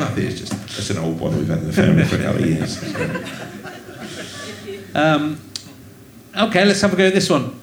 nothing. 0.00 0.26
It's 0.26 0.40
just 0.40 0.52
it's 0.78 0.90
an 0.90 0.98
old 0.98 1.20
one 1.20 1.36
we've 1.36 1.48
had 1.48 1.58
in 1.58 1.66
the 1.66 1.72
family 1.72 2.04
for 2.04 2.16
a 2.16 2.22
couple 2.22 2.42
of 2.42 2.48
years. 2.50 2.82
Okay, 6.36 6.64
let's 6.66 6.80
have 6.82 6.92
a 6.92 6.96
go 6.96 7.06
at 7.06 7.14
this 7.14 7.30
one. 7.30 7.58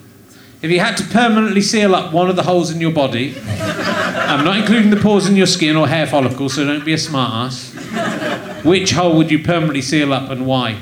If 0.64 0.70
you 0.70 0.80
had 0.80 0.96
to 0.96 1.04
permanently 1.04 1.60
seal 1.60 1.94
up 1.94 2.14
one 2.14 2.30
of 2.30 2.36
the 2.36 2.42
holes 2.42 2.70
in 2.70 2.80
your 2.80 2.90
body, 2.90 3.34
I'm 3.46 4.46
not 4.46 4.56
including 4.56 4.88
the 4.88 4.96
pores 4.96 5.28
in 5.28 5.36
your 5.36 5.46
skin 5.46 5.76
or 5.76 5.86
hair 5.86 6.06
follicles, 6.06 6.54
so 6.54 6.64
don't 6.64 6.82
be 6.86 6.94
a 6.94 6.98
smart 6.98 7.52
ass. 7.52 8.64
Which 8.64 8.92
hole 8.92 9.14
would 9.18 9.30
you 9.30 9.40
permanently 9.44 9.82
seal 9.82 10.14
up 10.14 10.30
and 10.30 10.46
why? 10.46 10.78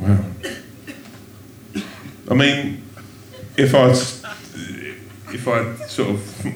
Wow. 0.00 0.20
I 2.30 2.34
mean, 2.34 2.84
if 3.56 3.74
I 3.74 3.88
if 5.34 5.48
I 5.48 5.74
sort 5.88 6.10
of 6.10 6.46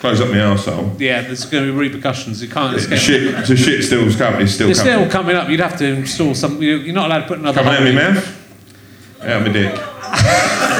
close 0.00 0.20
up 0.20 0.28
my 0.28 0.36
arsehole, 0.36 1.00
Yeah, 1.00 1.22
there's 1.22 1.46
going 1.46 1.64
to 1.66 1.72
be 1.72 1.78
repercussions. 1.78 2.42
You 2.42 2.50
can't 2.50 2.76
escape. 2.76 2.98
shit, 2.98 3.46
the 3.46 3.56
shit 3.56 3.82
still 3.82 4.12
coming. 4.14 4.42
It's 4.42 4.52
still 4.52 4.68
It's 4.68 4.80
coming. 4.80 4.94
still 5.08 5.10
coming 5.10 5.36
up. 5.36 5.48
You'd 5.48 5.60
have 5.60 5.78
to 5.78 5.86
install 5.86 6.34
some. 6.34 6.60
you- 6.62 6.76
You're 6.76 6.94
not 6.94 7.06
allowed 7.06 7.20
to 7.22 7.28
put 7.28 7.38
another. 7.38 7.62
coming 7.62 7.74
out 7.80 7.86
of 7.86 7.94
my 7.94 8.02
mouth. 8.12 9.22
Out 9.22 9.40
of 9.40 9.46
my 9.46 9.52
dick. 9.54 10.76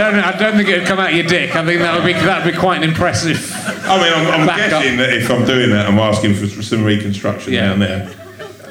I 0.00 0.10
don't. 0.10 0.20
I 0.20 0.38
don't 0.38 0.56
think 0.56 0.68
it'd 0.68 0.86
come 0.86 0.98
out 0.98 1.14
your 1.14 1.24
dick. 1.26 1.56
I 1.56 1.64
think 1.64 1.80
that 1.80 1.94
would 1.94 2.04
be 2.06 2.12
that 2.12 2.44
would 2.44 2.52
be 2.52 2.58
quite 2.58 2.82
an 2.82 2.88
impressive. 2.88 3.50
I 3.54 3.96
mean, 4.02 4.12
I'm, 4.12 4.40
I'm 4.42 4.48
up. 4.48 4.56
guessing 4.56 4.96
that 4.98 5.12
if 5.12 5.30
I'm 5.30 5.44
doing 5.44 5.70
that, 5.70 5.86
I'm 5.86 5.98
asking 5.98 6.34
for 6.34 6.46
some 6.62 6.84
reconstruction 6.84 7.52
Yeah. 7.52 7.68
down 7.68 7.78
there. 7.80 8.10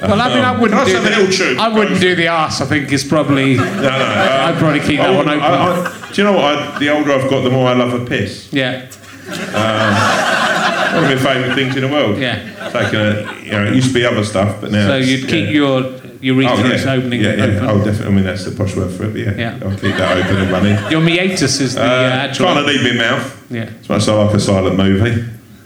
Well, 0.02 0.20
I 0.20 0.28
mean, 0.28 0.44
I 0.44 0.54
Um, 0.54 0.60
wouldn't 0.60 0.86
do 0.86 0.92
the? 1.00 1.56
I 1.58 1.68
wouldn't 1.68 2.00
do 2.00 2.14
the 2.14 2.28
arse. 2.28 2.60
I 2.60 2.66
think 2.66 2.92
is 2.92 3.02
probably. 3.02 3.56
No, 3.56 3.64
no. 3.64 3.88
uh, 3.88 4.46
I'd 4.52 4.58
probably 4.58 4.80
keep 4.80 5.00
I 5.00 5.10
that 5.10 5.16
one 5.16 5.28
open. 5.28 5.42
I- 5.42 5.90
I- 6.06 6.12
do 6.12 6.22
you 6.22 6.24
know 6.28 6.32
what? 6.36 6.44
I, 6.44 6.78
the 6.78 6.88
older 6.90 7.12
I've 7.12 7.28
got, 7.28 7.42
the 7.42 7.50
more 7.50 7.68
I 7.68 7.74
love 7.74 7.92
a 8.00 8.04
piss. 8.04 8.52
Yeah. 8.52 8.86
One 9.26 11.04
of 11.04 11.10
my 11.10 11.16
favourite 11.16 11.54
things 11.54 11.76
in 11.76 11.82
the 11.82 11.88
world. 11.88 12.18
Yeah. 12.18 12.70
Taking 12.72 13.00
a, 13.00 13.44
you 13.44 13.50
know, 13.52 13.66
it 13.66 13.74
used 13.74 13.88
to 13.88 13.94
be 13.94 14.04
other 14.06 14.24
stuff, 14.24 14.60
but 14.60 14.70
now. 14.70 14.86
So 14.88 14.96
you'd 14.96 15.28
keep 15.28 15.46
yeah. 15.46 15.50
your 15.50 15.82
your 16.26 16.36
Oh, 16.36 16.56
urethra 16.56 16.76
yeah. 16.92 16.98
opening 16.98 17.20
yeah, 17.22 17.34
yeah. 17.34 17.44
open. 17.44 17.64
Oh, 17.70 17.78
definitely. 17.84 18.06
I 18.06 18.10
mean, 18.16 18.24
that's 18.24 18.44
the 18.44 18.50
posh 18.50 18.74
word 18.76 18.90
for 18.92 19.04
it. 19.04 19.12
But 19.12 19.20
yeah, 19.20 19.34
Yeah. 19.36 19.58
I'll 19.64 19.78
keep 19.78 19.96
that 19.96 20.16
open 20.18 20.36
and 20.42 20.50
running. 20.50 20.76
Your 20.90 21.00
meatus 21.00 21.60
is 21.60 21.74
the 21.74 21.82
uh, 21.82 21.86
Uh, 21.86 22.26
actual. 22.26 22.46
kind 22.46 22.58
of 22.58 22.66
leave 22.66 22.82
my 22.82 22.92
mouth. 23.10 23.26
Yeah. 23.50 23.70
It's 23.80 23.88
much 23.88 24.06
like 24.08 24.34
a 24.34 24.40
silent 24.40 24.76
movie. 24.76 25.24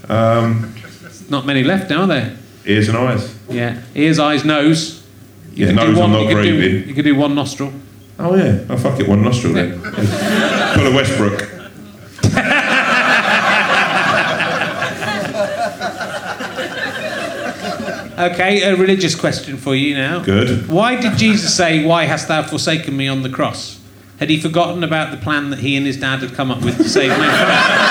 Um, 0.08 0.74
Not 1.28 1.46
many 1.46 1.62
left 1.64 1.90
now, 1.90 2.02
are 2.02 2.06
there? 2.06 2.32
ears 2.66 2.88
and 2.88 2.98
eyes. 2.98 3.34
Yeah. 3.48 3.76
Ears, 3.94 4.18
eyes, 4.18 4.44
nose. 4.44 5.02
You 5.54 5.66
Yeah, 5.66 5.72
nose, 5.72 5.98
I'm 5.98 6.12
not 6.12 6.22
you, 6.22 6.28
could 6.36 6.42
do, 6.42 6.58
breathing. 6.58 6.88
you 6.88 6.94
could 6.94 7.04
do 7.04 7.14
one 7.16 7.34
nostril. 7.34 7.72
Oh 8.18 8.34
yeah. 8.36 8.58
Oh 8.68 8.76
fuck 8.76 9.00
it, 9.00 9.08
one 9.08 9.22
nostril 9.22 9.54
then. 9.54 9.80
Full 9.80 10.86
of 10.86 10.94
Westbrook. 10.94 11.59
Okay, 18.20 18.62
a 18.62 18.76
religious 18.76 19.14
question 19.14 19.56
for 19.56 19.74
you 19.74 19.94
now. 19.94 20.22
Good. 20.22 20.68
Why 20.68 21.00
did 21.00 21.16
Jesus 21.16 21.56
say, 21.56 21.84
"Why 21.84 22.04
hast 22.04 22.28
thou 22.28 22.42
forsaken 22.42 22.96
me?" 22.96 23.08
on 23.08 23.22
the 23.22 23.30
cross? 23.30 23.78
Had 24.18 24.28
he 24.28 24.38
forgotten 24.38 24.84
about 24.84 25.10
the 25.10 25.16
plan 25.16 25.48
that 25.50 25.60
he 25.60 25.76
and 25.76 25.86
his 25.86 25.96
dad 25.96 26.20
had 26.20 26.34
come 26.34 26.50
up 26.50 26.62
with 26.62 26.76
to 26.76 26.88
save 26.88 27.08
mankind? 27.10 27.90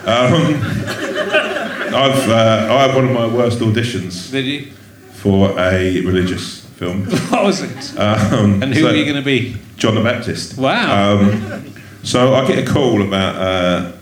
I've 1.92 2.28
uh, 2.28 2.68
I 2.70 2.82
had 2.86 2.94
one 2.94 3.04
of 3.06 3.12
my 3.12 3.26
worst 3.26 3.58
auditions 3.60 4.30
Did 4.30 4.44
you? 4.44 4.70
for 5.12 5.50
a 5.58 6.00
religious 6.02 6.60
film. 6.76 7.04
What 7.30 7.44
was 7.44 7.62
it? 7.62 7.98
Um, 7.98 8.62
And 8.62 8.74
who 8.74 8.82
so- 8.82 8.88
are 8.88 8.94
you 8.94 9.04
going 9.04 9.16
to 9.16 9.22
be? 9.22 9.56
John 9.76 9.94
the 9.94 10.02
Baptist. 10.02 10.58
Wow. 10.58 11.18
Um, 11.18 11.72
so 12.02 12.34
I 12.34 12.46
get 12.46 12.58
a 12.58 12.70
call 12.72 13.02
about 13.02 13.34
uh, 13.36 13.92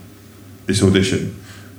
this 0.66 0.82
audition, 0.82 1.34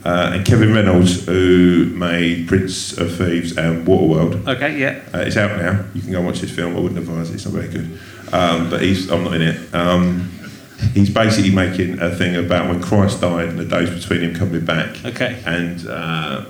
uh, 0.06 0.32
and 0.34 0.46
Kevin 0.46 0.74
Reynolds, 0.74 1.26
who 1.26 1.86
made 1.96 2.48
Prince 2.48 2.98
of 2.98 3.18
Thieves 3.18 3.58
and 3.58 3.86
Waterworld, 3.86 4.48
okay, 4.48 4.78
yeah. 4.78 5.02
uh, 5.14 5.20
it's 5.20 5.36
out 5.36 5.58
now. 5.60 5.86
You 5.94 6.02
can 6.02 6.12
go 6.12 6.18
and 6.20 6.28
watch 6.28 6.40
this 6.40 6.52
film. 6.52 6.76
I 6.76 6.80
wouldn't 6.80 7.00
advise 7.00 7.30
it. 7.30 7.36
It's 7.36 7.46
not 7.46 7.54
very 7.54 7.68
good. 7.68 8.00
Um, 8.32 8.70
but 8.70 8.82
he's 8.82 9.12
I'm 9.12 9.24
not 9.24 9.34
in 9.34 9.42
it. 9.42 9.76
Um, 9.76 10.32
he's 10.94 11.10
basically 11.10 11.54
making 11.54 12.00
a 12.00 12.16
thing 12.16 12.36
about 12.36 12.70
when 12.70 12.82
Christ 12.82 13.22
died 13.22 13.50
and 13.50 13.60
the 13.60 13.66
days 13.66 13.90
between 13.90 14.22
him 14.22 14.36
coming 14.36 14.64
back. 14.64 15.04
Okay. 15.04 15.42
And 15.46 15.86
uh, 15.88 16.46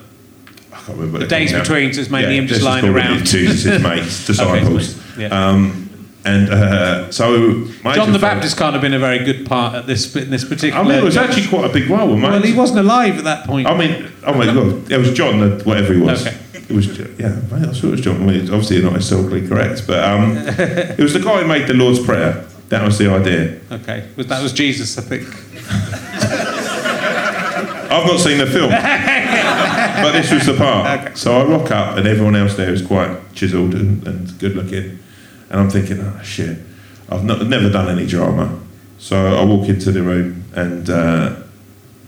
I 0.72 0.76
can't 0.76 0.98
remember. 0.98 1.20
The 1.20 1.28
days 1.28 1.52
between, 1.52 1.94
so 1.94 2.02
it's 2.02 2.10
mainly 2.10 2.38
him 2.38 2.48
just 2.48 2.62
lying 2.62 2.86
around. 2.86 3.26
Jesus' 3.26 3.82
mates, 3.84 4.28
disciples. 4.28 4.96
mates, 4.96 5.18
yeah. 5.18 5.28
um, 5.28 5.89
and 6.30 6.50
uh, 6.50 7.12
so 7.12 7.68
my 7.84 7.96
John 7.96 8.12
the 8.12 8.20
Baptist 8.20 8.58
can't 8.58 8.74
have 8.74 8.82
been 8.82 8.94
a 8.94 9.00
very 9.00 9.20
good 9.20 9.46
part 9.46 9.76
at 9.76 9.88
this 9.88 10.16
in 10.16 10.30
this 10.30 10.46
particular. 10.46 10.84
I 10.84 10.88
mean, 10.88 10.98
it 10.98 11.04
was 11.04 11.18
actually 11.18 11.48
quite 11.48 11.70
a 11.70 11.74
big 11.74 11.90
role, 11.90 12.16
mate. 12.16 12.30
well, 12.30 12.42
he 12.42 12.54
wasn't 12.54 12.80
alive 12.80 13.18
at 13.18 13.24
that 13.24 13.46
point. 13.46 13.68
I 13.68 13.78
mean, 13.78 14.12
oh 14.26 14.34
my 14.34 14.46
god, 14.46 14.92
it 14.92 14.98
was 14.98 15.14
John, 15.14 15.60
whatever 15.60 15.94
he 15.94 16.00
was. 16.00 16.26
Okay. 16.26 16.38
It 16.54 16.76
was, 16.76 16.86
yeah, 17.18 17.30
mate, 17.52 17.68
I 17.68 17.72
thought 17.74 17.84
it 17.84 17.92
was 17.92 18.02
John. 18.02 18.18
I 18.18 18.26
mean, 18.26 18.42
it's 18.42 18.52
obviously 18.52 18.82
not 18.84 18.94
historically 18.94 19.48
correct, 19.48 19.88
but 19.88 20.04
um, 20.04 20.38
it 20.38 21.00
was 21.00 21.14
the 21.14 21.20
guy 21.20 21.42
who 21.42 21.48
made 21.48 21.68
the 21.68 21.74
Lord's 21.74 22.04
Prayer. 22.04 22.46
That 22.68 22.86
was 22.86 23.00
the 23.00 23.10
idea. 23.10 23.60
okay, 23.72 24.08
was 24.16 24.28
that 24.28 24.44
was 24.44 24.54
Jesus, 24.54 24.98
I 24.98 25.02
think. 25.02 25.28
I've 27.92 28.06
not 28.06 28.20
seen 28.20 28.38
the 28.38 28.46
film, 28.46 28.70
but 28.70 30.12
this 30.12 30.32
was 30.32 30.46
the 30.46 30.54
part. 30.54 31.18
So 31.18 31.42
I 31.42 31.44
rock 31.46 31.72
up, 31.72 31.98
and 31.98 32.08
everyone 32.08 32.36
else 32.36 32.56
there 32.56 32.72
is 32.72 32.84
quite 32.86 33.34
chiselled 33.34 33.74
and, 33.74 34.06
and 34.08 34.38
good 34.40 34.56
looking, 34.56 35.00
and 35.50 35.60
I'm 35.60 35.70
thinking, 35.70 36.00
oh 36.00 36.22
shit, 36.24 36.58
I've 37.10 37.24
not, 37.24 37.46
never 37.46 37.70
done 37.70 37.90
any 37.90 38.08
drama. 38.08 38.60
So 38.98 39.36
I 39.36 39.44
walk 39.44 39.70
into 39.70 39.92
the 39.92 40.04
room, 40.04 40.44
and 40.56 40.90
uh, 40.90 41.36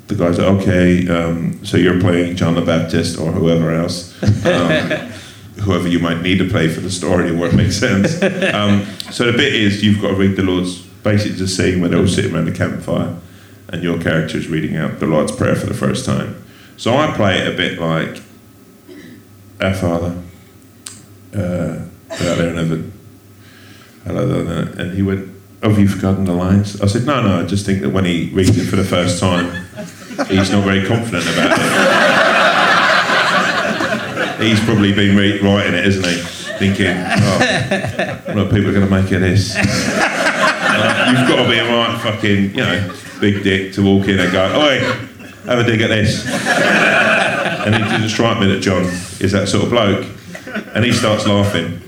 the 0.08 0.16
guy's 0.16 0.38
like, 0.38 0.48
okay, 0.62 1.08
um, 1.08 1.64
so 1.66 1.78
you're 1.78 2.00
playing 2.00 2.36
John 2.36 2.56
the 2.56 2.62
Baptist 2.62 3.18
or 3.18 3.32
whoever 3.32 3.74
else, 3.74 4.22
um, 4.46 4.90
whoever 5.62 5.88
you 5.88 6.00
might 6.00 6.22
need 6.22 6.38
to 6.40 6.50
play 6.50 6.68
for 6.68 6.82
the 6.82 6.92
story 6.92 7.32
where 7.32 7.50
it 7.50 7.56
makes 7.56 7.78
sense. 7.78 8.22
Um, 8.52 8.86
so 9.12 9.32
the 9.32 9.38
bit 9.38 9.56
is 9.56 9.84
you've 9.84 10.02
got 10.02 10.10
to 10.10 10.16
read 10.16 10.36
the 10.36 10.44
Lord's, 10.44 10.82
basically 10.82 11.38
the 11.38 11.48
scene 11.48 11.80
where 11.80 11.90
they're 11.90 12.00
all 12.00 12.08
sitting 12.08 12.36
around 12.36 12.46
the 12.46 12.52
campfire 12.52 13.18
and 13.70 13.82
your 13.82 14.00
character 14.00 14.38
is 14.38 14.48
reading 14.48 14.76
out 14.76 15.00
the 15.00 15.08
Lord's 15.08 15.32
Prayer 15.32 15.56
for 15.56 15.66
the 15.66 15.74
first 15.74 16.06
time. 16.06 16.44
So 16.76 16.96
I 16.98 17.16
play 17.16 17.40
it 17.40 17.54
a 17.54 17.56
bit 17.56 17.80
like, 17.80 18.22
Our 19.62 19.74
Father, 19.74 20.22
uh, 21.34 21.86
out 22.10 22.38
there 22.38 22.50
in 22.50 22.58
heaven, 22.58 22.94
and 24.06 24.94
he 24.94 25.02
went, 25.02 25.30
have 25.62 25.78
you 25.78 25.88
forgotten 25.88 26.26
the 26.26 26.34
lines? 26.34 26.82
I 26.82 26.88
said, 26.88 27.06
no, 27.06 27.22
no, 27.22 27.42
I 27.42 27.46
just 27.46 27.66
think 27.66 27.82
that 27.82 27.90
when 27.90 28.06
he 28.06 28.30
reads 28.34 28.58
it 28.58 28.66
for 28.66 28.76
the 28.76 28.84
first 28.84 29.20
time, 29.20 29.46
he's 30.28 30.50
not 30.52 30.64
very 30.64 30.86
confident 30.86 31.24
about 31.32 31.52
it. 34.40 34.48
he's 34.48 34.60
probably 34.62 34.92
been 34.94 35.16
re- 35.16 35.40
writing 35.40 35.76
it, 35.76 35.86
isn't 35.86 36.04
he? 36.06 36.16
Thinking, 36.58 36.96
oh, 36.98 38.48
people 38.52 38.70
are 38.70 38.74
going 38.74 38.88
to 38.88 38.90
make 38.90 39.12
of 39.12 39.22
this? 39.22 39.56
You've 39.56 39.66
got 41.28 41.44
to 41.44 41.50
be 41.50 41.58
a 41.60 41.66
right 41.66 42.00
fucking, 42.02 42.52
you 42.52 42.62
know, 42.62 42.96
big 43.20 43.44
dick 43.44 43.74
to 43.74 43.84
walk 43.84 44.08
in 44.08 44.20
and 44.20 44.32
go, 44.32 44.46
oi, 44.60 44.80
have 45.46 45.60
a 45.60 45.64
dig 45.64 45.82
at 45.82 45.90
this. 45.90 46.26
And 46.28 47.76
it 47.76 47.88
didn't 47.90 48.10
strike 48.10 48.40
me 48.40 48.48
that 48.48 48.62
John 48.62 48.84
is 49.20 49.32
that 49.34 49.48
sort 49.48 49.64
of 49.66 49.70
bloke. 49.70 50.08
And 50.74 50.84
he 50.84 50.92
starts 50.92 51.28
laughing. 51.28 51.82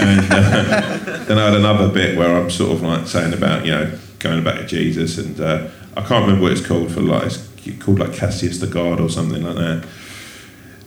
And 0.00 0.32
uh, 0.32 1.24
then 1.26 1.38
I 1.38 1.46
had 1.46 1.54
another 1.54 1.88
bit 1.88 2.16
where 2.16 2.36
I'm 2.36 2.50
sort 2.50 2.72
of 2.72 2.82
like 2.82 3.06
saying 3.06 3.32
about, 3.32 3.64
you 3.64 3.72
know, 3.72 3.98
going 4.18 4.42
back 4.42 4.60
to 4.60 4.66
Jesus. 4.66 5.18
And 5.18 5.40
uh, 5.40 5.68
I 5.96 6.02
can't 6.02 6.24
remember 6.24 6.42
what 6.42 6.52
it's 6.52 6.66
called 6.66 6.92
for, 6.92 7.00
like, 7.00 7.24
it's 7.24 7.48
called 7.82 7.98
like 7.98 8.14
Cassius 8.14 8.58
the 8.58 8.66
God 8.66 9.00
or 9.00 9.08
something 9.08 9.42
like 9.42 9.56
that. 9.56 9.86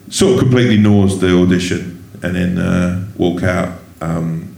Sort 0.09 0.33
of 0.33 0.39
completely 0.39 0.77
gnaws 0.77 1.19
the 1.19 1.35
audition 1.35 2.03
and 2.21 2.35
then 2.35 2.57
uh, 2.57 3.07
walk 3.17 3.43
out. 3.43 3.79
Um, 4.01 4.55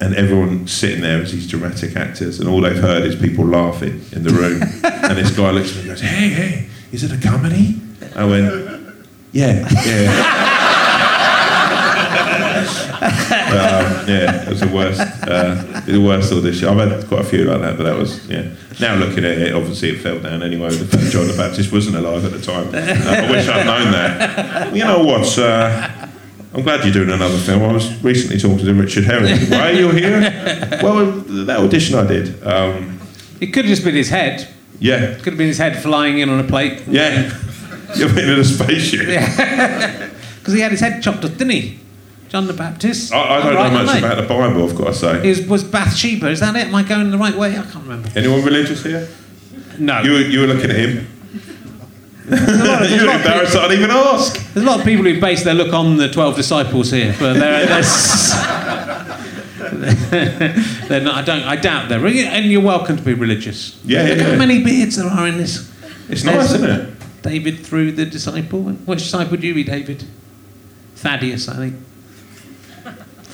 and 0.00 0.14
everyone 0.16 0.66
sitting 0.66 1.00
there 1.00 1.22
is 1.22 1.32
these 1.32 1.48
dramatic 1.48 1.96
actors, 1.96 2.40
and 2.40 2.48
all 2.48 2.60
they've 2.60 2.76
heard 2.76 3.04
is 3.04 3.16
people 3.16 3.46
laughing 3.46 4.04
in 4.12 4.22
the 4.22 4.30
room. 4.30 4.60
and 4.84 5.16
this 5.16 5.34
guy 5.34 5.50
looks 5.50 5.70
at 5.70 5.76
me 5.76 5.80
and 5.82 5.90
goes, 5.90 6.00
"Hey, 6.00 6.28
hey, 6.28 6.68
is 6.92 7.04
it 7.04 7.12
a 7.12 7.28
comedy?" 7.28 7.80
I 8.14 8.24
went, 8.24 9.06
"Yeah, 9.32 9.68
yeah." 9.86 10.50
Um, 13.04 14.08
yeah, 14.08 14.42
it 14.42 14.48
was 14.48 14.60
the 14.60 14.68
worst, 14.68 15.00
uh, 15.00 15.80
the 15.86 15.98
worst 15.98 16.32
audition. 16.32 16.68
I've 16.68 16.88
had 16.88 17.06
quite 17.08 17.20
a 17.20 17.24
few 17.24 17.44
like 17.44 17.60
that, 17.60 17.76
but 17.76 17.84
that 17.84 17.96
was 17.96 18.26
yeah. 18.28 18.48
Now 18.80 18.94
looking 18.96 19.24
at 19.24 19.38
it, 19.38 19.54
obviously 19.54 19.90
it 19.90 20.00
fell 20.00 20.18
down 20.20 20.42
anyway. 20.42 20.70
The 20.74 20.86
fact 20.86 21.12
John 21.12 21.26
the 21.28 21.34
Baptist 21.36 21.70
wasn't 21.72 21.96
alive 21.96 22.24
at 22.24 22.32
the 22.32 22.40
time. 22.40 22.68
Uh, 22.74 23.26
I 23.26 23.30
wish 23.30 23.46
I'd 23.48 23.66
known 23.66 23.92
that. 23.92 24.74
You 24.74 24.84
know 24.84 25.04
what? 25.04 25.38
Uh, 25.38 26.08
I'm 26.54 26.62
glad 26.62 26.84
you're 26.84 26.92
doing 26.92 27.10
another 27.10 27.36
film. 27.38 27.62
I 27.62 27.72
was 27.72 28.02
recently 28.02 28.38
talking 28.38 28.64
to 28.64 28.74
Richard 28.74 29.04
Herring. 29.04 29.38
Why 29.50 29.70
are 29.70 29.72
you 29.72 29.90
here? 29.90 30.20
Well, 30.82 31.10
that 31.46 31.58
audition 31.58 31.98
I 31.98 32.06
did. 32.06 32.42
Um, 32.46 33.00
It 33.40 33.48
could 33.48 33.64
have 33.64 33.70
just 33.74 33.84
been 33.84 33.94
his 33.96 34.08
head. 34.08 34.48
yeah, 34.80 34.96
It 35.02 35.18
Could 35.18 35.32
have 35.34 35.38
been 35.38 35.48
his 35.48 35.58
head 35.58 35.82
flying 35.82 36.18
in 36.18 36.28
on 36.30 36.40
a 36.40 36.44
plate. 36.44 36.82
yeah. 36.88 37.30
You've 37.96 38.14
been 38.14 38.28
in 38.30 38.38
a 38.40 38.44
spaceship. 38.44 39.06
Yeah. 39.08 40.10
Because 40.38 40.54
he 40.54 40.60
had 40.60 40.72
his 40.72 40.80
head 40.80 41.02
chopped 41.02 41.24
off, 41.24 41.30
didn't 41.38 41.50
he? 41.52 41.78
John 42.34 42.48
the 42.48 42.52
Baptist. 42.52 43.12
I, 43.12 43.36
I 43.36 43.42
don't 43.44 43.54
Right, 43.54 43.72
know 43.72 43.84
much 43.84 43.98
about 43.98 44.16
the 44.16 44.26
Bible, 44.26 44.68
I've 44.68 44.76
got 44.76 44.86
to 44.86 44.94
say. 44.94 45.30
Is 45.30 45.46
was 45.46 45.62
Bathsheba? 45.62 46.30
Is 46.30 46.40
that 46.40 46.56
it? 46.56 46.66
Am 46.66 46.74
I 46.74 46.82
going 46.82 47.12
the 47.12 47.16
right 47.16 47.36
way? 47.36 47.56
I 47.56 47.62
can't 47.62 47.84
remember. 47.84 48.08
Anyone 48.16 48.42
religious 48.42 48.82
here? 48.82 49.08
No. 49.78 50.02
You 50.02 50.12
were, 50.14 50.18
you 50.18 50.40
were 50.40 50.48
looking 50.48 50.68
at 50.68 50.74
him. 50.74 51.06
there's, 52.24 52.60
a 52.60 52.64
lot 52.64 52.82
of, 52.82 52.88
there's, 52.88 53.02
a 53.02 53.04
You're 53.04 53.14
embarrassed 53.14 53.52
people, 53.52 53.66
I'd 53.66 53.72
even 53.78 53.90
ask. 53.92 54.52
there's 54.52 54.66
a 54.66 54.68
lot 54.68 54.80
of 54.80 54.84
people 54.84 55.04
who 55.04 55.20
base 55.20 55.44
their 55.44 55.54
look 55.54 55.72
on 55.72 55.96
the 55.96 56.10
twelve 56.10 56.34
disciples 56.34 56.90
here, 56.90 57.14
but 57.20 57.34
they're, 57.34 57.66
they're, 57.66 57.82
they're 60.88 61.02
not. 61.02 61.14
I 61.14 61.22
don't. 61.22 61.44
I 61.44 61.54
doubt 61.54 61.88
they're. 61.88 62.04
And 62.04 62.46
you're 62.46 62.62
welcome 62.62 62.96
to 62.96 63.02
be 63.04 63.14
religious. 63.14 63.80
Yeah, 63.84 64.02
Look 64.02 64.18
yeah. 64.18 64.30
how 64.32 64.38
many 64.38 64.60
beards 64.64 64.96
there 64.96 65.06
are 65.06 65.28
in 65.28 65.38
this. 65.38 65.72
It's 66.08 66.24
nice, 66.24 66.52
isn't 66.52 66.68
it? 66.68 67.22
David 67.22 67.64
through 67.64 67.92
the 67.92 68.04
disciple. 68.04 68.64
Which 68.64 69.04
disciple 69.04 69.30
would 69.30 69.44
you 69.44 69.54
be, 69.54 69.62
David? 69.62 70.02
Thaddeus, 70.96 71.48
I 71.48 71.54
think. 71.58 71.76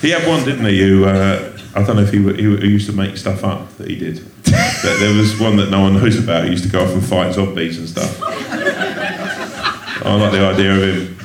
He 0.01 0.11
had 0.11 0.27
one, 0.27 0.45
didn't 0.45 0.65
he? 0.65 0.81
Who 0.81 1.05
uh, 1.05 1.53
I 1.75 1.83
don't 1.83 1.97
know 1.97 2.03
if 2.03 2.11
he, 2.11 2.19
he, 2.35 2.57
he 2.57 2.69
used 2.69 2.87
to 2.87 2.93
make 2.93 3.17
stuff 3.17 3.45
up 3.45 3.77
that 3.77 3.89
he 3.89 3.97
did. 3.97 4.25
but 4.45 4.99
there 4.99 5.15
was 5.15 5.39
one 5.39 5.57
that 5.57 5.71
no 5.71 5.81
one 5.83 5.95
knows 5.95 6.19
about. 6.19 6.45
He 6.45 6.51
used 6.51 6.65
to 6.65 6.71
go 6.71 6.83
off 6.83 6.91
and 6.91 7.05
fight 7.05 7.35
zombies 7.35 7.79
and 7.79 7.89
stuff. 7.89 8.21
I 8.23 10.15
like 10.15 10.33
the 10.33 10.47
idea 10.47 10.75
of 10.75 10.83
him. 10.83 11.17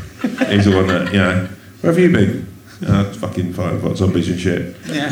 He's 0.50 0.66
the 0.66 0.76
one 0.76 0.88
that 0.88 1.12
you 1.14 1.20
know. 1.20 1.48
Where 1.82 1.94
have 1.94 2.00
you 2.00 2.12
been? 2.12 2.48
Uh, 2.86 3.06
fucking 3.14 3.54
fighting 3.54 3.80
fight 3.82 3.96
zombies 3.98 4.30
and 4.30 4.40
shit. 4.40 4.76
Yeah. 4.86 5.10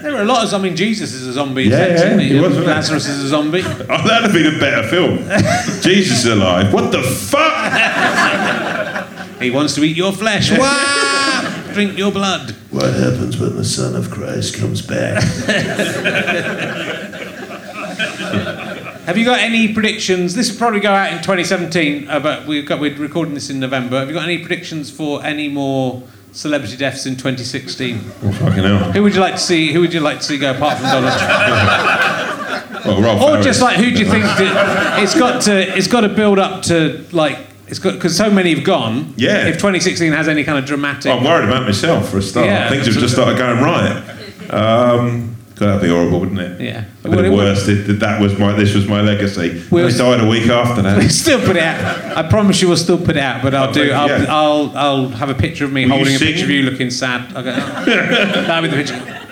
There 0.00 0.12
were 0.12 0.22
a 0.22 0.24
lot 0.24 0.44
of. 0.44 0.54
I 0.54 0.58
mean, 0.58 0.74
Jesus 0.76 1.12
is 1.12 1.26
a 1.26 1.32
zombie. 1.34 1.64
Yeah, 1.64 1.88
yeah, 1.88 2.18
he 2.18 2.40
was? 2.40 2.56
Lazarus 2.58 3.06
is 3.06 3.24
a 3.24 3.28
zombie. 3.28 3.62
Oh, 3.64 4.06
that'd 4.06 4.22
have 4.22 4.32
been 4.32 4.54
a 4.56 4.58
better 4.58 4.88
film. 4.88 5.18
Jesus 5.82 6.24
is 6.24 6.32
alive. 6.32 6.72
What 6.72 6.90
the 6.90 7.02
fuck? 7.02 7.70
He 9.42 9.50
wants 9.50 9.74
to 9.74 9.84
eat 9.84 9.96
your 9.96 10.12
flesh. 10.12 10.50
Wah! 10.56 10.99
Drink 11.72 11.96
your 11.96 12.10
blood. 12.12 12.50
What 12.70 12.92
happens 12.92 13.38
when 13.38 13.56
the 13.56 13.64
Son 13.64 13.94
of 13.94 14.10
Christ 14.10 14.56
comes 14.56 14.82
back? 14.82 15.22
Have 19.06 19.16
you 19.18 19.24
got 19.24 19.40
any 19.40 19.72
predictions? 19.72 20.34
This 20.34 20.50
will 20.50 20.58
probably 20.58 20.80
go 20.80 20.90
out 20.92 21.12
in 21.12 21.18
2017, 21.18 22.08
uh, 22.08 22.20
but 22.20 22.46
we've 22.46 22.66
got 22.66 22.80
we're 22.80 22.96
recording 22.96 23.34
this 23.34 23.50
in 23.50 23.58
November. 23.58 23.98
Have 23.98 24.08
you 24.08 24.14
got 24.14 24.24
any 24.24 24.38
predictions 24.38 24.90
for 24.90 25.24
any 25.24 25.48
more 25.48 26.02
celebrity 26.32 26.76
deaths 26.76 27.06
in 27.06 27.14
2016? 27.16 27.98
Oh, 28.22 28.32
fucking 28.32 28.62
hell. 28.62 28.92
Who 28.92 29.02
would 29.02 29.14
you 29.14 29.20
like 29.20 29.34
to 29.34 29.40
see? 29.40 29.72
Who 29.72 29.80
would 29.80 29.92
you 29.92 30.00
like 30.00 30.18
to 30.18 30.24
see 30.24 30.38
go 30.38 30.52
apart 30.52 30.78
from 30.78 30.86
Donald 30.86 31.18
Trump? 31.18 32.84
Well, 32.86 32.98
Or 33.22 33.30
Harris. 33.32 33.44
just 33.46 33.60
like 33.60 33.76
who 33.76 33.90
do 33.90 33.98
you 33.98 34.06
think 34.10 34.24
that 34.24 35.02
it's 35.02 35.18
got 35.18 35.42
to? 35.42 35.76
It's 35.76 35.88
got 35.88 36.02
to 36.02 36.08
build 36.08 36.38
up 36.38 36.62
to 36.64 37.04
like 37.12 37.38
it's 37.70 37.78
because 37.78 38.16
so 38.16 38.30
many 38.30 38.54
have 38.54 38.64
gone. 38.64 39.14
Yeah. 39.16 39.46
If 39.46 39.54
2016 39.56 40.12
has 40.12 40.28
any 40.28 40.44
kind 40.44 40.58
of 40.58 40.64
dramatic. 40.64 41.12
I'm 41.12 41.24
worried 41.24 41.48
about 41.48 41.62
myself 41.62 42.08
for 42.10 42.18
a 42.18 42.22
start. 42.22 42.46
Yeah, 42.46 42.68
Things 42.68 42.86
have 42.86 42.96
just 42.96 43.14
started 43.14 43.38
going 43.38 43.62
right. 43.62 44.50
Um, 44.50 45.36
that'd 45.54 45.80
be 45.80 45.88
horrible, 45.88 46.20
wouldn't 46.20 46.40
it? 46.40 46.60
Yeah. 46.60 46.84
Be 47.02 47.10
Well, 47.10 47.22
the 47.22 47.30
worst. 47.30 47.68
It, 47.68 48.00
that- 48.00 48.20
was 48.20 48.38
my. 48.38 48.52
This 48.52 48.74
was 48.74 48.88
my 48.88 49.00
legacy. 49.00 49.62
Well, 49.70 49.86
I 49.86 49.90
died 49.96 50.20
a 50.24 50.28
week 50.28 50.48
after 50.48 50.82
that. 50.82 51.10
still 51.10 51.40
put 51.40 51.56
it 51.56 51.62
out. 51.62 52.16
I 52.16 52.28
promise 52.28 52.60
you, 52.60 52.68
we'll 52.68 52.76
still 52.76 52.98
put 52.98 53.16
it 53.16 53.22
out. 53.22 53.42
But 53.42 53.54
I'll 53.54 53.72
do. 53.72 53.92
I'll, 53.92 54.08
yeah. 54.08 54.26
I'll. 54.28 54.76
I'll 54.76 55.08
have 55.10 55.30
a 55.30 55.34
picture 55.34 55.64
of 55.64 55.72
me 55.72 55.84
Will 55.86 55.96
holding 55.96 56.16
a 56.16 56.18
picture 56.18 56.44
of 56.44 56.50
you 56.50 56.62
looking 56.62 56.90
sad. 56.90 57.32
Go. 57.32 57.40
oh. 57.40 57.44
That'll 57.86 58.62
be 58.62 58.68
the 58.68 58.76
picture. 58.82 59.26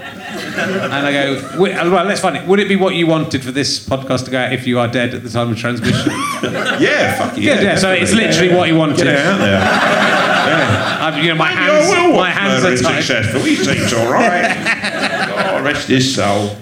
And 0.58 0.92
I 0.92 1.12
go. 1.12 1.40
"Wi- 1.52 1.88
Well, 1.88 2.04
let's 2.04 2.20
find 2.20 2.36
it. 2.36 2.46
Would 2.46 2.60
it 2.60 2.68
be 2.68 2.76
what 2.76 2.94
you 2.94 3.06
wanted 3.06 3.42
for 3.44 3.52
this 3.52 3.78
podcast 3.84 4.24
to 4.26 4.30
go 4.30 4.38
out 4.38 4.52
if 4.52 4.66
you 4.66 4.78
are 4.78 4.88
dead 4.88 5.14
at 5.14 5.22
the 5.22 5.30
time 5.30 5.50
of 5.52 5.58
transmission? 5.58 6.10
yeah, 6.80 7.16
fuck 7.18 7.36
yeah. 7.36 7.54
Good, 7.54 7.62
yeah, 7.64 7.76
so 7.76 7.90
it's 7.92 8.12
literally 8.12 8.54
what 8.54 8.68
you 8.68 8.76
wanted. 8.76 8.96
Get 8.98 9.06
out 9.08 9.38
there. 9.38 9.60
Yeah. 9.60 10.96
I've, 11.00 11.22
you 11.22 11.28
know, 11.30 11.34
my 11.36 11.48
Maybe 11.50 11.60
hands. 11.60 11.90
I 11.92 12.06
will 12.08 12.16
My 12.16 12.30
hands 12.30 12.64
are 12.64 12.76
tied. 12.82 13.02
successful. 13.02 13.40
He 13.40 13.56
seems 13.56 13.92
all 13.92 14.10
right. 14.12 15.54
oh, 15.58 15.62
rest 15.62 15.88
his 15.88 16.14
soul. 16.14 16.56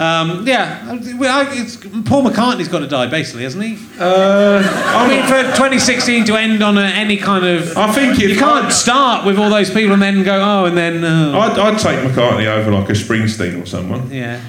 Um, 0.00 0.46
yeah, 0.46 0.94
well, 1.18 1.44
Paul 2.06 2.22
McCartney's 2.24 2.68
got 2.68 2.78
to 2.78 2.86
die, 2.86 3.06
basically, 3.06 3.42
hasn't 3.42 3.62
he? 3.62 3.76
Uh, 3.98 4.62
I 4.64 5.06
mean, 5.06 5.22
for 5.24 5.42
2016 5.54 6.24
to 6.24 6.36
end 6.36 6.62
on 6.62 6.78
a, 6.78 6.84
any 6.84 7.18
kind 7.18 7.44
of. 7.44 7.76
I 7.76 7.92
think 7.92 8.18
You 8.18 8.34
can't 8.34 8.64
I'd- 8.64 8.72
start 8.72 9.26
with 9.26 9.38
all 9.38 9.50
those 9.50 9.68
people 9.70 9.92
and 9.92 10.00
then 10.00 10.22
go, 10.22 10.40
oh, 10.42 10.64
and 10.64 10.74
then. 10.74 11.04
Oh. 11.04 11.38
I'd, 11.38 11.58
I'd 11.58 11.78
take 11.78 11.98
McCartney 11.98 12.46
over 12.46 12.70
like 12.72 12.88
a 12.88 12.92
Springsteen 12.94 13.62
or 13.62 13.66
someone. 13.66 14.10
Yeah. 14.10 14.40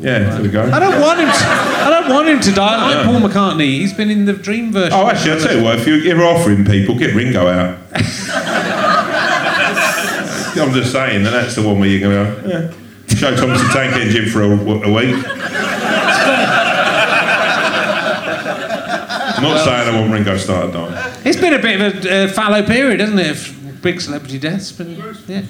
Yeah, 0.00 0.30
there 0.30 0.42
we 0.42 0.48
go. 0.48 0.62
I 0.62 0.80
don't 0.80 1.00
want 1.00 1.20
him. 1.20 1.26
To, 1.28 1.34
I 1.34 1.90
don't 1.90 2.08
want 2.12 2.28
him 2.28 2.40
to 2.40 2.50
die. 2.52 2.74
I 2.76 2.94
like 2.96 3.04
Paul 3.06 3.20
McCartney. 3.20 3.66
He's 3.78 3.92
been 3.94 4.10
in 4.10 4.24
the 4.24 4.32
Dream 4.32 4.72
version. 4.72 4.92
Oh, 4.92 5.08
actually, 5.08 5.32
I'll 5.32 5.40
tell 5.40 5.56
you 5.56 5.62
what, 5.62 5.78
if 5.78 5.86
you 5.86 6.10
ever 6.10 6.22
offering 6.24 6.64
people, 6.64 6.96
get 6.98 7.14
Ringo 7.14 7.46
out. 7.46 7.78
I'm 10.58 10.72
just 10.72 10.90
saying 10.92 11.22
that 11.24 11.30
that's 11.30 11.54
the 11.54 11.62
one 11.62 11.78
where 11.78 11.88
you're 11.88 12.00
going 12.10 12.36
to 12.36 12.42
go, 12.42 12.48
yeah. 12.48 12.87
Show 13.16 13.34
Thomas 13.34 13.60
the 13.62 13.68
Tank 13.72 13.94
Engine 13.96 14.26
for 14.30 14.42
a, 14.42 14.48
a 14.50 14.92
week. 14.92 15.16
Not 19.40 19.64
saying 19.64 19.88
I 19.94 20.00
want 20.00 20.12
Ringo 20.12 20.36
Starr 20.36 20.66
to 20.66 20.72
die. 20.72 21.20
It's 21.24 21.40
been 21.40 21.54
a 21.54 21.58
bit 21.60 21.80
of 21.80 22.04
a 22.04 22.24
uh, 22.24 22.28
fallow 22.32 22.62
period, 22.64 23.00
hasn't 23.00 23.20
it? 23.20 23.82
Big 23.82 24.00
celebrity 24.00 24.38
deaths. 24.38 24.72
But, 24.72 24.88
yeah. 25.28 25.42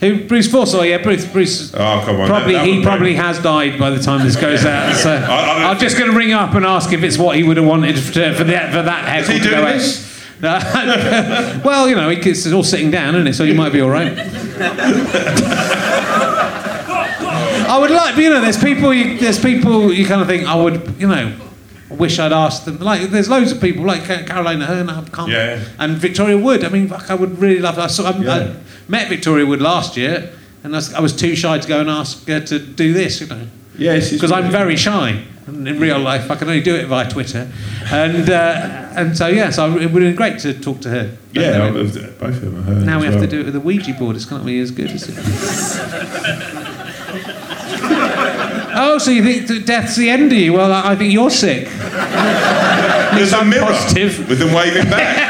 Who? 0.00 0.26
Bruce 0.26 0.50
Forsyth. 0.50 0.84
Yeah, 0.86 0.98
Bruce. 1.02 1.24
Bruce. 1.26 1.72
Oh, 1.74 2.02
come 2.04 2.20
on. 2.20 2.26
Probably 2.28 2.52
that- 2.54 2.64
that 2.64 2.68
he 2.68 2.82
probably 2.82 3.12
break- 3.14 3.24
has 3.24 3.38
died 3.42 3.78
by 3.78 3.90
the 3.90 4.02
time 4.02 4.24
this 4.26 4.36
goes 4.36 4.64
out. 4.64 4.94
So 4.96 5.10
I- 5.12 5.70
I'm 5.70 5.78
just 5.78 5.96
going 5.98 6.10
to 6.10 6.16
ring 6.16 6.32
up 6.32 6.54
and 6.54 6.64
ask 6.66 6.92
if 6.92 7.02
it's 7.02 7.18
what 7.18 7.36
he 7.36 7.42
would 7.42 7.56
have 7.58 7.66
wanted 7.66 7.98
for, 7.98 8.12
for 8.34 8.44
that 8.44 8.72
for 8.72 8.82
that 8.82 9.04
heckle 9.08 9.34
he 9.34 9.40
to 9.40 9.50
go 9.50 9.64
out. 9.64 9.72
this? 9.74 10.04
Well, 11.64 11.88
you 11.88 11.94
know, 11.94 12.10
it's 12.10 12.52
all 12.52 12.62
sitting 12.62 12.90
down, 12.90 13.14
isn't 13.14 13.26
it? 13.26 13.34
So 13.34 13.44
you 13.44 13.54
might 13.54 13.72
be 13.72 13.80
all 13.80 13.88
right. 13.88 14.12
I 17.68 17.78
would 17.78 17.90
like, 17.90 18.16
you 18.16 18.30
know, 18.30 18.40
there's 18.40 18.62
people, 18.62 18.92
you, 18.94 19.18
there's 19.18 19.38
people 19.38 19.92
you 19.92 20.06
kind 20.06 20.20
of 20.20 20.26
think 20.26 20.46
I 20.46 20.54
would, 20.54 20.94
you 21.00 21.08
know, 21.08 21.36
I 21.90 21.94
wish 21.94 22.18
I'd 22.18 22.32
asked 22.32 22.64
them. 22.64 22.78
Like, 22.78 23.10
there's 23.10 23.28
loads 23.28 23.52
of 23.52 23.60
people 23.60 23.84
like 23.84 24.04
Ca- 24.04 24.24
Caroline 24.24 24.58
Aherne, 24.60 24.88
I 24.90 25.08
can't, 25.08 25.30
Yeah. 25.30 25.62
and 25.78 25.96
Victoria 25.96 26.36
Wood. 26.38 26.64
I 26.64 26.68
mean, 26.68 26.88
fuck, 26.88 27.10
I 27.10 27.14
would 27.14 27.38
really 27.38 27.60
love. 27.60 27.78
I, 27.78 27.86
saw, 27.86 28.10
I, 28.10 28.16
Yeah. 28.18 28.34
I 28.34 28.56
met 28.88 29.08
Victoria 29.08 29.46
Wood 29.46 29.60
last 29.60 29.96
year, 29.96 30.32
and 30.64 30.74
I 30.74 30.78
was, 30.78 30.94
I 30.94 31.00
was 31.00 31.14
too 31.14 31.36
shy 31.36 31.58
to 31.58 31.68
go 31.68 31.80
and 31.80 31.88
ask 31.88 32.26
her 32.28 32.40
to 32.40 32.58
do 32.58 32.92
this, 32.92 33.20
you 33.20 33.26
know, 33.28 33.46
Yes, 33.78 34.10
because 34.10 34.32
I'm 34.32 34.50
very 34.50 34.76
shy. 34.76 35.22
And 35.46 35.68
in 35.68 35.78
real 35.78 36.00
life, 36.00 36.28
I 36.28 36.34
can 36.34 36.48
only 36.48 36.60
do 36.62 36.74
it 36.74 36.86
via 36.86 37.08
Twitter, 37.08 37.48
and 37.92 38.28
uh, 38.28 38.88
and 38.96 39.16
so 39.16 39.28
yeah, 39.28 39.50
so 39.50 39.76
it 39.78 39.92
would 39.92 40.02
have 40.02 40.10
been 40.10 40.16
great 40.16 40.40
to 40.40 40.52
talk 40.58 40.80
to 40.80 40.88
her. 40.90 41.16
Yeah, 41.32 41.70
both 41.70 41.94
of 41.96 42.40
them 42.40 42.84
now 42.84 42.98
we 42.98 43.06
have 43.06 43.20
to 43.20 43.28
do 43.28 43.42
it 43.42 43.46
with 43.46 43.54
a 43.54 43.60
Ouija 43.60 43.92
board. 43.94 44.16
It's 44.16 44.24
not 44.28 44.38
going 44.42 44.46
to 44.48 44.52
be 44.54 44.58
as 44.58 44.72
good, 44.72 44.90
is 44.90 45.08
it? 45.08 45.14
Oh, 48.78 48.98
so 48.98 49.10
you 49.10 49.22
think 49.22 49.46
that 49.48 49.64
death's 49.66 49.96
the 49.96 50.10
end 50.10 50.32
of 50.32 50.38
you? 50.38 50.52
Well, 50.52 50.72
I 50.72 50.92
I 50.92 50.96
think 50.96 51.12
you're 51.12 51.30
sick. 51.30 51.64
There's 51.68 53.32
a 53.32 53.38
I'm 53.38 53.48
mirror 53.48 53.64
positive. 53.66 54.28
with 54.28 54.38
them 54.38 54.52
waving 54.52 54.90
back. 54.90 55.24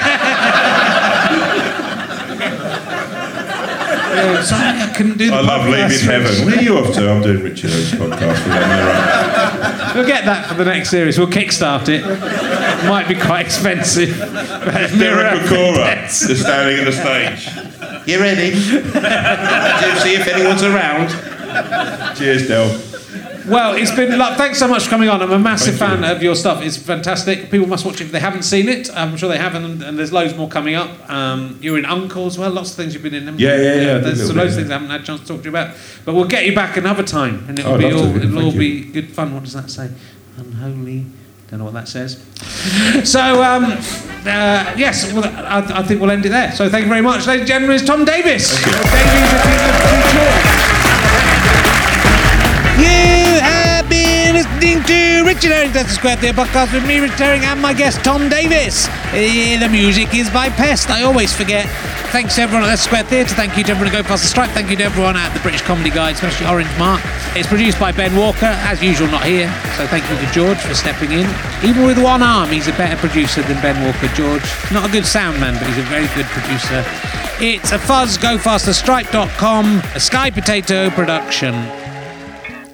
Yeah, 4.17 4.43
sorry, 4.43 4.81
I 4.81 4.93
couldn't 4.97 5.19
do 5.19 5.31
the 5.31 5.37
I 5.37 5.41
love 5.43 5.67
leaving 5.69 6.07
heaven. 6.09 6.47
Where 6.47 6.57
are 6.57 6.63
you 6.63 6.79
off 6.79 6.95
to? 6.95 7.11
I'm 7.11 7.23
doing 7.23 7.43
Richard 7.43 7.71
O's 7.71 7.91
podcast 7.93 8.29
with 8.33 8.47
that 8.47 9.93
mirror. 9.93 9.95
We'll 9.95 10.07
get 10.07 10.25
that 10.25 10.47
for 10.49 10.55
the 10.55 10.65
next 10.65 10.89
series. 10.91 11.19
We'll 11.19 11.29
kickstart 11.29 11.89
it. 11.89 12.03
Might 12.89 13.09
be 13.09 13.15
quite 13.15 13.45
expensive. 13.47 14.17
Derek 14.19 15.43
Okora 15.43 16.05
is 16.07 16.41
standing 16.41 16.79
in 16.79 16.85
the 16.87 16.93
stage. 16.93 18.09
You 18.09 18.19
ready? 18.21 18.51
Do 18.53 18.59
see 20.01 20.15
if 20.15 20.27
anyone's 20.27 20.63
around. 20.63 21.11
Cheers, 22.17 22.49
Del. 22.49 22.69
Well, 23.49 23.75
it's 23.75 23.91
been. 23.95 24.19
Like, 24.19 24.37
thanks 24.37 24.59
so 24.59 24.67
much 24.69 24.85
for 24.85 24.91
coming 24.91 25.09
on. 25.09 25.23
I'm 25.23 25.31
a 25.33 25.39
massive 25.39 25.77
Thank 25.77 26.01
fan 26.01 26.03
you. 26.03 26.17
of 26.17 26.23
your 26.23 26.35
stuff. 26.35 26.63
It's 26.63 26.77
fantastic. 26.77 27.51
People 27.51 27.67
must 27.67 27.85
watch 27.85 28.01
it 28.01 28.05
if 28.05 28.13
they 28.13 28.21
haven't 28.21 28.43
seen 28.43 28.69
it. 28.69 28.91
I'm 28.95 29.17
sure 29.17 29.29
they 29.29 29.39
haven't, 29.39 29.83
and, 29.83 29.99
there's 29.99 30.13
loads 30.13 30.35
more 30.37 30.49
coming 30.49 30.75
up. 30.75 31.09
Um, 31.11 31.59
you're 31.63 31.79
in 31.79 31.85
Uncle 31.85 32.27
as 32.27 32.39
well. 32.39 32.51
Lots 32.51 32.71
of 32.71 32.77
things 32.77 32.93
you've 32.95 33.03
been 33.03 33.15
in. 33.15 33.25
Yeah, 33.39 33.57
yeah, 33.57 33.75
yeah, 33.75 33.97
a 33.97 34.01
There's 34.01 34.35
loads 34.35 34.53
of 34.53 34.59
things 34.59 34.69
yeah. 34.69 34.77
I 34.77 34.79
haven't 34.79 34.91
had 34.91 35.01
a 35.03 35.05
chance 35.05 35.21
to 35.21 35.27
talk 35.27 35.39
to 35.39 35.45
you 35.45 35.51
about. 35.51 35.75
But 36.05 36.15
we'll 36.15 36.27
get 36.27 36.47
you 36.47 36.55
back 36.55 36.77
another 36.77 37.03
time, 37.03 37.45
and 37.49 37.59
it'll 37.59 37.75
Oh, 37.75 37.79
be 37.79 37.85
all. 37.93 38.17
It'll 38.17 38.45
all 38.45 38.53
be 38.53 38.85
good 38.85 39.11
fun. 39.11 39.33
What 39.35 39.45
does 39.45 39.53
that 39.55 39.71
say? 39.71 39.91
Unholy. 40.39 41.07
Don't 41.49 41.61
know 41.61 41.65
what 41.67 41.75
that 41.75 41.87
says. 41.87 42.17
So, 43.09 43.21
um, 43.45 43.67
uh, 43.67 44.75
yes, 44.77 45.13
well, 45.13 45.25
I, 45.25 45.79
I 45.79 45.83
think 45.85 46.01
we'll 46.01 46.11
end 46.11 46.27
it 46.27 46.31
there. 46.31 46.51
So, 46.51 46.69
thank 46.69 46.83
you 46.85 46.89
very 46.89 47.03
much, 47.03 47.25
ladies 47.29 47.43
and 47.43 47.49
gentlemen. 47.49 47.77
It's 47.77 47.85
Tom 47.87 48.05
Davis. 48.05 48.51
Listening 54.77 55.23
to 55.23 55.27
Richard 55.27 55.53
Harrington's 55.53 55.93
Square 55.93 56.17
Theatre 56.17 56.37
podcast 56.37 56.75
with 56.75 56.87
me, 56.87 56.99
Richard 56.99 57.17
Herring, 57.17 57.45
and 57.47 57.63
my 57.63 57.73
guest, 57.73 58.05
Tom 58.05 58.29
Davis. 58.29 58.89
Eh, 59.15 59.59
the 59.59 59.71
music 59.71 60.15
is 60.15 60.29
by 60.29 60.51
Pest. 60.51 60.91
I 60.91 61.03
always 61.03 61.33
forget. 61.35 61.65
Thanks 62.13 62.35
to 62.35 62.43
everyone 62.43 62.69
at 62.69 62.73
the 62.73 62.77
Square 62.77 63.05
Theatre. 63.05 63.35
Thank 63.35 63.57
you 63.57 63.65
to 63.65 63.71
everyone 63.71 63.95
at 63.95 64.03
Go 64.03 64.07
Faster 64.07 64.29
Stripe. 64.29 64.51
Thank 64.51 64.69
you 64.69 64.77
to 64.77 64.85
everyone 64.85 65.17
at 65.17 65.33
the 65.33 65.41
British 65.41 65.63
Comedy 65.63 65.89
Guide, 65.89 66.17
especially 66.17 66.47
Orange 66.47 66.69
Mark. 66.79 67.01
It's 67.35 67.49
produced 67.49 67.81
by 67.81 67.91
Ben 67.91 68.15
Walker, 68.17 68.53
as 68.69 68.83
usual, 68.83 69.09
not 69.09 69.25
here. 69.25 69.49
So 69.79 69.87
thank 69.87 70.05
you 70.11 70.17
to 70.19 70.33
George 70.35 70.59
for 70.59 70.75
stepping 70.75 71.13
in. 71.13 71.27
Even 71.65 71.87
with 71.87 71.97
one 71.97 72.23
arm, 72.23 72.51
he's 72.51 72.69
a 72.69 72.77
better 72.77 72.97
producer 72.97 73.41
than 73.43 73.57
Ben 73.63 73.83
Walker, 73.83 74.09
George. 74.09 74.45
Not 74.71 74.87
a 74.87 74.93
good 74.93 75.07
sound 75.07 75.41
man, 75.41 75.55
but 75.55 75.67
he's 75.69 75.79
a 75.79 75.89
very 75.89 76.09
good 76.09 76.27
producer. 76.37 76.85
It's 77.41 77.73
a 77.73 77.79
fuzz, 77.79 78.19
Go 78.19 78.37
Faster 78.37 78.73
gofasterstripe.com, 78.73 79.81
a 79.95 80.01
Sky 80.01 80.31
Potato 80.31 80.91
production. 80.91 81.86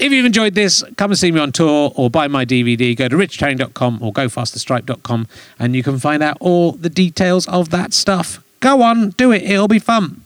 If 0.03 0.11
you've 0.11 0.26
enjoyed 0.26 0.55
this, 0.55 0.82
come 0.96 1.12
and 1.12 1.18
see 1.18 1.30
me 1.30 1.38
on 1.38 1.53
tour 1.53 1.92
or 1.94 2.11
buy 2.11 2.26
my 2.26 2.44
DVD. 2.44 2.96
Go 2.96 3.07
to 3.07 3.14
richardherring.com 3.14 4.03
or 4.03 4.12
gofasterstripe.com 4.12 5.28
and 5.61 5.76
you 5.76 5.84
can 5.84 6.00
find 6.00 6.24
out 6.24 6.36
all 6.40 6.72
the 6.72 6.90
details 6.90 7.46
of 7.46 7.70
that 7.70 7.94
stuff. 7.94 8.42
Go 8.59 8.82
on, 8.82 9.11
do 9.11 9.30
it, 9.30 9.44
it'll 9.44 9.68
be 9.68 9.78
fun. 9.78 10.22